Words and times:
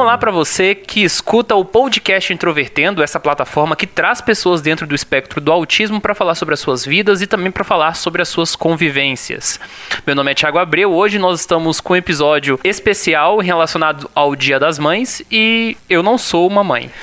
Olá 0.00 0.16
para 0.16 0.30
você 0.30 0.74
que 0.74 1.04
escuta 1.04 1.54
o 1.54 1.62
podcast 1.62 2.32
Introvertendo, 2.32 3.02
essa 3.02 3.20
plataforma 3.20 3.76
que 3.76 3.86
traz 3.86 4.22
pessoas 4.22 4.62
dentro 4.62 4.86
do 4.86 4.94
espectro 4.94 5.42
do 5.42 5.52
autismo 5.52 6.00
para 6.00 6.14
falar 6.14 6.34
sobre 6.34 6.54
as 6.54 6.60
suas 6.60 6.86
vidas 6.86 7.20
e 7.20 7.26
também 7.26 7.50
para 7.50 7.62
falar 7.62 7.94
sobre 7.94 8.22
as 8.22 8.28
suas 8.28 8.56
convivências. 8.56 9.60
Meu 10.06 10.16
nome 10.16 10.32
é 10.32 10.34
Thiago 10.34 10.56
Abreu, 10.58 10.90
hoje 10.90 11.18
nós 11.18 11.40
estamos 11.40 11.82
com 11.82 11.92
um 11.92 11.96
episódio 11.96 12.58
especial 12.64 13.40
relacionado 13.40 14.10
ao 14.14 14.34
Dia 14.34 14.58
das 14.58 14.78
Mães 14.78 15.20
e 15.30 15.76
eu 15.88 16.02
não 16.02 16.16
sou 16.16 16.46
uma 16.46 16.64
mãe. 16.64 16.90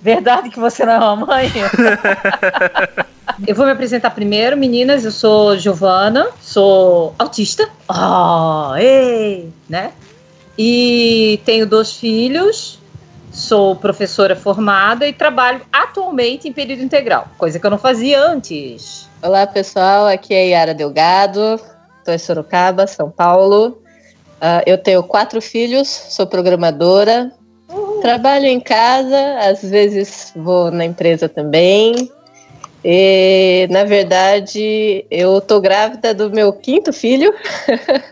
Verdade 0.00 0.48
que 0.48 0.58
você 0.58 0.86
não 0.86 0.94
é 0.94 0.98
uma 0.98 1.26
mãe? 1.26 1.52
eu 3.46 3.54
vou 3.54 3.66
me 3.66 3.72
apresentar 3.72 4.10
primeiro, 4.10 4.56
meninas. 4.56 5.04
Eu 5.04 5.10
sou 5.10 5.58
Giovana, 5.58 6.28
sou 6.40 7.14
autista. 7.18 7.68
Oh, 7.88 8.74
ei, 8.76 9.52
né? 9.68 9.92
E 10.58 11.40
tenho 11.44 11.66
dois 11.66 11.92
filhos. 11.92 12.78
Sou 13.32 13.76
professora 13.76 14.34
formada 14.34 15.06
e 15.06 15.12
trabalho 15.12 15.60
atualmente 15.70 16.48
em 16.48 16.52
período 16.52 16.82
integral, 16.82 17.28
coisa 17.36 17.58
que 17.58 17.66
eu 17.66 17.70
não 17.70 17.76
fazia 17.76 18.18
antes. 18.18 19.06
Olá, 19.20 19.46
pessoal. 19.46 20.06
Aqui 20.06 20.32
é 20.32 20.48
Yara 20.48 20.72
Delgado. 20.72 21.60
Estou 21.98 22.14
em 22.14 22.18
Sorocaba, 22.18 22.86
São 22.86 23.10
Paulo. 23.10 23.82
Uh, 24.36 24.62
eu 24.64 24.78
tenho 24.78 25.02
quatro 25.02 25.42
filhos, 25.42 25.88
sou 25.88 26.26
programadora, 26.26 27.30
Trabalho 28.00 28.46
em 28.46 28.60
casa, 28.60 29.38
às 29.40 29.62
vezes 29.62 30.32
vou 30.36 30.70
na 30.70 30.84
empresa 30.84 31.28
também. 31.28 32.10
E, 32.88 33.66
na 33.68 33.82
verdade, 33.82 35.04
eu 35.10 35.40
tô 35.40 35.60
grávida 35.60 36.14
do 36.14 36.30
meu 36.30 36.52
quinto 36.52 36.92
filho. 36.92 37.34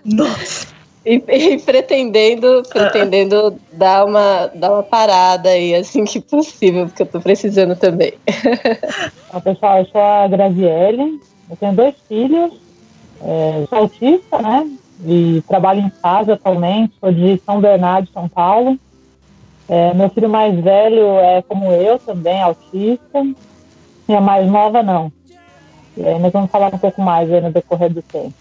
Nossa! 0.05 0.67
e, 1.07 1.23
e, 1.29 1.59
pretendendo, 1.61 2.61
pretendendo 2.69 3.57
dar, 3.73 4.05
uma, 4.05 4.49
dar 4.49 4.73
uma 4.73 4.83
parada 4.83 5.51
aí, 5.51 5.77
assim 5.77 6.05
que 6.05 6.21
possível, 6.21 6.87
porque 6.87 7.03
eu 7.03 7.07
tô 7.07 7.21
precisando 7.21 7.77
também. 7.77 8.15
Olá, 9.31 9.41
pessoal, 9.41 9.79
eu 9.79 9.87
sou 9.87 10.01
a 10.01 10.27
Graziele, 10.27 11.21
eu 11.49 11.57
tenho 11.57 11.73
dois 11.73 11.95
filhos, 12.09 12.53
é, 13.23 13.65
sou 13.69 13.79
autista, 13.79 14.43
né? 14.43 14.69
E 15.07 15.41
trabalho 15.47 15.83
em 15.83 15.93
casa 16.03 16.33
atualmente, 16.33 16.95
sou 16.99 17.13
de 17.13 17.41
São 17.47 17.61
Bernardo, 17.61 18.09
São 18.13 18.29
Paulo. 18.29 18.77
É, 19.69 19.95
meu 19.95 20.11
filho 20.11 20.29
mais 20.29 20.59
velho 20.59 21.17
é 21.21 21.43
como 21.43 21.71
eu 21.71 21.97
também, 22.01 22.43
autista. 22.43 23.25
E 24.09 24.15
a 24.15 24.21
mais 24.21 24.51
nova 24.51 24.83
não. 24.83 25.13
E 25.97 26.07
aí 26.07 26.19
nós 26.19 26.33
vamos 26.33 26.51
falar 26.51 26.75
um 26.75 26.79
pouco 26.79 27.01
mais 27.01 27.29
no 27.29 27.53
decorrer 27.53 27.93
do 27.93 28.03
tempo. 28.03 28.35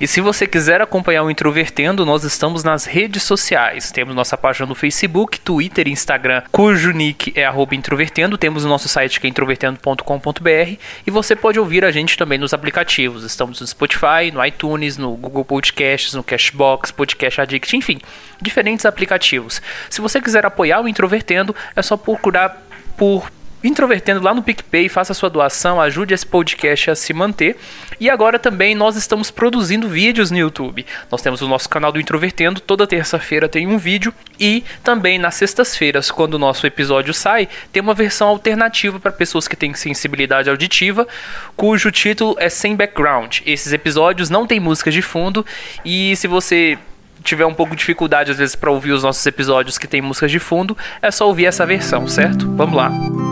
E 0.00 0.06
se 0.06 0.20
você 0.20 0.46
quiser 0.46 0.80
acompanhar 0.80 1.22
o 1.22 1.30
Introvertendo, 1.30 2.06
nós 2.06 2.24
estamos 2.24 2.64
nas 2.64 2.84
redes 2.84 3.22
sociais. 3.22 3.90
Temos 3.90 4.14
nossa 4.14 4.36
página 4.36 4.66
no 4.66 4.74
Facebook, 4.74 5.40
Twitter 5.40 5.88
e 5.88 5.90
Instagram, 5.90 6.42
cujo 6.50 6.90
nick 6.92 7.32
é 7.38 7.50
introvertendo. 7.74 8.38
Temos 8.38 8.64
o 8.64 8.68
nosso 8.68 8.88
site 8.88 9.20
que 9.20 9.26
é 9.26 9.30
introvertendo.com.br 9.30 10.78
e 11.06 11.10
você 11.10 11.36
pode 11.36 11.58
ouvir 11.58 11.84
a 11.84 11.90
gente 11.90 12.16
também 12.16 12.38
nos 12.38 12.54
aplicativos. 12.54 13.24
Estamos 13.24 13.60
no 13.60 13.66
Spotify, 13.66 14.30
no 14.32 14.44
iTunes, 14.44 14.96
no 14.96 15.14
Google 15.16 15.44
Podcasts, 15.44 16.14
no 16.14 16.22
Cashbox, 16.22 16.90
Podcast 16.90 17.40
Addict, 17.40 17.76
enfim, 17.76 17.98
diferentes 18.40 18.86
aplicativos. 18.86 19.60
Se 19.88 20.00
você 20.00 20.20
quiser 20.20 20.46
apoiar 20.46 20.80
o 20.80 20.88
Introvertendo, 20.88 21.54
é 21.74 21.82
só 21.82 21.96
procurar 21.96 22.62
por 22.96 23.30
Introvertendo 23.62 24.22
lá 24.22 24.32
no 24.32 24.42
PicPay, 24.42 24.88
faça 24.88 25.12
sua 25.12 25.28
doação, 25.28 25.80
ajude 25.80 26.14
esse 26.14 26.26
podcast 26.26 26.90
a 26.90 26.94
se 26.94 27.12
manter. 27.12 27.56
E 28.00 28.08
agora 28.08 28.38
também 28.38 28.74
nós 28.74 28.96
estamos 28.96 29.30
produzindo 29.30 29.86
vídeos 29.86 30.30
no 30.30 30.38
YouTube. 30.38 30.86
Nós 31.10 31.20
temos 31.20 31.42
o 31.42 31.48
nosso 31.48 31.68
canal 31.68 31.92
do 31.92 32.00
Introvertendo, 32.00 32.60
toda 32.60 32.86
terça-feira 32.86 33.48
tem 33.48 33.66
um 33.66 33.76
vídeo 33.76 34.14
e 34.38 34.64
também 34.82 35.18
nas 35.18 35.34
sextas-feiras, 35.34 36.10
quando 36.10 36.34
o 36.34 36.38
nosso 36.38 36.66
episódio 36.66 37.12
sai, 37.12 37.48
tem 37.70 37.82
uma 37.82 37.92
versão 37.92 38.28
alternativa 38.28 38.98
para 38.98 39.12
pessoas 39.12 39.46
que 39.46 39.56
têm 39.56 39.74
sensibilidade 39.74 40.48
auditiva, 40.48 41.06
cujo 41.54 41.90
título 41.90 42.36
é 42.38 42.48
Sem 42.48 42.74
Background. 42.74 43.40
Esses 43.44 43.74
episódios 43.74 44.30
não 44.30 44.46
têm 44.46 44.58
música 44.58 44.90
de 44.90 45.02
fundo 45.02 45.44
e 45.84 46.16
se 46.16 46.26
você 46.26 46.78
tiver 47.22 47.44
um 47.44 47.52
pouco 47.52 47.72
de 47.72 47.80
dificuldade 47.80 48.30
às 48.30 48.38
vezes 48.38 48.54
para 48.54 48.70
ouvir 48.70 48.92
os 48.92 49.02
nossos 49.02 49.24
episódios 49.26 49.76
que 49.76 49.86
tem 49.86 50.00
músicas 50.00 50.30
de 50.30 50.38
fundo, 50.38 50.76
é 51.02 51.10
só 51.10 51.26
ouvir 51.26 51.44
essa 51.44 51.66
versão, 51.66 52.08
certo? 52.08 52.50
Vamos 52.56 52.74
lá. 52.74 53.29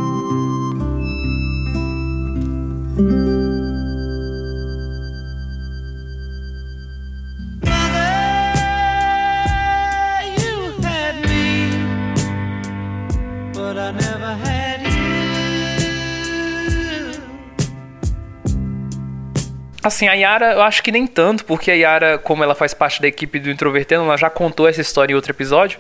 Assim, 19.89 20.07
a 20.07 20.13
Yara, 20.13 20.53
eu 20.53 20.63
acho 20.63 20.83
que 20.83 20.93
nem 20.93 21.07
tanto, 21.07 21.45
porque 21.45 21.71
a 21.71 21.75
Yara, 21.75 22.19
como 22.19 22.45
ela 22.45 22.55
faz 22.55 22.75
parte 22.75 23.01
da 23.01 23.09
equipe 23.09 23.39
do 23.39 23.49
Introvertendo, 23.49 24.03
ela 24.03 24.17
já 24.17 24.29
contou 24.29 24.69
essa 24.69 24.81
história 24.81 25.13
em 25.13 25.17
outro 25.17 25.31
episódio. 25.31 25.79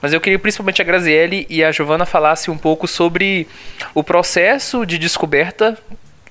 Mas 0.00 0.12
eu 0.14 0.20
queria 0.20 0.38
principalmente 0.38 0.80
a 0.80 0.84
Graziele 0.84 1.46
e 1.50 1.62
a 1.62 1.70
Giovana 1.70 2.06
falassem 2.06 2.54
um 2.54 2.56
pouco 2.56 2.88
sobre 2.88 3.46
o 3.92 4.02
processo 4.02 4.86
de 4.86 4.96
descoberta 4.98 5.76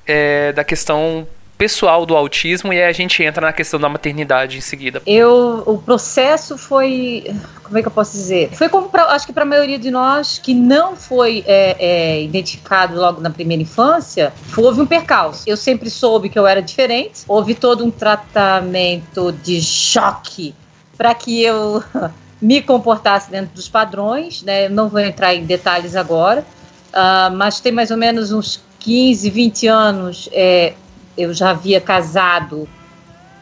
é, 0.10 0.52
da 0.52 0.64
questão 0.64 1.28
pessoal 1.56 2.06
do 2.06 2.16
autismo 2.16 2.72
e 2.72 2.82
aí 2.82 2.88
a 2.88 2.94
gente 2.94 3.22
entra 3.22 3.46
na 3.46 3.54
questão 3.54 3.78
da 3.78 3.90
maternidade 3.90 4.58
em 4.58 4.62
seguida. 4.62 5.02
Eu, 5.06 5.62
o 5.66 5.78
processo 5.78 6.58
foi, 6.58 7.36
como 7.64 7.78
é 7.78 7.82
que 7.82 7.88
eu 7.88 7.92
posso 7.92 8.14
dizer? 8.14 8.50
Foi 8.54 8.70
como 8.70 8.90
pra, 8.90 9.04
acho 9.08 9.28
que 9.28 9.34
para 9.34 9.44
a 9.44 9.46
maioria 9.46 9.78
de 9.78 9.92
nós 9.92 10.40
que 10.40 10.54
não 10.54 10.96
foi 10.96 11.44
é, 11.46 11.76
é, 11.78 12.24
identificado 12.24 12.96
logo 12.96 13.20
na 13.22 13.30
primeira 13.30 13.62
infância, 13.62 14.34
houve 14.58 14.82
um 14.82 14.86
percalço. 14.86 15.44
Eu 15.46 15.58
sempre 15.58 15.90
soube 15.90 16.30
que 16.30 16.40
eu 16.40 16.48
era 16.48 16.62
diferente, 16.62 17.24
houve 17.28 17.54
todo 17.54 17.86
um 17.86 17.92
tratamento 17.92 19.34
de 19.44 19.62
choque 19.62 20.56
para 20.98 21.14
que 21.14 21.44
eu 21.44 21.84
me 22.42 22.62
comportasse 22.62 23.30
dentro 23.30 23.54
dos 23.54 23.68
padrões, 23.68 24.42
né? 24.44 24.68
Eu 24.68 24.70
não 24.70 24.88
vou 24.88 25.02
entrar 25.02 25.36
em 25.36 25.44
detalhes 25.44 25.96
agora, 25.98 26.46
uh, 26.94 27.36
mas 27.36 27.60
tem 27.60 27.74
mais 27.74 27.92
ou 27.92 27.98
menos 27.98 28.32
uns 28.32 28.69
15, 28.80 29.30
20 29.30 29.68
anos 29.68 30.30
é, 30.32 30.74
eu 31.18 31.34
já 31.34 31.52
havia 31.52 31.82
casado. 31.82 32.68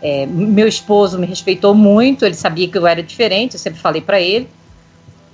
É, 0.02 0.26
meu 0.26 0.68
esposo 0.68 1.18
me 1.18 1.26
respeitou 1.26 1.74
muito, 1.74 2.26
ele 2.26 2.36
sabia 2.36 2.68
que 2.68 2.78
eu 2.78 2.86
era 2.86 3.02
diferente, 3.02 3.54
eu 3.54 3.60
sempre 3.60 3.80
falei 3.80 4.02
para 4.02 4.20
ele. 4.20 4.50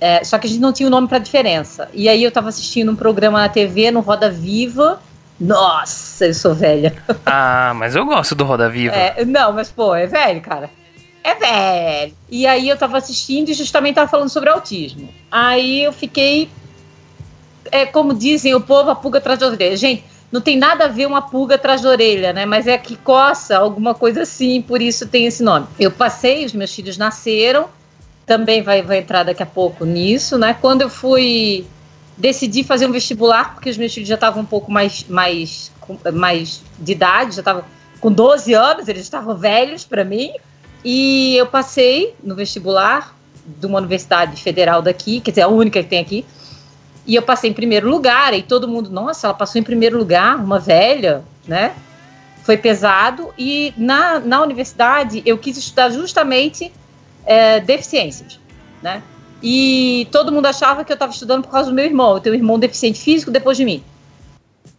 É, 0.00 0.22
só 0.24 0.38
que 0.38 0.46
a 0.46 0.50
gente 0.50 0.60
não 0.60 0.72
tinha 0.72 0.86
o 0.86 0.88
um 0.88 0.90
nome 0.90 1.08
para 1.08 1.18
diferença. 1.18 1.88
E 1.92 2.08
aí 2.08 2.22
eu 2.22 2.28
estava 2.28 2.48
assistindo 2.48 2.92
um 2.92 2.96
programa 2.96 3.40
na 3.40 3.48
TV 3.48 3.90
no 3.90 4.00
Roda 4.00 4.30
Viva. 4.30 5.00
Nossa, 5.40 6.26
eu 6.26 6.34
sou 6.34 6.54
velha. 6.54 6.94
Ah, 7.26 7.72
mas 7.74 7.96
eu 7.96 8.04
gosto 8.04 8.34
do 8.34 8.44
Roda 8.44 8.68
Viva. 8.68 8.94
É, 8.94 9.24
não, 9.24 9.52
mas 9.52 9.70
pô, 9.70 9.94
é 9.94 10.06
velho, 10.06 10.40
cara. 10.40 10.70
É 11.22 11.34
velho. 11.34 12.14
E 12.30 12.46
aí 12.46 12.68
eu 12.68 12.74
estava 12.74 12.98
assistindo 12.98 13.48
e 13.48 13.54
justamente 13.54 13.94
tava 13.94 14.10
falando 14.10 14.28
sobre 14.28 14.50
autismo. 14.50 15.08
Aí 15.30 15.82
eu 15.82 15.92
fiquei. 15.92 16.50
É 17.74 17.84
como 17.84 18.14
dizem 18.14 18.54
o 18.54 18.60
povo, 18.60 18.88
a 18.88 18.94
pulga 18.94 19.18
atrás 19.18 19.40
da 19.40 19.48
orelha. 19.48 19.76
Gente, 19.76 20.04
não 20.30 20.40
tem 20.40 20.56
nada 20.56 20.84
a 20.84 20.88
ver 20.88 21.06
uma 21.06 21.22
pulga 21.22 21.56
atrás 21.56 21.80
da 21.80 21.88
orelha, 21.88 22.32
né? 22.32 22.46
Mas 22.46 22.68
é 22.68 22.78
que 22.78 22.94
coça, 22.94 23.58
alguma 23.58 23.96
coisa 23.96 24.22
assim, 24.22 24.62
por 24.62 24.80
isso 24.80 25.08
tem 25.08 25.26
esse 25.26 25.42
nome. 25.42 25.66
Eu 25.76 25.90
passei, 25.90 26.44
os 26.44 26.52
meus 26.52 26.72
filhos 26.72 26.96
nasceram, 26.96 27.68
também 28.24 28.62
vai, 28.62 28.80
vai 28.80 28.98
entrar 28.98 29.24
daqui 29.24 29.42
a 29.42 29.46
pouco 29.46 29.84
nisso, 29.84 30.38
né? 30.38 30.56
Quando 30.60 30.82
eu 30.82 30.88
fui 30.88 31.66
decidi 32.16 32.62
fazer 32.62 32.86
um 32.86 32.92
vestibular, 32.92 33.54
porque 33.54 33.68
os 33.68 33.76
meus 33.76 33.92
filhos 33.92 34.08
já 34.08 34.14
estavam 34.14 34.44
um 34.44 34.46
pouco 34.46 34.70
mais, 34.70 35.04
mais, 35.08 35.72
mais 36.12 36.62
de 36.78 36.92
idade, 36.92 37.34
já 37.34 37.40
estavam 37.40 37.64
com 38.00 38.12
12 38.12 38.54
anos, 38.54 38.86
eles 38.86 39.02
estavam 39.02 39.36
velhos 39.36 39.84
para 39.84 40.04
mim. 40.04 40.32
E 40.84 41.34
eu 41.36 41.46
passei 41.46 42.14
no 42.22 42.36
vestibular 42.36 43.16
de 43.44 43.66
uma 43.66 43.78
universidade 43.78 44.40
federal 44.40 44.80
daqui, 44.80 45.20
quer 45.20 45.32
dizer, 45.32 45.42
a 45.42 45.48
única 45.48 45.82
que 45.82 45.88
tem 45.88 45.98
aqui. 45.98 46.24
E 47.06 47.14
eu 47.14 47.22
passei 47.22 47.50
em 47.50 47.52
primeiro 47.52 47.88
lugar, 47.88 48.32
e 48.34 48.42
todo 48.42 48.66
mundo, 48.66 48.90
nossa, 48.90 49.26
ela 49.26 49.34
passou 49.34 49.60
em 49.60 49.64
primeiro 49.64 49.98
lugar, 49.98 50.36
uma 50.36 50.58
velha, 50.58 51.22
né? 51.46 51.74
Foi 52.42 52.56
pesado. 52.56 53.32
E 53.38 53.74
na, 53.76 54.18
na 54.20 54.42
universidade 54.42 55.22
eu 55.26 55.36
quis 55.36 55.56
estudar 55.56 55.90
justamente 55.90 56.72
é, 57.26 57.60
deficiências, 57.60 58.38
né? 58.82 59.02
E 59.42 60.08
todo 60.10 60.32
mundo 60.32 60.46
achava 60.46 60.84
que 60.84 60.92
eu 60.92 60.94
estava 60.94 61.12
estudando 61.12 61.42
por 61.42 61.50
causa 61.50 61.68
do 61.68 61.74
meu 61.74 61.84
irmão. 61.84 62.14
Eu 62.14 62.20
tenho 62.20 62.34
um 62.34 62.38
irmão 62.38 62.58
deficiente 62.58 62.98
físico 62.98 63.30
depois 63.30 63.58
de 63.58 63.64
mim. 63.66 63.82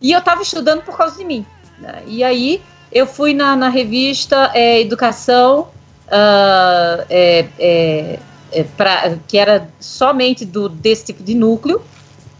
E 0.01 0.11
eu 0.11 0.19
estava 0.19 0.41
estudando 0.41 0.81
por 0.81 0.97
causa 0.97 1.17
de 1.17 1.23
mim. 1.23 1.45
Né? 1.77 2.01
E 2.07 2.23
aí 2.23 2.61
eu 2.91 3.05
fui 3.05 3.33
na, 3.33 3.55
na 3.55 3.69
revista 3.69 4.51
é, 4.55 4.81
Educação 4.81 5.67
uh, 6.07 7.05
é, 7.09 7.45
é, 7.59 8.19
pra, 8.75 9.17
que 9.27 9.37
era 9.37 9.69
somente 9.79 10.45
do, 10.45 10.69
desse 10.69 11.05
tipo 11.05 11.23
de 11.23 11.35
núcleo. 11.35 11.81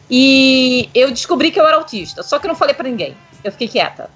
E 0.09 0.89
eu 0.93 1.09
descobri 1.11 1.51
que 1.51 1.59
eu 1.59 1.65
era 1.65 1.77
autista, 1.77 2.21
só 2.21 2.37
que 2.39 2.45
eu 2.45 2.49
não 2.49 2.55
falei 2.55 2.75
para 2.75 2.87
ninguém. 2.87 3.15
Eu 3.43 3.51
fiquei 3.51 3.67
quieta. 3.67 4.09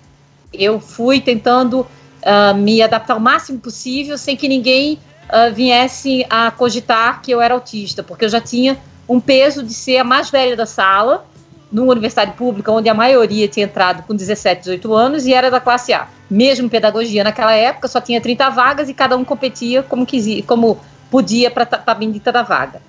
Eu 0.53 0.79
fui 0.79 1.19
tentando 1.19 1.81
uh, 1.81 2.55
me 2.55 2.81
adaptar 2.81 3.15
o 3.15 3.19
máximo 3.19 3.59
possível 3.59 4.17
sem 4.17 4.35
que 4.35 4.47
ninguém 4.47 4.99
uh, 5.29 5.53
viesse 5.53 6.25
a 6.29 6.51
cogitar 6.51 7.21
que 7.21 7.31
eu 7.31 7.41
era 7.41 7.53
autista, 7.53 8.03
porque 8.03 8.25
eu 8.25 8.29
já 8.29 8.41
tinha 8.41 8.77
um 9.07 9.19
peso 9.19 9.63
de 9.63 9.73
ser 9.73 9.97
a 9.97 10.03
mais 10.03 10.29
velha 10.29 10.55
da 10.55 10.65
sala, 10.65 11.25
numa 11.71 11.91
universidade 11.91 12.33
pública 12.33 12.71
onde 12.71 12.89
a 12.89 12.93
maioria 12.93 13.47
tinha 13.47 13.65
entrado 13.65 14.03
com 14.03 14.15
17, 14.15 14.61
18 14.61 14.93
anos 14.93 15.25
e 15.25 15.33
era 15.33 15.51
da 15.51 15.59
classe 15.59 15.93
A. 15.93 16.07
Mesmo 16.29 16.69
pedagogia 16.69 17.23
naquela 17.23 17.53
época 17.53 17.87
só 17.87 18.01
tinha 18.01 18.19
30 18.19 18.49
vagas 18.49 18.89
e 18.89 18.93
cada 18.93 19.15
um 19.15 19.23
competia 19.23 19.83
como, 19.83 20.05
quisia, 20.05 20.41
como 20.43 20.79
podia 21.09 21.49
para 21.49 21.67
a 21.85 21.93
bendita 21.93 22.31
da 22.31 22.43
vaga. 22.43 22.81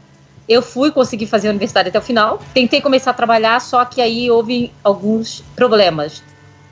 Eu 0.50 0.62
fui 0.62 0.90
conseguir 0.90 1.28
fazer 1.28 1.46
a 1.46 1.50
universidade 1.52 1.90
até 1.90 1.98
o 2.00 2.02
final, 2.02 2.40
tentei 2.52 2.80
começar 2.80 3.12
a 3.12 3.14
trabalhar, 3.14 3.60
só 3.60 3.84
que 3.84 4.00
aí 4.00 4.28
houve 4.28 4.72
alguns 4.82 5.44
problemas. 5.54 6.24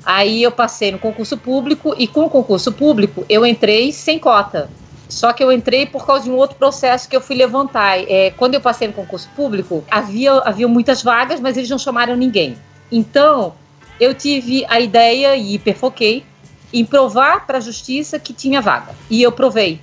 Aí 0.05 0.43
eu 0.43 0.51
passei 0.51 0.91
no 0.91 0.99
concurso 0.99 1.37
público 1.37 1.95
e 1.97 2.09
com 2.09 2.25
o 2.25 2.29
concurso 2.29 2.73
público 2.73 3.25
eu 3.29 3.47
entrei 3.47 3.93
sem 3.93 4.19
cota. 4.19 4.69
Só 5.09 5.33
que 5.33 5.45
eu 5.45 5.53
entrei 5.53 5.87
por 5.87 6.05
causa 6.05 6.25
de 6.25 6.31
um 6.31 6.35
outro 6.35 6.57
processo 6.57 7.09
que 7.09 7.15
eu 7.15 7.21
fui 7.21 7.37
levantar. 7.37 8.01
É, 8.01 8.33
quando 8.33 8.55
eu 8.55 8.61
passei 8.61 8.89
no 8.89 8.95
concurso 8.95 9.29
público, 9.37 9.85
havia, 9.89 10.33
havia 10.39 10.67
muitas 10.67 11.01
vagas, 11.01 11.39
mas 11.39 11.57
eles 11.57 11.71
não 11.71 11.79
chamaram 11.79 12.17
ninguém. 12.17 12.59
Então, 12.91 13.55
eu 14.01 14.13
tive 14.13 14.67
a 14.69 14.81
ideia 14.81 15.37
e 15.37 15.55
hiperfoquei 15.55 16.25
em 16.73 16.85
provar 16.85 17.47
para 17.47 17.59
a 17.59 17.61
justiça 17.61 18.19
que 18.19 18.33
tinha 18.33 18.61
vaga. 18.61 18.93
E 19.09 19.23
eu 19.23 19.31
provei. 19.31 19.81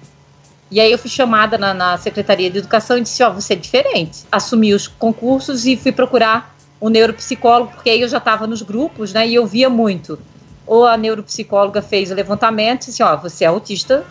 E 0.75 0.79
aí 0.81 0.91
eu 0.91 0.97
fui 0.97 1.09
chamada 1.09 1.57
na, 1.57 1.73
na 1.73 1.97
Secretaria 1.97 2.51
de 2.51 2.57
Educação 2.57 2.97
e 2.97 3.01
disse, 3.01 3.23
ó, 3.23 3.29
oh, 3.29 3.35
você 3.35 3.53
é 3.53 3.55
diferente. 3.55 4.25
Assumi 4.29 4.73
os 4.73 4.89
concursos 4.89 5.65
e 5.65 5.77
fui 5.77 5.93
procurar 5.93 6.53
um 6.81 6.89
neuropsicólogo, 6.89 7.71
porque 7.71 7.89
aí 7.89 8.01
eu 8.01 8.09
já 8.09 8.17
estava 8.17 8.45
nos 8.45 8.61
grupos, 8.61 9.13
né, 9.13 9.25
e 9.25 9.35
eu 9.35 9.45
via 9.45 9.69
muito. 9.69 10.19
Ou 10.67 10.85
a 10.85 10.97
neuropsicóloga 10.97 11.81
fez 11.81 12.11
o 12.11 12.13
levantamento 12.13 12.83
e 12.83 12.85
disse, 12.87 13.01
ó, 13.01 13.13
oh, 13.13 13.17
você 13.19 13.45
é 13.45 13.47
autista 13.47 14.03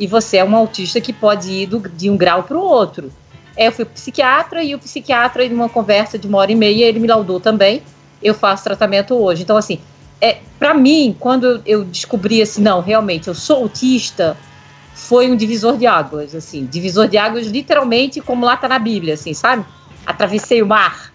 e 0.00 0.06
você 0.06 0.38
é 0.38 0.44
um 0.44 0.56
autista 0.56 0.98
que 0.98 1.12
pode 1.12 1.50
ir 1.50 1.66
do, 1.66 1.80
de 1.80 2.08
um 2.08 2.16
grau 2.16 2.42
para 2.44 2.56
o 2.56 2.62
outro. 2.62 3.12
É, 3.54 3.66
eu 3.66 3.72
fui 3.72 3.84
pro 3.84 3.92
psiquiatra 3.92 4.64
e 4.64 4.74
o 4.74 4.78
psiquiatra, 4.78 5.44
em 5.44 5.52
uma 5.52 5.68
conversa 5.68 6.18
de 6.18 6.26
uma 6.26 6.38
hora 6.38 6.50
e 6.50 6.56
meia, 6.56 6.86
ele 6.86 7.00
me 7.00 7.06
laudou 7.06 7.38
também. 7.38 7.82
Eu 8.22 8.32
faço 8.32 8.64
tratamento 8.64 9.14
hoje. 9.14 9.42
Então, 9.42 9.58
assim, 9.58 9.78
é, 10.22 10.38
para 10.58 10.72
mim, 10.72 11.14
quando 11.20 11.60
eu 11.66 11.84
descobri 11.84 12.40
assim, 12.40 12.62
não, 12.62 12.80
realmente, 12.80 13.28
eu 13.28 13.34
sou 13.34 13.56
autista, 13.64 14.38
foi 14.94 15.30
um 15.30 15.36
divisor 15.36 15.76
de 15.76 15.86
águas, 15.86 16.34
assim, 16.34 16.64
divisor 16.66 17.08
de 17.08 17.18
águas, 17.18 17.46
literalmente, 17.46 18.20
como 18.20 18.44
lá 18.44 18.56
tá 18.56 18.68
na 18.68 18.78
Bíblia, 18.78 19.14
assim, 19.14 19.34
sabe? 19.34 19.64
Atravessei 20.06 20.62
o 20.62 20.66
mar 20.66 21.12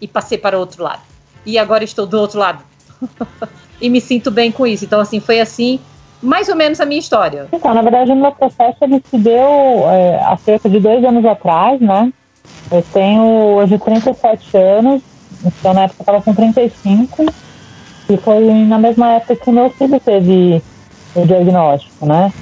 e 0.00 0.06
passei 0.06 0.38
para 0.38 0.56
o 0.56 0.60
outro 0.60 0.82
lado. 0.82 1.02
E 1.44 1.58
agora 1.58 1.84
estou 1.84 2.06
do 2.06 2.18
outro 2.18 2.38
lado. 2.38 2.62
e 3.80 3.88
me 3.88 4.00
sinto 4.00 4.30
bem 4.30 4.52
com 4.52 4.66
isso. 4.66 4.84
Então, 4.84 5.00
assim, 5.00 5.20
foi 5.20 5.40
assim 5.40 5.80
mais 6.22 6.48
ou 6.48 6.56
menos 6.56 6.80
a 6.80 6.84
minha 6.84 6.98
história. 6.98 7.46
Então, 7.52 7.72
na 7.72 7.82
verdade, 7.82 8.10
o 8.10 8.16
meu 8.16 8.32
processo 8.32 8.76
ele 8.82 9.02
se 9.08 9.18
deu 9.18 9.88
é, 9.88 10.20
há 10.24 10.36
cerca 10.36 10.68
de 10.68 10.80
dois 10.80 11.04
anos 11.04 11.24
atrás, 11.24 11.80
né? 11.80 12.12
Eu 12.70 12.82
tenho 12.92 13.22
hoje 13.22 13.78
37 13.78 14.56
anos, 14.56 15.02
então 15.44 15.72
na 15.72 15.82
época 15.82 16.00
eu 16.00 16.02
estava 16.02 16.22
com 16.22 16.34
35, 16.34 17.26
e 18.10 18.16
foi 18.16 18.44
na 18.64 18.78
mesma 18.78 19.12
época 19.12 19.36
que 19.36 19.50
meu 19.50 19.70
filho 19.70 20.00
teve 20.00 20.62
o 21.14 21.26
diagnóstico, 21.26 22.06
né? 22.06 22.32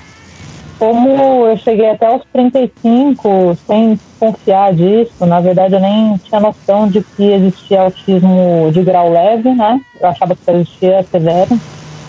Como 0.79 1.09
eu 1.47 1.57
cheguei 1.57 1.89
até 1.89 2.15
os 2.15 2.23
35 2.33 3.57
sem 3.67 3.99
confiar 4.21 4.75
disso, 4.75 5.25
na 5.25 5.41
verdade 5.41 5.75
eu 5.75 5.81
nem 5.81 6.19
tinha 6.19 6.41
noção 6.41 6.87
de 6.87 7.03
que 7.03 7.23
existia 7.23 7.83
autismo 7.83 8.71
de 8.73 8.83
grau 8.83 9.11
leve, 9.11 9.51
né? 9.51 9.81
Eu 10.01 10.09
achava 10.09 10.37
que 10.37 10.51
existia 10.51 11.03
severo. 11.11 11.59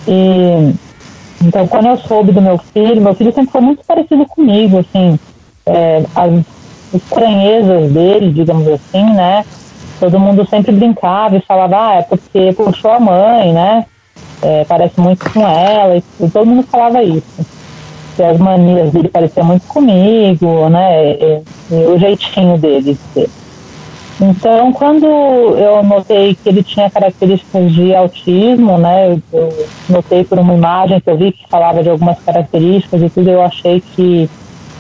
E 0.08 0.74
então, 1.42 1.68
quando 1.68 1.88
eu 1.88 1.98
soube 1.98 2.32
do 2.32 2.42
meu 2.42 2.58
filho, 2.58 3.02
meu 3.02 3.14
filho 3.14 3.32
sempre 3.32 3.52
foi 3.52 3.62
muito 3.62 3.86
parecido 3.86 4.26
comigo, 4.26 4.80
assim, 4.80 5.20
é, 5.66 6.04
as 6.16 6.46
estranhezas 6.94 7.92
dele, 7.92 8.34
digamos 8.34 8.68
assim, 8.68 9.04
né? 9.14 9.46
Todo 10.00 10.20
mundo 10.20 10.48
sempre 10.50 10.72
brincava 10.72 11.38
e 11.38 11.42
falava, 11.42 11.90
ah, 11.90 11.96
é 11.96 12.02
porque 12.02 12.54
puxou 12.54 12.92
a 12.92 13.00
mãe, 13.00 13.54
né? 13.54 13.86
É, 14.42 14.66
parece 14.66 15.00
muito 15.00 15.30
com 15.32 15.48
ela, 15.48 15.98
e, 15.98 16.04
todo 16.30 16.46
mundo 16.46 16.64
falava 16.64 17.04
isso. 17.04 17.46
Que 18.18 18.24
as 18.24 18.40
manias 18.40 18.92
dele 18.92 19.10
pareciam 19.10 19.46
muito 19.46 19.68
comigo, 19.68 20.68
né? 20.70 21.12
E, 21.12 21.42
e 21.70 21.86
o 21.86 22.00
jeitinho 22.00 22.58
dele. 22.58 22.98
Então, 24.20 24.74
quando 24.74 25.06
eu 25.06 25.84
notei 25.84 26.34
que 26.34 26.50
ele 26.50 26.64
tinha 26.64 26.90
características 26.90 27.72
de 27.72 27.94
autismo, 27.94 28.80
né, 28.80 29.22
eu, 29.32 29.54
notei 29.88 30.24
por 30.24 30.40
uma 30.40 30.56
imagem 30.56 31.00
que 31.00 31.08
eu 31.08 31.16
vi 31.16 31.32
que 31.32 31.48
falava 31.48 31.84
de 31.84 31.90
algumas 31.92 32.18
características 32.22 33.00
e 33.04 33.10
tudo, 33.12 33.30
eu 33.30 33.44
achei 33.44 33.80
que, 33.80 34.28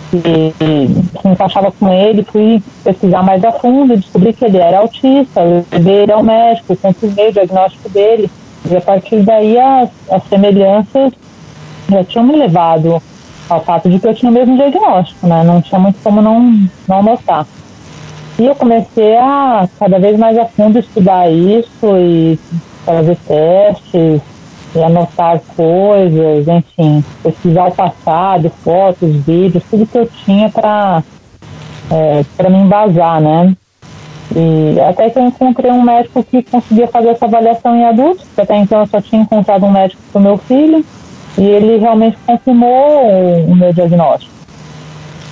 que, 0.09 0.53
que 0.57 1.27
encaixava 1.27 1.71
com 1.71 1.93
ele, 1.93 2.23
fui 2.23 2.63
pesquisar 2.83 3.21
mais 3.21 3.45
a 3.45 3.51
fundo 3.51 3.93
e 3.93 3.97
descobri 3.97 4.33
que 4.33 4.43
ele 4.43 4.57
era 4.57 4.79
autista, 4.79 5.41
ele 5.71 6.11
ao 6.11 6.23
médico, 6.23 6.75
confirmei 6.75 7.29
o 7.29 7.33
diagnóstico 7.33 7.89
dele, 7.89 8.31
e 8.67 8.75
a 8.75 8.81
partir 8.81 9.21
daí 9.21 9.59
as, 9.59 9.89
as 10.09 10.23
semelhanças 10.23 11.13
já 11.87 12.03
tinham 12.03 12.25
me 12.25 12.35
levado 12.35 12.99
ao 13.49 13.63
fato 13.63 13.89
de 13.89 13.99
que 13.99 14.07
eu 14.07 14.13
tinha 14.13 14.31
o 14.31 14.33
mesmo 14.33 14.55
diagnóstico, 14.57 15.27
né, 15.27 15.43
não 15.43 15.61
tinha 15.61 15.79
muito 15.79 16.01
como 16.03 16.21
não, 16.21 16.67
não 16.87 17.03
notar. 17.03 17.45
E 18.39 18.45
eu 18.45 18.55
comecei 18.55 19.17
a 19.17 19.67
cada 19.79 19.99
vez 19.99 20.17
mais 20.17 20.37
a 20.37 20.45
fundo 20.45 20.77
estudar 20.77 21.29
isso 21.29 21.97
e 21.97 22.39
fazer 22.85 23.17
testes 23.27 24.21
e 24.75 24.83
anotar 24.83 25.41
coisas, 25.55 26.47
enfim, 26.47 27.03
pesquisar 27.23 27.67
o 27.67 27.71
passado, 27.71 28.51
fotos, 28.63 29.15
vídeos, 29.25 29.63
tudo 29.69 29.87
que 29.87 29.97
eu 29.97 30.07
tinha 30.23 30.49
para 30.49 31.03
é, 31.89 32.23
para 32.35 32.49
me 32.49 32.57
embasar, 32.57 33.21
né? 33.21 33.55
E 34.35 34.79
até 34.81 35.09
que 35.09 35.17
eu 35.17 35.25
encontrei 35.25 35.71
um 35.71 35.81
médico 35.81 36.23
que 36.23 36.43
conseguia 36.43 36.87
fazer 36.87 37.09
essa 37.09 37.25
avaliação 37.25 37.75
em 37.75 37.85
adultos, 37.85 38.25
até 38.37 38.57
então 38.57 38.81
eu 38.81 38.87
só 38.87 39.01
tinha 39.01 39.21
encontrado 39.21 39.65
um 39.65 39.71
médico 39.71 40.01
para 40.11 40.19
o 40.19 40.23
meu 40.23 40.37
filho, 40.37 40.85
e 41.37 41.43
ele 41.43 41.77
realmente 41.77 42.17
confirmou 42.25 43.45
o, 43.47 43.55
meu 43.55 43.71
diagnóstico. 43.71 44.33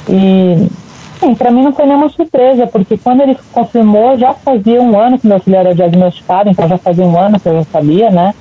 E 0.10 0.68
Sim, 1.20 1.34
para 1.34 1.50
mim 1.50 1.64
não 1.64 1.74
foi 1.74 1.86
nenhuma 1.86 2.10
surpresa, 2.10 2.68
porque 2.68 2.98
quando 2.98 3.22
ele 3.22 3.38
confirmou, 3.54 4.18
já 4.18 4.34
fazia 4.34 4.82
um 4.82 5.00
ano 5.00 5.18
que 5.18 5.26
meu 5.26 5.40
filho 5.40 5.56
era 5.56 5.74
diagnosticado, 5.74 6.50
então 6.50 6.68
já 6.68 6.78
fazia 6.78 7.06
um 7.06 7.18
ano 7.18 7.40
que 7.40 7.48
eu 7.48 7.56
já 7.56 7.64
sabia, 7.72 8.10
né? 8.12 8.34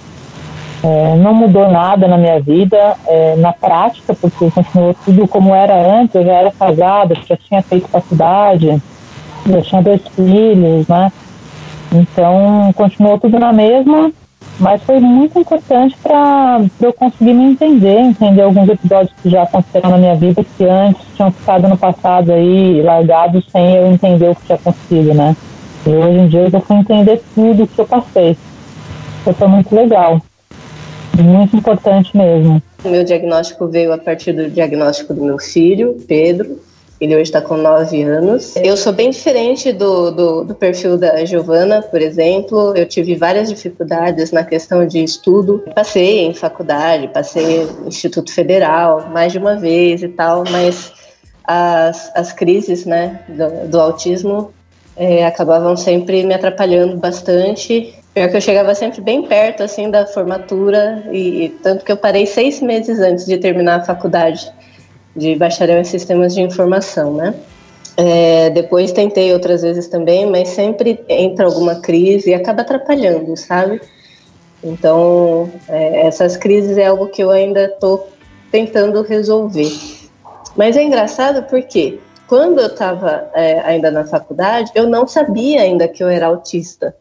É, 0.82 1.16
não 1.16 1.32
mudou 1.32 1.70
nada 1.70 2.06
na 2.06 2.18
minha 2.18 2.38
vida, 2.40 2.96
é, 3.06 3.36
na 3.36 3.52
prática, 3.52 4.14
porque 4.14 4.50
continuou 4.50 4.94
tudo 5.04 5.26
como 5.26 5.54
era 5.54 5.74
antes, 5.74 6.14
eu 6.14 6.24
já 6.24 6.32
era 6.32 6.50
casada, 6.50 7.14
já 7.26 7.36
tinha 7.36 7.62
feito 7.62 7.88
faculdade, 7.88 8.82
já 9.46 9.62
tinha 9.62 9.80
dois 9.80 10.02
filhos, 10.08 10.86
né? 10.88 11.12
Então, 11.92 12.72
continuou 12.74 13.18
tudo 13.18 13.38
na 13.38 13.52
mesma, 13.52 14.10
mas 14.58 14.82
foi 14.82 15.00
muito 15.00 15.38
importante 15.38 15.96
para 16.02 16.64
eu 16.80 16.92
conseguir 16.92 17.34
me 17.34 17.44
entender, 17.52 17.98
entender 17.98 18.42
alguns 18.42 18.68
episódios 18.68 19.12
que 19.22 19.28
já 19.28 19.42
aconteceram 19.42 19.90
na 19.90 19.98
minha 19.98 20.14
vida 20.14 20.44
que 20.56 20.64
antes 20.64 21.02
tinham 21.16 21.32
ficado 21.32 21.68
no 21.68 21.76
passado 21.76 22.32
aí 22.32 22.80
largados 22.82 23.44
sem 23.50 23.76
eu 23.76 23.86
entender 23.88 24.30
o 24.30 24.34
que 24.36 24.46
tinha 24.46 24.56
acontecido, 24.56 25.14
né? 25.14 25.36
E 25.86 25.90
hoje 25.90 26.18
em 26.18 26.28
dia 26.28 26.48
eu 26.52 26.60
fui 26.60 26.76
entender 26.76 27.20
tudo 27.34 27.64
o 27.64 27.66
que 27.66 27.80
eu 27.80 27.86
passei. 27.86 28.36
Isso 29.20 29.34
foi 29.34 29.48
muito 29.48 29.74
legal. 29.74 30.20
Muito 31.18 31.56
importante 31.56 32.16
mesmo. 32.16 32.62
O 32.84 32.88
meu 32.88 33.04
diagnóstico 33.04 33.66
veio 33.66 33.92
a 33.92 33.98
partir 33.98 34.32
do 34.32 34.50
diagnóstico 34.50 35.14
do 35.14 35.22
meu 35.22 35.38
filho, 35.38 35.96
Pedro, 36.06 36.60
ele 37.04 37.14
hoje 37.14 37.24
está 37.24 37.40
com 37.40 37.56
9 37.56 38.02
anos. 38.02 38.56
Eu 38.56 38.76
sou 38.76 38.92
bem 38.92 39.10
diferente 39.10 39.72
do, 39.72 40.10
do, 40.10 40.44
do, 40.44 40.54
perfil 40.54 40.96
da 40.96 41.24
Giovana, 41.24 41.82
por 41.82 42.00
exemplo. 42.00 42.74
Eu 42.74 42.86
tive 42.86 43.14
várias 43.14 43.48
dificuldades 43.48 44.32
na 44.32 44.42
questão 44.42 44.86
de 44.86 45.02
estudo. 45.02 45.62
Passei 45.74 46.26
em 46.26 46.34
faculdade, 46.34 47.08
passei 47.08 47.66
no 47.80 47.88
Instituto 47.88 48.32
Federal 48.32 49.08
mais 49.10 49.32
de 49.32 49.38
uma 49.38 49.56
vez 49.56 50.02
e 50.02 50.08
tal, 50.08 50.44
mas 50.50 50.92
as, 51.44 52.10
as 52.14 52.32
crises 52.32 52.86
né, 52.86 53.20
do, 53.28 53.68
do 53.68 53.80
autismo 53.80 54.52
é, 54.96 55.26
acabavam 55.26 55.76
sempre 55.76 56.22
me 56.22 56.34
atrapalhando 56.34 56.96
bastante. 56.96 57.94
Pior 58.14 58.30
que 58.30 58.36
eu 58.36 58.40
chegava 58.40 58.74
sempre 58.74 59.00
bem 59.00 59.24
perto 59.24 59.62
assim 59.62 59.90
da 59.90 60.06
formatura 60.06 61.04
e 61.12 61.48
tanto 61.62 61.84
que 61.84 61.92
eu 61.92 61.96
parei 61.96 62.26
seis 62.26 62.62
meses 62.62 62.98
antes 63.00 63.26
de 63.26 63.36
terminar 63.36 63.80
a 63.80 63.84
faculdade 63.84 64.50
de 65.16 65.34
bacharel 65.36 65.80
em 65.80 65.84
sistemas 65.84 66.34
de 66.34 66.40
informação, 66.40 67.14
né? 67.14 67.34
É, 67.96 68.50
depois 68.50 68.90
tentei 68.90 69.32
outras 69.32 69.62
vezes 69.62 69.86
também, 69.86 70.26
mas 70.26 70.48
sempre 70.48 71.04
entra 71.08 71.46
alguma 71.46 71.76
crise 71.76 72.30
e 72.30 72.34
acaba 72.34 72.62
atrapalhando, 72.62 73.36
sabe? 73.36 73.80
Então, 74.62 75.50
é, 75.68 76.06
essas 76.06 76.36
crises 76.36 76.76
é 76.76 76.86
algo 76.86 77.08
que 77.08 77.22
eu 77.22 77.30
ainda 77.30 77.66
estou 77.66 78.08
tentando 78.50 79.02
resolver. 79.02 79.70
Mas 80.56 80.76
é 80.76 80.82
engraçado 80.82 81.44
porque 81.44 81.98
quando 82.26 82.60
eu 82.60 82.68
estava 82.68 83.28
é, 83.34 83.60
ainda 83.60 83.90
na 83.90 84.04
faculdade, 84.04 84.70
eu 84.74 84.88
não 84.88 85.06
sabia 85.06 85.60
ainda 85.60 85.86
que 85.86 86.02
eu 86.02 86.08
era 86.08 86.26
autista. 86.26 86.96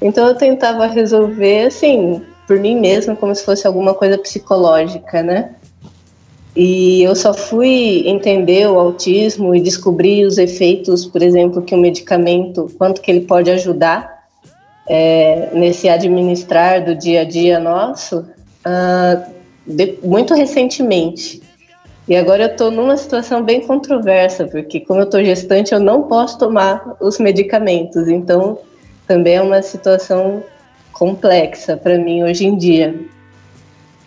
Então 0.00 0.26
eu 0.28 0.34
tentava 0.34 0.86
resolver, 0.86 1.66
assim, 1.66 2.24
por 2.46 2.58
mim 2.58 2.78
mesma, 2.78 3.16
como 3.16 3.34
se 3.34 3.44
fosse 3.44 3.66
alguma 3.66 3.92
coisa 3.94 4.16
psicológica, 4.16 5.22
né? 5.22 5.54
E 6.54 7.02
eu 7.02 7.14
só 7.14 7.32
fui 7.32 8.02
entender 8.06 8.68
o 8.68 8.78
autismo 8.78 9.54
e 9.54 9.60
descobrir 9.60 10.24
os 10.24 10.36
efeitos, 10.36 11.06
por 11.06 11.22
exemplo, 11.22 11.62
que 11.62 11.74
o 11.74 11.78
medicamento, 11.78 12.68
quanto 12.76 13.00
que 13.00 13.10
ele 13.10 13.20
pode 13.20 13.50
ajudar 13.50 14.20
é, 14.88 15.50
nesse 15.52 15.88
administrar 15.88 16.84
do 16.84 16.96
dia 16.96 17.20
a 17.20 17.24
dia 17.24 17.60
nosso, 17.60 18.26
uh, 18.66 19.32
de, 19.64 19.96
muito 20.02 20.34
recentemente. 20.34 21.40
E 22.08 22.16
agora 22.16 22.42
eu 22.42 22.48
estou 22.48 22.72
numa 22.72 22.96
situação 22.96 23.44
bem 23.44 23.60
controversa, 23.60 24.48
porque 24.48 24.80
como 24.80 25.00
eu 25.00 25.04
estou 25.04 25.24
gestante, 25.24 25.72
eu 25.72 25.78
não 25.78 26.02
posso 26.02 26.36
tomar 26.38 26.96
os 27.00 27.20
medicamentos. 27.20 28.08
Então, 28.08 28.58
também 29.06 29.36
é 29.36 29.42
uma 29.42 29.62
situação 29.62 30.42
complexa 30.92 31.76
para 31.76 31.96
mim 31.96 32.24
hoje 32.24 32.44
em 32.46 32.56
dia. 32.56 32.92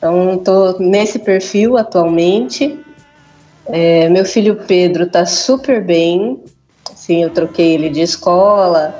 Então, 0.03 0.33
estou 0.33 0.79
nesse 0.81 1.17
perfil 1.17 1.77
atualmente. 1.77 2.77
É, 3.67 4.09
meu 4.09 4.25
filho 4.25 4.57
Pedro 4.67 5.03
está 5.03 5.25
super 5.25 5.81
bem. 5.81 6.43
Sim, 6.93 7.23
eu 7.23 7.29
troquei 7.29 7.75
ele 7.75 7.89
de 7.89 8.01
escola, 8.01 8.93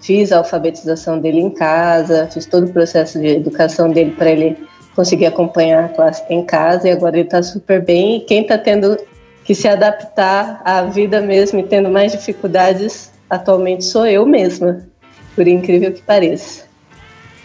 fiz 0.00 0.30
a 0.30 0.38
alfabetização 0.38 1.18
dele 1.18 1.40
em 1.40 1.50
casa, 1.50 2.28
fiz 2.32 2.46
todo 2.46 2.68
o 2.68 2.72
processo 2.72 3.18
de 3.18 3.26
educação 3.26 3.90
dele 3.90 4.12
para 4.12 4.30
ele 4.30 4.56
conseguir 4.94 5.26
acompanhar 5.26 5.86
a 5.86 5.88
classe 5.88 6.22
em 6.30 6.44
casa 6.44 6.86
e 6.86 6.92
agora 6.92 7.16
ele 7.16 7.26
está 7.26 7.42
super 7.42 7.84
bem. 7.84 8.18
E 8.18 8.20
quem 8.20 8.42
está 8.42 8.56
tendo 8.56 8.96
que 9.44 9.56
se 9.56 9.66
adaptar 9.66 10.62
à 10.64 10.82
vida 10.82 11.20
mesmo 11.20 11.58
e 11.58 11.64
tendo 11.64 11.90
mais 11.90 12.12
dificuldades 12.12 13.10
atualmente 13.28 13.84
sou 13.84 14.06
eu 14.06 14.24
mesma, 14.24 14.86
por 15.34 15.48
incrível 15.48 15.92
que 15.92 16.02
pareça. 16.02 16.72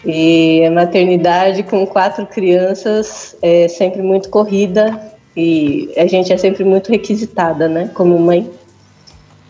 E 0.04 0.64
a 0.64 0.70
maternidade 0.70 1.62
com 1.62 1.86
quatro 1.86 2.26
crianças 2.26 3.36
é 3.42 3.68
sempre 3.68 4.02
muito 4.02 4.28
corrida 4.30 4.98
e 5.36 5.92
a 5.96 6.06
gente 6.06 6.32
é 6.32 6.36
sempre 6.36 6.64
muito 6.64 6.90
requisitada, 6.90 7.68
né, 7.68 7.90
como 7.94 8.18
mãe. 8.18 8.50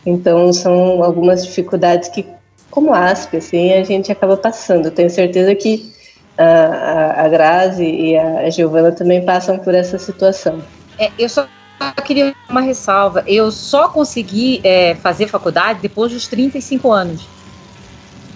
Então 0.05 0.53
são 0.53 1.03
algumas 1.05 1.45
dificuldades 1.47 2.09
que, 2.09 2.27
como 2.71 2.93
ASP, 2.93 3.37
assim, 3.37 3.73
a 3.73 3.85
gente 3.85 4.11
acaba 4.11 4.37
passando. 4.37 4.91
Tenho 4.91 5.11
certeza 5.11 5.55
que 5.55 5.93
a, 6.37 7.25
a 7.25 7.29
Grazi 7.29 7.85
e 7.85 8.17
a 8.17 8.49
Giovana 8.51 8.93
também 8.93 9.25
passam 9.25 9.59
por 9.59 9.75
essa 9.75 9.99
situação. 9.99 10.63
É, 10.99 11.11
eu 11.19 11.29
só 11.29 11.47
queria 12.05 12.35
uma 12.49 12.61
ressalva. 12.61 13.23
Eu 13.27 13.53
só 13.53 13.89
consegui 13.89 14.61
é, 14.65 14.95
fazer 14.97 15.29
faculdade 15.29 15.81
depois 15.81 16.13
dos 16.13 16.27
35 16.27 16.91
anos 16.91 17.40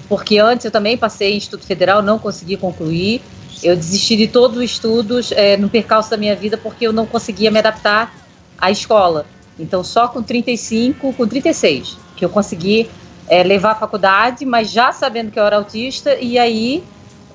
porque 0.09 0.39
antes 0.39 0.65
eu 0.65 0.71
também 0.71 0.97
passei 0.97 1.35
em 1.35 1.37
Instituto 1.37 1.65
Federal, 1.65 2.03
não 2.03 2.19
consegui 2.19 2.57
concluir. 2.57 3.23
Eu 3.63 3.75
desisti 3.77 4.17
de 4.17 4.29
todos 4.29 4.59
os 4.59 4.65
estudos 4.65 5.33
é, 5.33 5.57
no 5.57 5.69
percalço 5.69 6.11
da 6.11 6.17
minha 6.17 6.37
vida 6.37 6.57
porque 6.57 6.87
eu 6.87 6.93
não 6.93 7.07
conseguia 7.07 7.51
me 7.51 7.59
adaptar 7.59 8.15
à 8.59 8.71
escola. 8.71 9.27
Então, 9.59 9.83
só 9.85 10.09
com 10.09 10.23
35, 10.23 11.13
com 11.13 11.27
36, 11.27 11.97
que 12.17 12.25
eu 12.25 12.29
consegui 12.29 12.91
é, 13.29 13.43
levar 13.43 13.73
a 13.73 13.75
faculdade, 13.77 14.45
mas 14.45 14.71
já 14.71 14.93
sabendo 14.93 15.31
que 15.31 15.39
eu 15.39 15.45
era 15.45 15.57
autista 15.57 16.15
e 16.17 16.39
aí 16.39 16.83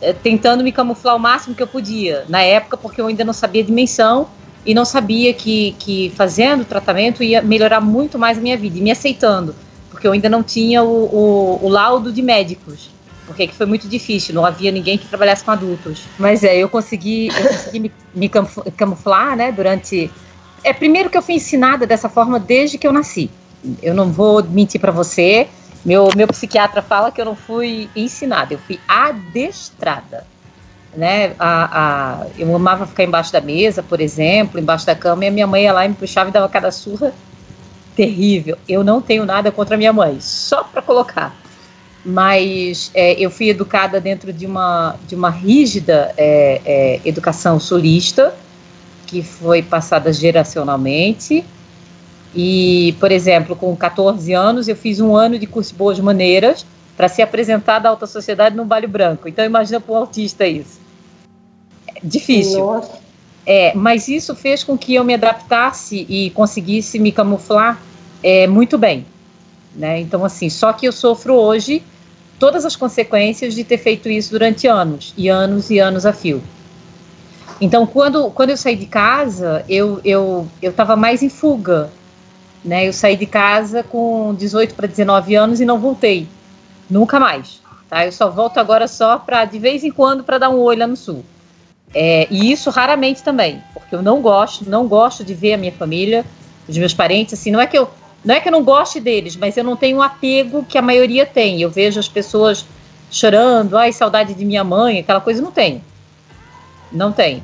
é, 0.01 0.13
tentando 0.13 0.63
me 0.63 0.71
camuflar 0.71 1.15
o 1.15 1.19
máximo 1.19 1.55
que 1.55 1.63
eu 1.63 1.67
podia. 1.67 2.25
Na 2.27 2.41
época, 2.41 2.77
porque 2.77 3.01
eu 3.01 3.07
ainda 3.07 3.23
não 3.23 3.33
sabia 3.33 3.63
a 3.63 3.65
dimensão 3.65 4.27
e 4.65 4.73
não 4.73 4.85
sabia 4.85 5.33
que, 5.33 5.75
que 5.79 6.11
fazendo 6.15 6.61
o 6.61 6.65
tratamento 6.65 7.23
ia 7.23 7.41
melhorar 7.41 7.79
muito 7.79 8.19
mais 8.19 8.37
a 8.37 8.41
minha 8.41 8.57
vida 8.57 8.77
e 8.77 8.81
me 8.81 8.91
aceitando 8.91 9.55
porque 9.99 10.07
eu 10.07 10.13
ainda 10.13 10.29
não 10.29 10.41
tinha 10.41 10.81
o, 10.81 10.87
o, 10.87 11.65
o 11.65 11.67
laudo 11.67 12.09
de 12.09 12.21
médicos 12.21 12.89
porque 13.27 13.47
foi 13.49 13.67
muito 13.67 13.87
difícil, 13.87 14.33
não 14.33 14.43
havia 14.43 14.71
ninguém 14.71 14.97
que 14.97 15.05
trabalhasse 15.05 15.43
com 15.43 15.51
adultos. 15.51 16.01
Mas 16.17 16.43
é, 16.43 16.57
eu 16.57 16.67
consegui, 16.67 17.27
eu 17.27 17.47
consegui 17.47 17.79
me, 17.79 17.91
me, 18.15 18.29
camuflar, 18.75 19.35
né, 19.35 19.51
durante... 19.51 20.09
É, 20.63 20.73
primeiro 20.73 21.11
que 21.11 21.17
eu 21.17 21.21
fui 21.21 21.35
ensinada 21.35 21.85
dessa 21.85 22.09
forma 22.09 22.39
desde 22.39 22.79
que 22.79 22.87
eu 22.87 22.91
nasci. 22.91 23.29
Eu 23.83 23.93
não 23.93 24.11
vou 24.11 24.43
mentir 24.43 24.81
para 24.81 24.91
você, 24.91 25.47
meu, 25.85 26.09
meu 26.15 26.27
psiquiatra 26.27 26.81
fala 26.81 27.11
que 27.11 27.21
eu 27.21 27.25
não 27.25 27.35
fui 27.35 27.87
ensinada, 27.95 28.55
eu 28.55 28.59
fui 28.59 28.79
adestrada. 28.87 30.25
Né? 30.97 31.35
A, 31.37 32.23
a, 32.23 32.25
eu 32.35 32.55
amava 32.55 32.87
ficar 32.87 33.03
embaixo 33.03 33.31
da 33.31 33.41
mesa, 33.41 33.83
por 33.83 34.01
exemplo, 34.01 34.59
embaixo 34.59 34.87
da 34.87 34.95
cama, 34.95 35.25
e 35.25 35.27
a 35.27 35.31
minha 35.31 35.45
mãe 35.45 35.65
ia 35.65 35.73
lá 35.73 35.85
e 35.85 35.89
me 35.89 35.93
puxava 35.93 36.31
e 36.31 36.33
dava 36.33 36.49
cada 36.49 36.71
surra 36.71 37.13
terrível. 37.99 38.57
Eu 38.65 38.81
não 38.81 39.01
tenho 39.01 39.25
nada 39.25 39.51
contra 39.51 39.75
minha 39.75 39.91
mãe, 39.91 40.21
só 40.21 40.63
para 40.63 40.81
colocar. 40.81 41.35
Mas 42.05 42.91
é, 42.93 43.11
eu 43.21 43.29
fui 43.29 43.49
educada 43.49 43.99
dentro 43.99 44.31
de 44.31 44.45
uma, 44.45 44.95
de 45.05 45.15
uma 45.15 45.29
rígida 45.29 46.13
é, 46.15 46.61
é, 46.63 47.01
educação 47.03 47.59
sulista, 47.59 48.33
que 49.05 49.21
foi 49.21 49.61
passada 49.61 50.13
geracionalmente. 50.13 51.43
E, 52.33 52.95
por 53.01 53.11
exemplo, 53.11 53.53
com 53.53 53.75
14 53.75 54.31
anos, 54.31 54.69
eu 54.69 54.77
fiz 54.77 55.01
um 55.01 55.13
ano 55.13 55.37
de 55.37 55.45
curso 55.45 55.71
de 55.73 55.77
boas 55.77 55.99
maneiras 55.99 56.65
para 56.95 57.09
ser 57.09 57.23
apresentada 57.23 57.89
à 57.89 57.91
alta 57.91 58.07
sociedade 58.07 58.55
no 58.55 58.63
Baile 58.63 58.87
Branco. 58.87 59.27
Então, 59.27 59.43
imagina 59.43 59.81
para 59.81 59.93
um 59.93 59.97
autista 59.97 60.47
isso. 60.47 60.79
É 61.85 61.99
difícil. 62.01 62.59
Nossa. 62.59 62.97
É, 63.45 63.73
mas 63.75 64.07
isso 64.07 64.33
fez 64.35 64.63
com 64.63 64.77
que 64.77 64.95
eu 64.95 65.03
me 65.03 65.15
adaptasse 65.15 66.05
e 66.07 66.29
conseguisse 66.29 66.97
me 66.97 67.11
camuflar 67.11 67.88
é, 68.23 68.47
muito 68.47 68.77
bem. 68.77 69.05
Né? 69.75 69.99
Então, 69.99 70.25
assim, 70.25 70.49
só 70.49 70.73
que 70.73 70.87
eu 70.87 70.91
sofro 70.91 71.35
hoje 71.35 71.83
todas 72.39 72.65
as 72.65 72.75
consequências 72.75 73.53
de 73.53 73.63
ter 73.63 73.77
feito 73.77 74.09
isso 74.09 74.31
durante 74.31 74.65
anos, 74.65 75.13
e 75.17 75.27
anos 75.27 75.69
e 75.69 75.77
anos 75.77 76.05
a 76.05 76.13
fio. 76.13 76.41
Então, 77.61 77.85
quando, 77.85 78.31
quando 78.31 78.51
eu 78.51 78.57
saí 78.57 78.75
de 78.75 78.85
casa, 78.85 79.65
eu 79.67 79.99
eu 80.03 80.47
estava 80.61 80.95
mais 80.95 81.21
em 81.21 81.27
fuga, 81.29 81.89
né? 82.63 82.87
Eu 82.87 82.93
saí 82.93 83.17
de 83.17 83.25
casa 83.25 83.83
com 83.83 84.33
18 84.33 84.73
para 84.73 84.87
19 84.87 85.35
anos 85.35 85.59
e 85.59 85.65
não 85.65 85.77
voltei, 85.77 86.27
nunca 86.89 87.19
mais. 87.19 87.59
Tá? 87.89 88.05
Eu 88.05 88.11
só 88.13 88.29
volto 88.29 88.57
agora 88.59 88.87
só 88.87 89.17
para 89.17 89.43
de 89.43 89.59
vez 89.59 89.83
em 89.83 89.91
quando 89.91 90.23
para 90.23 90.37
dar 90.37 90.49
um 90.49 90.59
olho 90.59 90.79
lá 90.79 90.87
no 90.87 90.95
sul. 90.95 91.25
É, 91.93 92.27
e 92.29 92.51
isso 92.51 92.69
raramente 92.69 93.23
também, 93.23 93.61
porque 93.73 93.95
eu 93.95 94.01
não 94.01 94.21
gosto, 94.21 94.69
não 94.69 94.87
gosto 94.87 95.23
de 95.23 95.33
ver 95.33 95.53
a 95.53 95.57
minha 95.57 95.71
família, 95.71 96.23
os 96.67 96.77
meus 96.77 96.93
parentes, 96.93 97.33
assim, 97.33 97.49
não 97.49 97.59
é 97.59 97.65
que 97.65 97.77
eu 97.77 97.89
não 98.23 98.35
é 98.35 98.39
que 98.39 98.47
eu 98.47 98.51
não 98.51 98.63
goste 98.63 98.99
deles, 98.99 99.35
mas 99.35 99.55
eu 99.55 99.63
não 99.63 99.75
tenho 99.75 99.97
o 99.97 100.01
apego 100.01 100.65
que 100.67 100.77
a 100.77 100.81
maioria 100.81 101.25
tem. 101.25 101.61
Eu 101.61 101.69
vejo 101.69 101.99
as 101.99 102.07
pessoas 102.07 102.65
chorando, 103.09 103.77
ai, 103.77 103.93
saudade 103.93 104.33
de 104.33 104.45
minha 104.45 104.63
mãe, 104.63 104.99
aquela 104.99 105.21
coisa, 105.21 105.41
não 105.41 105.51
tenho. 105.51 105.81
Não 106.91 107.11
tenho. 107.11 107.41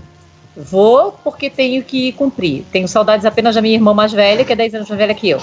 Vou 0.55 1.11
porque 1.23 1.49
tenho 1.49 1.83
que 1.83 2.11
cumprir. 2.13 2.65
Tenho 2.71 2.87
saudades 2.87 3.25
apenas 3.25 3.55
da 3.55 3.61
minha 3.61 3.75
irmã 3.75 3.93
mais 3.93 4.11
velha, 4.11 4.43
que 4.43 4.53
é 4.53 4.55
10 4.55 4.75
anos 4.75 4.89
mais 4.89 4.99
velha 4.99 5.13
que 5.13 5.29
eu. 5.29 5.41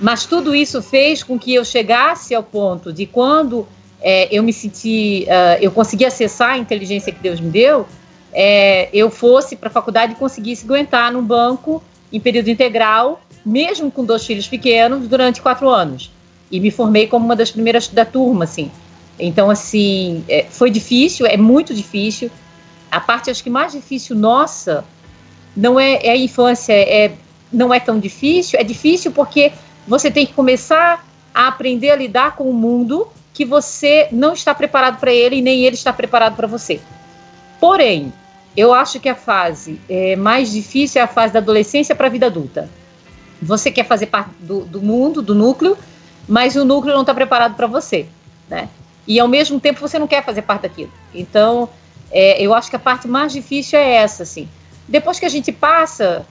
Mas 0.00 0.26
tudo 0.26 0.54
isso 0.54 0.80
fez 0.80 1.22
com 1.22 1.38
que 1.38 1.54
eu 1.54 1.64
chegasse 1.64 2.34
ao 2.34 2.42
ponto 2.42 2.92
de 2.92 3.04
quando 3.06 3.66
é, 4.00 4.28
eu 4.30 4.42
me 4.42 4.52
senti, 4.52 5.26
uh, 5.26 5.60
eu 5.60 5.72
consegui 5.72 6.04
acessar 6.04 6.50
a 6.50 6.58
inteligência 6.58 7.12
que 7.12 7.20
Deus 7.20 7.40
me 7.40 7.50
deu, 7.50 7.86
é, 8.32 8.88
eu 8.92 9.10
fosse 9.10 9.56
para 9.56 9.68
a 9.68 9.72
faculdade 9.72 10.12
e 10.12 10.16
conseguisse 10.16 10.64
aguentar 10.64 11.12
num 11.12 11.22
banco 11.22 11.82
em 12.12 12.20
período 12.20 12.48
integral 12.48 13.20
mesmo 13.48 13.90
com 13.90 14.04
dois 14.04 14.26
filhos 14.26 14.46
pequenos, 14.46 15.08
durante 15.08 15.40
quatro 15.40 15.68
anos. 15.68 16.10
E 16.50 16.60
me 16.60 16.70
formei 16.70 17.06
como 17.06 17.24
uma 17.24 17.36
das 17.36 17.50
primeiras 17.50 17.88
da 17.88 18.04
turma, 18.04 18.44
assim. 18.44 18.70
Então, 19.18 19.50
assim, 19.50 20.24
é, 20.28 20.46
foi 20.48 20.70
difícil, 20.70 21.26
é 21.26 21.36
muito 21.36 21.74
difícil. 21.74 22.30
A 22.90 23.00
parte, 23.00 23.30
acho 23.30 23.42
que 23.42 23.50
mais 23.50 23.72
difícil 23.72 24.14
nossa, 24.14 24.84
não 25.56 25.78
é, 25.78 25.98
é 26.02 26.10
a 26.12 26.16
infância, 26.16 26.72
é, 26.72 27.12
não 27.52 27.72
é 27.72 27.80
tão 27.80 27.98
difícil. 27.98 28.58
É 28.60 28.62
difícil 28.62 29.10
porque 29.12 29.52
você 29.86 30.10
tem 30.10 30.26
que 30.26 30.32
começar 30.32 31.04
a 31.34 31.48
aprender 31.48 31.90
a 31.90 31.96
lidar 31.96 32.36
com 32.36 32.48
o 32.48 32.54
mundo 32.54 33.08
que 33.32 33.44
você 33.44 34.08
não 34.10 34.32
está 34.32 34.54
preparado 34.54 34.98
para 34.98 35.12
ele 35.12 35.36
e 35.36 35.42
nem 35.42 35.62
ele 35.62 35.74
está 35.74 35.92
preparado 35.92 36.36
para 36.36 36.46
você. 36.46 36.80
Porém, 37.60 38.12
eu 38.56 38.74
acho 38.74 38.98
que 38.98 39.08
a 39.08 39.14
fase 39.14 39.80
é, 39.88 40.16
mais 40.16 40.50
difícil 40.50 41.00
é 41.00 41.04
a 41.04 41.08
fase 41.08 41.32
da 41.32 41.38
adolescência 41.38 41.94
para 41.94 42.08
a 42.08 42.10
vida 42.10 42.26
adulta. 42.26 42.68
Você 43.40 43.70
quer 43.70 43.84
fazer 43.84 44.06
parte 44.06 44.30
do, 44.40 44.60
do 44.64 44.80
mundo, 44.80 45.22
do 45.22 45.34
núcleo, 45.34 45.76
mas 46.26 46.56
o 46.56 46.64
núcleo 46.64 46.94
não 46.94 47.02
está 47.02 47.14
preparado 47.14 47.54
para 47.54 47.66
você, 47.66 48.06
né? 48.48 48.68
E 49.06 49.18
ao 49.18 49.28
mesmo 49.28 49.58
tempo 49.58 49.80
você 49.80 49.98
não 49.98 50.06
quer 50.06 50.24
fazer 50.24 50.42
parte 50.42 50.62
daquilo. 50.62 50.90
Então, 51.14 51.68
é, 52.10 52.42
eu 52.42 52.52
acho 52.52 52.68
que 52.68 52.76
a 52.76 52.78
parte 52.78 53.08
mais 53.08 53.32
difícil 53.32 53.78
é 53.78 53.94
essa, 53.94 54.22
assim. 54.22 54.48
Depois 54.86 55.18
que 55.18 55.26
a 55.26 55.28
gente 55.28 55.52
passa, 55.52 56.26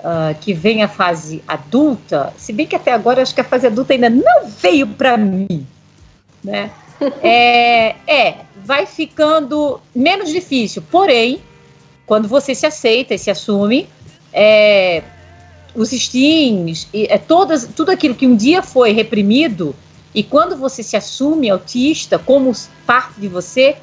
uh, 0.00 0.34
que 0.40 0.52
vem 0.52 0.82
a 0.82 0.88
fase 0.88 1.42
adulta, 1.46 2.32
se 2.36 2.52
bem 2.52 2.66
que 2.66 2.76
até 2.76 2.92
agora 2.92 3.22
acho 3.22 3.34
que 3.34 3.40
a 3.40 3.44
fase 3.44 3.66
adulta 3.66 3.92
ainda 3.92 4.10
não 4.10 4.48
veio 4.48 4.86
para 4.86 5.16
mim, 5.16 5.66
né? 6.42 6.70
É, 7.22 7.94
é, 8.06 8.36
vai 8.64 8.86
ficando 8.86 9.80
menos 9.94 10.30
difícil. 10.30 10.82
Porém, 10.90 11.42
quando 12.06 12.26
você 12.26 12.54
se 12.54 12.64
aceita 12.64 13.14
e 13.14 13.18
se 13.18 13.30
assume, 13.30 13.88
é, 14.32 15.02
os 15.76 15.90
steams, 15.90 16.88
e, 16.92 17.06
é 17.10 17.18
todas, 17.18 17.68
tudo 17.76 17.90
aquilo 17.90 18.14
que 18.14 18.26
um 18.26 18.34
dia 18.34 18.62
foi 18.62 18.92
reprimido, 18.92 19.74
e 20.14 20.22
quando 20.22 20.56
você 20.56 20.82
se 20.82 20.96
assume 20.96 21.50
autista 21.50 22.18
como 22.18 22.50
parte 22.86 23.20
de 23.20 23.28
você, 23.28 23.76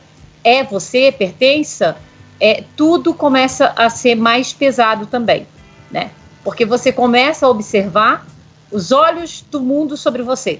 é 0.43 0.63
você, 0.63 1.11
pertença, 1.11 1.95
é, 2.39 2.63
tudo 2.75 3.13
começa 3.13 3.71
a 3.75 3.89
ser 3.89 4.15
mais 4.15 4.51
pesado 4.51 5.05
também, 5.05 5.47
né? 5.91 6.09
Porque 6.43 6.65
você 6.65 6.91
começa 6.91 7.45
a 7.45 7.49
observar 7.49 8.25
os 8.71 8.91
olhos 8.91 9.45
do 9.49 9.61
mundo 9.61 9.95
sobre 9.95 10.23
você. 10.23 10.59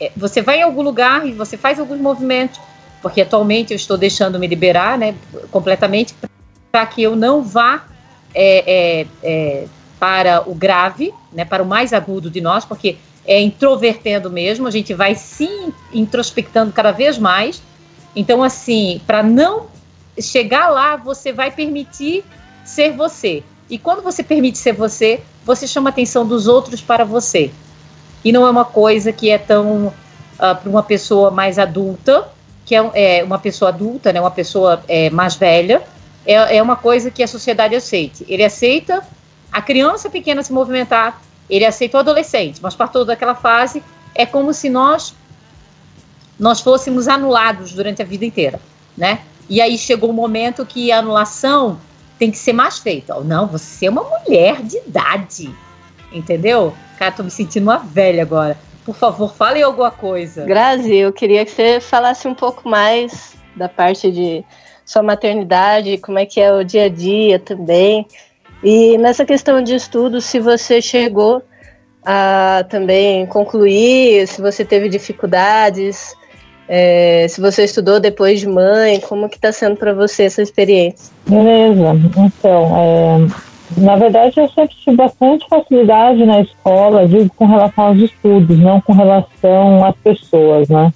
É, 0.00 0.10
você 0.16 0.42
vai 0.42 0.58
em 0.58 0.62
algum 0.62 0.82
lugar 0.82 1.26
e 1.26 1.32
você 1.32 1.56
faz 1.56 1.78
alguns 1.78 2.00
movimentos, 2.00 2.60
porque 3.00 3.22
atualmente 3.22 3.72
eu 3.72 3.76
estou 3.76 3.96
deixando 3.96 4.38
me 4.38 4.46
liberar, 4.46 4.98
né, 4.98 5.14
completamente, 5.50 6.14
para 6.70 6.86
que 6.86 7.02
eu 7.02 7.14
não 7.14 7.42
vá 7.42 7.84
é, 8.34 9.02
é, 9.02 9.06
é, 9.22 9.66
para 10.02 10.42
o 10.50 10.52
grave, 10.52 11.14
né, 11.32 11.44
para 11.44 11.62
o 11.62 11.66
mais 11.66 11.92
agudo 11.92 12.28
de 12.28 12.40
nós, 12.40 12.64
porque 12.64 12.96
é 13.24 13.40
introvertendo 13.40 14.28
mesmo, 14.28 14.66
a 14.66 14.70
gente 14.72 14.92
vai 14.92 15.14
se 15.14 15.48
introspectando 15.94 16.72
cada 16.72 16.90
vez 16.90 17.18
mais. 17.18 17.62
Então, 18.16 18.42
assim, 18.42 19.00
para 19.06 19.22
não 19.22 19.68
chegar 20.20 20.70
lá, 20.70 20.96
você 20.96 21.32
vai 21.32 21.52
permitir 21.52 22.24
ser 22.64 22.90
você. 22.96 23.44
E 23.70 23.78
quando 23.78 24.02
você 24.02 24.24
permite 24.24 24.58
ser 24.58 24.72
você, 24.72 25.20
você 25.44 25.68
chama 25.68 25.90
a 25.90 25.92
atenção 25.92 26.26
dos 26.26 26.48
outros 26.48 26.80
para 26.80 27.04
você. 27.04 27.52
E 28.24 28.32
não 28.32 28.44
é 28.44 28.50
uma 28.50 28.64
coisa 28.64 29.12
que 29.12 29.30
é 29.30 29.38
tão 29.38 29.86
uh, 29.86 29.92
para 30.36 30.68
uma 30.68 30.82
pessoa 30.82 31.30
mais 31.30 31.60
adulta, 31.60 32.28
que 32.66 32.74
é, 32.74 32.90
é, 32.94 33.22
uma 33.22 33.38
pessoa 33.38 33.68
adulta, 33.68 34.12
né, 34.12 34.20
uma 34.20 34.32
pessoa 34.32 34.82
é, 34.88 35.10
mais 35.10 35.36
velha, 35.36 35.80
é, 36.26 36.56
é 36.56 36.60
uma 36.60 36.74
coisa 36.74 37.08
que 37.08 37.22
a 37.22 37.28
sociedade 37.28 37.76
aceite. 37.76 38.26
Ele 38.28 38.42
aceita 38.42 39.00
a 39.52 39.60
criança 39.60 40.08
pequena 40.08 40.42
se 40.42 40.52
movimentar, 40.52 41.20
ele 41.48 41.64
aceita 41.64 41.98
o 41.98 42.00
adolescente, 42.00 42.60
mas 42.62 42.74
para 42.74 42.88
toda 42.88 43.12
aquela 43.12 43.34
fase 43.34 43.82
é 44.14 44.24
como 44.24 44.52
se 44.52 44.70
nós 44.70 45.14
nós 46.38 46.60
fôssemos 46.60 47.06
anulados 47.06 47.72
durante 47.72 48.02
a 48.02 48.04
vida 48.04 48.24
inteira, 48.24 48.58
né? 48.96 49.20
E 49.48 49.60
aí 49.60 49.76
chegou 49.76 50.10
um 50.10 50.14
momento 50.14 50.64
que 50.64 50.90
a 50.90 50.98
anulação 50.98 51.78
tem 52.18 52.30
que 52.30 52.38
ser 52.38 52.52
mais 52.52 52.78
feita. 52.78 53.18
Não, 53.20 53.46
você 53.46 53.86
é 53.86 53.90
uma 53.90 54.02
mulher 54.02 54.62
de 54.62 54.78
idade, 54.78 55.54
entendeu? 56.10 56.74
Cara, 56.98 57.12
tô 57.12 57.22
me 57.22 57.30
sentindo 57.30 57.64
uma 57.64 57.78
velha 57.78 58.22
agora. 58.22 58.56
Por 58.84 58.94
favor, 58.94 59.32
fale 59.34 59.62
alguma 59.62 59.90
coisa. 59.90 60.44
Grazi, 60.44 60.96
eu 60.96 61.12
queria 61.12 61.44
que 61.44 61.50
você 61.50 61.80
falasse 61.80 62.26
um 62.26 62.34
pouco 62.34 62.68
mais 62.68 63.36
da 63.54 63.68
parte 63.68 64.10
de 64.10 64.44
sua 64.84 65.02
maternidade, 65.02 65.98
como 65.98 66.18
é 66.18 66.26
que 66.26 66.40
é 66.40 66.52
o 66.52 66.64
dia 66.64 66.84
a 66.84 66.88
dia 66.88 67.38
também. 67.38 68.06
E 68.62 68.96
nessa 68.98 69.24
questão 69.24 69.62
de 69.62 69.74
estudo, 69.74 70.20
se 70.20 70.38
você 70.38 70.80
chegou 70.80 71.42
a 72.04 72.64
também 72.68 73.26
concluir, 73.26 74.26
se 74.26 74.40
você 74.40 74.64
teve 74.64 74.88
dificuldades, 74.88 76.14
é, 76.68 77.26
se 77.28 77.40
você 77.40 77.64
estudou 77.64 77.98
depois 77.98 78.40
de 78.40 78.48
mãe, 78.48 79.00
como 79.00 79.28
que 79.28 79.36
está 79.36 79.52
sendo 79.52 79.76
para 79.76 79.92
você 79.92 80.24
essa 80.24 80.42
experiência? 80.42 81.12
Beleza, 81.26 82.00
então, 82.16 82.76
é, 82.76 83.80
na 83.80 83.96
verdade 83.96 84.38
eu 84.38 84.48
sempre 84.48 84.74
tive 84.76 84.96
bastante 84.96 85.46
facilidade 85.48 86.24
na 86.24 86.40
escola, 86.40 87.06
digo 87.06 87.30
com 87.34 87.46
relação 87.46 87.86
aos 87.86 87.98
estudos, 87.98 88.58
não 88.58 88.80
com 88.80 88.92
relação 88.92 89.84
às 89.84 89.96
pessoas, 89.96 90.68
né? 90.68 90.92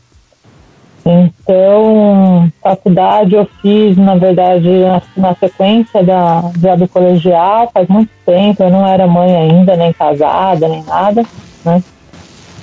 Então, 1.09 2.51
faculdade 2.61 3.37
eu 3.37 3.49
fiz, 3.63 3.97
na 3.97 4.17
verdade, 4.17 4.69
na, 5.17 5.35
sequência 5.37 6.03
da, 6.03 6.51
já 6.61 6.75
do 6.75 6.89
colegial, 6.89 7.71
faz 7.73 7.87
muito 7.87 8.11
tempo, 8.27 8.65
eu 8.65 8.71
não 8.71 8.85
era 8.85 9.07
mãe 9.07 9.37
ainda, 9.37 9.77
nem 9.77 9.93
casada, 9.93 10.67
nem 10.67 10.83
nada, 10.83 11.23
né? 11.65 11.81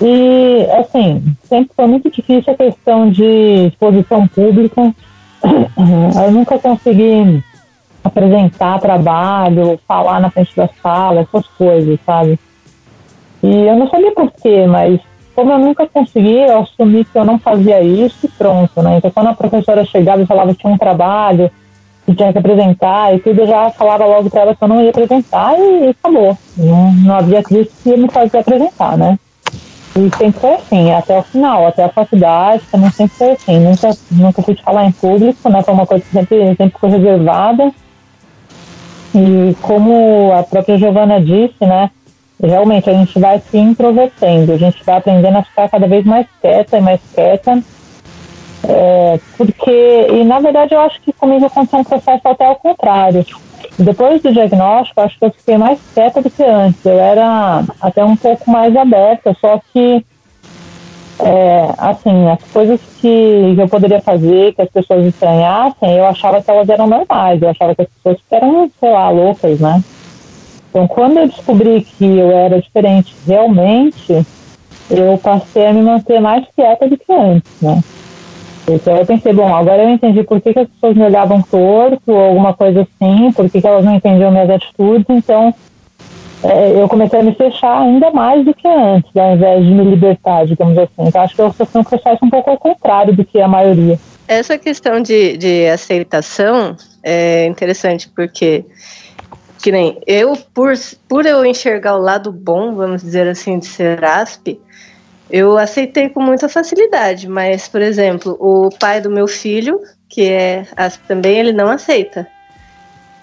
E, 0.02 0.68
assim, 0.78 1.24
sempre 1.44 1.72
foi 1.74 1.88
muito 1.88 2.12
difícil 2.12 2.52
a 2.52 2.58
questão 2.58 3.10
de 3.10 3.68
exposição 3.68 4.28
pública. 4.28 4.94
Eu 6.26 6.32
nunca 6.32 6.60
consegui 6.60 7.42
apresentar 8.04 8.80
trabalho, 8.80 9.80
falar 9.88 10.20
na 10.20 10.30
frente 10.30 10.54
da 10.56 10.68
sala, 10.82 11.22
essas 11.22 11.48
coisas, 11.48 11.98
sabe? 12.06 12.38
E 13.42 13.68
eu 13.68 13.78
não 13.78 13.90
sabia 13.90 14.12
porquê, 14.14 14.66
mas 14.68 15.00
como 15.36 15.52
eu 15.52 15.60
nunca 15.60 15.88
consegui, 15.88 16.40
eu 16.40 16.60
assumi 16.60 17.06
que 17.06 17.18
eu 17.18 17.26
não 17.26 17.40
fazia 17.40 17.82
isso 17.82 18.26
e 18.26 18.28
pronto, 18.28 18.82
né? 18.82 18.98
Então, 18.98 19.12
quando 19.12 19.28
a 19.28 19.34
professora 19.34 19.86
chegava 19.86 20.22
e 20.22 20.26
falava 20.26 20.54
que 20.54 20.62
tinha 20.62 20.74
um 20.74 20.78
trabalho, 20.78 21.52
que 22.06 22.14
tinha 22.14 22.32
que 22.32 22.38
apresentar 22.38 23.16
e 23.16 23.20
tudo, 23.20 23.42
eu 23.42 23.48
já 23.48 23.70
falava 23.72 24.06
logo 24.06 24.30
para 24.30 24.42
ela 24.42 24.56
que 24.56 24.64
eu 24.64 24.68
não 24.68 24.82
ia 24.82 24.90
apresentar 24.90 25.58
e, 25.58 25.86
e 25.86 25.90
acabou. 25.90 26.38
Não, 26.58 26.92
não 26.94 27.16
havia 27.16 27.42
crise 27.42 27.70
que 27.82 27.90
ia 27.90 27.98
me 27.98 28.10
fazer 28.10 28.40
apresentar, 28.40 28.98
né? 28.98 29.18
E 29.96 30.10
sempre 30.18 30.40
foi 30.40 30.54
assim, 30.56 30.92
até 30.92 31.20
o 31.20 31.24
final, 31.24 31.68
até 31.68 31.84
a 31.84 31.90
faculdade, 31.90 32.64
também 32.72 32.90
sempre 32.92 33.16
foi 33.16 33.32
assim. 33.32 33.60
Nunca, 33.60 33.92
nunca 34.12 34.42
fui 34.42 34.56
falar 34.56 34.86
em 34.86 34.92
público, 34.92 35.50
né? 35.50 35.62
Foi 35.62 35.74
uma 35.74 35.86
coisa 35.86 36.04
que 36.04 36.12
sempre, 36.12 36.56
sempre 36.56 36.80
foi 36.80 36.90
reservada. 36.90 37.72
E 39.14 39.56
como 39.62 40.32
a 40.34 40.42
própria 40.42 40.78
Giovana 40.78 41.22
disse, 41.22 41.64
né? 41.64 41.92
Realmente 42.48 42.90
a 42.90 42.94
gente 42.94 43.18
vai 43.20 43.40
se 43.40 43.58
introvertendo, 43.58 44.54
a 44.54 44.58
gente 44.58 44.84
vai 44.84 44.98
aprendendo 44.98 45.38
a 45.38 45.44
ficar 45.44 45.70
cada 45.70 45.88
vez 45.88 46.06
mais 46.06 46.28
quieta 46.42 46.78
e 46.78 46.82
mais 46.82 47.02
quieta. 47.14 47.64
É, 48.66 49.20
porque, 49.38 50.08
e 50.10 50.24
na 50.24 50.40
verdade 50.40 50.74
eu 50.74 50.80
acho 50.80 51.02
que 51.02 51.12
comigo 51.12 51.46
aconteceu 51.46 51.80
um 51.80 51.84
processo 51.84 52.28
até 52.28 52.46
ao 52.46 52.56
contrário. 52.56 53.26
Depois 53.78 54.22
do 54.22 54.32
diagnóstico, 54.32 55.02
acho 55.02 55.18
que 55.18 55.26
eu 55.26 55.32
fiquei 55.32 55.58
mais 55.58 55.80
quieta 55.94 56.22
do 56.22 56.30
que 56.30 56.44
antes. 56.44 56.86
Eu 56.86 57.00
era 57.00 57.64
até 57.82 58.04
um 58.04 58.16
pouco 58.16 58.50
mais 58.50 58.76
aberta, 58.76 59.36
só 59.40 59.60
que, 59.72 60.06
é, 61.20 61.70
assim, 61.78 62.30
as 62.30 62.44
coisas 62.52 62.80
que 63.00 63.56
eu 63.58 63.68
poderia 63.68 64.02
fazer, 64.02 64.54
que 64.54 64.62
as 64.62 64.70
pessoas 64.70 65.06
estranhassem, 65.06 65.98
eu 65.98 66.06
achava 66.06 66.42
que 66.42 66.52
elas 66.52 66.70
eram 66.70 66.88
normais. 66.88 67.42
Eu 67.42 67.50
achava 67.50 67.74
que 67.74 67.82
as 67.82 67.88
pessoas 67.88 68.18
eram, 68.30 68.70
sei 68.80 68.92
lá, 68.92 69.10
loucas, 69.10 69.60
né? 69.60 69.84
Então, 70.74 70.88
quando 70.88 71.20
eu 71.20 71.28
descobri 71.28 71.82
que 71.82 72.04
eu 72.04 72.32
era 72.32 72.60
diferente 72.60 73.14
realmente, 73.28 74.26
eu 74.90 75.20
passei 75.20 75.68
a 75.68 75.74
me 75.74 75.84
manter 75.84 76.20
mais 76.20 76.48
quieta 76.56 76.90
do 76.90 76.98
que 76.98 77.14
antes, 77.14 77.62
né? 77.62 77.80
Então 78.68 78.98
eu 78.98 79.06
pensei, 79.06 79.34
bom, 79.34 79.54
agora 79.54 79.84
eu 79.84 79.90
entendi 79.90 80.24
por 80.24 80.42
que, 80.42 80.52
que 80.52 80.60
as 80.62 80.68
pessoas 80.68 80.96
me 80.96 81.04
olhavam 81.04 81.44
torto 81.44 82.12
ou 82.12 82.20
alguma 82.20 82.56
coisa 82.56 82.82
assim, 82.82 83.32
por 83.34 83.48
que, 83.52 83.62
que 83.62 83.68
elas 83.68 83.86
não 83.86 83.94
entendiam 83.94 84.32
minhas 84.32 84.50
atitudes, 84.50 85.06
então 85.10 85.54
é, 86.44 86.82
eu 86.82 86.88
comecei 86.88 87.20
a 87.20 87.24
me 87.24 87.36
fechar 87.36 87.82
ainda 87.82 88.10
mais 88.10 88.44
do 88.44 88.52
que 88.52 88.68
antes, 88.68 89.16
ao 89.16 89.36
invés 89.36 89.64
de 89.64 89.72
me 89.72 89.84
libertar, 89.84 90.48
digamos 90.48 90.76
assim. 90.76 90.90
Então 90.98 91.22
acho 91.22 91.36
que 91.36 91.42
eu 91.42 91.54
sofri 91.54 91.82
um 91.82 91.84
processo 91.84 92.26
um 92.26 92.30
pouco 92.32 92.50
ao 92.50 92.58
contrário 92.58 93.14
do 93.16 93.24
que 93.24 93.40
a 93.40 93.48
maioria. 93.48 94.00
Essa 94.28 94.58
questão 94.58 95.00
de, 95.02 95.38
de 95.38 95.68
aceitação 95.68 96.76
é 97.04 97.46
interessante, 97.46 98.10
porque 98.16 98.66
que 99.64 99.72
nem 99.72 99.98
eu, 100.06 100.36
por, 100.54 100.74
por 101.08 101.26
eu 101.26 101.46
enxergar 101.46 101.96
o 101.96 102.02
lado 102.02 102.34
bom, 102.34 102.76
vamos 102.76 103.02
dizer 103.02 103.26
assim, 103.30 103.58
de 103.58 103.66
ser 103.66 104.04
ASP, 104.04 104.60
eu 105.32 105.58
aceitei 105.58 106.10
com 106.10 106.22
muita 106.22 106.50
facilidade, 106.50 107.30
mas, 107.30 107.70
por 107.70 107.82
exemplo, 107.82 108.36
o 108.42 108.70
pai 108.78 109.00
do 109.00 109.10
meu 109.10 109.26
filho, 109.26 109.80
que 110.10 110.30
é 110.30 110.68
ASP 110.76 111.08
também, 111.08 111.40
ele 111.40 111.54
não 111.54 111.70
aceita. 111.70 112.28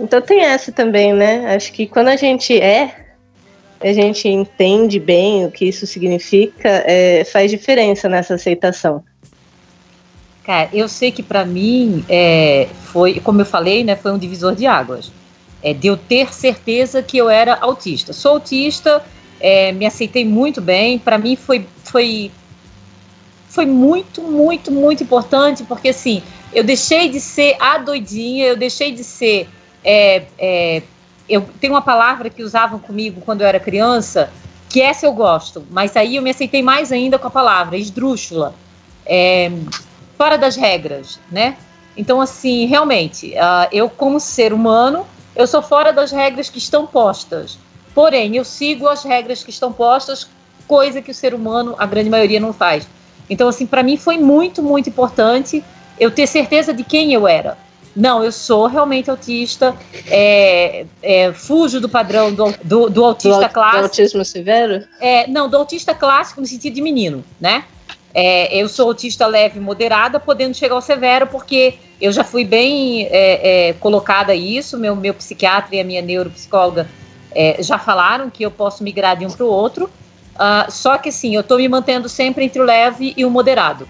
Então 0.00 0.22
tem 0.22 0.40
essa 0.40 0.72
também, 0.72 1.12
né? 1.12 1.54
Acho 1.54 1.70
que 1.74 1.86
quando 1.86 2.08
a 2.08 2.16
gente 2.16 2.58
é, 2.58 3.08
a 3.78 3.92
gente 3.92 4.26
entende 4.26 4.98
bem 4.98 5.44
o 5.44 5.50
que 5.50 5.66
isso 5.66 5.86
significa, 5.86 6.82
é, 6.86 7.22
faz 7.22 7.50
diferença 7.50 8.08
nessa 8.08 8.32
aceitação. 8.32 9.04
Cara, 10.42 10.70
eu 10.72 10.88
sei 10.88 11.12
que 11.12 11.22
para 11.22 11.44
mim 11.44 12.02
é, 12.08 12.66
foi, 12.84 13.20
como 13.20 13.42
eu 13.42 13.46
falei, 13.46 13.84
né, 13.84 13.94
foi 13.94 14.10
um 14.10 14.18
divisor 14.18 14.54
de 14.54 14.66
águas 14.66 15.19
é, 15.62 15.72
de 15.74 15.86
eu 15.86 15.96
ter 15.96 16.32
certeza 16.32 17.02
que 17.02 17.18
eu 17.18 17.28
era 17.28 17.56
autista. 17.60 18.12
Sou 18.12 18.32
autista, 18.32 19.04
é, 19.40 19.72
me 19.72 19.86
aceitei 19.86 20.24
muito 20.24 20.60
bem. 20.60 20.98
Para 20.98 21.18
mim 21.18 21.36
foi, 21.36 21.66
foi, 21.84 22.30
foi 23.48 23.66
muito, 23.66 24.22
muito, 24.22 24.70
muito 24.70 25.02
importante, 25.02 25.64
porque 25.64 25.88
assim, 25.90 26.22
eu 26.52 26.64
deixei 26.64 27.08
de 27.08 27.20
ser 27.20 27.56
a 27.60 27.78
doidinha, 27.78 28.46
eu 28.46 28.56
deixei 28.56 28.92
de 28.92 29.04
ser. 29.04 29.48
É, 29.84 30.24
é, 30.38 30.82
eu 31.28 31.48
tenho 31.60 31.74
uma 31.74 31.82
palavra 31.82 32.28
que 32.28 32.42
usavam 32.42 32.78
comigo 32.78 33.20
quando 33.20 33.42
eu 33.42 33.46
era 33.46 33.60
criança, 33.60 34.30
que 34.68 34.80
essa 34.80 35.06
eu 35.06 35.12
gosto, 35.12 35.64
mas 35.70 35.96
aí 35.96 36.16
eu 36.16 36.22
me 36.22 36.30
aceitei 36.30 36.62
mais 36.62 36.92
ainda 36.92 37.18
com 37.18 37.26
a 37.26 37.30
palavra 37.30 37.76
esdrúxula, 37.76 38.54
é, 39.06 39.50
fora 40.18 40.36
das 40.36 40.56
regras, 40.56 41.18
né? 41.30 41.56
Então, 41.96 42.20
assim, 42.20 42.66
realmente, 42.66 43.32
uh, 43.34 43.68
eu 43.72 43.88
como 43.90 44.20
ser 44.20 44.52
humano, 44.52 45.06
eu 45.40 45.46
sou 45.46 45.62
fora 45.62 45.92
das 45.92 46.10
regras 46.10 46.48
que 46.48 46.58
estão 46.58 46.86
postas. 46.86 47.58
Porém, 47.94 48.36
eu 48.36 48.44
sigo 48.44 48.88
as 48.88 49.02
regras 49.02 49.42
que 49.42 49.50
estão 49.50 49.72
postas, 49.72 50.28
coisa 50.66 51.02
que 51.02 51.10
o 51.10 51.14
ser 51.14 51.34
humano, 51.34 51.74
a 51.78 51.86
grande 51.86 52.08
maioria, 52.08 52.38
não 52.38 52.52
faz. 52.52 52.86
Então, 53.28 53.48
assim, 53.48 53.66
para 53.66 53.82
mim 53.82 53.96
foi 53.96 54.18
muito, 54.18 54.62
muito 54.62 54.88
importante 54.88 55.64
eu 55.98 56.10
ter 56.10 56.26
certeza 56.26 56.72
de 56.72 56.84
quem 56.84 57.12
eu 57.12 57.26
era. 57.26 57.56
Não, 57.94 58.22
eu 58.22 58.30
sou 58.30 58.66
realmente 58.66 59.10
autista, 59.10 59.76
é, 60.06 60.86
é, 61.02 61.32
fujo 61.32 61.80
do 61.80 61.88
padrão 61.88 62.32
do, 62.32 62.54
do, 62.62 62.88
do 62.88 63.04
autista 63.04 63.48
do, 63.48 63.52
clássico. 63.52 63.78
Do 63.78 63.84
autismo 63.84 64.24
severo? 64.24 64.84
É, 65.00 65.26
não, 65.26 65.48
do 65.48 65.56
autista 65.56 65.92
clássico 65.92 66.40
no 66.40 66.46
sentido 66.46 66.74
de 66.74 66.82
menino, 66.82 67.24
né? 67.40 67.64
É, 68.12 68.56
eu 68.56 68.68
sou 68.68 68.88
autista 68.88 69.26
leve 69.26 69.60
moderada, 69.60 70.18
podendo 70.18 70.54
chegar 70.54 70.74
ao 70.74 70.80
severo, 70.80 71.26
porque 71.28 71.74
eu 72.00 72.10
já 72.10 72.24
fui 72.24 72.44
bem 72.44 73.06
é, 73.06 73.68
é, 73.68 73.72
colocada 73.74 74.34
isso, 74.34 74.76
meu, 74.76 74.96
meu 74.96 75.14
psiquiatra 75.14 75.76
e 75.76 75.80
a 75.80 75.84
minha 75.84 76.02
neuropsicóloga 76.02 76.88
é, 77.32 77.62
já 77.62 77.78
falaram 77.78 78.28
que 78.28 78.44
eu 78.44 78.50
posso 78.50 78.82
migrar 78.82 79.16
de 79.16 79.26
um 79.26 79.30
para 79.30 79.44
o 79.44 79.48
outro, 79.48 79.84
uh, 79.84 80.70
só 80.70 80.98
que 80.98 81.10
assim, 81.10 81.34
eu 81.34 81.42
estou 81.42 81.58
me 81.58 81.68
mantendo 81.68 82.08
sempre 82.08 82.44
entre 82.44 82.60
o 82.60 82.64
leve 82.64 83.14
e 83.16 83.24
o 83.24 83.30
moderado, 83.30 83.88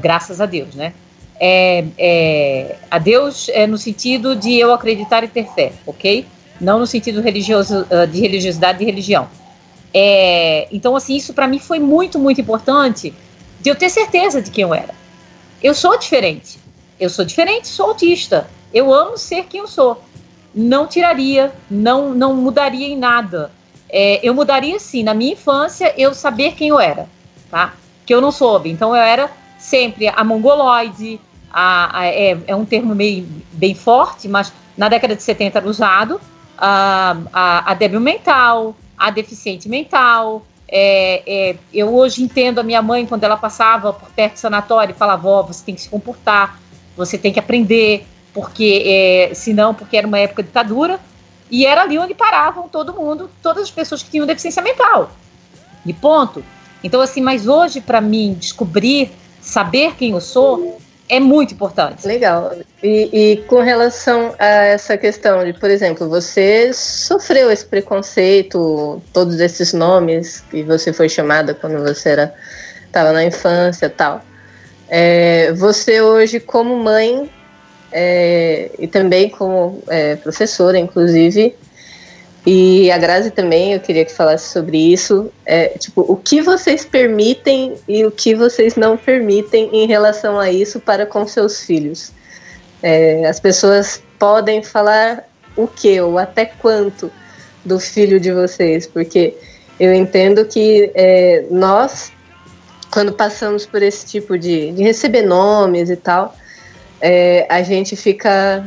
graças 0.00 0.40
a 0.40 0.46
Deus, 0.46 0.74
né? 0.74 0.94
É, 1.40 1.84
é, 1.96 2.76
a 2.90 2.98
Deus 2.98 3.48
no 3.68 3.78
sentido 3.78 4.34
de 4.34 4.58
eu 4.58 4.72
acreditar 4.72 5.22
e 5.22 5.28
ter 5.28 5.46
fé, 5.54 5.72
ok? 5.86 6.26
Não 6.60 6.80
no 6.80 6.86
sentido 6.86 7.20
religioso, 7.20 7.86
uh, 7.90 8.06
de 8.06 8.20
religiosidade 8.20 8.82
e 8.82 8.86
religião. 8.86 9.28
então, 10.70 10.96
assim, 10.96 11.16
isso 11.16 11.34
para 11.34 11.46
mim 11.46 11.58
foi 11.58 11.78
muito, 11.78 12.18
muito 12.18 12.40
importante, 12.40 13.14
de 13.60 13.70
eu 13.70 13.74
ter 13.74 13.88
certeza 13.90 14.40
de 14.40 14.50
quem 14.50 14.62
eu 14.62 14.74
era. 14.74 14.94
Eu 15.62 15.74
sou 15.74 15.98
diferente. 15.98 16.58
Eu 16.98 17.10
sou 17.10 17.24
diferente, 17.24 17.68
sou 17.68 17.86
autista. 17.86 18.48
Eu 18.72 18.92
amo 18.92 19.16
ser 19.16 19.44
quem 19.44 19.60
eu 19.60 19.68
sou. 19.68 20.02
Não 20.54 20.86
tiraria, 20.86 21.52
não, 21.70 22.14
não 22.14 22.34
mudaria 22.34 22.86
em 22.86 22.96
nada. 22.96 23.50
É, 23.88 24.20
eu 24.22 24.34
mudaria 24.34 24.78
sim, 24.78 25.02
na 25.02 25.14
minha 25.14 25.32
infância, 25.32 25.94
eu 25.96 26.12
saber 26.12 26.52
quem 26.52 26.68
eu 26.68 26.78
era, 26.78 27.08
tá? 27.50 27.74
Que 28.04 28.14
eu 28.14 28.20
não 28.20 28.30
soube. 28.30 28.70
Então 28.70 28.94
eu 28.94 29.02
era 29.02 29.30
sempre 29.58 30.08
a 30.08 30.22
mongoloide, 30.22 31.20
a, 31.50 32.00
a, 32.00 32.06
é, 32.06 32.38
é, 32.46 32.54
um 32.54 32.64
termo 32.64 32.94
meio 32.94 33.26
bem 33.52 33.74
forte, 33.74 34.28
mas 34.28 34.52
na 34.76 34.88
década 34.88 35.16
de 35.16 35.22
70 35.22 35.58
era 35.58 35.68
usado, 35.68 36.20
a, 36.56 37.16
a, 37.32 37.72
a 37.72 37.74
débil 37.74 38.00
mental, 38.00 38.76
a 38.96 39.10
deficiente 39.10 39.68
mental, 39.68 40.44
é, 40.70 41.22
é, 41.26 41.56
eu 41.72 41.94
hoje 41.94 42.22
entendo 42.22 42.58
a 42.58 42.62
minha 42.62 42.82
mãe 42.82 43.06
quando 43.06 43.24
ela 43.24 43.36
passava 43.36 43.92
por 43.92 44.10
perto 44.10 44.34
do 44.34 44.38
sanatório 44.40 44.92
e 44.92 44.98
falava: 44.98 45.28
Ó, 45.28 45.42
você 45.42 45.64
tem 45.64 45.74
que 45.74 45.80
se 45.80 45.88
comportar, 45.88 46.60
você 46.96 47.16
tem 47.16 47.32
que 47.32 47.38
aprender, 47.38 48.06
porque 48.34 48.82
é, 48.84 49.34
senão, 49.34 49.74
porque 49.74 49.96
era 49.96 50.06
uma 50.06 50.18
época 50.18 50.42
de 50.42 50.48
ditadura, 50.48 51.00
e 51.50 51.64
era 51.64 51.82
ali 51.82 51.98
onde 51.98 52.14
paravam 52.14 52.68
todo 52.68 52.92
mundo, 52.92 53.30
todas 53.42 53.64
as 53.64 53.70
pessoas 53.70 54.02
que 54.02 54.10
tinham 54.10 54.26
deficiência 54.26 54.62
mental. 54.62 55.10
E 55.86 55.92
ponto. 55.92 56.44
Então, 56.84 57.00
assim, 57.00 57.20
mas 57.20 57.48
hoje, 57.48 57.80
para 57.80 58.00
mim, 58.00 58.36
descobrir, 58.38 59.10
saber 59.40 59.94
quem 59.96 60.10
eu 60.10 60.20
sou, 60.20 60.78
é 61.08 61.18
muito 61.18 61.54
importante. 61.54 62.06
Legal. 62.06 62.54
E, 62.82 63.08
e, 63.12 63.36
com 63.44 63.60
relação 63.60 64.34
a 64.38 64.46
essa 64.46 64.96
questão 64.96 65.44
de, 65.44 65.52
por 65.52 65.70
exemplo, 65.70 66.08
você 66.08 66.72
sofreu 66.72 67.50
esse 67.50 67.64
preconceito, 67.64 69.00
todos 69.12 69.40
esses 69.40 69.72
nomes 69.72 70.44
que 70.50 70.62
você 70.62 70.92
foi 70.92 71.08
chamada 71.08 71.54
quando 71.54 71.82
você 71.82 72.10
era 72.10 72.34
estava 72.86 73.12
na 73.12 73.24
infância, 73.24 73.88
tal. 73.88 74.22
É, 74.88 75.52
você 75.52 76.00
hoje, 76.00 76.40
como 76.40 76.76
mãe 76.76 77.30
é, 77.92 78.70
e 78.78 78.86
também 78.86 79.28
como 79.28 79.82
é, 79.88 80.16
professora, 80.16 80.78
inclusive, 80.78 81.54
e 82.50 82.90
a 82.90 82.96
Grazi 82.96 83.30
também, 83.30 83.74
eu 83.74 83.80
queria 83.80 84.06
que 84.06 84.14
falasse 84.14 84.50
sobre 84.50 84.78
isso. 84.78 85.30
É, 85.44 85.68
tipo, 85.68 86.00
o 86.00 86.16
que 86.16 86.40
vocês 86.40 86.82
permitem 86.82 87.74
e 87.86 88.06
o 88.06 88.10
que 88.10 88.34
vocês 88.34 88.74
não 88.74 88.96
permitem 88.96 89.68
em 89.70 89.86
relação 89.86 90.40
a 90.40 90.50
isso 90.50 90.80
para 90.80 91.04
com 91.04 91.26
seus 91.26 91.60
filhos? 91.60 92.10
É, 92.82 93.26
as 93.26 93.38
pessoas 93.38 94.02
podem 94.18 94.62
falar 94.62 95.28
o 95.54 95.66
que 95.66 96.00
ou 96.00 96.16
até 96.16 96.46
quanto 96.46 97.12
do 97.66 97.78
filho 97.78 98.18
de 98.18 98.32
vocês, 98.32 98.86
porque 98.86 99.36
eu 99.78 99.92
entendo 99.92 100.42
que 100.46 100.90
é, 100.94 101.44
nós, 101.50 102.10
quando 102.90 103.12
passamos 103.12 103.66
por 103.66 103.82
esse 103.82 104.06
tipo 104.06 104.38
de, 104.38 104.72
de 104.72 104.82
receber 104.82 105.20
nomes 105.20 105.90
e 105.90 105.96
tal, 105.96 106.34
é, 106.98 107.46
a 107.50 107.62
gente 107.62 107.94
fica, 107.94 108.64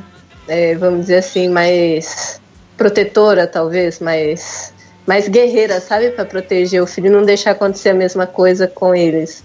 é, 0.47 0.75
vamos 0.75 1.01
dizer 1.01 1.17
assim, 1.17 1.49
mais 1.49 2.39
protetora, 2.81 3.45
talvez, 3.45 3.99
mais, 3.99 4.73
mais 5.05 5.27
guerreira, 5.27 5.79
sabe? 5.79 6.09
Para 6.09 6.25
proteger 6.25 6.81
o 6.81 6.87
filho 6.87 7.11
não 7.11 7.21
deixar 7.21 7.51
acontecer 7.51 7.89
a 7.89 7.93
mesma 7.93 8.25
coisa 8.25 8.67
com 8.67 8.95
eles. 8.95 9.43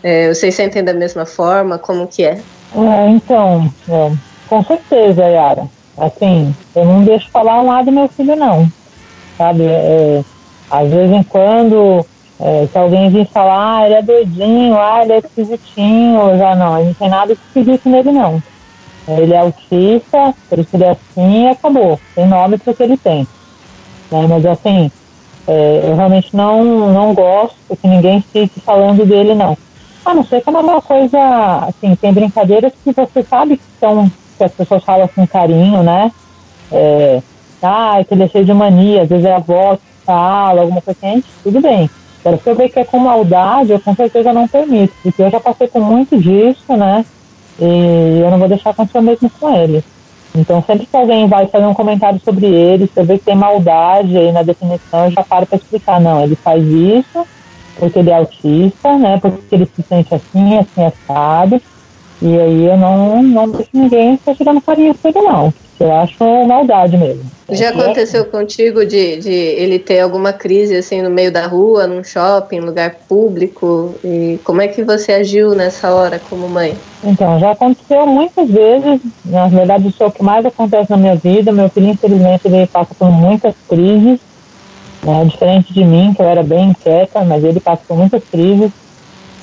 É, 0.00 0.32
vocês 0.32 0.54
sentem 0.54 0.84
da 0.84 0.94
mesma 0.94 1.26
forma? 1.26 1.76
Como 1.76 2.06
que 2.06 2.24
é? 2.24 2.38
é 2.76 3.08
então, 3.08 3.68
é, 3.88 4.12
com 4.48 4.62
certeza, 4.62 5.24
Yara. 5.24 5.66
Assim, 5.96 6.54
eu 6.76 6.84
não 6.84 7.02
deixo 7.02 7.28
falar 7.30 7.60
um 7.60 7.66
lado 7.66 7.86
do 7.86 7.92
meu 7.92 8.06
filho, 8.06 8.36
não. 8.36 8.70
Sabe? 9.36 9.64
É, 9.64 10.22
às 10.70 10.88
vezes 10.88 11.16
em 11.16 11.22
quando, 11.24 12.06
é, 12.38 12.68
se 12.70 12.78
alguém 12.78 13.10
vir 13.10 13.26
falar, 13.26 13.78
ah, 13.78 13.86
ele 13.86 13.94
é 13.94 14.02
doidinho, 14.02 14.78
ah, 14.78 15.00
ele 15.02 15.14
é 15.14 15.18
esquisitinho, 15.18 16.38
já 16.38 16.54
não, 16.54 16.84
não 16.84 16.94
tem 16.94 17.08
nada 17.08 17.32
esquisito 17.32 17.88
nele, 17.88 18.12
não. 18.12 18.40
Ele 19.08 19.32
é 19.32 19.38
autista, 19.38 20.34
por 20.48 20.58
isso 20.58 20.68
ele 20.74 20.84
é 20.84 20.90
assim 20.90 21.44
e 21.44 21.48
acabou. 21.48 21.98
Tem 22.14 22.26
nome 22.26 22.58
porque 22.58 22.82
ele 22.82 22.96
tem. 22.96 23.26
Né? 24.10 24.26
Mas 24.28 24.44
assim, 24.44 24.90
é, 25.46 25.84
eu 25.84 25.96
realmente 25.96 26.36
não, 26.36 26.92
não 26.92 27.14
gosto 27.14 27.56
que 27.80 27.88
ninguém 27.88 28.20
fique 28.20 28.60
falando 28.60 29.06
dele, 29.06 29.34
não. 29.34 29.56
A 30.04 30.14
não 30.14 30.24
ser 30.24 30.42
que 30.42 30.48
é 30.48 30.52
uma 30.52 30.80
coisa, 30.80 31.18
assim, 31.68 31.94
tem 31.96 32.12
brincadeiras 32.12 32.72
que 32.84 32.92
você 32.92 33.22
sabe 33.22 33.56
que 33.56 33.64
são, 33.80 34.10
que 34.36 34.44
as 34.44 34.52
pessoas 34.52 34.84
falam 34.84 35.08
com 35.08 35.26
carinho, 35.26 35.82
né? 35.82 36.12
É, 36.70 37.22
ah, 37.62 37.96
que 38.06 38.14
ele 38.14 38.24
é 38.24 38.28
cheio 38.28 38.44
de 38.44 38.52
mania, 38.52 39.02
às 39.02 39.08
vezes 39.08 39.24
é 39.24 39.32
a 39.32 39.36
avó 39.36 39.76
que 39.76 39.82
fala, 40.04 40.60
alguma 40.60 40.80
coisa 40.80 40.98
assim, 41.02 41.24
tudo 41.42 41.60
bem. 41.60 41.90
Agora, 42.20 42.42
se 42.42 42.50
eu 42.50 42.54
ver 42.54 42.68
que 42.68 42.78
é 42.78 42.84
com 42.84 42.98
maldade, 42.98 43.72
eu 43.72 43.80
com 43.80 43.94
certeza 43.94 44.32
não 44.32 44.46
permito, 44.46 44.94
porque 45.02 45.22
eu 45.22 45.30
já 45.30 45.40
passei 45.40 45.66
por 45.68 45.80
muito 45.80 46.18
disso, 46.18 46.76
né? 46.76 47.04
E 47.58 48.20
eu 48.22 48.30
não 48.30 48.38
vou 48.38 48.48
deixar 48.48 48.70
acontecer 48.70 48.98
o 48.98 49.02
mesmo 49.02 49.30
com 49.30 49.54
ele. 49.54 49.84
Então, 50.34 50.62
sempre 50.62 50.86
que 50.86 50.96
alguém 50.96 51.26
vai 51.26 51.46
fazer 51.46 51.66
um 51.66 51.74
comentário 51.74 52.20
sobre 52.20 52.46
ele, 52.46 52.86
se 52.86 53.00
eu 53.00 53.04
ver 53.04 53.18
que 53.18 53.24
tem 53.24 53.34
maldade 53.34 54.16
aí 54.16 54.30
na 54.30 54.42
definição, 54.42 55.06
eu 55.06 55.10
já 55.10 55.24
paro 55.24 55.46
para 55.46 55.56
explicar. 55.56 56.00
Não, 56.00 56.22
ele 56.22 56.36
faz 56.36 56.62
isso 56.62 57.26
porque 57.78 57.98
ele 57.98 58.10
é 58.10 58.16
autista, 58.16 58.96
né? 58.98 59.18
Porque 59.18 59.54
ele 59.54 59.66
se 59.66 59.82
sente 59.82 60.14
assim, 60.14 60.58
assim, 60.58 60.84
assado. 60.84 61.60
E 62.20 62.38
aí 62.38 62.64
eu 62.66 62.76
não, 62.76 63.22
não 63.22 63.48
deixo 63.48 63.70
ninguém 63.72 64.16
ficar 64.16 64.34
tirando 64.34 64.60
farinha 64.60 64.94
com 64.94 65.08
ele, 65.08 65.20
não. 65.20 65.54
Eu 65.80 65.92
acho 65.92 66.24
maldade 66.46 66.96
mesmo. 66.96 67.24
Já 67.50 67.70
aconteceu 67.70 68.26
contigo 68.26 68.84
de, 68.84 69.16
de 69.18 69.32
ele 69.32 69.78
ter 69.78 70.00
alguma 70.00 70.32
crise 70.32 70.76
assim 70.76 71.00
no 71.00 71.08
meio 71.08 71.32
da 71.32 71.46
rua, 71.46 71.86
num 71.86 72.04
shopping, 72.04 72.60
lugar 72.60 72.96
público? 73.08 73.94
E 74.04 74.38
como 74.44 74.60
é 74.60 74.68
que 74.68 74.82
você 74.82 75.12
agiu 75.12 75.54
nessa 75.54 75.94
hora 75.94 76.20
como 76.28 76.48
mãe? 76.48 76.76
Então, 77.02 77.38
já 77.38 77.52
aconteceu 77.52 78.06
muitas 78.06 78.50
vezes. 78.50 79.00
Na 79.24 79.46
verdade, 79.48 79.88
isso 79.88 80.02
é 80.02 80.06
o 80.06 80.10
que 80.10 80.22
mais 80.22 80.44
acontece 80.44 80.90
na 80.90 80.96
minha 80.96 81.14
vida. 81.14 81.52
Meu 81.52 81.68
filho, 81.70 81.88
infelizmente, 81.88 82.48
ele 82.48 82.66
passa 82.66 82.94
por 82.94 83.10
muitas 83.10 83.54
crises. 83.68 84.20
Né? 85.02 85.24
Diferente 85.24 85.72
de 85.72 85.84
mim, 85.84 86.12
que 86.14 86.20
eu 86.20 86.26
era 86.26 86.42
bem 86.42 86.70
inquieta, 86.70 87.22
mas 87.22 87.44
ele 87.44 87.60
passa 87.60 87.82
por 87.86 87.96
muitas 87.96 88.22
crises. 88.24 88.72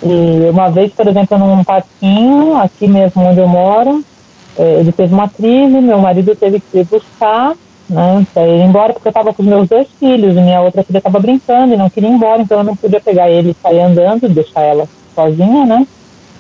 E 0.04 0.50
uma 0.50 0.70
vez, 0.70 0.92
por 0.92 1.08
exemplo, 1.08 1.38
num 1.40 1.64
parquinho, 1.64 2.58
aqui 2.58 2.88
mesmo 2.88 3.24
onde 3.24 3.40
eu 3.40 3.48
moro, 3.48 4.04
é, 4.04 4.15
ele 4.58 4.92
teve 4.92 5.14
uma 5.14 5.30
crise, 5.30 5.82
meu 5.82 6.00
marido 6.00 6.36
teve 6.36 6.60
que 6.60 6.80
ir 6.80 6.86
buscar, 6.86 7.54
né, 7.90 8.26
para 8.34 8.48
ir 8.48 8.62
embora, 8.62 8.94
porque 8.94 9.08
eu 9.08 9.12
estava 9.12 9.34
com 9.34 9.44
meus 9.44 9.68
dois 9.68 9.88
filhos, 10.00 10.36
e 10.36 10.42
minha 10.42 10.62
outra 10.62 10.84
filha 10.84 10.98
estava 10.98 11.20
brincando 11.20 11.74
e 11.74 11.78
não 11.78 11.90
queria 11.90 12.10
ir 12.10 12.14
embora, 12.14 12.42
então 12.42 12.60
eu 12.60 12.64
não 12.64 12.76
podia 12.76 13.00
pegar 13.00 13.30
ele 13.30 13.52
e 13.52 13.56
sair 13.62 13.82
andando, 13.82 14.30
deixar 14.30 14.62
ela 14.62 14.88
sozinha, 15.14 15.66
né, 15.66 15.88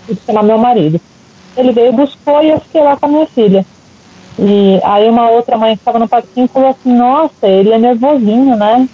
e 0.09 0.15
chamar 0.25 0.43
meu 0.43 0.57
marido. 0.57 0.99
Ele 1.57 1.71
veio, 1.71 1.93
buscou 1.93 2.43
e 2.43 2.49
eu 2.49 2.59
fiquei 2.59 2.81
lá 2.81 2.97
com 2.97 3.05
a 3.05 3.09
minha 3.09 3.25
filha. 3.27 3.65
E 4.37 4.79
aí 4.83 5.09
uma 5.09 5.29
outra 5.29 5.57
mãe 5.57 5.75
que 5.75 5.81
estava 5.81 5.99
no 5.99 6.09
parquinho 6.09 6.47
falou 6.49 6.69
assim, 6.69 6.93
nossa, 6.93 7.47
ele 7.47 7.71
é 7.71 7.77
nervosinho, 7.77 8.55
né? 8.57 8.87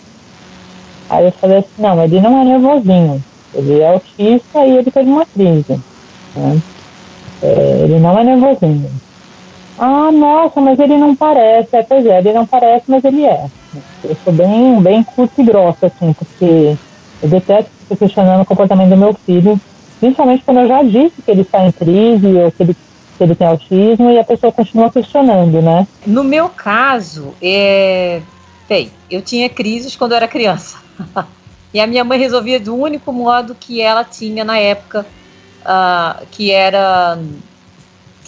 Aí 1.10 1.26
eu 1.26 1.32
falei 1.32 1.58
assim, 1.58 1.70
não, 1.80 2.04
ele 2.04 2.22
não 2.22 2.42
é 2.42 2.46
nervosinho, 2.46 3.24
ele 3.54 3.80
é 3.80 3.90
autista 3.90 4.66
e 4.66 4.78
ele 4.78 4.92
teve 4.92 5.10
uma 5.10 5.26
crise. 5.26 5.80
Né? 6.36 6.62
É, 7.42 7.82
ele 7.84 8.00
não 8.00 8.18
é 8.20 8.24
nervosinho. 8.24 8.90
Ah, 9.84 10.12
nossa, 10.12 10.62
mas 10.62 10.78
ele 10.78 10.96
não 10.96 11.16
parece. 11.16 11.76
É, 11.76 11.82
pois 11.82 12.06
é, 12.06 12.20
ele 12.20 12.34
não 12.34 12.46
parece, 12.46 12.84
mas 12.88 13.04
ele 13.04 13.26
é. 13.26 13.48
Eu 14.04 14.16
sou 14.24 14.32
bem, 14.32 14.80
bem 14.80 15.04
curto 15.04 15.42
e 15.42 15.44
grossa, 15.44 15.88
assim, 15.88 16.14
porque 16.14 16.78
eu 17.24 17.28
detesto 17.28 17.72
ficar 17.80 17.96
questionando 17.96 18.42
o 18.42 18.46
comportamento 18.46 18.90
do 18.90 18.98
meu 18.98 19.16
filho, 19.26 19.60
principalmente 20.00 20.44
quando 20.44 20.60
eu 20.60 20.68
já 20.68 20.84
disse 20.84 21.24
que 21.24 21.32
ele 21.32 21.42
está 21.42 21.66
em 21.66 21.72
crise 21.72 22.28
ou 22.28 22.52
que 22.52 22.62
ele, 22.62 22.78
que 23.18 23.24
ele 23.24 23.34
tem 23.34 23.48
autismo 23.48 24.12
e 24.12 24.20
a 24.20 24.24
pessoa 24.24 24.54
continua 24.54 24.92
questionando, 24.92 25.60
né? 25.64 25.88
No 26.06 26.24
meu 26.24 26.48
caso, 26.48 27.34
é... 27.42 28.22
bem, 28.70 28.92
eu 29.10 29.24
tinha 29.24 29.50
crises 29.50 29.96
quando 29.96 30.12
eu 30.12 30.18
era 30.18 30.28
criança. 30.28 30.78
e 31.74 31.80
a 31.80 31.88
minha 31.88 32.04
mãe 32.04 32.20
resolvia 32.20 32.60
do 32.60 32.76
único 32.76 33.12
modo 33.12 33.58
que 33.60 33.82
ela 33.82 34.04
tinha 34.04 34.44
na 34.44 34.60
época, 34.60 35.08
uh, 35.64 36.24
que 36.30 36.52
era 36.52 37.18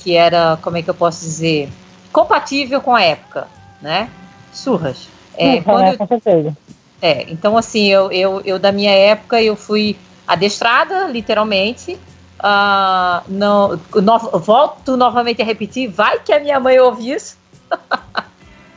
que 0.03 0.15
era, 0.15 0.57
como 0.61 0.77
é 0.77 0.81
que 0.81 0.89
eu 0.89 0.93
posso 0.93 1.21
dizer, 1.21 1.69
compatível 2.11 2.81
com 2.81 2.93
a 2.93 3.01
época, 3.01 3.47
né? 3.81 4.09
Surras. 4.51 5.07
É, 5.35 5.53
Sim, 5.53 5.61
quando 5.63 5.85
é, 5.85 5.97
com 5.97 6.07
certeza. 6.07 6.57
É, 7.01 7.31
então 7.31 7.57
assim, 7.57 7.87
eu, 7.87 8.11
eu, 8.11 8.41
eu 8.45 8.59
da 8.59 8.71
minha 8.71 8.91
época 8.91 9.41
eu 9.41 9.55
fui 9.55 9.97
adestrada, 10.27 11.07
literalmente. 11.07 11.97
Uh, 12.39 13.23
não, 13.29 13.79
no, 13.95 14.39
volto 14.39 14.97
novamente 14.97 15.41
a 15.41 15.45
repetir, 15.45 15.89
vai 15.89 16.19
que 16.19 16.33
a 16.33 16.39
minha 16.39 16.59
mãe 16.59 16.77
ouve 16.77 17.11
isso. 17.11 17.37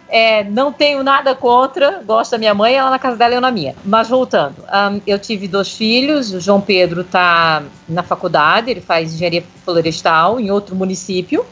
É, 0.08 0.44
não 0.44 0.72
tenho 0.72 1.02
nada 1.02 1.34
contra, 1.34 2.02
gosto 2.04 2.32
da 2.32 2.38
minha 2.38 2.54
mãe, 2.54 2.74
ela 2.74 2.90
na 2.90 2.98
casa 2.98 3.16
dela 3.16 3.34
e 3.34 3.36
eu 3.36 3.40
na 3.40 3.50
minha. 3.50 3.74
Mas 3.84 4.08
voltando, 4.08 4.56
um, 4.62 5.00
eu 5.06 5.18
tive 5.18 5.48
dois 5.48 5.72
filhos, 5.72 6.32
o 6.32 6.40
João 6.40 6.60
Pedro 6.60 7.00
está 7.00 7.62
na 7.88 8.02
faculdade, 8.02 8.70
ele 8.70 8.80
faz 8.80 9.14
engenharia 9.14 9.44
florestal 9.64 10.38
em 10.38 10.50
outro 10.50 10.76
município. 10.76 11.44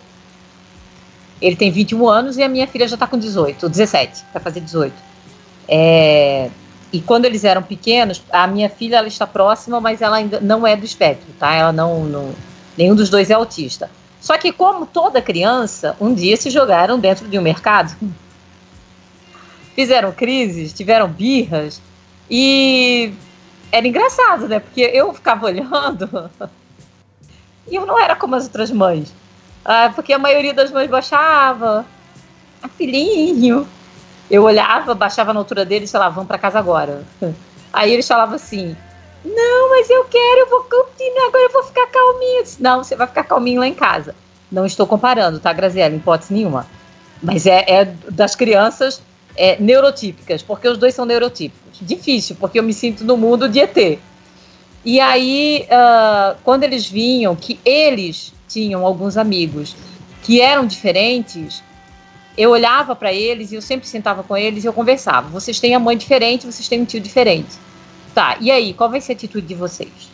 Ele 1.40 1.56
tem 1.56 1.70
21 1.70 2.08
anos 2.08 2.36
e 2.36 2.42
a 2.42 2.48
minha 2.48 2.66
filha 2.66 2.86
já 2.86 2.94
está 2.94 3.06
com 3.06 3.18
18, 3.18 3.68
17, 3.68 4.24
vai 4.32 4.42
fazer 4.42 4.60
18. 4.60 4.94
É, 5.68 6.48
e 6.92 7.00
quando 7.00 7.24
eles 7.24 7.42
eram 7.42 7.60
pequenos, 7.60 8.22
a 8.30 8.46
minha 8.46 8.70
filha 8.70 8.98
ela 8.98 9.08
está 9.08 9.26
próxima, 9.26 9.80
mas 9.80 10.00
ela 10.00 10.16
ainda 10.16 10.40
não 10.40 10.64
é 10.64 10.76
do 10.76 10.84
espectro, 10.84 11.26
tá? 11.38 11.52
Ela 11.52 11.72
não, 11.72 12.04
não 12.04 12.30
nenhum 12.78 12.94
dos 12.94 13.10
dois 13.10 13.30
é 13.30 13.34
autista. 13.34 13.90
Só 14.20 14.38
que 14.38 14.52
como 14.52 14.86
toda 14.86 15.20
criança, 15.20 15.96
um 16.00 16.14
dia 16.14 16.36
se 16.36 16.48
jogaram 16.50 16.98
dentro 16.98 17.28
de 17.28 17.38
um 17.38 17.42
mercado, 17.42 17.94
fizeram 19.74 20.12
crises, 20.12 20.72
tiveram 20.72 21.08
birras 21.08 21.80
e 22.30 23.12
era 23.70 23.86
engraçado, 23.86 24.48
né? 24.48 24.60
Porque 24.60 24.80
eu 24.80 25.12
ficava 25.12 25.46
olhando 25.46 26.30
e 27.68 27.74
eu 27.74 27.84
não 27.84 27.98
era 27.98 28.16
como 28.16 28.34
as 28.36 28.44
outras 28.44 28.70
mães, 28.70 29.12
ah, 29.64 29.90
porque 29.94 30.12
a 30.12 30.18
maioria 30.18 30.54
das 30.54 30.70
mães 30.70 30.88
baixava, 30.88 31.84
a 32.62 32.68
filhinho, 32.68 33.66
eu 34.30 34.42
olhava, 34.42 34.94
baixava 34.94 35.32
na 35.32 35.40
altura 35.40 35.64
deles 35.64 35.90
e 35.90 35.92
falava, 35.92 36.14
vamos 36.14 36.28
para 36.28 36.38
casa 36.38 36.58
agora. 36.58 37.02
Aí 37.72 37.92
eles 37.92 38.06
falavam 38.06 38.36
assim, 38.36 38.76
não, 39.24 39.70
mas 39.70 39.88
eu 39.90 40.04
quero, 40.04 40.40
eu 40.40 40.50
vou 40.50 40.60
continuar, 40.62 41.26
agora 41.26 41.44
eu 41.44 41.52
vou 41.52 41.64
ficar 41.64 41.86
calminho. 41.86 42.42
Disse, 42.42 42.62
não, 42.62 42.84
você 42.84 42.94
vai 42.94 43.06
ficar 43.06 43.24
calminho 43.24 43.60
lá 43.60 43.66
em 43.66 43.74
casa. 43.74 44.14
Não 44.52 44.64
estou 44.64 44.86
comparando, 44.86 45.40
tá, 45.40 45.52
Graziela? 45.52 45.94
Em 45.94 45.96
hipótese 45.96 46.32
nenhuma. 46.32 46.66
Mas 47.22 47.46
é, 47.46 47.64
é 47.66 47.84
das 48.10 48.36
crianças 48.36 49.02
é, 49.36 49.60
neurotípicas, 49.60 50.42
porque 50.42 50.68
os 50.68 50.78
dois 50.78 50.94
são 50.94 51.04
neurotípicos. 51.04 51.78
Difícil, 51.80 52.36
porque 52.38 52.58
eu 52.58 52.62
me 52.62 52.72
sinto 52.72 53.04
no 53.04 53.16
mundo 53.16 53.48
de 53.48 53.60
ET. 53.60 53.98
E 54.84 55.00
aí, 55.00 55.66
uh, 55.66 56.36
quando 56.44 56.64
eles 56.64 56.86
vinham 56.86 57.34
que 57.34 57.58
eles 57.64 58.32
tinham 58.48 58.84
alguns 58.84 59.16
amigos 59.16 59.74
que 60.22 60.40
eram 60.40 60.66
diferentes, 60.66 61.62
eu 62.36 62.50
olhava 62.50 62.94
para 62.94 63.12
eles 63.12 63.50
e 63.50 63.54
eu 63.54 63.62
sempre 63.62 63.88
sentava 63.88 64.22
com 64.22 64.36
eles 64.36 64.64
e 64.64 64.66
eu 64.66 64.72
conversava. 64.72 65.28
Vocês 65.28 65.58
têm 65.58 65.74
a 65.74 65.78
mãe 65.78 65.96
diferente, 65.96 66.46
vocês 66.46 66.68
têm 66.68 66.82
um 66.82 66.84
tio 66.84 67.00
diferente. 67.00 67.56
Tá, 68.14 68.36
e 68.40 68.50
aí, 68.50 68.72
qual 68.74 68.90
vai 68.90 69.00
ser 69.00 69.12
a 69.12 69.14
atitude 69.14 69.46
de 69.46 69.54
vocês? 69.54 70.10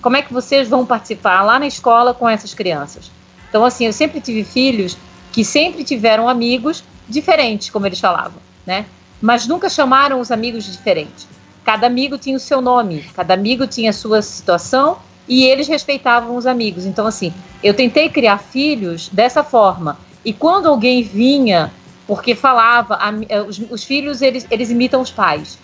Como 0.00 0.16
é 0.16 0.22
que 0.22 0.32
vocês 0.32 0.68
vão 0.68 0.86
participar 0.86 1.42
lá 1.42 1.58
na 1.58 1.66
escola 1.66 2.14
com 2.14 2.28
essas 2.28 2.54
crianças? 2.54 3.10
Então, 3.48 3.64
assim, 3.64 3.86
eu 3.86 3.92
sempre 3.92 4.20
tive 4.20 4.44
filhos 4.44 4.96
que 5.32 5.44
sempre 5.44 5.84
tiveram 5.84 6.28
amigos 6.28 6.82
diferentes, 7.08 7.70
como 7.70 7.86
eles 7.86 8.00
falavam, 8.00 8.40
né? 8.66 8.86
Mas 9.20 9.46
nunca 9.46 9.68
chamaram 9.68 10.20
os 10.20 10.30
amigos 10.30 10.64
de 10.64 10.72
diferente. 10.72 11.26
Cada 11.64 11.86
amigo 11.86 12.18
tinha 12.18 12.36
o 12.36 12.40
seu 12.40 12.60
nome, 12.60 13.04
cada 13.14 13.34
amigo 13.34 13.66
tinha 13.66 13.90
a 13.90 13.92
sua 13.92 14.20
situação 14.22 14.98
e 15.28 15.44
eles 15.44 15.68
respeitavam 15.68 16.36
os 16.36 16.46
amigos. 16.46 16.84
Então, 16.84 17.06
assim, 17.06 17.32
eu 17.62 17.74
tentei 17.74 18.08
criar 18.08 18.38
filhos 18.38 19.08
dessa 19.08 19.42
forma 19.42 19.98
e 20.24 20.32
quando 20.32 20.66
alguém 20.66 21.02
vinha, 21.02 21.72
porque 22.06 22.34
falava, 22.34 22.98
eh, 23.28 23.42
os, 23.42 23.58
os, 23.70 23.84
filhos 23.84 24.22
eles, 24.22 24.46
eles 24.50 24.70
imitam 24.70 25.00
os 25.00 25.10
pais. 25.10 25.58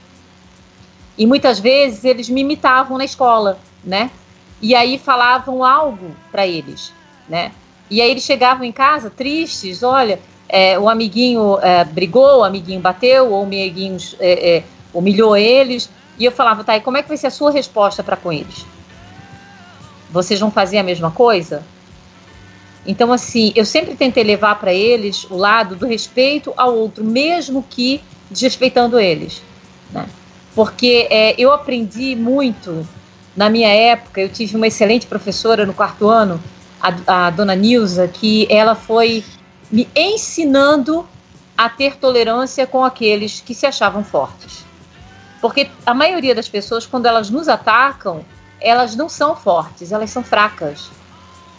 E 1.18 1.26
muitas 1.26 1.58
vezes 1.58 2.04
eles 2.04 2.28
me 2.28 2.40
imitavam 2.40 2.96
na 2.96 3.04
escola, 3.04 3.58
né? 3.84 4.10
E 4.60 4.74
aí 4.74 4.98
falavam 4.98 5.64
algo 5.64 6.14
para 6.30 6.46
eles, 6.46 6.92
né? 7.28 7.52
E 7.90 8.00
aí 8.00 8.10
eles 8.10 8.22
chegavam 8.22 8.64
em 8.64 8.72
casa 8.72 9.10
tristes, 9.10 9.82
olha, 9.82 10.20
é, 10.52 10.78
o 10.78 10.88
amiguinho 10.88 11.58
é, 11.62 11.82
brigou, 11.82 12.40
o 12.40 12.44
amiguinho 12.44 12.78
bateu, 12.78 13.32
ou 13.32 13.40
o 13.40 13.42
amiguinho 13.44 13.96
é, 14.20 14.62
humilhou 14.92 15.34
eles. 15.34 15.88
E 16.18 16.26
eu 16.26 16.30
falava, 16.30 16.62
tá, 16.62 16.76
e 16.76 16.80
como 16.80 16.98
é 16.98 17.02
que 17.02 17.08
vai 17.08 17.16
ser 17.16 17.28
a 17.28 17.30
sua 17.30 17.50
resposta 17.50 18.02
para 18.02 18.16
com 18.16 18.30
eles? 18.30 18.66
Vocês 20.10 20.38
vão 20.38 20.50
fazer 20.50 20.76
a 20.76 20.82
mesma 20.82 21.10
coisa? 21.10 21.62
Então, 22.86 23.12
assim, 23.12 23.52
eu 23.56 23.64
sempre 23.64 23.94
tentei 23.94 24.22
levar 24.22 24.58
para 24.60 24.74
eles 24.74 25.24
o 25.30 25.36
lado 25.36 25.74
do 25.74 25.86
respeito 25.86 26.52
ao 26.54 26.76
outro, 26.76 27.02
mesmo 27.02 27.64
que 27.68 28.02
desrespeitando 28.30 29.00
eles. 29.00 29.42
Né? 29.90 30.06
Porque 30.54 31.06
é, 31.10 31.34
eu 31.38 31.50
aprendi 31.50 32.14
muito 32.14 32.86
na 33.34 33.48
minha 33.48 33.68
época, 33.68 34.20
eu 34.20 34.28
tive 34.28 34.56
uma 34.56 34.66
excelente 34.66 35.06
professora 35.06 35.64
no 35.64 35.72
quarto 35.72 36.08
ano, 36.08 36.38
a, 36.80 37.26
a 37.26 37.30
dona 37.30 37.54
Nilza, 37.54 38.06
que 38.06 38.46
ela 38.50 38.74
foi 38.74 39.24
me 39.72 39.88
ensinando 39.96 41.08
a 41.56 41.68
ter 41.68 41.96
tolerância 41.96 42.66
com 42.66 42.84
aqueles 42.84 43.40
que 43.40 43.54
se 43.54 43.66
achavam 43.66 44.04
fortes. 44.04 44.64
Porque 45.40 45.68
a 45.84 45.94
maioria 45.94 46.34
das 46.34 46.48
pessoas, 46.48 46.86
quando 46.86 47.06
elas 47.06 47.30
nos 47.30 47.48
atacam, 47.48 48.24
elas 48.60 48.94
não 48.94 49.08
são 49.08 49.34
fortes, 49.34 49.90
elas 49.90 50.10
são 50.10 50.22
fracas 50.22 50.90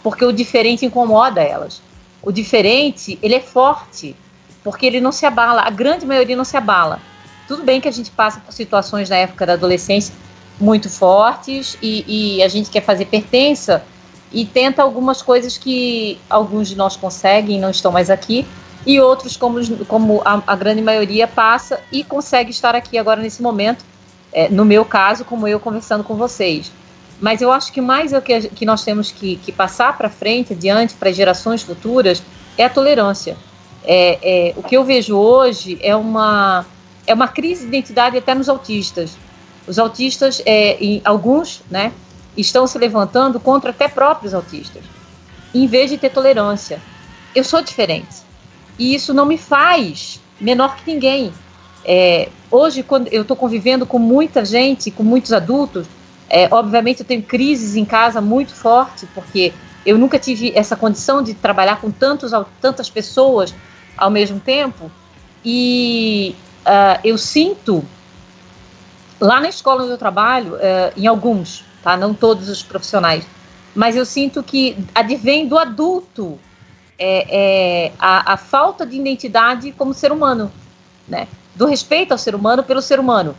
porque 0.04 0.22
o 0.22 0.32
diferente 0.32 0.84
incomoda 0.84 1.40
elas. 1.40 1.80
O 2.22 2.30
diferente, 2.30 3.18
ele 3.22 3.34
é 3.34 3.40
forte, 3.40 4.14
porque 4.62 4.84
ele 4.84 5.00
não 5.00 5.10
se 5.10 5.24
abala, 5.24 5.62
a 5.62 5.70
grande 5.70 6.04
maioria 6.04 6.36
não 6.36 6.44
se 6.44 6.58
abala. 6.58 7.00
Tudo 7.48 7.62
bem 7.62 7.80
que 7.80 7.88
a 7.88 7.90
gente 7.90 8.10
passa 8.10 8.38
por 8.38 8.52
situações 8.52 9.08
na 9.08 9.16
época 9.16 9.46
da 9.46 9.54
adolescência 9.54 10.14
muito 10.60 10.90
fortes 10.90 11.76
e, 11.82 12.36
e 12.36 12.42
a 12.42 12.48
gente 12.48 12.70
quer 12.70 12.82
fazer 12.82 13.06
pertença 13.06 13.82
e 14.32 14.44
tenta 14.44 14.82
algumas 14.82 15.22
coisas 15.22 15.56
que 15.56 16.18
alguns 16.28 16.68
de 16.68 16.76
nós 16.76 16.96
conseguem, 16.96 17.60
não 17.60 17.70
estão 17.70 17.92
mais 17.92 18.10
aqui, 18.10 18.46
e 18.86 19.00
outros, 19.00 19.36
como, 19.36 19.84
como 19.86 20.22
a, 20.24 20.42
a 20.46 20.56
grande 20.56 20.82
maioria, 20.82 21.26
passa 21.26 21.80
e 21.90 22.04
consegue 22.04 22.50
estar 22.50 22.74
aqui 22.74 22.98
agora 22.98 23.20
nesse 23.20 23.42
momento, 23.42 23.84
é, 24.32 24.48
no 24.48 24.64
meu 24.64 24.84
caso, 24.84 25.24
como 25.24 25.48
eu 25.48 25.58
conversando 25.58 26.04
com 26.04 26.14
vocês. 26.16 26.70
Mas 27.20 27.40
eu 27.40 27.50
acho 27.50 27.72
que 27.72 27.80
mais 27.80 28.12
é 28.12 28.18
o 28.18 28.22
que, 28.22 28.48
que 28.48 28.66
nós 28.66 28.84
temos 28.84 29.10
que, 29.10 29.36
que 29.36 29.52
passar 29.52 29.96
para 29.96 30.10
frente, 30.10 30.52
adiante, 30.52 30.94
para 30.94 31.12
gerações 31.12 31.62
futuras, 31.62 32.22
é 32.58 32.64
a 32.64 32.70
tolerância. 32.70 33.36
É, 33.84 34.18
é, 34.48 34.54
o 34.56 34.62
que 34.62 34.76
eu 34.76 34.84
vejo 34.84 35.16
hoje 35.16 35.78
é 35.82 35.94
uma, 35.94 36.66
é 37.06 37.14
uma 37.14 37.28
crise 37.28 37.62
de 37.62 37.68
identidade 37.68 38.16
até 38.18 38.34
nos 38.34 38.48
autistas. 38.48 39.16
Os 39.66 39.78
autistas, 39.78 40.42
é, 40.44 41.00
alguns, 41.04 41.62
né, 41.70 41.92
estão 42.36 42.66
se 42.66 42.78
levantando 42.78 43.38
contra 43.38 43.70
até 43.70 43.88
próprios 43.88 44.34
autistas, 44.34 44.82
em 45.54 45.66
vez 45.66 45.90
de 45.90 45.98
ter 45.98 46.10
tolerância. 46.10 46.80
Eu 47.34 47.44
sou 47.44 47.62
diferente. 47.62 48.24
E 48.78 48.94
isso 48.94 49.14
não 49.14 49.26
me 49.26 49.38
faz 49.38 50.20
menor 50.40 50.76
que 50.76 50.92
ninguém. 50.92 51.32
É, 51.84 52.28
hoje, 52.50 52.82
quando 52.82 53.08
eu 53.08 53.22
estou 53.22 53.36
convivendo 53.36 53.86
com 53.86 53.98
muita 53.98 54.44
gente, 54.44 54.90
com 54.90 55.02
muitos 55.02 55.32
adultos, 55.32 55.86
é, 56.28 56.48
obviamente, 56.50 57.00
eu 57.00 57.06
tenho 57.06 57.22
crises 57.22 57.76
em 57.76 57.84
casa 57.84 58.20
muito 58.20 58.54
forte, 58.54 59.06
porque 59.14 59.52
eu 59.84 59.98
nunca 59.98 60.18
tive 60.18 60.52
essa 60.54 60.74
condição 60.76 61.22
de 61.22 61.34
trabalhar 61.34 61.80
com 61.80 61.90
tantos, 61.90 62.32
tantas 62.60 62.88
pessoas 62.88 63.54
ao 63.96 64.10
mesmo 64.10 64.40
tempo. 64.40 64.90
E 65.44 66.34
uh, 66.64 67.00
eu 67.04 67.18
sinto, 67.18 67.84
lá 69.20 69.40
na 69.40 69.48
escola 69.48 69.82
onde 69.82 69.92
eu 69.92 69.98
trabalho, 69.98 70.54
uh, 70.54 70.92
em 70.96 71.06
alguns, 71.06 71.64
tá? 71.84 71.96
não 71.96 72.12
todos 72.12 72.48
os 72.48 72.62
profissionais, 72.62 73.24
mas 73.74 73.94
eu 73.94 74.06
sinto 74.06 74.42
que 74.42 74.76
advém 74.94 75.46
do 75.46 75.58
adulto 75.58 76.38
é, 76.98 77.86
é 77.86 77.92
a, 77.98 78.32
a, 78.32 78.36
falta 78.36 78.86
de 78.86 78.96
identidade 78.96 79.70
como 79.72 79.92
ser 79.92 80.10
humano, 80.10 80.50
né? 81.06 81.28
do 81.54 81.66
respeito 81.66 82.12
ao 82.12 82.18
ser 82.18 82.34
humano 82.34 82.62
pelo 82.62 82.80
ser 82.80 82.98
humano. 82.98 83.36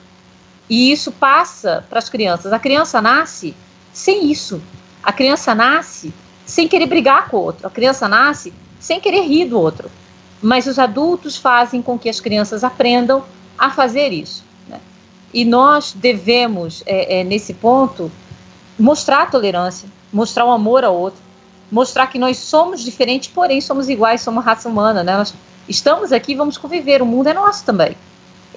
E 0.70 0.92
isso 0.92 1.12
passa 1.12 1.86
para 1.90 2.00
as 2.00 2.10
crianças. 2.10 2.54
A 2.54 2.60
criança 2.60 3.02
nasce 3.02 3.56
sem 3.94 4.32
isso. 4.32 4.62
A 5.04 5.14
criança 5.14 5.54
nasce 5.54 6.14
sem 6.46 6.68
querer 6.68 6.88
brigar 6.88 7.30
com 7.30 7.38
o 7.38 7.42
outro. 7.42 7.68
A 7.68 7.70
criança 7.70 8.08
nasce 8.08 8.54
sem 8.80 9.00
querer 9.00 9.22
rir 9.22 9.46
do 9.46 9.60
outro. 9.60 9.90
Mas 10.42 10.68
os 10.68 10.80
adultos 10.80 11.38
fazem 11.38 11.82
com 11.82 11.98
que 11.98 12.10
as 12.10 12.20
crianças 12.20 12.64
aprendam 12.64 13.24
a 13.58 13.70
fazer 13.70 14.12
isso. 14.12 14.44
Né? 14.68 14.80
E 15.34 15.46
nós 15.46 15.94
devemos, 15.94 16.84
é, 16.86 17.20
é, 17.20 17.24
nesse 17.24 17.54
ponto, 17.54 18.12
mostrar 18.78 19.24
a 19.24 19.26
tolerância, 19.26 19.88
mostrar 20.12 20.46
o 20.46 20.52
amor 20.52 20.84
ao 20.84 20.96
outro, 20.96 21.20
mostrar 21.72 22.08
que 22.08 22.20
nós 22.20 22.38
somos 22.38 22.84
diferentes, 22.84 23.30
porém 23.30 23.60
somos 23.62 23.90
iguais, 23.90 24.22
somos 24.22 24.44
raça 24.44 24.70
humana. 24.70 25.04
Né? 25.04 25.18
Nós 25.18 25.34
estamos 25.68 26.12
aqui, 26.12 26.36
vamos 26.36 26.58
conviver. 26.58 27.02
O 27.02 27.06
mundo 27.06 27.28
é 27.28 27.34
nosso 27.34 27.66
também. 27.66 27.96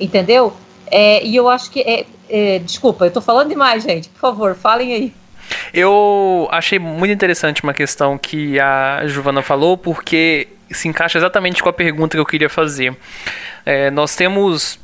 Entendeu? 0.01 0.53
É, 0.91 1.25
e 1.25 1.35
eu 1.35 1.49
acho 1.49 1.71
que. 1.71 1.81
É, 1.81 2.07
é, 2.29 2.59
desculpa, 2.59 3.07
eu 3.07 3.11
tô 3.11 3.21
falando 3.21 3.49
demais, 3.49 3.83
gente. 3.83 4.09
Por 4.09 4.21
favor, 4.21 4.55
falem 4.55 4.93
aí. 4.93 5.15
Eu 5.73 6.49
achei 6.51 6.79
muito 6.79 7.13
interessante 7.13 7.63
uma 7.63 7.73
questão 7.73 8.19
que 8.19 8.61
a 8.61 9.07
Giovana 9.07 9.43
falou, 9.43 9.77
porque 9.77 10.49
se 10.71 10.89
encaixa 10.89 11.19
exatamente 11.19 11.63
com 11.63 11.69
a 11.69 11.73
pergunta 11.73 12.17
que 12.17 12.21
eu 12.21 12.27
queria 12.27 12.49
fazer. 12.49 12.97
É, 13.65 13.91
nós 13.91 14.15
temos, 14.15 14.79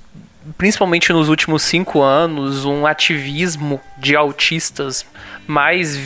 principalmente 0.57 1.13
nos 1.13 1.29
últimos 1.29 1.63
cinco 1.63 2.03
anos, 2.03 2.65
um 2.65 2.87
ativismo 2.87 3.81
de 3.99 4.15
autistas 4.17 5.07
mais 5.47 5.99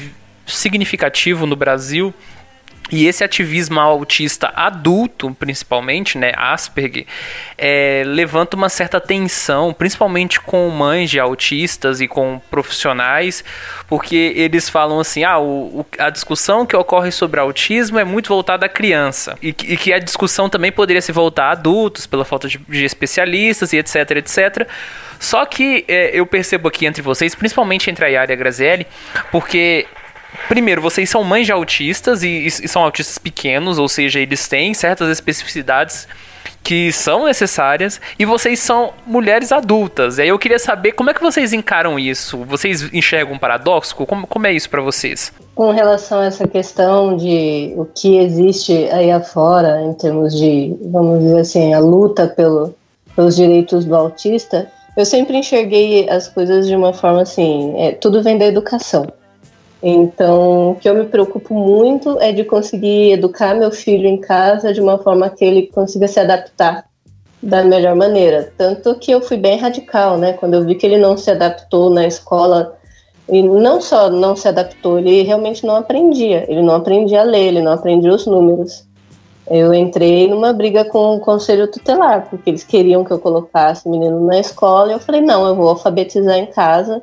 significativo 0.47 1.47
no 1.47 1.57
Brasil 1.57 2.15
e 2.91 3.07
esse 3.07 3.23
ativismo 3.23 3.79
autista 3.79 4.53
adulto, 4.55 5.35
principalmente, 5.39 6.17
né, 6.17 6.33
Asperger, 6.37 7.07
é, 7.57 8.03
levanta 8.07 8.57
uma 8.57 8.69
certa 8.69 9.01
tensão, 9.01 9.73
principalmente 9.73 10.41
com 10.41 10.69
mães 10.71 11.11
de 11.11 11.21
autistas 11.21 12.01
e 12.01 12.09
com 12.09 12.41
profissionais, 12.51 13.45
porque 13.87 14.33
eles 14.37 14.69
falam 14.69 15.01
assim: 15.01 15.25
ah, 15.25 15.39
o, 15.39 15.81
o, 15.81 15.87
a 15.99 16.11
discussão 16.11 16.65
que 16.65 16.77
ocorre 16.77 17.11
sobre 17.11 17.41
autismo 17.41 17.99
é 17.99 18.05
muito 18.05 18.29
voltada 18.29 18.67
à 18.67 18.69
criança, 18.69 19.37
e, 19.43 19.49
e, 19.49 19.77
que 19.77 19.93
a 19.93 19.99
discussão 19.99 20.49
também 20.49 20.73
poderia 20.73 21.03
se 21.03 21.13
voltar 21.13 21.49
a 21.49 21.53
adultos, 21.53 22.07
pela 22.07 22.25
falta 22.25 22.49
de, 22.49 22.59
de 22.59 22.85
especialistas 22.85 23.73
e 23.73 23.77
etc, 23.79 24.11
etc. 24.13 24.69
Só 25.19 25.45
que 25.45 25.85
é, 25.89 26.19
eu 26.19 26.25
percebo 26.27 26.69
aqui 26.69 26.87
entre 26.87 27.03
vocês, 27.03 27.35
principalmente 27.35 27.91
entre 27.91 28.05
a 28.05 28.09
Yara 28.09 28.33
e 28.33 28.35
a 28.35 28.37
Grazielli, 28.37 28.87
porque 29.31 29.87
Primeiro, 30.49 30.81
vocês 30.81 31.09
são 31.09 31.25
mães 31.25 31.47
de 31.47 31.53
autistas 31.53 32.23
e, 32.23 32.47
e, 32.47 32.51
são 32.51 32.83
autistas 32.83 33.19
pequenos, 33.19 33.79
ou 33.79 33.89
seja, 33.89 34.21
eles 34.21 34.49
têm 34.49 34.75
certas 34.75 35.09
especificidades 35.11 36.07
que 36.63 36.93
são 36.93 37.25
necessárias 37.25 38.01
e 38.19 38.25
vocês 38.25 38.59
são 38.59 38.93
mulheres 39.07 39.53
adultas. 39.53 40.19
E 40.19 40.23
aí 40.23 40.29
eu 40.29 40.39
queria 40.39 40.59
saber 40.59 40.93
como 40.93 41.11
é 41.11 41.15
que 41.15 41.21
vocês 41.21 41.53
encaram 41.53 41.99
isso? 41.99 42.45
Vocês 42.45 42.93
enxergam 42.93 43.35
um 43.35 43.39
paradoxo? 43.39 43.95
Como, 43.95 44.27
como 44.27 44.47
é 44.47 44.53
isso 44.53 44.69
para 44.69 44.83
vocês? 44.83 45.33
Com 45.55 45.71
relação 45.71 46.21
a 46.21 46.27
essa 46.27 46.47
questão 46.47 47.17
de 47.17 47.73
o 47.77 47.87
que 47.87 48.19
existe 48.19 48.73
aí 48.93 49.11
afora 49.11 49.83
em 49.83 49.95
termos 49.95 50.35
de, 50.35 50.77
vamos 50.83 51.21
dizer 51.21 51.41
assim, 51.41 51.75
a 51.75 51.79
luta 51.79 52.27
pelo, 52.27 52.75
pelos 53.17 53.37
direitos 53.37 53.85
do 53.85 53.95
autista, 53.95 54.71
eu 54.97 55.07
sempre 55.07 55.37
enxerguei 55.37 56.09
as 56.11 56.29
coisas 56.29 56.67
de 56.67 56.75
uma 56.75 56.93
forma 56.93 57.23
assim, 57.23 57.75
é, 57.79 57.93
tudo 57.93 58.23
vem 58.23 58.37
da 58.37 58.45
educação. 58.45 59.07
Então, 59.83 60.73
o 60.73 60.75
que 60.75 60.89
eu 60.89 60.95
me 60.95 61.05
preocupo 61.05 61.55
muito 61.55 62.21
é 62.21 62.33
de 62.33 62.45
conseguir 62.45 63.13
educar 63.13 63.55
meu 63.55 63.71
filho 63.71 64.09
em 64.09 64.21
casa 64.21 64.73
de 64.73 64.81
uma 64.81 64.99
forma 64.99 65.31
que 65.31 65.45
ele 65.45 65.69
consiga 65.69 66.09
se 66.09 66.19
adaptar 66.19 66.87
da 67.41 67.63
melhor 67.63 67.95
maneira. 67.95 68.53
Tanto 68.59 68.97
que 68.97 69.13
eu 69.13 69.21
fui 69.21 69.37
bem 69.37 69.57
radical, 69.57 70.19
né? 70.19 70.33
Quando 70.33 70.55
eu 70.55 70.65
vi 70.65 70.75
que 70.75 70.85
ele 70.85 70.99
não 70.99 71.17
se 71.17 71.31
adaptou 71.31 71.91
na 71.91 72.07
escola, 72.07 72.77
e 73.29 73.43
não 73.43 73.81
só 73.81 74.11
não 74.11 74.35
se 74.35 74.49
adaptou, 74.49 74.99
ele 74.99 75.23
realmente 75.23 75.65
não 75.65 75.77
aprendia. 75.77 76.51
Ele 76.51 76.63
não 76.63 76.75
aprendia 76.75 77.21
a 77.21 77.25
ler, 77.25 77.49
ele 77.49 77.63
não 77.63 77.73
aprendia 77.73 78.13
os 78.13 78.27
números. 78.27 78.85
Eu 79.51 79.73
entrei 79.73 80.29
numa 80.29 80.53
briga 80.53 80.85
com 80.85 81.17
o 81.17 81.21
conselho 81.21 81.71
tutelar, 81.71 82.29
porque 82.29 82.51
eles 82.51 82.65
queriam 82.65 83.05
que 83.05 83.11
eu 83.11 83.19
colocasse 83.19 83.87
o 83.87 83.91
menino 83.91 84.27
na 84.27 84.39
escola, 84.39 84.91
e 84.91 84.95
eu 84.95 84.99
falei: 84.99 85.21
não, 85.21 85.47
eu 85.47 85.55
vou 85.55 85.69
alfabetizar 85.69 86.37
em 86.37 86.47
casa 86.47 87.03